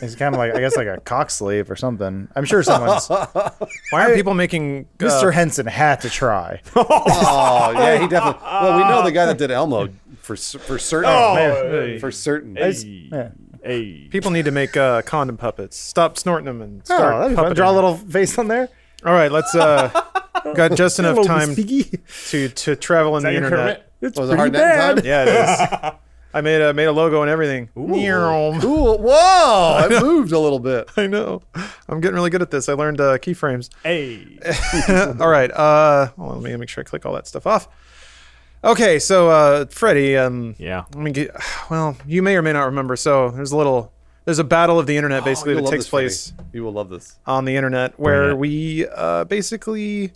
It's 0.00 0.14
kind 0.14 0.34
of 0.34 0.38
like 0.38 0.54
I 0.54 0.60
guess 0.60 0.76
like 0.76 0.86
a 0.86 1.00
cock 1.04 1.30
sleeve 1.30 1.70
or 1.70 1.76
something. 1.76 2.28
I'm 2.36 2.44
sure 2.44 2.62
someone's 2.62 3.08
Why 3.08 3.52
aren't 3.92 4.14
people 4.14 4.34
making 4.34 4.86
uh, 5.00 5.04
Mr. 5.04 5.32
Henson 5.32 5.66
had 5.66 6.00
to 6.02 6.10
try. 6.10 6.60
Oh 6.76 7.72
yeah, 7.74 7.98
he 7.98 8.06
definitely. 8.06 8.40
Well, 8.44 8.76
we 8.76 8.84
know 8.84 9.02
the 9.02 9.10
guy 9.12 9.26
that 9.26 9.38
did 9.38 9.50
Elmo 9.50 9.88
for 10.26 10.36
for 10.36 10.78
certain. 10.78 11.10
man. 11.10 11.98
for 12.00 12.10
certain. 12.10 12.56
Yeah. 12.56 13.30
hey, 13.62 14.08
People 14.10 14.30
need 14.32 14.44
to 14.46 14.50
make 14.50 14.76
uh, 14.76 15.02
condom 15.02 15.36
puppets. 15.36 15.76
Stop 15.76 16.18
snorting 16.18 16.46
them 16.46 16.60
and 16.62 16.80
Oh, 16.82 16.84
start 16.96 17.14
that'd 17.20 17.30
be 17.30 17.36
fun. 17.36 17.52
puppeting. 17.52 17.56
Draw 17.56 17.70
a 17.70 17.72
little 17.72 17.96
face 17.96 18.36
on 18.38 18.48
there. 18.48 18.68
All 19.04 19.12
right, 19.12 19.30
let's. 19.30 19.54
Uh, 19.54 19.88
got 20.54 20.74
just 20.74 20.98
enough 20.98 21.24
time 21.26 21.54
to 21.54 22.48
to 22.48 22.76
travel 22.76 23.16
in 23.16 23.22
the 23.22 23.32
your 23.32 23.44
internet. 23.44 23.92
It's 24.00 24.18
Was 24.18 24.30
it 24.30 24.36
pretty 24.36 24.58
hard 24.58 24.96
bad. 24.96 25.04
Yeah, 25.04 25.22
it 25.22 25.28
is. 25.28 25.92
I 26.34 26.40
made 26.42 26.60
a 26.60 26.74
made 26.74 26.84
a 26.84 26.92
logo 26.92 27.22
and 27.22 27.30
everything. 27.30 27.70
Meow. 27.74 28.58
Cool. 28.60 28.98
Whoa! 28.98 29.86
It 29.90 30.02
moved 30.02 30.32
a 30.32 30.38
little 30.38 30.58
bit. 30.58 30.90
I 30.96 31.06
know. 31.06 31.40
I'm 31.88 32.00
getting 32.00 32.14
really 32.16 32.28
good 32.30 32.42
at 32.42 32.50
this. 32.50 32.68
I 32.68 32.74
learned 32.74 33.00
uh, 33.00 33.16
keyframes. 33.18 33.70
hey. 33.84 34.38
all 35.20 35.28
right. 35.28 35.50
Uh, 35.50 36.10
well, 36.16 36.34
let 36.34 36.42
me 36.42 36.54
make 36.56 36.68
sure 36.68 36.82
I 36.82 36.84
click 36.84 37.06
all 37.06 37.14
that 37.14 37.26
stuff 37.26 37.46
off. 37.46 37.68
Okay, 38.66 38.98
so 38.98 39.30
uh, 39.30 39.66
Freddie, 39.66 40.16
um, 40.16 40.54
Yeah. 40.58 40.84
let 40.94 41.02
me 41.02 41.12
get. 41.12 41.30
Well, 41.70 41.96
you 42.06 42.22
may 42.22 42.36
or 42.36 42.42
may 42.42 42.52
not 42.52 42.64
remember. 42.64 42.96
So 42.96 43.30
there's 43.30 43.52
a 43.52 43.56
little. 43.56 43.92
There's 44.24 44.38
a 44.40 44.44
battle 44.44 44.78
of 44.80 44.86
the 44.86 44.96
internet 44.96 45.24
basically 45.24 45.52
You'll 45.54 45.62
that 45.64 45.70
takes 45.70 45.84
this, 45.84 45.88
Freddie. 45.90 46.06
place 46.06 46.32
You 46.52 46.64
will 46.64 46.72
love 46.72 46.88
this. 46.90 47.16
on 47.26 47.44
the 47.44 47.54
internet 47.54 47.96
where 47.98 48.30
it. 48.30 48.38
we 48.38 48.84
uh, 48.88 49.22
basically 49.24 50.10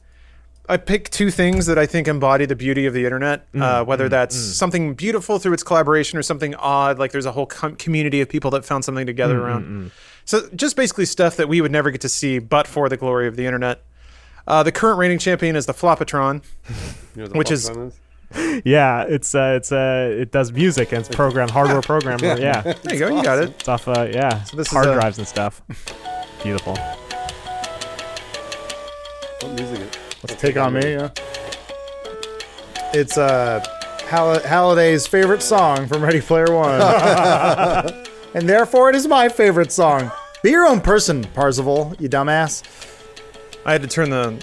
I 0.68 0.78
pick 0.78 1.10
two 1.10 1.30
things 1.30 1.66
that 1.66 1.78
I 1.78 1.86
think 1.86 2.08
embody 2.08 2.44
the 2.44 2.56
beauty 2.56 2.86
of 2.86 2.94
the 2.94 3.04
internet, 3.04 3.46
uh, 3.54 3.84
whether 3.84 4.08
that's 4.08 4.34
something 4.36 4.94
beautiful 4.94 5.38
through 5.38 5.52
its 5.52 5.62
collaboration 5.62 6.18
or 6.18 6.22
something 6.22 6.56
odd, 6.56 6.98
like 6.98 7.12
there's 7.12 7.26
a 7.26 7.30
whole 7.32 7.46
com- 7.46 7.76
community 7.76 8.20
of 8.20 8.28
people 8.28 8.50
that 8.52 8.64
found 8.64 8.84
something 8.84 9.06
together 9.06 9.40
around. 9.40 9.92
So 10.24 10.48
just 10.56 10.74
basically 10.76 11.06
stuff 11.06 11.36
that 11.36 11.48
we 11.48 11.60
would 11.60 11.70
never 11.72 11.90
get 11.92 12.00
to 12.00 12.08
see 12.08 12.40
but 12.40 12.66
for 12.66 12.88
the 12.88 12.96
glory 12.96 13.28
of 13.28 13.36
the 13.36 13.46
internet. 13.46 13.82
Uh, 14.46 14.64
the 14.64 14.72
current 14.72 14.98
reigning 14.98 15.18
champion 15.20 15.54
is 15.54 15.66
the 15.66 15.74
Floppotron. 15.74 16.42
You 17.16 17.22
know 17.22 17.28
the 17.28 17.38
Which 17.38 17.48
fuck 17.48 17.52
is- 17.54 17.68
that 17.68 17.92
Yeah, 18.64 19.04
it's 19.08 19.34
uh, 19.34 19.54
it's 19.56 19.72
uh, 19.72 20.14
it 20.18 20.30
does 20.32 20.52
music 20.52 20.92
and 20.92 21.00
it's 21.04 21.08
programmed 21.14 21.50
hardware 21.50 21.80
programmed. 21.82 22.22
Yeah, 22.22 22.36
yeah. 22.38 22.62
There 22.82 22.92
you 22.94 22.98
go, 23.00 23.08
you 23.16 23.22
got 23.22 23.38
it. 23.42 23.50
it's 23.50 23.68
off. 23.68 23.88
Uh, 23.88 24.06
yeah, 24.12 24.44
this 24.54 24.66
is 24.66 24.68
hard 24.68 24.86
a- 24.88 24.94
drives 24.94 25.18
and 25.18 25.26
stuff. 25.26 25.62
Beautiful. 26.42 26.74
What 29.40 29.52
music 29.54 29.80
is? 29.80 29.90
Let's 30.22 30.40
take 30.40 30.56
on 30.56 30.74
me. 30.74 30.92
Yeah. 30.92 31.10
It's 32.92 33.16
uh, 33.16 33.64
Hall- 34.08 34.40
Halliday's 34.40 35.06
favorite 35.06 35.42
song 35.42 35.86
from 35.86 36.02
Ready 36.02 36.20
Player 36.20 36.52
One, 36.52 36.80
and 38.34 38.48
therefore 38.48 38.90
it 38.90 38.96
is 38.96 39.06
my 39.06 39.28
favorite 39.28 39.72
song. 39.72 40.10
Be 40.42 40.50
your 40.50 40.66
own 40.66 40.80
person, 40.80 41.24
Parzival, 41.34 41.94
you 41.98 42.08
dumbass. 42.08 42.62
I 43.64 43.72
had 43.72 43.82
to 43.82 43.88
turn 43.88 44.10
the, 44.10 44.42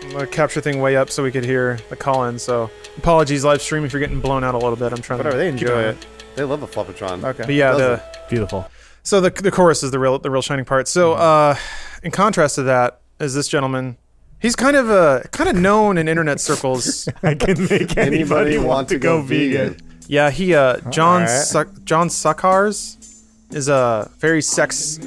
the 0.00 0.26
capture 0.30 0.60
thing 0.60 0.80
way 0.80 0.96
up 0.96 1.10
so 1.10 1.22
we 1.22 1.30
could 1.30 1.44
hear 1.44 1.78
the 1.90 1.96
call 1.96 2.24
in. 2.26 2.38
So 2.38 2.70
apologies, 2.96 3.44
live 3.44 3.62
stream, 3.62 3.84
if 3.84 3.92
you're 3.92 4.00
getting 4.00 4.20
blown 4.20 4.44
out 4.44 4.54
a 4.54 4.58
little 4.58 4.76
bit. 4.76 4.92
I'm 4.92 5.02
trying 5.02 5.18
Whatever, 5.18 5.36
to 5.36 5.38
they 5.38 5.48
enjoy 5.48 5.74
on 5.74 5.84
it. 5.94 6.06
They 6.36 6.44
love 6.44 6.60
the 6.60 6.66
Floppotron. 6.66 7.24
Okay. 7.24 7.44
But 7.44 7.54
yeah, 7.54 7.72
the. 7.72 8.02
Beautiful. 8.28 8.70
So 9.02 9.20
the 9.20 9.30
the 9.30 9.50
chorus 9.50 9.82
is 9.82 9.90
the 9.90 9.98
real 9.98 10.18
the 10.18 10.30
real 10.30 10.42
shining 10.42 10.64
part. 10.64 10.86
So 10.86 11.14
uh, 11.14 11.56
in 12.02 12.10
contrast 12.10 12.56
to 12.56 12.62
that, 12.64 13.00
is 13.18 13.34
this 13.34 13.48
gentleman? 13.48 13.96
He's 14.40 14.54
kind 14.54 14.76
of 14.76 14.90
uh, 14.90 15.22
kind 15.32 15.48
of 15.48 15.56
known 15.56 15.98
in 15.98 16.08
internet 16.08 16.40
circles. 16.40 17.08
I 17.22 17.34
can 17.34 17.66
make 17.68 17.96
anybody, 17.96 18.58
want 18.58 18.88
to 18.90 18.98
go, 18.98 19.20
vegan. 19.22 19.78
yeah, 20.06 20.30
he 20.30 20.54
uh, 20.54 20.78
John 20.90 21.22
Alright. 21.22 21.30
Suck 21.46 21.68
John 21.84 22.08
Sakars 22.08 22.96
is 23.50 23.68
a 23.68 24.10
very 24.18 24.42
sex, 24.42 24.98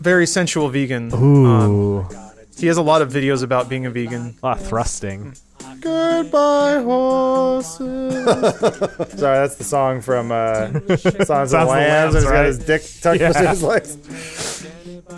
very 0.00 0.26
sensual 0.26 0.70
vegan. 0.70 1.12
Um, 1.12 1.22
Ooh, 1.22 2.08
he 2.58 2.66
has 2.68 2.76
a 2.76 2.82
lot 2.82 3.02
of 3.02 3.10
videos 3.12 3.42
about 3.42 3.68
being 3.68 3.86
a 3.86 3.90
vegan. 3.90 4.34
a 4.42 4.46
lot 4.46 4.60
of 4.60 4.66
thrusting. 4.66 5.34
Goodbye, 5.80 6.80
horses. 6.82 8.24
Sorry, 9.18 9.38
that's 9.38 9.56
the 9.56 9.64
song 9.64 10.00
from 10.00 10.32
uh, 10.32 10.68
Songs 10.96 11.52
of 11.52 11.60
the 11.60 11.64
Lambs, 11.66 11.68
Lambs, 11.68 12.14
and 12.14 12.14
he's 12.14 12.24
got 12.24 12.30
right? 12.30 12.46
his 12.46 12.58
dick 12.58 12.82
tucked 13.02 13.20
Yeah. 13.20 13.28
between 13.32 13.48
his 13.48 13.62
legs. 13.62 14.66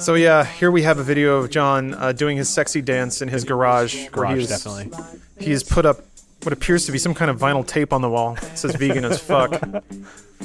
So 0.04 0.14
yeah, 0.14 0.44
here 0.44 0.70
we 0.70 0.82
have 0.82 0.98
a 0.98 1.02
video 1.02 1.38
of 1.38 1.50
John 1.50 1.94
uh, 1.94 2.12
doing 2.12 2.36
his 2.36 2.48
sexy 2.48 2.80
dance 2.82 3.22
in 3.22 3.28
his 3.28 3.44
garage. 3.44 3.94
where 3.96 4.10
Garage, 4.10 4.36
he 4.36 4.42
is- 4.42 4.48
definitely. 4.48 4.90
He 5.38 5.52
has 5.52 5.62
put 5.62 5.86
up 5.86 6.00
what 6.42 6.52
appears 6.52 6.86
to 6.86 6.92
be 6.92 6.98
some 6.98 7.14
kind 7.14 7.30
of 7.30 7.38
vinyl 7.38 7.66
tape 7.66 7.92
on 7.92 8.00
the 8.02 8.08
wall. 8.10 8.34
It 8.36 8.58
says 8.58 8.74
vegan 8.76 9.04
as 9.04 9.20
fuck. 9.20 9.60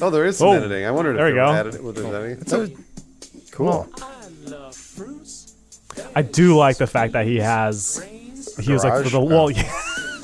Oh, 0.01 0.09
there 0.09 0.25
is 0.25 0.37
some 0.37 0.47
Oh, 0.49 0.53
editing. 0.53 0.85
I 0.85 0.91
wondered 0.91 1.17
there 1.17 1.27
if 1.27 1.33
we 1.33 1.39
there 1.39 1.45
go. 1.45 1.51
was 1.51 1.75
edit- 1.75 1.83
was 1.83 1.95
there 1.95 2.15
editing. 2.25 2.41
It's 2.41 2.53
a- 2.53 3.51
Cool. 3.51 3.87
I 6.15 6.21
do 6.21 6.55
like 6.55 6.77
the 6.77 6.87
fact 6.87 7.13
that 7.13 7.25
he 7.25 7.37
has. 7.37 8.05
He 8.59 8.71
was 8.71 8.83
like 8.83 9.03
for 9.03 9.09
the 9.09 9.19
well. 9.19 9.49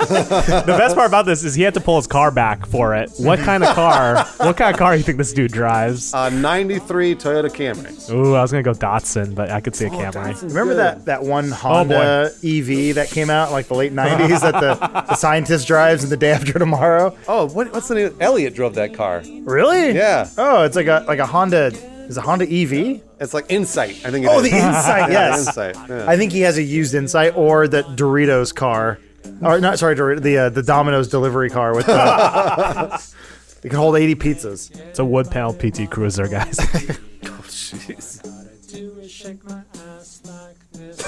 the 0.00 0.64
best 0.66 0.94
part 0.94 1.08
about 1.08 1.26
this 1.26 1.44
is 1.44 1.54
he 1.54 1.62
had 1.62 1.74
to 1.74 1.80
pull 1.80 1.96
his 1.96 2.06
car 2.06 2.30
back 2.30 2.64
for 2.66 2.94
it. 2.94 3.10
What 3.18 3.38
kind 3.40 3.62
of 3.62 3.74
car? 3.74 4.24
what 4.38 4.56
kind 4.56 4.74
of 4.74 4.78
car 4.78 4.92
do 4.92 4.98
you 4.98 5.04
think 5.04 5.18
this 5.18 5.32
dude 5.32 5.52
drives? 5.52 6.14
Uh, 6.14 6.30
93 6.30 7.16
Toyota 7.16 7.50
Camry. 7.50 8.10
Ooh, 8.10 8.34
I 8.34 8.40
was 8.40 8.50
gonna 8.50 8.62
go 8.62 8.72
Datsun, 8.72 9.34
but 9.34 9.50
I 9.50 9.60
could 9.60 9.76
see 9.76 9.86
a 9.86 9.90
Camry. 9.90 10.40
Remember 10.42 10.74
that, 10.74 11.04
that 11.04 11.22
one 11.22 11.50
Honda 11.50 12.30
EV 12.42 12.94
that 12.94 13.08
came 13.10 13.28
out 13.28 13.48
in 13.48 13.52
like 13.52 13.66
the 13.68 13.74
late 13.74 13.92
90s 13.92 14.40
that 14.40 14.54
the, 14.54 14.74
the 15.08 15.16
scientist 15.16 15.66
drives 15.66 16.02
in 16.02 16.08
the 16.08 16.16
day 16.16 16.30
after 16.30 16.58
tomorrow? 16.58 17.14
Oh, 17.28 17.48
what, 17.48 17.70
what's 17.72 17.88
the 17.88 17.96
name? 17.96 18.16
Elliot 18.20 18.54
drove 18.54 18.74
that 18.76 18.94
car. 18.94 19.22
Really? 19.42 19.92
Yeah. 19.92 20.28
Oh, 20.38 20.62
it's 20.62 20.76
like 20.76 20.86
a 20.86 21.04
like 21.06 21.18
a 21.18 21.26
Honda. 21.26 21.72
Is 22.08 22.16
a 22.16 22.22
Honda 22.22 22.44
EV? 22.44 23.02
It's 23.20 23.34
like 23.34 23.46
Insight. 23.50 24.04
I 24.04 24.10
think. 24.10 24.24
It 24.24 24.28
Oh, 24.32 24.38
is. 24.40 24.50
the 24.50 24.56
Insight. 24.56 25.12
Yeah, 25.12 25.28
yes. 25.28 25.46
Insight. 25.48 25.76
Yeah. 25.88 26.04
I 26.08 26.16
think 26.16 26.32
he 26.32 26.40
has 26.40 26.56
a 26.56 26.62
used 26.62 26.94
Insight 26.94 27.36
or 27.36 27.68
that 27.68 27.84
Doritos 27.96 28.54
car, 28.54 28.98
or 29.42 29.60
not 29.60 29.78
sorry, 29.78 29.94
Dorito, 29.94 30.22
the 30.22 30.38
uh, 30.38 30.48
the 30.48 30.62
Domino's 30.62 31.08
delivery 31.08 31.50
car 31.50 31.74
with 31.74 31.84
the. 31.86 33.12
it 33.62 33.68
can 33.68 33.78
hold 33.78 33.96
80 33.96 34.14
pizzas. 34.14 34.74
It's 34.88 34.98
a 34.98 35.04
wood 35.04 35.30
panel 35.30 35.52
PT 35.52 35.90
Cruiser, 35.90 36.28
guys. 36.28 36.56
Jeez. 37.50 38.26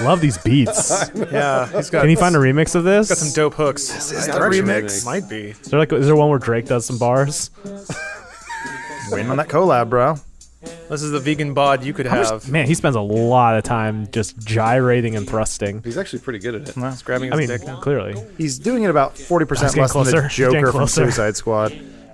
Love 0.03 0.21
these 0.21 0.37
beats. 0.39 0.91
yeah, 1.15 1.67
he's 1.69 1.89
got. 1.91 2.03
Can 2.03 2.11
you 2.11 2.17
find 2.17 2.35
a 2.35 2.39
remix 2.39 2.75
of 2.75 2.85
this? 2.85 3.09
got 3.09 3.19
some 3.19 3.33
dope 3.33 3.55
hooks? 3.55 3.89
This 3.89 4.13
is 4.13 4.27
that 4.27 4.35
the 4.35 4.41
remix. 4.41 4.83
remix. 4.85 5.05
Might 5.07 5.29
be. 5.29 5.51
Is 5.51 5.59
there 5.61 5.79
like 5.81 5.93
is 5.93 6.07
there 6.07 6.17
one 6.17 6.29
where 6.29 6.39
Drake 6.39 6.67
does 6.67 6.85
some 6.85 6.99
bars? 6.99 7.51
Waiting 9.11 9.31
on 9.31 9.37
that 9.39 9.49
collab, 9.49 9.89
bro. 9.91 10.17
This 10.89 11.03
is 11.03 11.11
the 11.11 11.21
vegan 11.21 11.55
bod 11.55 11.83
you 11.85 11.93
could 11.93 12.07
have. 12.07 12.49
Man, 12.51 12.67
he 12.67 12.75
spends 12.75 12.97
a 12.97 13.01
lot 13.01 13.57
of 13.57 13.65
time 13.65 14.07
just 14.13 14.39
gyrating 14.39 15.17
and 15.17 15.27
thrusting. 15.29 15.83
He's 15.83 15.97
actually 15.99 16.21
pretty 16.21 16.39
good 16.39 16.55
at 16.55 16.69
it. 16.69 16.75
He's 16.75 17.03
grabbing 17.03 17.33
I 17.33 17.37
his 17.37 17.49
mean, 17.49 17.59
dick 17.59 17.67
now. 17.67 17.81
clearly. 17.81 18.15
He's 18.39 18.59
doing 18.59 18.83
it 18.85 18.91
about 18.91 19.15
40% 19.15 19.49
getting 19.49 19.63
less 19.63 19.75
than 19.75 19.87
closer. 19.89 20.11
the 20.23 20.29
getting 20.29 20.35
Joker 20.55 20.67
from 20.73 20.79
closer. 20.81 21.03
Suicide 21.05 21.37
Squad. 21.37 21.73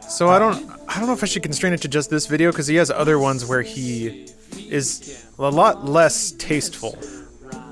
So 0.09 0.29
I 0.29 0.39
don't 0.39 0.71
I 0.89 0.99
don't 0.99 1.07
know 1.07 1.13
if 1.13 1.23
I 1.23 1.27
should 1.27 1.43
constrain 1.43 1.73
it 1.75 1.83
to 1.83 1.89
just 1.89 2.09
this 2.09 2.27
video 2.27 2.51
because 2.51 2.67
he 2.67 2.77
has 2.77 2.91
other 2.91 3.19
ones 3.19 3.45
where 3.45 3.61
he 3.63 4.29
is 4.71 5.27
a 5.39 5.51
lot 5.51 5.85
less 5.85 6.33
tasteful 6.33 6.97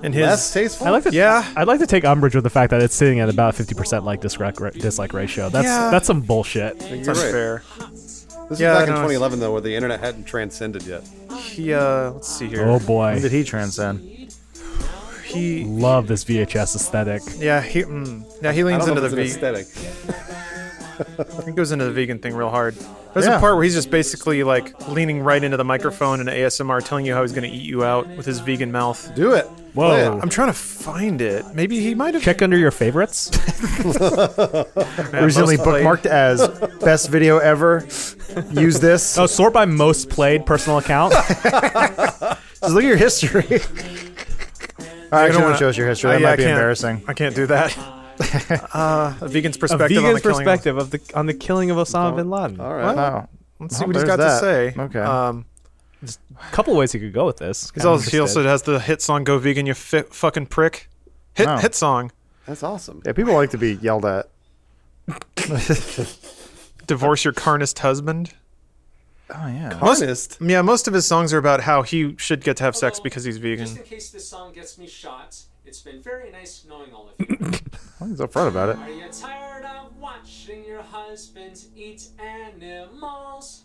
in 0.02 0.12
his. 0.12 0.22
Less 0.26 0.52
tasteful. 0.52 0.86
I 0.86 0.90
like 0.90 1.04
to 1.04 1.12
Yeah. 1.12 1.50
I'd 1.56 1.66
like 1.66 1.80
to 1.80 1.86
take 1.86 2.04
umbrage 2.04 2.34
with 2.34 2.44
the 2.44 2.50
fact 2.50 2.70
that 2.72 2.82
it's 2.82 2.94
sitting 2.94 3.20
at 3.20 3.30
about 3.30 3.54
fifty 3.54 3.74
percent 3.74 4.04
like 4.04 4.20
dislike 4.20 4.56
dislike 4.74 5.14
ratio. 5.14 5.48
That's 5.48 5.64
Yeah. 5.66 5.88
that's 5.90 6.06
some 6.06 6.20
bullshit. 6.20 6.76
It's 6.82 7.06
You're 7.06 7.14
right. 7.14 7.24
unfair. 7.24 7.62
This 8.48 8.60
Yeah, 8.60 8.72
is 8.74 8.78
back 8.80 8.88
in 8.88 8.94
no, 8.94 9.00
it's- 9.00 9.18
2011 9.18 9.40
though, 9.40 9.52
where 9.52 9.60
the 9.60 9.74
internet 9.74 10.00
hadn't 10.00 10.24
transcended 10.24 10.82
yet. 10.84 11.02
He 11.38 11.72
uh, 11.72 12.10
let's 12.12 12.28
see 12.28 12.46
here. 12.48 12.64
Oh 12.66 12.78
When 12.78 12.86
boy, 12.86 13.18
did 13.20 13.32
he 13.32 13.42
transcend? 13.44 14.00
He 15.24 15.64
love 15.64 16.06
this 16.06 16.24
VHS 16.24 16.76
aesthetic. 16.76 17.22
yeah 17.38 17.60
he 17.60 17.82
mm, 17.82 18.24
yeah 18.42 18.52
he 18.52 18.60
I 18.60 18.64
leans 18.64 18.86
don't 18.86 18.96
into 18.96 19.02
know 19.02 19.08
the 19.08 19.20
if 19.20 19.26
it's 19.26 19.36
an 19.36 19.54
ve- 19.54 19.60
aesthetic. 19.60 21.44
he 21.46 21.52
goes 21.52 21.72
into 21.72 21.84
the 21.84 21.90
vegan 21.92 22.18
thing 22.20 22.34
real 22.34 22.50
hard. 22.50 22.74
There's 23.16 23.26
Yeah. 23.28 23.38
a 23.38 23.40
part 23.40 23.54
where 23.54 23.64
he's 23.64 23.72
just 23.72 23.90
basically 23.90 24.42
like 24.44 24.88
leaning 24.90 25.22
right 25.22 25.42
into 25.42 25.56
the 25.56 25.64
microphone 25.64 26.20
and 26.20 26.28
ASMR 26.28 26.84
telling 26.84 27.06
you 27.06 27.14
how 27.14 27.22
he's 27.22 27.32
gonna 27.32 27.46
eat 27.46 27.62
you 27.64 27.82
out 27.82 28.06
with 28.14 28.26
his 28.26 28.40
vegan 28.40 28.70
mouth. 28.70 29.10
Do 29.14 29.32
it. 29.32 29.46
Play 29.72 30.04
Whoa. 30.04 30.16
it. 30.18 30.22
I'm 30.22 30.28
trying 30.28 30.48
to 30.48 30.52
find 30.52 31.22
it. 31.22 31.46
Maybe 31.54 31.80
he 31.80 31.94
might 31.94 32.12
have 32.12 32.22
Check 32.22 32.42
under 32.42 32.58
your 32.58 32.70
favorites. 32.70 33.30
Recently 35.14 35.56
bookmarked 35.56 36.04
as 36.04 36.46
best 36.80 37.08
video 37.08 37.38
ever. 37.38 37.86
Use 38.52 38.80
this. 38.80 39.16
Oh, 39.26 39.26
sort 39.26 39.54
by 39.54 39.64
most 39.64 40.10
played 40.10 40.44
personal 40.44 40.76
account. 40.78 41.12
Just 41.42 42.74
look 42.74 42.84
at 42.84 42.88
your 42.88 42.96
history. 42.98 43.46
I 45.10 45.22
actually 45.24 45.32
don't 45.32 45.42
want 45.44 45.54
to 45.54 45.58
show 45.58 45.68
us 45.70 45.76
your 45.78 45.88
history. 45.88 46.10
Uh, 46.10 46.12
That 46.14 46.20
yeah, 46.20 46.26
might 46.26 46.32
I 46.32 46.36
be 46.36 46.42
can't- 46.42 46.52
embarrassing. 46.52 47.02
I 47.08 47.14
can't 47.14 47.34
do 47.34 47.46
that. 47.46 47.74
uh, 48.74 49.14
a 49.20 49.28
vegan's 49.28 49.56
A 49.56 49.58
perspective. 49.60 49.98
on 49.98 50.02
vegan's 50.04 50.22
the 50.22 50.28
killing 50.28 50.36
of- 50.36 50.44
perspective 50.44 50.78
of 50.78 50.90
the 50.90 51.00
on 51.14 51.26
the 51.26 51.34
killing 51.34 51.70
of 51.70 51.76
Osama 51.76 52.16
bin 52.16 52.30
Laden. 52.30 52.60
All 52.60 52.74
right. 52.74 52.96
Oh. 52.96 53.28
Let's 53.58 53.76
see 53.76 53.84
Oh, 53.84 53.86
what 53.86 53.96
he's 53.96 54.04
there's 54.04 54.16
got 54.16 54.22
that. 54.22 54.40
to 54.40 54.74
say. 54.74 54.74
Okay. 54.80 54.98
Um, 55.00 55.46
A 56.02 56.52
couple 56.52 56.76
ways 56.76 56.92
he 56.92 56.98
could 57.00 57.12
go 57.14 57.24
with 57.26 57.38
this. 57.38 57.70
he's 57.74 57.84
also, 57.86 58.10
he 58.10 58.18
also 58.20 58.42
has 58.44 58.62
the 58.62 58.78
hit 58.80 59.00
song 59.02 59.24
"Go 59.24 59.38
Vegan, 59.38 59.64
You 59.66 59.74
fi- 59.74 60.02
Fucking 60.02 60.46
Prick." 60.46 60.88
Hit 61.34 61.46
Oh. 61.48 61.56
hit 61.56 61.74
song. 61.74 62.12
That's 62.46 62.62
awesome. 62.62 63.02
Yeah, 63.04 63.12
people 63.12 63.34
like 63.34 63.50
to 63.50 63.58
be 63.58 63.74
yelled 63.74 64.04
at. 64.04 64.28
Divorce 66.86 67.24
your 67.24 67.32
carnist 67.32 67.78
husband. 67.80 68.34
Oh 69.30 69.46
yeah. 69.48 69.78
Honest. 69.82 70.38
Yeah, 70.40 70.62
most 70.62 70.86
of 70.86 70.94
his 70.94 71.04
songs 71.06 71.32
are 71.32 71.38
about 71.38 71.62
how 71.62 71.82
he 71.82 72.14
should 72.16 72.44
get 72.44 72.56
to 72.58 72.64
have 72.64 72.76
sex 72.76 73.00
because 73.00 73.24
he's 73.24 73.38
vegan. 73.38 73.66
Just 73.66 73.78
in 73.78 73.82
case 73.84 74.10
this 74.10 74.28
song 74.28 74.52
gets 74.52 74.78
me 74.78 74.86
shot, 74.86 75.36
it's 75.66 75.80
been 75.80 76.00
very 76.02 76.30
nice 76.30 76.64
knowing 76.68 76.92
all 76.92 77.08
of 77.08 77.14
you. 77.28 77.36
He's 77.38 78.20
upfront 78.20 78.48
about 78.48 78.70
it. 78.70 78.78
Are 78.78 78.90
you 78.90 79.08
tired 79.10 79.64
of 79.64 79.96
watching 79.98 80.64
your 80.64 80.82
husband 80.82 81.64
eat 81.74 82.08
animals? 82.18 83.62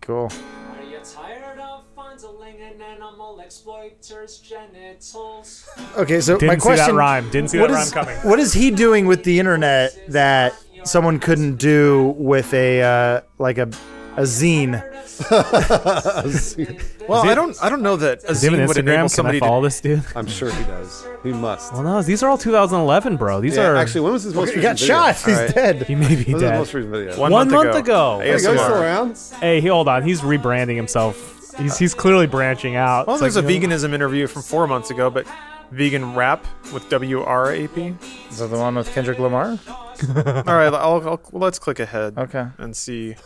Cool. 0.00 0.30
Are 0.76 0.82
you 0.82 0.98
tired 1.02 1.58
of 1.58 1.84
fondling 1.96 2.60
an 2.60 2.80
animal 2.80 3.40
exploiter's 3.40 4.38
genitals? 4.38 5.68
Okay, 5.96 6.20
so 6.20 6.34
Didn't 6.38 6.48
my 6.48 6.54
see 6.56 6.60
question. 6.60 6.94
that 6.94 6.98
rhyme. 6.98 7.30
Didn't 7.30 7.50
see 7.50 7.58
what 7.58 7.70
that 7.70 7.80
is- 7.86 7.94
rhyme 7.94 8.04
coming. 8.06 8.20
What 8.28 8.38
is 8.38 8.52
he 8.52 8.70
doing 8.70 9.06
with 9.06 9.24
the 9.24 9.38
internet 9.40 9.96
that 10.08 10.54
someone 10.84 11.18
couldn't 11.18 11.56
do 11.56 12.14
with 12.18 12.52
a 12.52 12.82
uh, 12.82 13.20
like 13.38 13.58
a 13.58 13.68
a 14.16 14.22
zine? 14.22 14.82
Well, 17.06 17.22
I 17.28 17.34
don't 17.34 17.54
I 17.62 17.68
don't 17.68 17.82
know 17.82 17.96
that 17.96 18.24
a 18.24 18.28
Do 18.28 18.32
zine 18.32 18.66
would 18.66 18.78
enable 18.78 19.04
Instagram? 19.04 19.16
Can 19.16 19.26
I 19.26 19.38
follow 19.38 19.60
to. 19.60 19.66
this 19.66 19.80
dude? 19.80 20.02
I'm 20.16 20.26
sure 20.26 20.50
he 20.50 20.64
does. 20.64 21.06
He 21.22 21.32
must. 21.32 21.72
Well, 21.74 21.82
no, 21.82 22.02
these 22.02 22.22
are 22.22 22.30
all 22.30 22.38
2011, 22.38 23.16
bro. 23.18 23.40
These 23.42 23.56
Yeah, 23.56 23.66
are 23.68 23.76
actually, 23.76 24.00
when 24.02 24.14
was 24.14 24.22
his 24.22 24.34
most 24.34 24.50
He 24.50 24.56
recent 24.56 24.62
got 24.62 24.78
video? 24.80 24.94
shot. 24.94 25.16
He's 25.16 25.36
Alright. 25.38 25.54
dead. 25.54 25.82
he 25.82 25.94
may 25.94 26.08
be 26.08 26.14
When 26.14 26.16
was 26.16 26.26
his 26.26 26.40
dead. 26.40 26.58
most 26.58 26.74
recent 26.74 26.92
video? 26.94 27.10
One, 27.20 27.30
One 27.32 27.50
month, 27.50 27.66
month 27.66 27.76
ago. 27.76 28.18
Hey, 28.20 28.26
you 28.28 28.32
guys 28.32 28.42
still 28.42 28.72
around? 28.82 29.18
Hey, 29.40 29.60
he, 29.60 29.68
hold 29.68 29.86
on. 29.88 30.02
He's 30.02 30.22
rebranding 30.22 30.76
himself. 30.76 31.54
He's 31.58 31.76
he's 31.78 31.92
clearly 31.94 32.26
branching 32.26 32.74
out. 32.76 33.06
Well, 33.06 33.16
It's 33.16 33.20
there's 33.20 33.36
like, 33.36 33.44
a 33.44 33.52
you 33.52 33.60
know, 33.60 33.68
veganism 33.76 33.92
interview 33.92 34.26
from 34.26 34.40
four 34.42 34.66
months 34.66 34.90
ago, 34.90 35.10
but 35.10 35.26
vegan 35.70 36.14
rap 36.14 36.46
with 36.72 36.88
W 36.88 37.20
R 37.22 37.52
A 37.52 37.68
P. 37.68 37.94
Is 38.30 38.38
that 38.38 38.48
the 38.48 38.58
one 38.58 38.74
with 38.76 38.90
Kendrick 38.92 39.18
Lamar? 39.18 39.58
All 39.68 40.54
right, 40.56 40.72
I'll, 40.72 41.06
I'll, 41.08 41.20
let's 41.32 41.58
click 41.58 41.78
ahead 41.78 42.16
Okay. 42.18 42.46
and 42.58 42.74
see. 42.74 43.16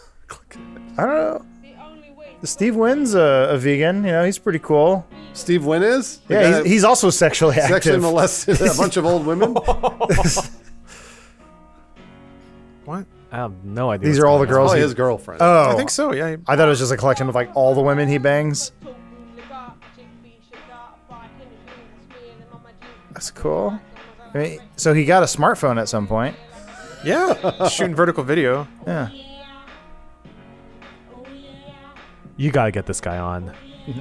I 0.98 1.06
don't 1.06 1.14
know. 1.14 1.44
Steve 2.44 2.76
Wynn's 2.76 3.14
a, 3.14 3.48
a 3.50 3.58
vegan. 3.58 4.04
You 4.04 4.12
know, 4.12 4.24
he's 4.24 4.38
pretty 4.38 4.58
cool. 4.58 5.06
Steve 5.32 5.64
Wynn 5.64 5.82
is? 5.82 6.18
The 6.28 6.34
Yeah, 6.34 6.56
he's, 6.62 6.66
he's 6.72 6.84
also 6.84 7.10
sexually 7.10 7.56
active. 7.56 7.70
sexually 7.76 7.96
active. 7.96 8.02
molested 8.02 8.60
a 8.60 8.74
bunch 8.74 8.96
of 8.96 9.06
old 9.06 9.24
women. 9.26 9.56
What? 12.84 13.04
I 13.30 13.36
have 13.36 13.64
no 13.64 13.90
idea. 13.90 14.08
These 14.08 14.18
are 14.18 14.26
all 14.26 14.38
the 14.38 14.46
girls. 14.46 14.68
Probably 14.70 14.78
he- 14.78 14.82
his 14.84 14.94
girlfriend. 14.94 15.42
oh, 15.42 15.70
I 15.72 15.76
think 15.76 15.90
so. 15.90 16.14
Yeah. 16.14 16.36
I 16.46 16.56
thought 16.56 16.66
it 16.66 16.70
was 16.70 16.78
just 16.78 16.90
a 16.92 16.96
collection 16.96 17.28
of 17.28 17.34
like 17.34 17.50
all 17.54 17.74
the 17.74 17.82
women 17.82 18.08
he 18.08 18.16
bangs. 18.16 18.72
That's 23.12 23.30
cool. 23.30 23.78
I 24.34 24.38
mean, 24.38 24.60
so 24.76 24.94
he 24.94 25.04
got 25.04 25.22
a 25.22 25.26
smartphone 25.26 25.78
at 25.80 25.88
some 25.88 26.06
point. 26.06 26.36
Yeah. 27.04 27.68
Shooting 27.68 27.94
vertical 27.94 28.24
video. 28.24 28.66
Yeah. 28.86 29.10
You 32.38 32.50
gotta 32.50 32.70
get 32.70 32.86
this 32.86 33.00
guy 33.02 33.18
on. 33.18 33.52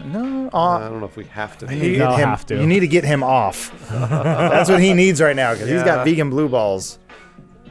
No. 0.05 0.49
I 0.53 0.57
Uh, 0.75 0.89
don't 0.89 0.99
know 0.99 1.05
if 1.05 1.17
we 1.17 1.25
have 1.25 1.57
to. 1.59 1.65
you, 1.65 1.81
need 1.81 1.93
to 1.93 1.97
No, 1.99 2.09
get 2.11 2.19
him, 2.19 2.29
have 2.29 2.45
to. 2.45 2.55
you 2.59 2.67
need 2.67 2.79
to 2.81 2.87
get 2.87 3.03
him 3.03 3.23
off. 3.23 3.73
That's 3.89 4.69
what 4.69 4.81
he 4.81 4.93
needs 4.93 5.19
right 5.21 5.35
now 5.35 5.53
because 5.53 5.67
he's 5.69 5.83
got 5.83 6.05
vegan 6.05 6.29
blue 6.29 6.47
balls. 6.47 6.99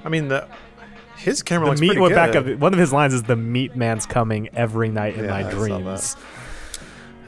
I 0.04 0.08
mean, 0.08 0.28
the 0.28 0.46
his 1.16 1.42
camera 1.42 1.64
The 1.66 1.70
looks 1.70 1.80
meat 1.80 1.86
pretty 1.88 2.00
went 2.02 2.14
good. 2.14 2.32
back 2.32 2.36
up. 2.54 2.58
One 2.60 2.72
of 2.74 2.78
his 2.78 2.92
lines 2.92 3.14
is 3.14 3.22
"The 3.24 3.36
meat 3.36 3.74
man's 3.76 4.06
coming 4.06 4.48
every 4.54 4.88
night 4.90 5.14
in 5.16 5.24
Yeah, 5.24 5.30
my 5.30 5.46
I 5.46 5.50
dreams." 5.50 6.16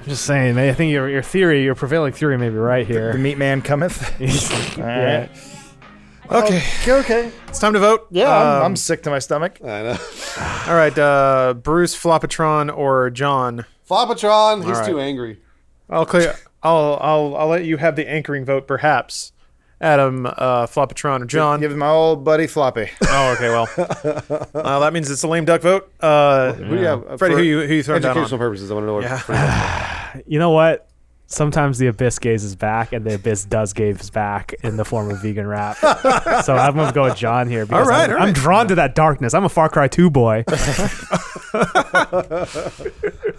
I'm 0.01 0.05
just 0.05 0.24
saying. 0.24 0.56
I 0.59 0.73
think 0.73 0.90
your 0.93 1.09
your 1.09 1.23
theory, 1.23 1.62
your 1.65 1.74
prevailing 1.74 2.12
theory, 2.12 2.39
may 2.39 2.48
be 2.48 2.56
right 2.56 2.86
here. 2.86 3.12
The 3.12 3.19
meat 3.19 3.36
man 3.39 3.60
cometh. 3.62 4.15
yeah. 4.78 5.28
Okay, 6.30 6.62
okay. 6.86 7.32
it's 7.48 7.59
time 7.59 7.72
to 7.72 7.78
vote. 7.78 8.06
Yeah, 8.10 8.30
I'm, 8.30 8.46
Um, 8.59 8.62
I'm 8.64 8.76
sick 8.76 9.02
to 9.05 9.10
my 9.10 9.18
stomach. 9.18 9.59
I 9.62 9.82
know. 9.82 9.96
All 10.66 10.74
right, 10.74 10.96
uh, 10.98 11.55
Bruce 11.55 11.96
Floppotron 11.96 12.74
or 12.76 13.09
John. 13.10 13.64
Floppotron, 13.88 14.59
he's 14.59 14.76
All 14.76 14.82
right. 14.82 14.86
too 14.86 15.00
angry. 15.00 15.38
I'll 15.88 16.05
clear. 16.05 16.34
I'll 16.62 16.98
I'll 17.00 17.36
I'll 17.36 17.46
let 17.48 17.64
you 17.64 17.78
have 17.78 17.96
the 17.96 18.06
anchoring 18.09 18.44
vote, 18.44 18.66
perhaps. 18.66 19.32
Adam, 19.80 20.26
uh, 20.26 20.66
Floppotron 20.66 21.22
or 21.22 21.24
John. 21.24 21.60
Give 21.60 21.70
him 21.72 21.78
my 21.78 21.88
old 21.88 22.24
buddy 22.24 22.46
Floppy. 22.48 22.90
Oh, 23.09 23.32
okay. 23.34 23.48
Well, 23.48 23.68
uh, 24.55 24.80
that 24.80 24.92
means 24.92 25.09
it's 25.10 25.22
a 25.22 25.28
lame 25.28 25.44
duck 25.44 25.62
vote. 25.62 25.90
Uh, 26.00 26.52
Who 26.55 26.64
do 26.74 26.80
you 26.80 26.84
have? 26.86 27.05
Freddie, 27.18 27.34
for 27.34 27.38
who 27.38 27.42
you 27.44 27.60
who 27.66 27.74
you 27.74 27.82
throwing 27.84 28.02
down 28.02 28.10
on? 28.10 28.16
Educational 28.18 28.38
purposes, 28.38 28.70
I 28.70 28.74
want 28.74 28.82
to 28.84 28.86
know 28.88 28.94
what. 28.94 29.05
Yeah. 29.05 29.94
You 30.26 30.38
know 30.38 30.50
what? 30.50 30.88
Sometimes 31.30 31.76
the 31.76 31.88
abyss 31.88 32.18
gazes 32.18 32.56
back, 32.56 32.94
and 32.94 33.05
the 33.05 33.16
abyss 33.16 33.44
does 33.44 33.74
gaze 33.74 34.09
back 34.09 34.55
in 34.62 34.78
the 34.78 34.84
form 34.84 35.10
of 35.10 35.20
vegan 35.20 35.46
rap. 35.46 35.76
so 36.42 36.56
I'm 36.56 36.74
gonna 36.74 36.90
go 36.90 37.05
with 37.05 37.16
John 37.16 37.50
here 37.50 37.66
because 37.66 37.86
All 37.86 37.90
right, 37.90 38.05
I'm, 38.05 38.10
all 38.10 38.16
right. 38.16 38.28
I'm 38.28 38.32
drawn 38.32 38.66
to 38.68 38.74
that 38.76 38.94
darkness. 38.94 39.34
I'm 39.34 39.44
a 39.44 39.50
Far 39.50 39.68
Cry 39.68 39.88
2 39.88 40.09
boy. 40.09 40.44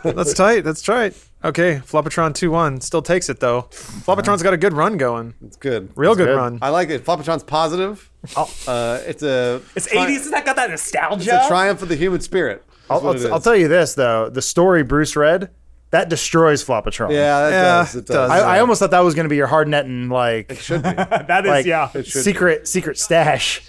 That's 0.03 0.33
tight. 0.35 0.61
That's 0.61 0.83
tight. 0.83 1.15
Okay, 1.43 1.75
Floppotron 1.77 2.35
two 2.35 2.51
one 2.51 2.79
still 2.81 3.01
takes 3.01 3.27
it 3.27 3.39
though. 3.39 3.63
Floppotron's 3.71 4.43
got 4.43 4.53
a 4.53 4.57
good 4.57 4.73
run 4.73 4.97
going. 4.97 5.33
It's 5.43 5.57
good. 5.57 5.91
Real 5.95 6.13
good, 6.13 6.27
good. 6.27 6.35
run. 6.35 6.59
I 6.61 6.69
like 6.69 6.89
it. 6.89 7.03
Floppotron's 7.03 7.43
positive. 7.43 8.11
Uh, 8.35 8.99
it's 9.07 9.23
a. 9.23 9.61
It's 9.75 9.87
tri- 9.87 10.11
80s, 10.11 10.25
and 10.25 10.33
that 10.33 10.45
got 10.45 10.57
that 10.57 10.69
nostalgia. 10.69 11.35
It's 11.35 11.45
a 11.45 11.47
triumph 11.47 11.81
of 11.81 11.89
the 11.89 11.95
human 11.95 12.21
spirit. 12.21 12.63
I'll, 12.89 13.07
I'll, 13.07 13.33
I'll 13.33 13.39
tell 13.39 13.55
you 13.55 13.67
this 13.67 13.93
though: 13.95 14.29
the 14.29 14.41
story 14.41 14.83
Bruce 14.83 15.15
read 15.15 15.49
that 15.91 16.09
destroys 16.09 16.63
Floppotron. 16.63 17.11
Yeah, 17.11 17.41
that 17.41 17.51
Yeah, 17.51 17.61
does. 17.63 17.95
It 17.95 17.99
it 17.99 18.05
does. 18.07 18.15
does. 18.29 18.31
I, 18.31 18.57
I 18.57 18.59
almost 18.59 18.79
thought 18.79 18.91
that 18.91 18.99
was 18.99 19.15
going 19.15 19.25
to 19.25 19.29
be 19.29 19.35
your 19.37 19.47
hard 19.47 19.67
netting 19.67 20.09
like 20.09 20.51
it 20.51 20.57
should 20.59 20.83
be. 20.83 20.89
that 20.93 21.45
is, 21.45 21.49
like 21.49 21.65
yeah. 21.65 21.89
It 21.93 22.05
should 22.07 22.23
secret 22.23 22.67
secret 22.67 22.97
stash. 22.97 23.61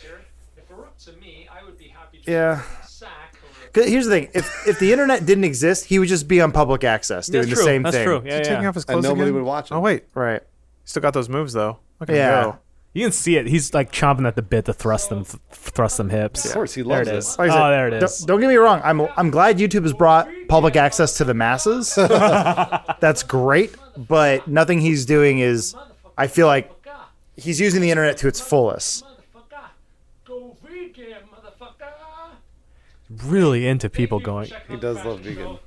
If 0.56 0.70
it 0.70 0.76
were 0.76 0.84
up 0.84 0.98
to 0.98 1.12
me, 1.12 1.48
I 1.50 1.64
would 1.64 1.78
be 1.78 1.88
happy 1.88 2.18
to 2.24 2.30
Yeah. 2.30 2.62
sack 2.86 3.34
over 3.44 3.68
'Cause 3.72 3.86
Here's 3.86 4.04
the 4.06 4.10
thing: 4.12 4.28
if 4.34 4.66
if 4.68 4.78
the 4.78 4.92
internet 4.92 5.24
didn't 5.26 5.44
exist, 5.44 5.86
he 5.86 5.98
would 5.98 6.08
just 6.08 6.28
be 6.28 6.40
on 6.40 6.52
public 6.52 6.84
access 6.84 7.26
doing 7.26 7.42
That's 7.46 7.50
the 7.50 7.56
true. 7.56 7.64
same 7.64 7.82
That's 7.82 7.96
thing. 7.96 8.04
true. 8.06 8.22
Yeah, 8.24 8.40
Taking 8.42 8.66
off 8.66 8.74
his 8.74 8.84
And 8.84 8.94
clothes 8.94 9.04
nobody 9.04 9.22
again? 9.22 9.34
would 9.34 9.44
watch 9.44 9.70
him. 9.70 9.76
Oh 9.78 9.80
wait, 9.80 10.04
Right. 10.14 10.42
still 10.84 11.00
got 11.02 11.14
those 11.14 11.28
moves 11.28 11.52
though. 11.54 11.78
Look 12.00 12.10
at 12.10 12.16
Yeah. 12.16 12.38
him 12.44 12.50
go. 12.50 12.58
You 12.92 13.04
can 13.04 13.12
see 13.12 13.36
it. 13.36 13.46
He's 13.46 13.72
like 13.72 13.92
chomping 13.92 14.26
at 14.26 14.34
the 14.34 14.42
bit 14.42 14.64
to 14.64 14.72
thrust 14.72 15.10
them, 15.10 15.24
th- 15.24 15.36
thrust 15.52 15.96
them 15.96 16.10
hips. 16.10 16.44
Of 16.46 16.52
course, 16.54 16.74
he 16.74 16.82
There 16.82 16.88
loves 16.98 17.08
it 17.08 17.14
it. 17.14 17.18
is. 17.18 17.38
Like 17.38 17.50
I 17.50 17.52
oh, 17.52 17.56
said, 17.56 17.62
oh, 17.66 17.70
there 17.70 17.88
it 17.88 18.00
don't- 18.00 18.26
Don't, 18.26 18.40
get 18.40 18.48
me 18.48 18.56
wrong. 18.56 18.80
I'm 18.82 19.00
I'm 19.16 19.30
glad 19.30 19.58
YouTube 19.58 19.82
has 19.82 19.92
brought 19.92 20.28
public 20.48 20.74
access 20.74 21.16
to 21.18 21.24
the 21.24 21.34
masses. 21.34 21.94
That's 23.00 23.22
great, 23.22 23.74
but 23.96 24.46
nothing 24.48 24.80
he's 24.80 25.06
doing 25.06 25.38
is. 25.38 25.76
I 26.18 26.26
feel 26.26 26.48
like 26.48 26.70
he's 27.36 27.60
using 27.60 27.80
the 27.80 27.90
internet 27.90 28.16
to 28.18 28.28
its 28.28 28.40
fullest. 28.40 29.04
motherfucker. 29.04 29.62
Go 30.24 30.56
vegan, 30.64 31.14
motherfucker. 31.32 31.92
Really 33.24 33.66
into 33.68 33.88
people 33.88 34.18
going. 34.18 34.50
He 34.68 34.76
does 34.76 34.96
love 35.04 35.20
vegan. 35.20 35.58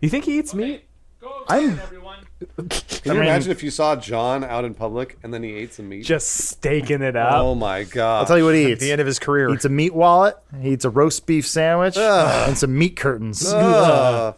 You 0.00 0.08
think 0.10 0.24
he 0.26 0.38
eats 0.38 0.52
meat? 0.54 0.84
I'm- 1.48 1.80
vegan, 2.56 2.68
everyone. 2.68 2.68
Can 3.02 3.14
you 3.14 3.20
imagine 3.22 3.50
if 3.52 3.62
you 3.62 3.70
saw 3.70 3.96
John 3.96 4.44
out 4.44 4.64
in 4.64 4.74
public 4.74 5.18
and 5.22 5.32
then 5.32 5.42
he 5.42 5.52
ate 5.54 5.72
some 5.74 5.88
meat? 5.88 6.04
Just 6.04 6.28
staking 6.28 7.02
it 7.02 7.16
out. 7.16 7.42
oh 7.44 7.54
my 7.54 7.84
god! 7.84 8.20
I'll 8.20 8.26
tell 8.26 8.38
you 8.38 8.44
what 8.44 8.54
he 8.54 8.66
eats. 8.72 8.80
At 8.82 8.86
the 8.86 8.92
end 8.92 9.00
of 9.00 9.06
his 9.06 9.18
career. 9.18 9.48
He 9.48 9.54
eats 9.54 9.64
a 9.64 9.68
meat 9.68 9.94
wallet. 9.94 10.36
He 10.60 10.70
eats 10.70 10.84
a 10.84 10.90
roast 10.90 11.26
beef 11.26 11.46
sandwich 11.46 11.96
and 11.96 12.56
some 12.56 12.76
meat 12.78 12.96
curtains. 12.96 13.46
Uh, 13.52 14.32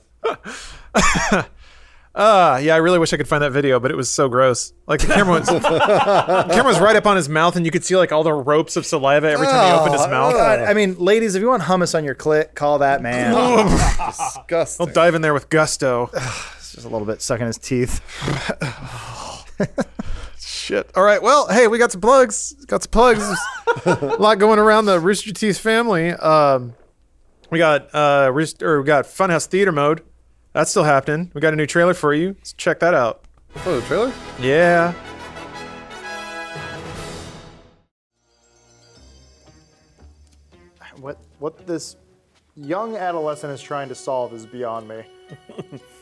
Uh, 2.15 2.59
yeah, 2.63 2.75
I 2.75 2.79
really 2.79 2.99
wish 2.99 3.13
I 3.13 3.19
could 3.19 3.29
find 3.29 3.43
that 3.43 3.53
video, 3.53 3.79
but 3.79 3.91
it 3.91 3.97
was 3.97 4.09
so 4.09 4.29
gross. 4.29 4.73
Like 4.87 5.01
the 5.01 5.13
camera 5.13 5.39
was, 5.39 5.47
the 5.49 5.61
camera 6.51 6.65
was 6.65 6.81
right 6.81 6.97
up 6.97 7.05
on 7.07 7.17
his 7.17 7.29
mouth, 7.29 7.57
and 7.57 7.67
you 7.67 7.71
could 7.71 7.85
see 7.85 7.95
like 7.97 8.11
all 8.13 8.23
the 8.23 8.33
ropes 8.33 8.77
of 8.77 8.87
saliva 8.87 9.31
every 9.31 9.47
time 9.47 9.67
he 9.75 9.79
opened 9.79 9.95
his 9.95 10.07
mouth. 10.09 10.33
God, 10.33 10.61
I 10.61 10.73
mean, 10.73 10.97
ladies, 10.99 11.35
if 11.35 11.43
you 11.43 11.49
want 11.49 11.63
hummus 11.65 11.95
on 11.95 12.05
your 12.05 12.15
clit, 12.15 12.55
call 12.55 12.79
that 12.79 13.03
man. 13.03 13.35
disgusting. 14.07 14.87
He'll 14.87 14.95
dive 14.95 15.15
in 15.15 15.21
there 15.23 15.35
with 15.35 15.51
gusto. 15.51 16.11
It's 16.77 16.83
just 16.83 16.87
a 16.87 16.91
little 16.91 17.07
bit 17.07 17.23
sucking 17.23 17.47
his 17.47 17.57
teeth. 17.57 18.03
Shit. 20.39 20.91
All 20.95 21.03
right. 21.03 21.23
Well, 21.23 21.49
hey, 21.49 21.69
we 21.69 21.79
got 21.79 21.91
some 21.91 22.03
plugs. 22.03 22.53
Got 22.67 22.83
some 22.83 22.91
plugs. 22.91 23.27
A 23.87 24.17
lot 24.19 24.39
going 24.39 24.59
around 24.59 24.85
the 24.85 25.01
Rooster 25.01 25.33
Teeth 25.33 25.57
family. 25.57 26.11
Um, 26.11 26.75
we 27.49 27.57
got 27.57 27.95
uh, 27.95 28.31
Rooster, 28.31 28.71
or 28.71 28.83
we 28.83 28.87
got 28.87 29.07
Funhaus 29.07 29.47
Theater 29.47 29.73
Mode. 29.73 30.03
That's 30.53 30.71
still 30.71 30.85
happening. 30.85 31.31
We 31.33 31.41
got 31.41 31.55
a 31.55 31.57
new 31.57 31.65
trailer 31.65 31.95
for 31.95 32.13
you. 32.13 32.35
Let's 32.37 32.53
check 32.53 32.81
that 32.81 32.93
out. 32.93 33.25
Oh, 33.65 33.81
the 33.81 33.87
trailer? 33.87 34.13
Yeah. 34.39 34.93
What 41.01 41.17
what 41.39 41.67
this 41.67 41.97
young 42.55 42.97
adolescent 42.97 43.51
is 43.55 43.63
trying 43.63 43.89
to 43.89 43.95
solve 43.95 44.35
is 44.35 44.45
beyond 44.45 44.89
me. 44.89 45.05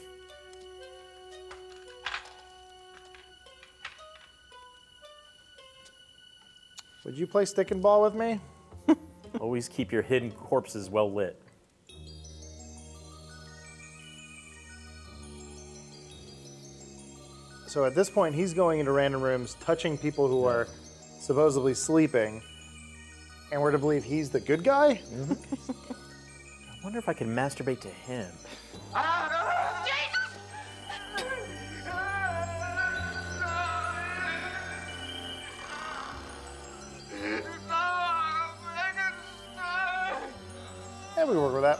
Would 7.05 7.18
you 7.18 7.26
play 7.26 7.44
stick 7.44 7.70
and 7.70 7.82
ball 7.82 8.01
with 8.01 8.14
me? 8.14 8.40
Always 9.40 9.68
keep 9.68 9.93
your 9.93 10.01
hidden 10.01 10.31
corpses 10.31 10.89
well 10.89 11.12
lit. 11.12 11.40
So 17.66 17.85
at 17.85 17.94
this 17.94 18.09
point, 18.09 18.35
he's 18.35 18.55
going 18.55 18.78
into 18.78 18.93
random 18.93 19.20
rooms, 19.20 19.56
touching 19.60 19.98
people 19.98 20.28
who 20.28 20.44
are 20.44 20.66
supposedly 21.18 21.74
sleeping, 21.74 22.40
and 23.51 23.60
we're 23.60 23.72
to 23.72 23.78
believe 23.78 24.05
he's 24.05 24.31
the 24.31 24.40
good 24.40 24.64
guy. 24.64 25.01
Mm-hmm. 25.12 25.72
I 25.82 26.85
wonder 26.85 26.98
if 26.98 27.09
I 27.09 27.12
can 27.12 27.35
masturbate 27.35 27.81
to 27.81 27.89
him. 27.89 28.31
Ah! 28.94 29.44
Yeah, 41.16 41.24
we 41.26 41.36
work 41.38 41.55
with 41.55 41.62
that. 41.62 41.78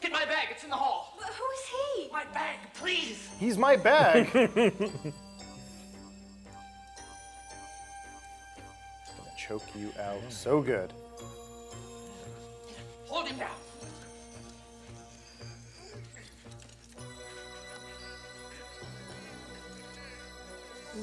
Get 0.00 0.10
my 0.12 0.24
bag. 0.24 0.48
It's 0.52 0.64
in 0.64 0.70
the 0.70 0.76
hall. 0.76 1.18
Who 1.18 1.24
is 1.26 1.66
he? 1.66 2.08
My 2.10 2.24
bag, 2.32 2.56
please. 2.74 3.28
He's 3.38 3.58
my 3.58 3.76
bag. 3.76 4.32
Gonna 4.32 4.54
choke 9.36 9.66
you 9.74 9.92
out 10.00 10.22
so 10.30 10.62
good. 10.62 10.94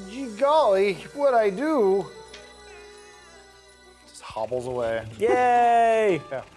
Gee 0.09 0.27
golly, 0.37 0.93
what 1.13 1.33
I 1.33 1.49
do? 1.49 2.05
Just 4.07 4.21
hobbles 4.21 4.67
away. 4.67 5.05
Yay! 5.17 6.21
yeah. 6.31 6.41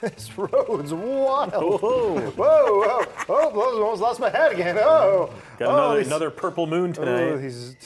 This 0.00 0.30
road's 0.38 0.94
wild. 0.94 1.52
Whoa. 1.52 2.18
Whoa, 2.30 2.32
whoa, 2.32 3.04
oh, 3.28 3.60
almost 3.60 4.00
lost 4.00 4.18
my 4.18 4.30
head 4.30 4.52
again. 4.52 4.78
Oh, 4.80 5.30
Got 5.58 5.68
oh, 5.68 5.74
another, 5.74 5.96
these- 5.98 6.06
another 6.06 6.30
purple 6.30 6.66
moon 6.66 6.94
oh, 6.98 7.04
tonight. 7.04 7.36
these, 7.36 7.76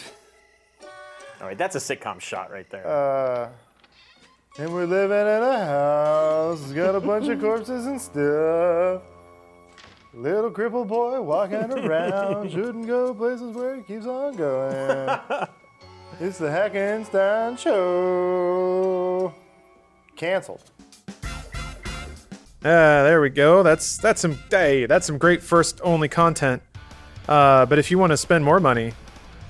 All 1.40 1.48
right, 1.48 1.58
that's 1.58 1.74
a 1.74 1.80
sitcom 1.80 2.20
shot 2.20 2.52
right 2.52 2.70
there. 2.70 2.86
uh, 2.86 3.48
and 4.60 4.72
we're 4.72 4.86
living 4.86 5.18
in 5.18 5.42
a 5.42 5.64
house, 5.66 6.62
it's 6.62 6.72
got 6.72 6.94
a 6.94 7.00
bunch 7.00 7.26
of 7.26 7.40
corpses 7.40 7.86
and 7.86 8.00
stuff. 8.00 9.02
Little 10.16 10.50
crippled 10.50 10.88
boy 10.88 11.20
walking 11.20 11.56
around, 11.72 12.50
shouldn't 12.50 12.86
go 12.86 13.12
places 13.14 13.54
where 13.54 13.76
he 13.76 13.82
keeps 13.82 14.06
on 14.06 14.36
going. 14.36 15.18
it's 16.20 16.38
the 16.38 16.46
Hackenstein 16.48 17.58
Show. 17.58 19.34
Cancelled. 20.16 20.62
Ah, 22.66 23.02
there 23.02 23.20
we 23.20 23.28
go. 23.28 23.62
That's 23.62 23.98
that's 23.98 24.20
some 24.20 24.38
hey, 24.50 24.86
that's 24.86 25.06
some 25.06 25.18
great 25.18 25.42
first 25.42 25.80
only 25.82 26.08
content. 26.08 26.62
Uh, 27.28 27.66
but 27.66 27.78
if 27.78 27.90
you 27.90 27.98
want 27.98 28.10
to 28.12 28.16
spend 28.16 28.44
more 28.44 28.60
money, 28.60 28.92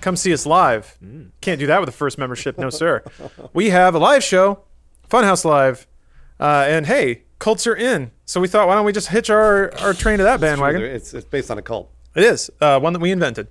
come 0.00 0.16
see 0.16 0.32
us 0.32 0.46
live. 0.46 0.96
Can't 1.40 1.60
do 1.60 1.66
that 1.66 1.78
with 1.80 1.88
a 1.88 1.92
first 1.92 2.18
membership, 2.18 2.58
no 2.58 2.70
sir. 2.70 3.04
we 3.52 3.70
have 3.70 3.94
a 3.94 3.98
live 3.98 4.24
show, 4.24 4.60
Funhaus 5.10 5.44
Live, 5.44 5.86
uh, 6.40 6.64
and 6.66 6.86
hey, 6.86 7.22
cults 7.38 7.66
are 7.66 7.76
in. 7.76 8.10
So 8.26 8.40
we 8.40 8.48
thought, 8.48 8.66
why 8.68 8.74
don't 8.74 8.84
we 8.86 8.92
just 8.92 9.08
hitch 9.08 9.30
our 9.30 9.72
our 9.80 9.92
train 9.94 10.18
to 10.18 10.24
that 10.24 10.40
bandwagon? 10.40 10.82
It's, 10.82 11.12
it's 11.14 11.26
based 11.26 11.50
on 11.50 11.58
a 11.58 11.62
cult. 11.62 11.90
It 12.14 12.24
is 12.24 12.50
uh, 12.60 12.78
one 12.80 12.92
that 12.92 13.00
we 13.00 13.10
invented. 13.10 13.48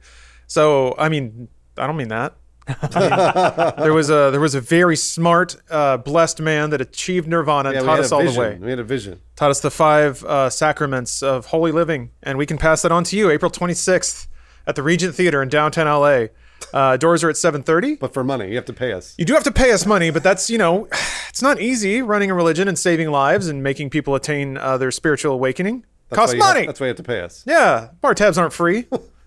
So 0.48 0.96
I 0.98 1.10
mean, 1.10 1.48
I 1.78 1.88
don't 1.88 1.98
mean 1.98 2.08
that. 2.10 2.36
I 2.66 3.76
mean, 3.76 3.76
there 3.84 3.94
was 3.94 4.10
a 4.10 4.30
there 4.32 4.40
was 4.40 4.56
a 4.56 4.62
very 4.62 4.96
smart, 4.96 5.58
uh, 5.70 5.98
blessed 5.98 6.40
man 6.40 6.70
that 6.70 6.80
achieved 6.82 7.28
nirvana 7.28 7.70
and 7.70 7.76
Yeah, 7.76 7.84
taught 7.84 8.00
us 8.00 8.12
all 8.12 8.22
vision. 8.22 8.34
the 8.36 8.40
way. 8.40 8.58
We 8.58 8.70
had 8.70 8.80
a 8.80 8.84
vision. 8.84 9.20
Taught 9.36 9.52
us 9.52 9.60
the 9.60 9.72
five 9.72 10.24
uh, 10.24 10.50
sacraments 10.50 11.22
of 11.22 11.48
holy 11.48 11.72
living, 11.74 12.12
and 12.24 12.38
we 12.38 12.46
can 12.46 12.58
pass 12.58 12.82
that 12.84 12.92
on 12.92 13.04
to 13.06 13.18
you. 13.18 13.30
April 13.30 13.52
26th 13.52 14.28
at 14.66 14.76
the 14.76 14.84
Regent 14.84 15.14
Theater 15.14 15.42
in 15.44 15.50
downtown 15.50 15.88
LA. 15.88 16.28
Uh, 16.74 16.98
doors 16.98 17.24
are 17.24 17.30
at 17.30 17.36
7:30. 17.36 18.00
But 18.00 18.14
for 18.14 18.24
money, 18.24 18.50
you 18.50 18.56
have 18.56 18.66
to 18.66 18.74
pay 18.74 18.92
us. 18.94 19.14
You 19.18 19.26
do 19.26 19.34
have 19.34 19.44
to 19.44 19.52
pay 19.52 19.72
us 19.72 19.86
money, 19.86 20.10
but 20.10 20.24
that's 20.24 20.50
you 20.50 20.58
know, 20.58 20.88
it's 21.30 21.42
not 21.42 21.62
easy 21.62 22.02
running 22.02 22.32
a 22.32 22.34
religion 22.34 22.68
and 22.68 22.78
saving 22.78 23.12
lives 23.12 23.48
and 23.48 23.62
making 23.62 23.90
people 23.92 24.16
attain 24.16 24.58
uh, 24.58 24.78
their 24.78 24.92
spiritual 24.92 25.34
awakening. 25.34 25.86
That's 26.10 26.20
Costs 26.20 26.36
you 26.36 26.42
have- 26.42 26.56
money. 26.56 26.66
that's 26.68 26.80
why 26.80 26.88
you 26.88 26.90
have 26.90 26.98
to 26.98 27.04
pay 27.04 27.22
us. 27.22 27.44
Yeah, 27.46 27.90
bar 28.02 28.14
tabs 28.16 28.38
aren't 28.38 28.54
free 28.54 28.86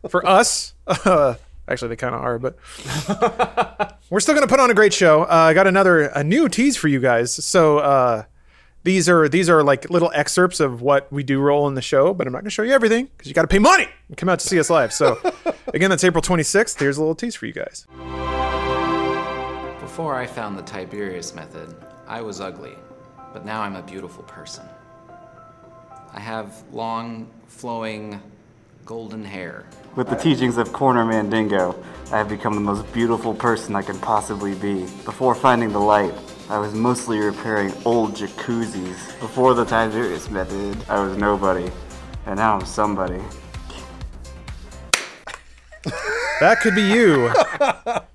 for 0.09 0.27
us. 0.39 0.75
Uh, 0.87 1.35
actually, 1.69 1.89
they 1.89 1.97
kind 1.97 2.15
of 2.15 2.21
are, 2.21 2.39
but 2.39 2.57
we're 4.11 4.21
still 4.21 4.35
gonna 4.35 4.47
put 4.47 4.61
on 4.61 4.71
a 4.71 4.75
great 4.75 4.93
show. 4.93 5.23
Uh, 5.23 5.27
I 5.51 5.55
got 5.55 5.67
another 5.67 6.03
a 6.03 6.23
new 6.25 6.49
tease 6.49 6.77
for 6.77 6.89
you 6.89 7.01
guys. 7.01 7.33
So 7.33 7.79
uh, 7.79 8.25
these 8.87 9.09
are 9.09 9.29
these 9.29 9.51
are 9.51 9.65
like 9.65 9.91
little 9.91 10.13
excerpts 10.15 10.61
of 10.61 10.81
what 10.81 11.13
we 11.13 11.25
do 11.25 11.41
roll 11.41 11.67
in 11.67 11.75
the 11.75 11.83
show, 11.83 12.15
but 12.15 12.27
I'm 12.27 12.33
not 12.33 12.43
gonna 12.43 12.51
show 12.51 12.63
you 12.63 12.73
everything 12.73 13.07
because 13.17 13.27
you 13.27 13.35
got 13.35 13.43
to 13.43 13.49
pay 13.49 13.59
money 13.59 13.89
and 14.07 14.17
come 14.17 14.29
out 14.29 14.39
to 14.39 14.47
see 14.47 14.61
us 14.61 14.71
live. 14.71 14.93
So 14.93 15.19
again, 15.75 15.91
that's 15.91 16.05
April 16.05 16.23
26th. 16.23 16.79
Here's 16.79 16.97
a 16.97 17.01
little 17.01 17.17
tease 17.17 17.35
for 17.35 17.47
you 17.47 17.53
guys. 17.53 17.85
Before 19.81 20.15
I 20.15 20.25
found 20.25 20.57
the 20.57 20.63
Tiberius 20.63 21.35
method, 21.35 21.75
I 22.07 22.21
was 22.21 22.41
ugly, 22.41 22.75
but 23.33 23.45
now 23.45 23.61
I'm 23.61 23.75
a 23.75 23.83
beautiful 23.83 24.23
person. 24.23 24.65
I 26.13 26.21
have 26.21 26.63
long, 26.73 27.29
flowing, 27.49 28.23
golden 28.85 29.25
hair. 29.25 29.67
With 29.97 30.09
the 30.09 30.15
teachings 30.15 30.59
of 30.59 30.73
Corner 30.73 31.05
Mandingo, 31.05 31.75
I 32.13 32.19
have 32.19 32.29
become 32.29 32.55
the 32.55 32.61
most 32.61 32.91
beautiful 32.93 33.35
person 33.35 33.75
I 33.75 33.83
can 33.83 33.99
possibly 33.99 34.55
be. 34.55 34.83
Before 35.05 35.35
finding 35.35 35.73
the 35.73 35.81
light, 35.81 36.15
I 36.49 36.59
was 36.59 36.75
mostly 36.75 37.19
repairing 37.19 37.73
old 37.85 38.15
jacuzzis. 38.15 39.19
Before 39.19 39.53
the 39.53 39.65
Tiberius 39.65 40.31
method, 40.31 40.77
I 40.89 41.01
was 41.01 41.17
nobody. 41.17 41.71
And 42.25 42.37
now 42.37 42.55
I'm 42.57 42.65
somebody. 42.65 43.21
That 46.39 46.61
could 46.61 46.75
be 46.75 46.83
you. 46.83 47.33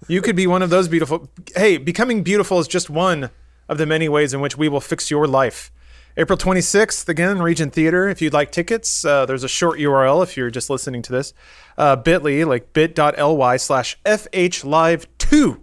you 0.08 0.22
could 0.22 0.36
be 0.36 0.48
one 0.48 0.62
of 0.62 0.70
those 0.70 0.88
beautiful. 0.88 1.30
Hey, 1.56 1.78
becoming 1.78 2.24
beautiful 2.24 2.60
is 2.60 2.68
just 2.68 2.90
one 2.90 3.32
of 3.68 3.78
the 3.78 3.86
many 3.86 4.08
ways 4.08 4.34
in 4.34 4.42
which 4.42 4.58
we 4.58 4.70
will 4.70 4.80
fix 4.80 5.10
your 5.10 5.28
life. 5.28 5.72
April 6.16 6.38
26th, 6.38 7.10
again, 7.10 7.42
Regent 7.42 7.74
Theater. 7.74 8.08
If 8.10 8.22
you'd 8.22 8.34
like 8.34 8.52
tickets, 8.52 9.04
uh, 9.04 9.26
there's 9.26 9.44
a 9.44 9.50
short 9.50 9.80
URL 9.80 10.22
if 10.24 10.38
you're 10.38 10.52
just 10.52 10.70
listening 10.70 11.02
to 11.04 11.12
this. 11.12 11.34
Uh, 11.78 11.96
bit.ly, 11.96 12.44
like 12.44 12.74
bit.ly 12.74 13.58
slash 13.58 13.98
FHLive2, 14.06 15.60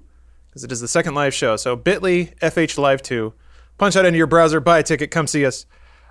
because 0.59 0.65
it 0.65 0.73
is 0.73 0.81
the 0.81 0.89
second 0.89 1.15
live 1.15 1.33
show. 1.33 1.57
So 1.57 1.77
bit.ly, 1.77 2.35
FHLive2. 2.43 3.33
Punch 3.79 3.95
that 3.95 4.05
into 4.05 4.19
your 4.19 4.27
browser, 4.27 4.59
buy 4.61 4.81
a 4.81 4.83
ticket, 4.83 5.13
come 5.13 5.29
see 5.29 5.47
us. 5.47 5.67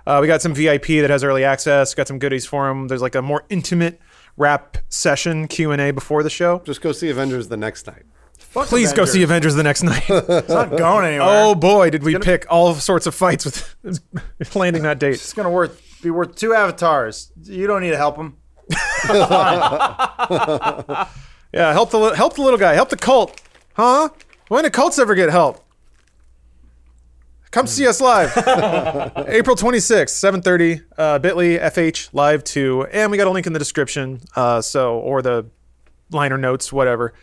Uh, 0.06 0.18
we 0.22 0.26
got 0.26 0.40
some 0.40 0.54
VIP 0.54 0.86
that 0.86 1.10
has 1.10 1.22
early 1.22 1.44
access, 1.44 1.94
got 1.94 2.08
some 2.08 2.18
goodies 2.18 2.46
for 2.46 2.66
them. 2.66 2.88
There's 2.88 3.02
like 3.02 3.14
a 3.14 3.20
more 3.20 3.44
intimate 3.50 4.00
rap 4.38 4.78
session 4.88 5.48
Q&A 5.48 5.90
before 5.90 6.22
the 6.22 6.30
show. 6.30 6.60
Just 6.64 6.80
go 6.80 6.92
see 6.92 7.10
Avengers 7.10 7.48
the 7.48 7.58
next 7.58 7.86
night. 7.86 8.04
Please 8.54 8.94
go 8.94 9.04
see 9.04 9.22
Avengers 9.22 9.54
the 9.54 9.62
next 9.62 9.82
night. 9.82 10.04
It's 10.08 10.48
not 10.48 10.70
going 10.70 11.04
anywhere. 11.04 11.28
oh 11.28 11.54
boy, 11.54 11.90
did 11.90 12.02
we 12.02 12.18
pick 12.18 12.46
all 12.48 12.74
sorts 12.74 13.06
of 13.06 13.14
fights 13.14 13.44
with 13.44 13.76
landing 14.56 14.84
that 14.84 14.98
date. 14.98 15.14
It's 15.14 15.34
gonna 15.34 15.50
worth 15.50 15.82
be 16.02 16.08
worth 16.10 16.36
two 16.36 16.54
avatars. 16.54 17.30
You 17.42 17.66
don't 17.66 17.82
need 17.82 17.90
to 17.90 17.98
help 17.98 18.16
him. 18.16 18.36
Yeah, 21.52 21.72
help 21.72 21.90
the 21.90 22.10
help 22.10 22.34
the 22.34 22.42
little 22.42 22.58
guy, 22.58 22.74
help 22.74 22.90
the 22.90 22.96
cult, 22.96 23.40
huh? 23.74 24.10
When 24.48 24.64
do 24.64 24.70
cults 24.70 24.98
ever 24.98 25.14
get 25.14 25.30
help? 25.30 25.64
Come 27.50 27.66
see 27.66 27.86
us 27.86 27.98
live, 28.00 28.30
April 29.28 29.56
twenty 29.56 29.80
sixth, 29.80 30.16
seven 30.16 30.42
thirty, 30.42 30.82
uh, 30.98 31.18
Bitly 31.18 31.58
FH 31.58 32.10
Live 32.12 32.44
two, 32.44 32.86
and 32.92 33.10
we 33.10 33.16
got 33.16 33.26
a 33.26 33.30
link 33.30 33.46
in 33.46 33.54
the 33.54 33.58
description, 33.58 34.20
uh, 34.36 34.60
so 34.60 34.98
or 34.98 35.22
the 35.22 35.46
liner 36.10 36.36
notes, 36.36 36.70
whatever. 36.70 37.14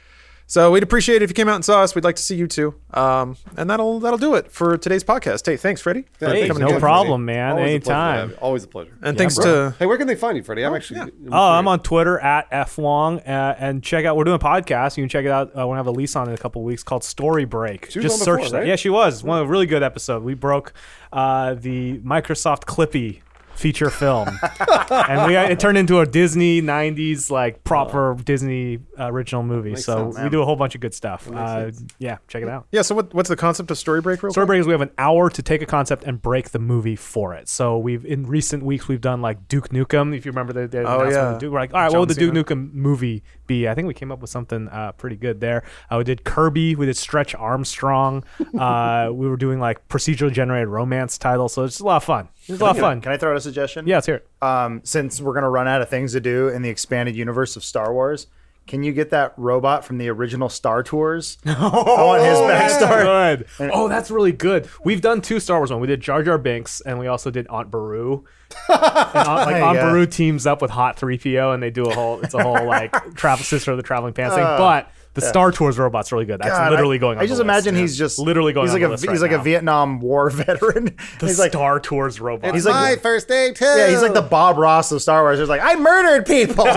So 0.48 0.70
we'd 0.72 0.84
appreciate 0.84 1.18
it 1.18 1.22
if 1.24 1.32
you 1.32 1.34
came 1.34 1.50
out 1.50 1.56
and 1.56 1.66
saw 1.66 1.82
us. 1.82 1.96
We'd 1.96 2.04
like 2.04 2.18
to 2.18 2.22
see 2.22 2.36
you 2.36 2.46
too, 2.46 2.76
um, 2.94 3.36
and 3.58 3.68
that'll 3.68 4.00
that'll 4.00 4.20
do 4.20 4.36
it 4.36 4.52
for 4.52 4.78
today's 4.78 5.04
podcast. 5.04 5.44
Hey, 5.44 5.58
thanks, 5.58 5.82
Freddie. 5.82 6.06
for 6.20 6.28
Hey, 6.28 6.48
no 6.48 6.52
and 6.54 6.60
joining 6.60 6.76
us. 6.76 6.80
problem, 6.82 7.26
man. 7.26 7.54
Always 7.54 7.64
a 7.64 7.66
pleasure 7.66 7.80
to 7.80 7.92
Anytime. 7.96 8.20
have 8.20 8.30
you. 8.30 8.36
Always 8.38 8.64
a 8.64 8.68
pleasure. 8.68 8.98
And 9.02 9.18
thanks 9.18 9.36
to 9.38 9.76
Hey, 9.80 9.88
where 9.88 9.98
can 9.98 10.06
they 10.06 10.14
find 10.16 10.38
you, 10.38 10.44
Freddie? 10.44 10.64
I'm 10.64 10.76
actually. 10.76 11.00
yeah. 11.00 11.30
Oh, 11.32 11.52
I'm 11.52 11.68
on 11.68 11.80
Twitter 11.80 12.20
at 12.20 12.50
fwong, 12.52 13.28
uh, 13.28 13.56
and 13.58 13.82
check 13.82 14.06
out. 14.06 14.16
We're 14.18 14.24
doing 14.26 14.36
a 14.36 14.40
podcast. 14.40 14.98
You 14.98 15.04
can 15.04 15.10
check 15.10 15.26
it 15.26 15.32
out. 15.32 15.48
Uh, 15.50 15.66
we're 15.66 15.66
gonna 15.66 15.78
have 15.78 15.88
a 15.88 15.92
lease 15.92 16.16
on 16.16 16.28
in 16.28 16.36
a 16.36 16.38
couple 16.38 16.62
weeks 16.62 16.84
called 16.84 17.04
Story 17.04 17.46
Break. 17.46 17.90
She 17.90 17.98
was 17.98 18.04
Just 18.06 18.22
on 18.22 18.26
search 18.26 18.38
before, 18.42 18.52
that. 18.52 18.58
right? 18.60 18.68
Yeah, 18.68 18.76
she 18.76 18.90
was. 18.90 19.24
One 19.24 19.40
of 19.40 19.48
a 19.48 19.50
really 19.50 19.66
good 19.66 19.82
episode. 19.82 20.22
We 20.24 20.36
broke 20.36 20.74
uh, 21.12 21.56
the 21.56 21.98
Microsoft 22.00 22.66
Clippy 22.66 23.22
feature 23.56 23.90
film, 23.90 24.28
and 24.92 25.28
we 25.28 25.36
it 25.36 25.60
turned 25.60 25.78
into 25.78 26.00
a 26.00 26.06
Disney 26.06 26.62
'90s 26.62 27.32
like 27.32 27.64
proper 27.64 28.16
Disney 28.24 28.80
uh, 29.00 29.12
original 29.12 29.44
movie. 29.44 29.70
Makes 29.72 29.86
So 29.86 30.12
sense. 30.12 30.24
we 30.24 30.30
do 30.30 30.42
a 30.42 30.46
whole 30.46 30.56
bunch 30.56 30.76
of 30.76 30.82
good 30.82 30.94
stuff. 30.94 31.30
Uh, 31.32 31.72
yeah, 32.00 32.18
check 32.28 32.44
it 32.44 32.50
out. 32.50 32.68
Yeah. 32.72 32.82
So 32.82 32.96
what, 32.96 33.14
what's 33.14 33.30
the 33.30 33.36
concept 33.36 33.72
of 33.72 33.78
Story 33.78 34.02
Break? 34.02 34.22
Real 34.22 34.32
Story 34.32 34.46
quick? 34.46 34.48
break 34.48 34.60
is 34.62 34.68
we 34.68 34.74
have 34.74 34.82
an 34.82 34.92
hour 34.98 35.30
to 35.30 35.42
take 35.42 35.62
a 35.62 35.66
concept 35.66 36.04
and 36.04 36.22
break 36.22 36.50
the 36.52 36.60
movie 36.60 36.96
for 36.96 37.34
it. 37.34 37.48
So 37.50 37.78
we've 37.78 38.06
in 38.06 38.26
recent 38.26 38.64
weeks 38.64 38.88
we've 38.88 39.02
done 39.02 39.22
like 39.22 39.48
Duke 39.48 39.70
Nukem. 39.70 40.16
If 40.16 40.26
you 40.26 40.32
remember 40.32 40.54
the, 40.54 40.68
the 40.68 40.84
Oh, 40.88 41.10
yeah. 41.10 41.38
Duke, 41.40 41.52
we're 41.52 41.60
like, 41.60 41.74
all 41.74 41.80
right, 41.82 41.92
John 41.92 42.00
what 42.00 42.08
would 42.08 42.16
the 42.16 42.20
Duke 42.20 42.34
Cena. 42.36 42.44
Nukem 42.44 42.74
movie 42.74 43.24
be? 43.48 43.68
I 43.68 43.76
think 43.76 43.88
we 43.88 43.94
came 43.94 44.12
up 44.12 44.20
with 44.20 44.30
something 44.30 44.68
uh, 44.70 44.92
pretty 44.94 45.16
good 45.16 45.40
there. 45.40 45.64
Uh, 45.90 45.98
we 45.98 46.04
did 46.04 46.24
Kirby. 46.24 46.76
We 46.76 46.86
did 46.86 46.98
Stretch 46.98 47.36
Armstrong. 47.36 48.24
uh, 48.60 49.10
we 49.12 49.28
were 49.28 49.38
doing 49.38 49.60
like 49.60 49.88
procedural 49.88 50.32
generated 50.32 50.68
romance 50.68 51.18
titles. 51.18 51.54
So 51.54 51.64
it's 51.64 51.80
a 51.80 51.86
lot 51.86 51.98
of 51.98 52.04
fun. 52.04 52.30
It's 52.48 52.62
a 52.62 52.64
lot 52.64 52.76
of 52.76 52.80
fun. 52.80 53.02
Can 53.02 53.12
I 53.12 53.18
throw 53.18 53.32
out 53.32 53.38
a 53.38 53.42
suggestion? 53.42 53.88
Yeah, 53.88 53.98
let's 53.98 54.06
hear 54.06 54.16
it. 54.16 54.28
Um, 54.42 54.82
since 54.84 55.22
we're 55.22 55.34
gonna 55.34 55.50
run 55.50 55.68
out 55.68 55.82
of 55.82 55.90
things 55.90 56.14
to 56.14 56.20
do 56.20 56.50
in 56.50 56.62
the 56.62 56.70
expanded 56.70 57.16
universe 57.16 57.56
of 57.56 57.64
Star 57.64 57.94
Wars, 57.94 58.28
can 58.68 58.84
you 58.84 58.92
get 58.94 59.12
that 59.12 59.34
robot 59.38 59.86
from 59.86 59.98
the 59.98 60.10
original 60.10 60.50
Star 60.50 60.82
Tours? 60.84 61.38
Oh, 61.48 61.96
I 61.96 62.04
want 62.04 62.24
his 62.24 62.38
backstory. 62.40 63.48
Good. 63.58 63.72
Oh, 63.74 63.88
that's 63.88 64.10
really 64.12 64.32
good. 64.32 64.68
We've 64.84 65.02
done 65.02 65.22
two 65.22 65.40
Star 65.40 65.58
Wars 65.60 65.72
ones. 65.72 65.82
We 65.82 65.88
did 65.88 66.02
Jar 66.02 66.24
Jar 66.24 66.38
Binks, 66.38 66.82
and 66.82 67.00
we 67.00 67.08
also 67.08 67.30
did 67.32 67.48
Aunt 67.48 67.70
Beru. 67.72 68.24
and 68.70 68.80
Aunt, 68.80 69.46
like 69.52 69.62
Aunt 69.62 69.76
Yeah. 69.76 69.90
Beru 69.90 70.06
teams 70.06 70.46
up 70.48 70.62
with 70.62 70.72
Hot 70.72 70.98
3PO, 70.98 71.54
and 71.54 71.62
they 71.64 71.70
do 71.72 71.86
a 71.86 71.94
whole. 71.94 72.22
It's 72.22 72.34
a 72.34 72.42
whole 72.44 72.66
like 72.66 72.92
travel 73.16 73.44
sister 73.44 73.72
of 73.72 73.78
the 73.78 73.84
traveling 73.84 74.14
pants 74.14 74.36
thing. 74.36 74.44
Uh. 74.44 74.58
But 74.58 74.92
the 75.16 75.22
Star 75.22 75.52
Tours 75.52 75.80
robot's 75.80 76.12
really 76.12 76.26
good. 76.26 76.40
That's 76.40 76.52
God, 76.56 76.70
literally 76.72 76.98
I, 76.98 77.00
going. 77.00 77.18
on 77.18 77.24
I 77.24 77.28
just 77.28 77.40
the 77.40 77.44
list. 77.46 77.66
imagine 77.66 77.82
he's 77.82 77.98
just 77.98 78.20
literally 78.20 78.54
going. 78.54 78.68
He's 78.68 78.76
on 78.76 78.82
like 78.82 78.82
the 78.84 78.88
a 78.90 78.92
list 78.92 79.10
he's 79.10 79.22
right 79.22 79.32
like 79.32 79.40
a. 79.40 79.44
Vietnam 79.44 80.00
War 80.00 80.30
veteran. 80.32 80.96
The 81.20 81.26
he's 81.28 81.40
like 81.40 81.52
Star 81.52 81.80
Tours 81.80 82.20
robot. 82.22 82.54
He's 82.54 82.66
like- 82.66 83.02
first 83.02 83.28
day 83.28 83.52
too. 83.54 83.66
yeah, 83.66 83.90
he's 83.90 84.02
like 84.02 84.14
the 84.14 84.22
Bob 84.22 84.58
Ross 84.58 84.92
of 84.92 85.02
Star 85.02 85.24
Wars. 85.24 85.40
He's 85.40 85.50
like 85.50 85.62
I 85.64 85.76
murdered 85.76 86.26
people. 86.26 86.66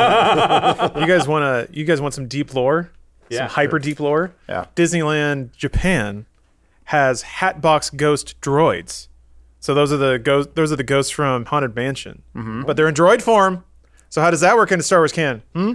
You 0.98 1.06
guys 1.06 1.28
want 1.28 1.42
to? 1.70 1.78
You 1.78 1.84
guys 1.84 2.00
want 2.00 2.14
some 2.14 2.26
deep 2.26 2.54
lore? 2.54 2.90
Yeah, 3.28 3.38
Some 3.40 3.48
hyper 3.48 3.78
deep 3.78 4.00
lore. 4.00 4.32
Yeah. 4.48 4.66
Disneyland 4.74 5.52
Japan 5.56 6.24
has 6.84 7.22
Hatbox 7.22 7.90
Ghost 7.90 8.40
droids. 8.40 9.08
So 9.60 9.74
those 9.74 9.92
are 9.92 9.96
the 9.98 10.18
ghost. 10.18 10.54
Those 10.54 10.72
are 10.72 10.76
the 10.76 10.82
ghosts 10.84 11.10
from 11.12 11.44
Haunted 11.46 11.74
Mansion. 11.74 12.22
Mm-hmm. 12.34 12.62
But 12.62 12.76
they're 12.76 12.88
in 12.88 12.94
droid 12.94 13.20
form. 13.20 13.64
So 14.08 14.22
how 14.22 14.30
does 14.30 14.40
that 14.40 14.56
work 14.56 14.72
into 14.72 14.82
Star 14.84 15.00
Wars 15.00 15.12
canon? 15.12 15.42
Hmm? 15.54 15.72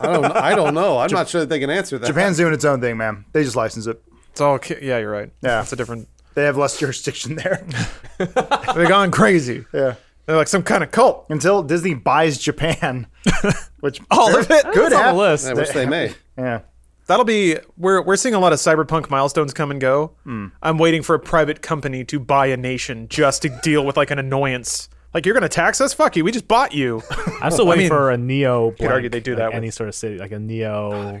I 0.00 0.06
don't. 0.12 0.24
I 0.24 0.54
don't 0.54 0.74
know. 0.74 0.98
I'm 0.98 1.10
not 1.10 1.28
sure 1.28 1.40
that 1.42 1.48
they 1.48 1.60
can 1.60 1.70
answer 1.70 1.98
that. 1.98 2.06
Japan's 2.06 2.36
doing 2.36 2.52
its 2.54 2.64
own 2.64 2.80
thing, 2.80 2.96
man. 2.96 3.24
They 3.32 3.44
just 3.44 3.56
license 3.56 3.86
it. 3.86 4.02
It's 4.30 4.40
all. 4.40 4.58
ca- 4.58 4.78
Yeah, 4.80 4.98
you're 4.98 5.10
right. 5.10 5.30
Yeah. 5.42 5.62
it's 5.62 5.72
a 5.72 5.76
different. 5.76 6.08
They 6.34 6.44
have 6.44 6.56
less 6.56 6.78
jurisdiction 6.78 7.34
there. 7.36 7.64
They're 8.18 8.88
gone 8.88 9.10
crazy. 9.10 9.64
yeah. 9.72 9.94
They're 10.26 10.36
like 10.36 10.48
some 10.48 10.62
kind 10.62 10.82
of 10.84 10.90
cult. 10.92 11.26
Until 11.30 11.62
Disney 11.62 11.94
buys 11.94 12.38
Japan, 12.38 13.06
which 13.80 14.00
All 14.10 14.34
of 14.38 14.50
it. 14.50 14.64
Good 14.72 14.86
It's 14.92 14.94
on 14.94 15.02
happen. 15.02 15.16
the 15.16 15.20
list. 15.22 15.46
I 15.46 15.52
wish 15.54 15.70
they 15.70 15.84
may. 15.86 16.14
Yeah. 16.38 16.60
That'll 17.06 17.24
be 17.24 17.56
we're 17.76 18.00
we're 18.00 18.16
seeing 18.16 18.34
a 18.34 18.38
lot 18.38 18.52
of 18.52 18.60
cyberpunk 18.60 19.10
milestones 19.10 19.52
come 19.52 19.70
and 19.72 19.80
go. 19.80 20.12
Hmm. 20.24 20.46
I'm 20.62 20.78
waiting 20.78 21.02
for 21.02 21.14
a 21.14 21.20
private 21.20 21.60
company 21.60 22.04
to 22.04 22.20
buy 22.20 22.46
a 22.46 22.56
nation 22.56 23.08
just 23.08 23.42
to 23.42 23.48
deal 23.62 23.84
with 23.84 23.96
like 23.96 24.10
an 24.12 24.18
annoyance. 24.20 24.88
Like 25.14 25.26
you're 25.26 25.34
gonna 25.34 25.48
tax 25.48 25.80
us? 25.80 25.92
Fuck 25.92 26.16
you. 26.16 26.24
We 26.24 26.32
just 26.32 26.48
bought 26.48 26.72
you. 26.72 27.02
I'm 27.42 27.50
still 27.50 27.66
waiting 27.66 27.82
mean, 27.84 27.88
for 27.90 28.10
a 28.10 28.16
Neo. 28.16 28.70
could 28.72 28.86
argue 28.90 29.08
they 29.10 29.20
do 29.20 29.32
like 29.32 29.38
that 29.38 29.48
with- 29.48 29.56
any 29.56 29.70
sort 29.70 29.88
of 29.88 29.94
city, 29.94 30.18
like 30.18 30.32
a 30.32 30.38
Neo. 30.38 31.20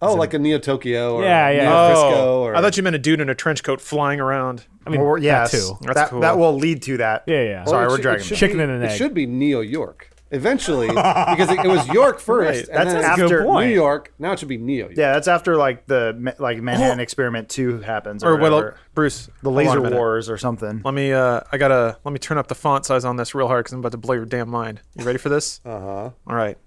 Oh, 0.00 0.10
oh 0.10 0.14
like 0.14 0.32
a 0.34 0.38
Neo 0.38 0.58
Tokyo 0.58 1.14
or 1.16 1.22
Yeah, 1.24 1.50
yeah. 1.50 1.62
Neo 1.62 1.72
Oh, 1.72 1.88
Frisco 1.88 2.42
or 2.42 2.54
I 2.56 2.60
thought 2.60 2.76
you 2.76 2.82
meant 2.82 2.96
a 2.96 3.00
dude 3.00 3.20
in 3.20 3.28
a 3.28 3.34
trench 3.34 3.62
coat 3.62 3.80
flying 3.80 4.20
around. 4.20 4.64
I 4.86 4.90
mean, 4.90 5.00
Or, 5.00 5.18
yes, 5.18 5.50
that 5.52 5.58
too. 5.58 5.76
That's 5.82 5.94
that, 5.96 6.10
cool. 6.10 6.20
that 6.20 6.38
will 6.38 6.54
lead 6.54 6.82
to 6.82 6.96
that. 6.98 7.24
Yeah, 7.26 7.42
yeah. 7.42 7.64
Sorry, 7.64 7.84
it 7.84 7.88
we're 7.88 7.96
should- 7.96 8.02
dragging 8.02 8.26
it 8.26 8.36
Chicken 8.36 8.56
be- 8.58 8.62
and 8.62 8.72
an 8.72 8.82
egg. 8.84 8.92
It 8.92 8.96
should 8.96 9.12
be 9.14 9.26
Neo 9.26 9.60
York 9.60 10.10
eventually 10.30 10.88
because 10.88 11.50
it, 11.50 11.58
it 11.64 11.68
was 11.68 11.86
York 11.88 12.18
first. 12.20 12.68
and 12.68 12.76
That's 12.76 12.92
then 12.92 13.04
after- 13.04 13.44
New 13.44 13.60
York. 13.74 14.12
Now 14.18 14.32
it 14.32 14.38
should 14.38 14.48
be 14.48 14.56
Neo 14.58 14.86
York. 14.86 14.96
Yeah, 14.96 15.12
that's 15.12 15.28
after 15.28 15.56
like 15.56 15.86
the 15.86 16.34
like 16.38 16.60
Manhattan 16.60 17.00
Experiment 17.00 17.48
Two 17.48 17.80
happens, 17.80 18.22
or, 18.22 18.30
Or 18.30 18.32
what? 18.36 18.52
whatever. 18.52 18.76
Bruce, 18.94 19.28
the 19.42 19.50
hold 19.50 19.66
on 19.68 19.78
a 19.78 19.80
Laser. 19.82 19.94
Wars 19.96 20.28
or 20.30 20.38
something. 20.38 20.82
Let 20.84 20.94
me. 20.94 21.12
Uh, 21.12 21.40
I 21.52 21.56
gotta. 21.58 21.98
Let 22.04 22.12
me 22.12 22.18
turn 22.18 22.38
up 22.38 22.48
the 22.48 22.54
font 22.54 22.84
size 22.86 23.04
on 23.04 23.16
this 23.16 23.34
real 23.34 23.46
hard 23.48 23.64
because 23.64 23.72
I'm 23.72 23.80
about 23.80 23.92
to 23.92 23.98
blow 23.98 24.14
your 24.14 24.26
damn 24.26 24.48
mind. 24.48 24.80
You 24.96 25.04
ready 25.04 25.18
for 25.18 25.28
this? 25.28 25.60
Uh 25.64 25.80
huh. 25.80 26.10
All 26.26 26.34
right. 26.36 26.58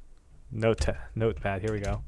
Note 0.52 0.86
notepad. 1.16 1.62
Here 1.62 1.72
we 1.72 1.80
go. 1.80 2.02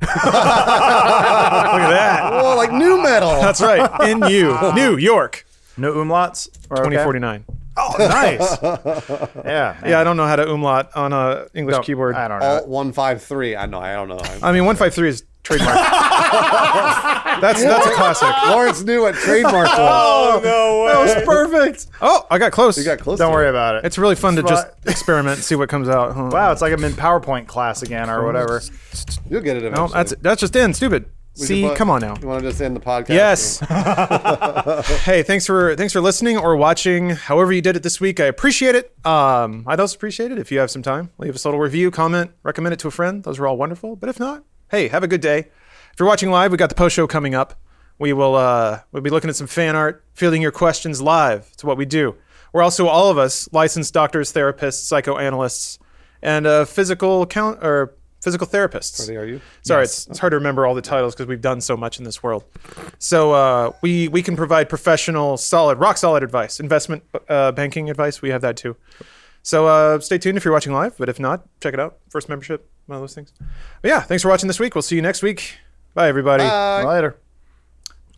Look 0.02 0.10
at 0.16 1.90
that. 1.90 2.20
Oh, 2.32 2.56
like 2.56 2.72
new 2.72 3.02
metal. 3.02 3.32
That's 3.40 3.60
right. 3.60 4.08
In 4.08 4.22
you, 4.30 4.56
New 4.74 4.96
York, 4.96 5.44
No 5.76 5.92
umlauts. 5.94 6.48
Or, 6.70 6.86
okay. 6.86 6.96
2049. 7.96 8.38
Oh, 8.62 8.78
nice. 9.18 9.28
yeah. 9.44 9.76
man. 9.80 9.90
Yeah, 9.90 10.00
I 10.00 10.04
don't 10.04 10.16
know 10.16 10.26
how 10.26 10.36
to 10.36 10.50
umlaut 10.50 10.90
on 10.96 11.12
a 11.12 11.46
English 11.54 11.76
No, 11.76 11.82
keyboard. 11.82 12.14
I 12.14 12.28
don't 12.28 12.40
know. 12.40 12.46
Alt 12.46 12.68
one 12.68 12.92
five 12.92 13.22
three. 13.22 13.56
I 13.56 13.66
know. 13.66 13.80
I 13.80 13.94
don't 13.94 14.08
know. 14.08 14.18
I'm- 14.18 14.40
I 14.42 14.52
mean, 14.52 14.64
153 14.64 15.08
is 15.08 15.24
trademark. 15.42 15.74
that's 17.40 17.62
that's 17.62 17.86
a 17.86 17.90
classic. 17.94 18.28
Lawrence 18.50 18.82
knew 18.82 19.02
what 19.02 19.14
trademark 19.14 19.66
was. 19.68 19.78
Oh 19.78 20.40
no 20.44 20.84
way! 20.84 20.92
That 21.14 21.16
was 21.16 21.24
perfect. 21.50 21.86
Oh, 22.00 22.26
I 22.30 22.38
got 22.38 22.52
close. 22.52 22.76
You 22.78 22.84
got 22.84 22.98
close. 22.98 23.18
Don't 23.18 23.30
to 23.30 23.34
worry 23.34 23.46
it. 23.46 23.50
about 23.50 23.76
it. 23.76 23.84
It's 23.84 23.98
really 23.98 24.14
fun 24.16 24.36
to 24.36 24.42
just 24.42 24.66
experiment 24.86 25.36
and 25.36 25.44
see 25.44 25.54
what 25.54 25.68
comes 25.68 25.88
out. 25.88 26.14
Huh? 26.14 26.28
wow, 26.32 26.52
it's 26.52 26.60
like 26.62 26.72
I'm 26.72 26.84
in 26.84 26.92
PowerPoint 26.92 27.46
class 27.46 27.82
again 27.82 28.10
or 28.10 28.24
whatever. 28.24 28.60
You'll 29.28 29.40
get 29.40 29.56
it 29.56 29.62
No, 29.62 29.68
eventually. 29.68 29.92
that's 29.92 30.14
that's 30.20 30.40
just 30.40 30.56
in. 30.56 30.74
Stupid. 30.74 31.06
See, 31.34 31.72
come 31.74 31.90
on 31.90 32.00
now. 32.00 32.16
You 32.20 32.26
want 32.26 32.42
to 32.42 32.48
just 32.48 32.60
end 32.60 32.76
the 32.76 32.80
podcast? 32.80 33.08
Yes. 33.08 33.60
hey, 35.04 35.22
thanks 35.22 35.46
for 35.46 35.76
thanks 35.76 35.92
for 35.92 36.00
listening 36.00 36.36
or 36.36 36.56
watching. 36.56 37.10
However 37.10 37.52
you 37.52 37.62
did 37.62 37.76
it 37.76 37.82
this 37.82 38.00
week, 38.00 38.20
I 38.20 38.24
appreciate 38.24 38.74
it. 38.74 38.94
Um, 39.06 39.64
I'd 39.66 39.80
also 39.80 39.96
appreciate 39.96 40.32
it 40.32 40.38
if 40.38 40.50
you 40.52 40.58
have 40.58 40.70
some 40.70 40.82
time. 40.82 41.10
Leave 41.18 41.34
us 41.34 41.44
a 41.44 41.48
little 41.48 41.60
review, 41.60 41.90
comment, 41.90 42.32
recommend 42.42 42.72
it 42.74 42.78
to 42.80 42.88
a 42.88 42.90
friend. 42.90 43.22
Those 43.22 43.38
are 43.38 43.46
all 43.46 43.56
wonderful. 43.56 43.96
But 43.96 44.08
if 44.08 44.18
not, 44.18 44.44
hey, 44.70 44.88
have 44.88 45.02
a 45.02 45.08
good 45.08 45.20
day. 45.20 45.38
If 45.92 45.98
you're 45.98 46.08
watching 46.08 46.30
live, 46.30 46.50
we 46.50 46.58
got 46.58 46.68
the 46.68 46.74
post 46.74 46.94
show 46.94 47.06
coming 47.06 47.34
up. 47.34 47.54
We 47.98 48.12
will 48.12 48.34
uh, 48.34 48.80
we'll 48.92 49.02
be 49.02 49.10
looking 49.10 49.30
at 49.30 49.36
some 49.36 49.46
fan 49.46 49.76
art, 49.76 50.04
fielding 50.14 50.42
your 50.42 50.52
questions 50.52 51.00
live. 51.00 51.48
It's 51.52 51.64
what 51.64 51.76
we 51.76 51.84
do. 51.84 52.16
We're 52.52 52.62
also 52.62 52.88
all 52.88 53.10
of 53.10 53.18
us 53.18 53.48
licensed 53.52 53.94
doctors, 53.94 54.32
therapists, 54.32 54.82
psychoanalysts, 54.84 55.78
and 56.22 56.46
uh, 56.46 56.64
physical 56.64 57.26
count 57.26 57.60
or 57.62 57.94
physical 58.20 58.46
therapists. 58.46 59.02
Are 59.02 59.06
they- 59.06 59.16
are 59.16 59.24
you? 59.24 59.40
Sorry, 59.62 59.84
it's, 59.84 60.06
it's 60.06 60.18
hard 60.18 60.30
to 60.32 60.36
remember 60.36 60.66
all 60.66 60.74
the 60.74 60.82
titles 60.82 61.14
because 61.14 61.26
we've 61.26 61.40
done 61.40 61.60
so 61.60 61.76
much 61.76 61.98
in 61.98 62.04
this 62.04 62.22
world. 62.22 62.44
So 62.98 63.32
uh, 63.32 63.72
we 63.82 64.08
we 64.08 64.22
can 64.22 64.36
provide 64.36 64.68
professional, 64.68 65.36
solid, 65.36 65.78
rock 65.78 65.96
solid 65.96 66.22
advice, 66.22 66.60
investment 66.60 67.02
uh, 67.28 67.52
banking 67.52 67.90
advice. 67.90 68.22
We 68.22 68.30
have 68.30 68.42
that 68.42 68.56
too. 68.56 68.76
So 69.42 69.66
uh, 69.66 69.98
stay 70.00 70.18
tuned 70.18 70.36
if 70.36 70.44
you're 70.44 70.52
watching 70.52 70.72
live, 70.72 70.96
but 70.98 71.08
if 71.08 71.18
not, 71.18 71.46
check 71.62 71.72
it 71.74 71.80
out. 71.80 71.98
First 72.10 72.28
membership, 72.28 72.68
one 72.86 72.96
of 72.96 73.02
those 73.02 73.14
things. 73.14 73.32
But 73.80 73.88
yeah, 73.88 74.00
thanks 74.00 74.22
for 74.22 74.28
watching 74.28 74.48
this 74.48 74.60
week. 74.60 74.74
We'll 74.74 74.82
see 74.82 74.96
you 74.96 75.02
next 75.02 75.22
week. 75.22 75.56
Bye, 75.94 76.08
everybody. 76.08 76.44
Bye. 76.44 76.84
Later. 76.84 77.16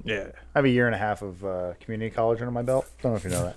Yeah. 0.05 0.27
I 0.55 0.59
have 0.59 0.65
a 0.65 0.69
year 0.69 0.87
and 0.87 0.95
a 0.97 0.99
half 0.99 1.23
of 1.23 1.45
uh, 1.45 1.75
community 1.81 2.13
college 2.15 2.41
under 2.41 2.51
my 2.51 2.63
belt. 2.63 2.87
Don't 3.03 3.13
know 3.13 3.17
if 3.17 3.25
you 3.25 3.31
know 3.31 3.45
that. 3.45 3.57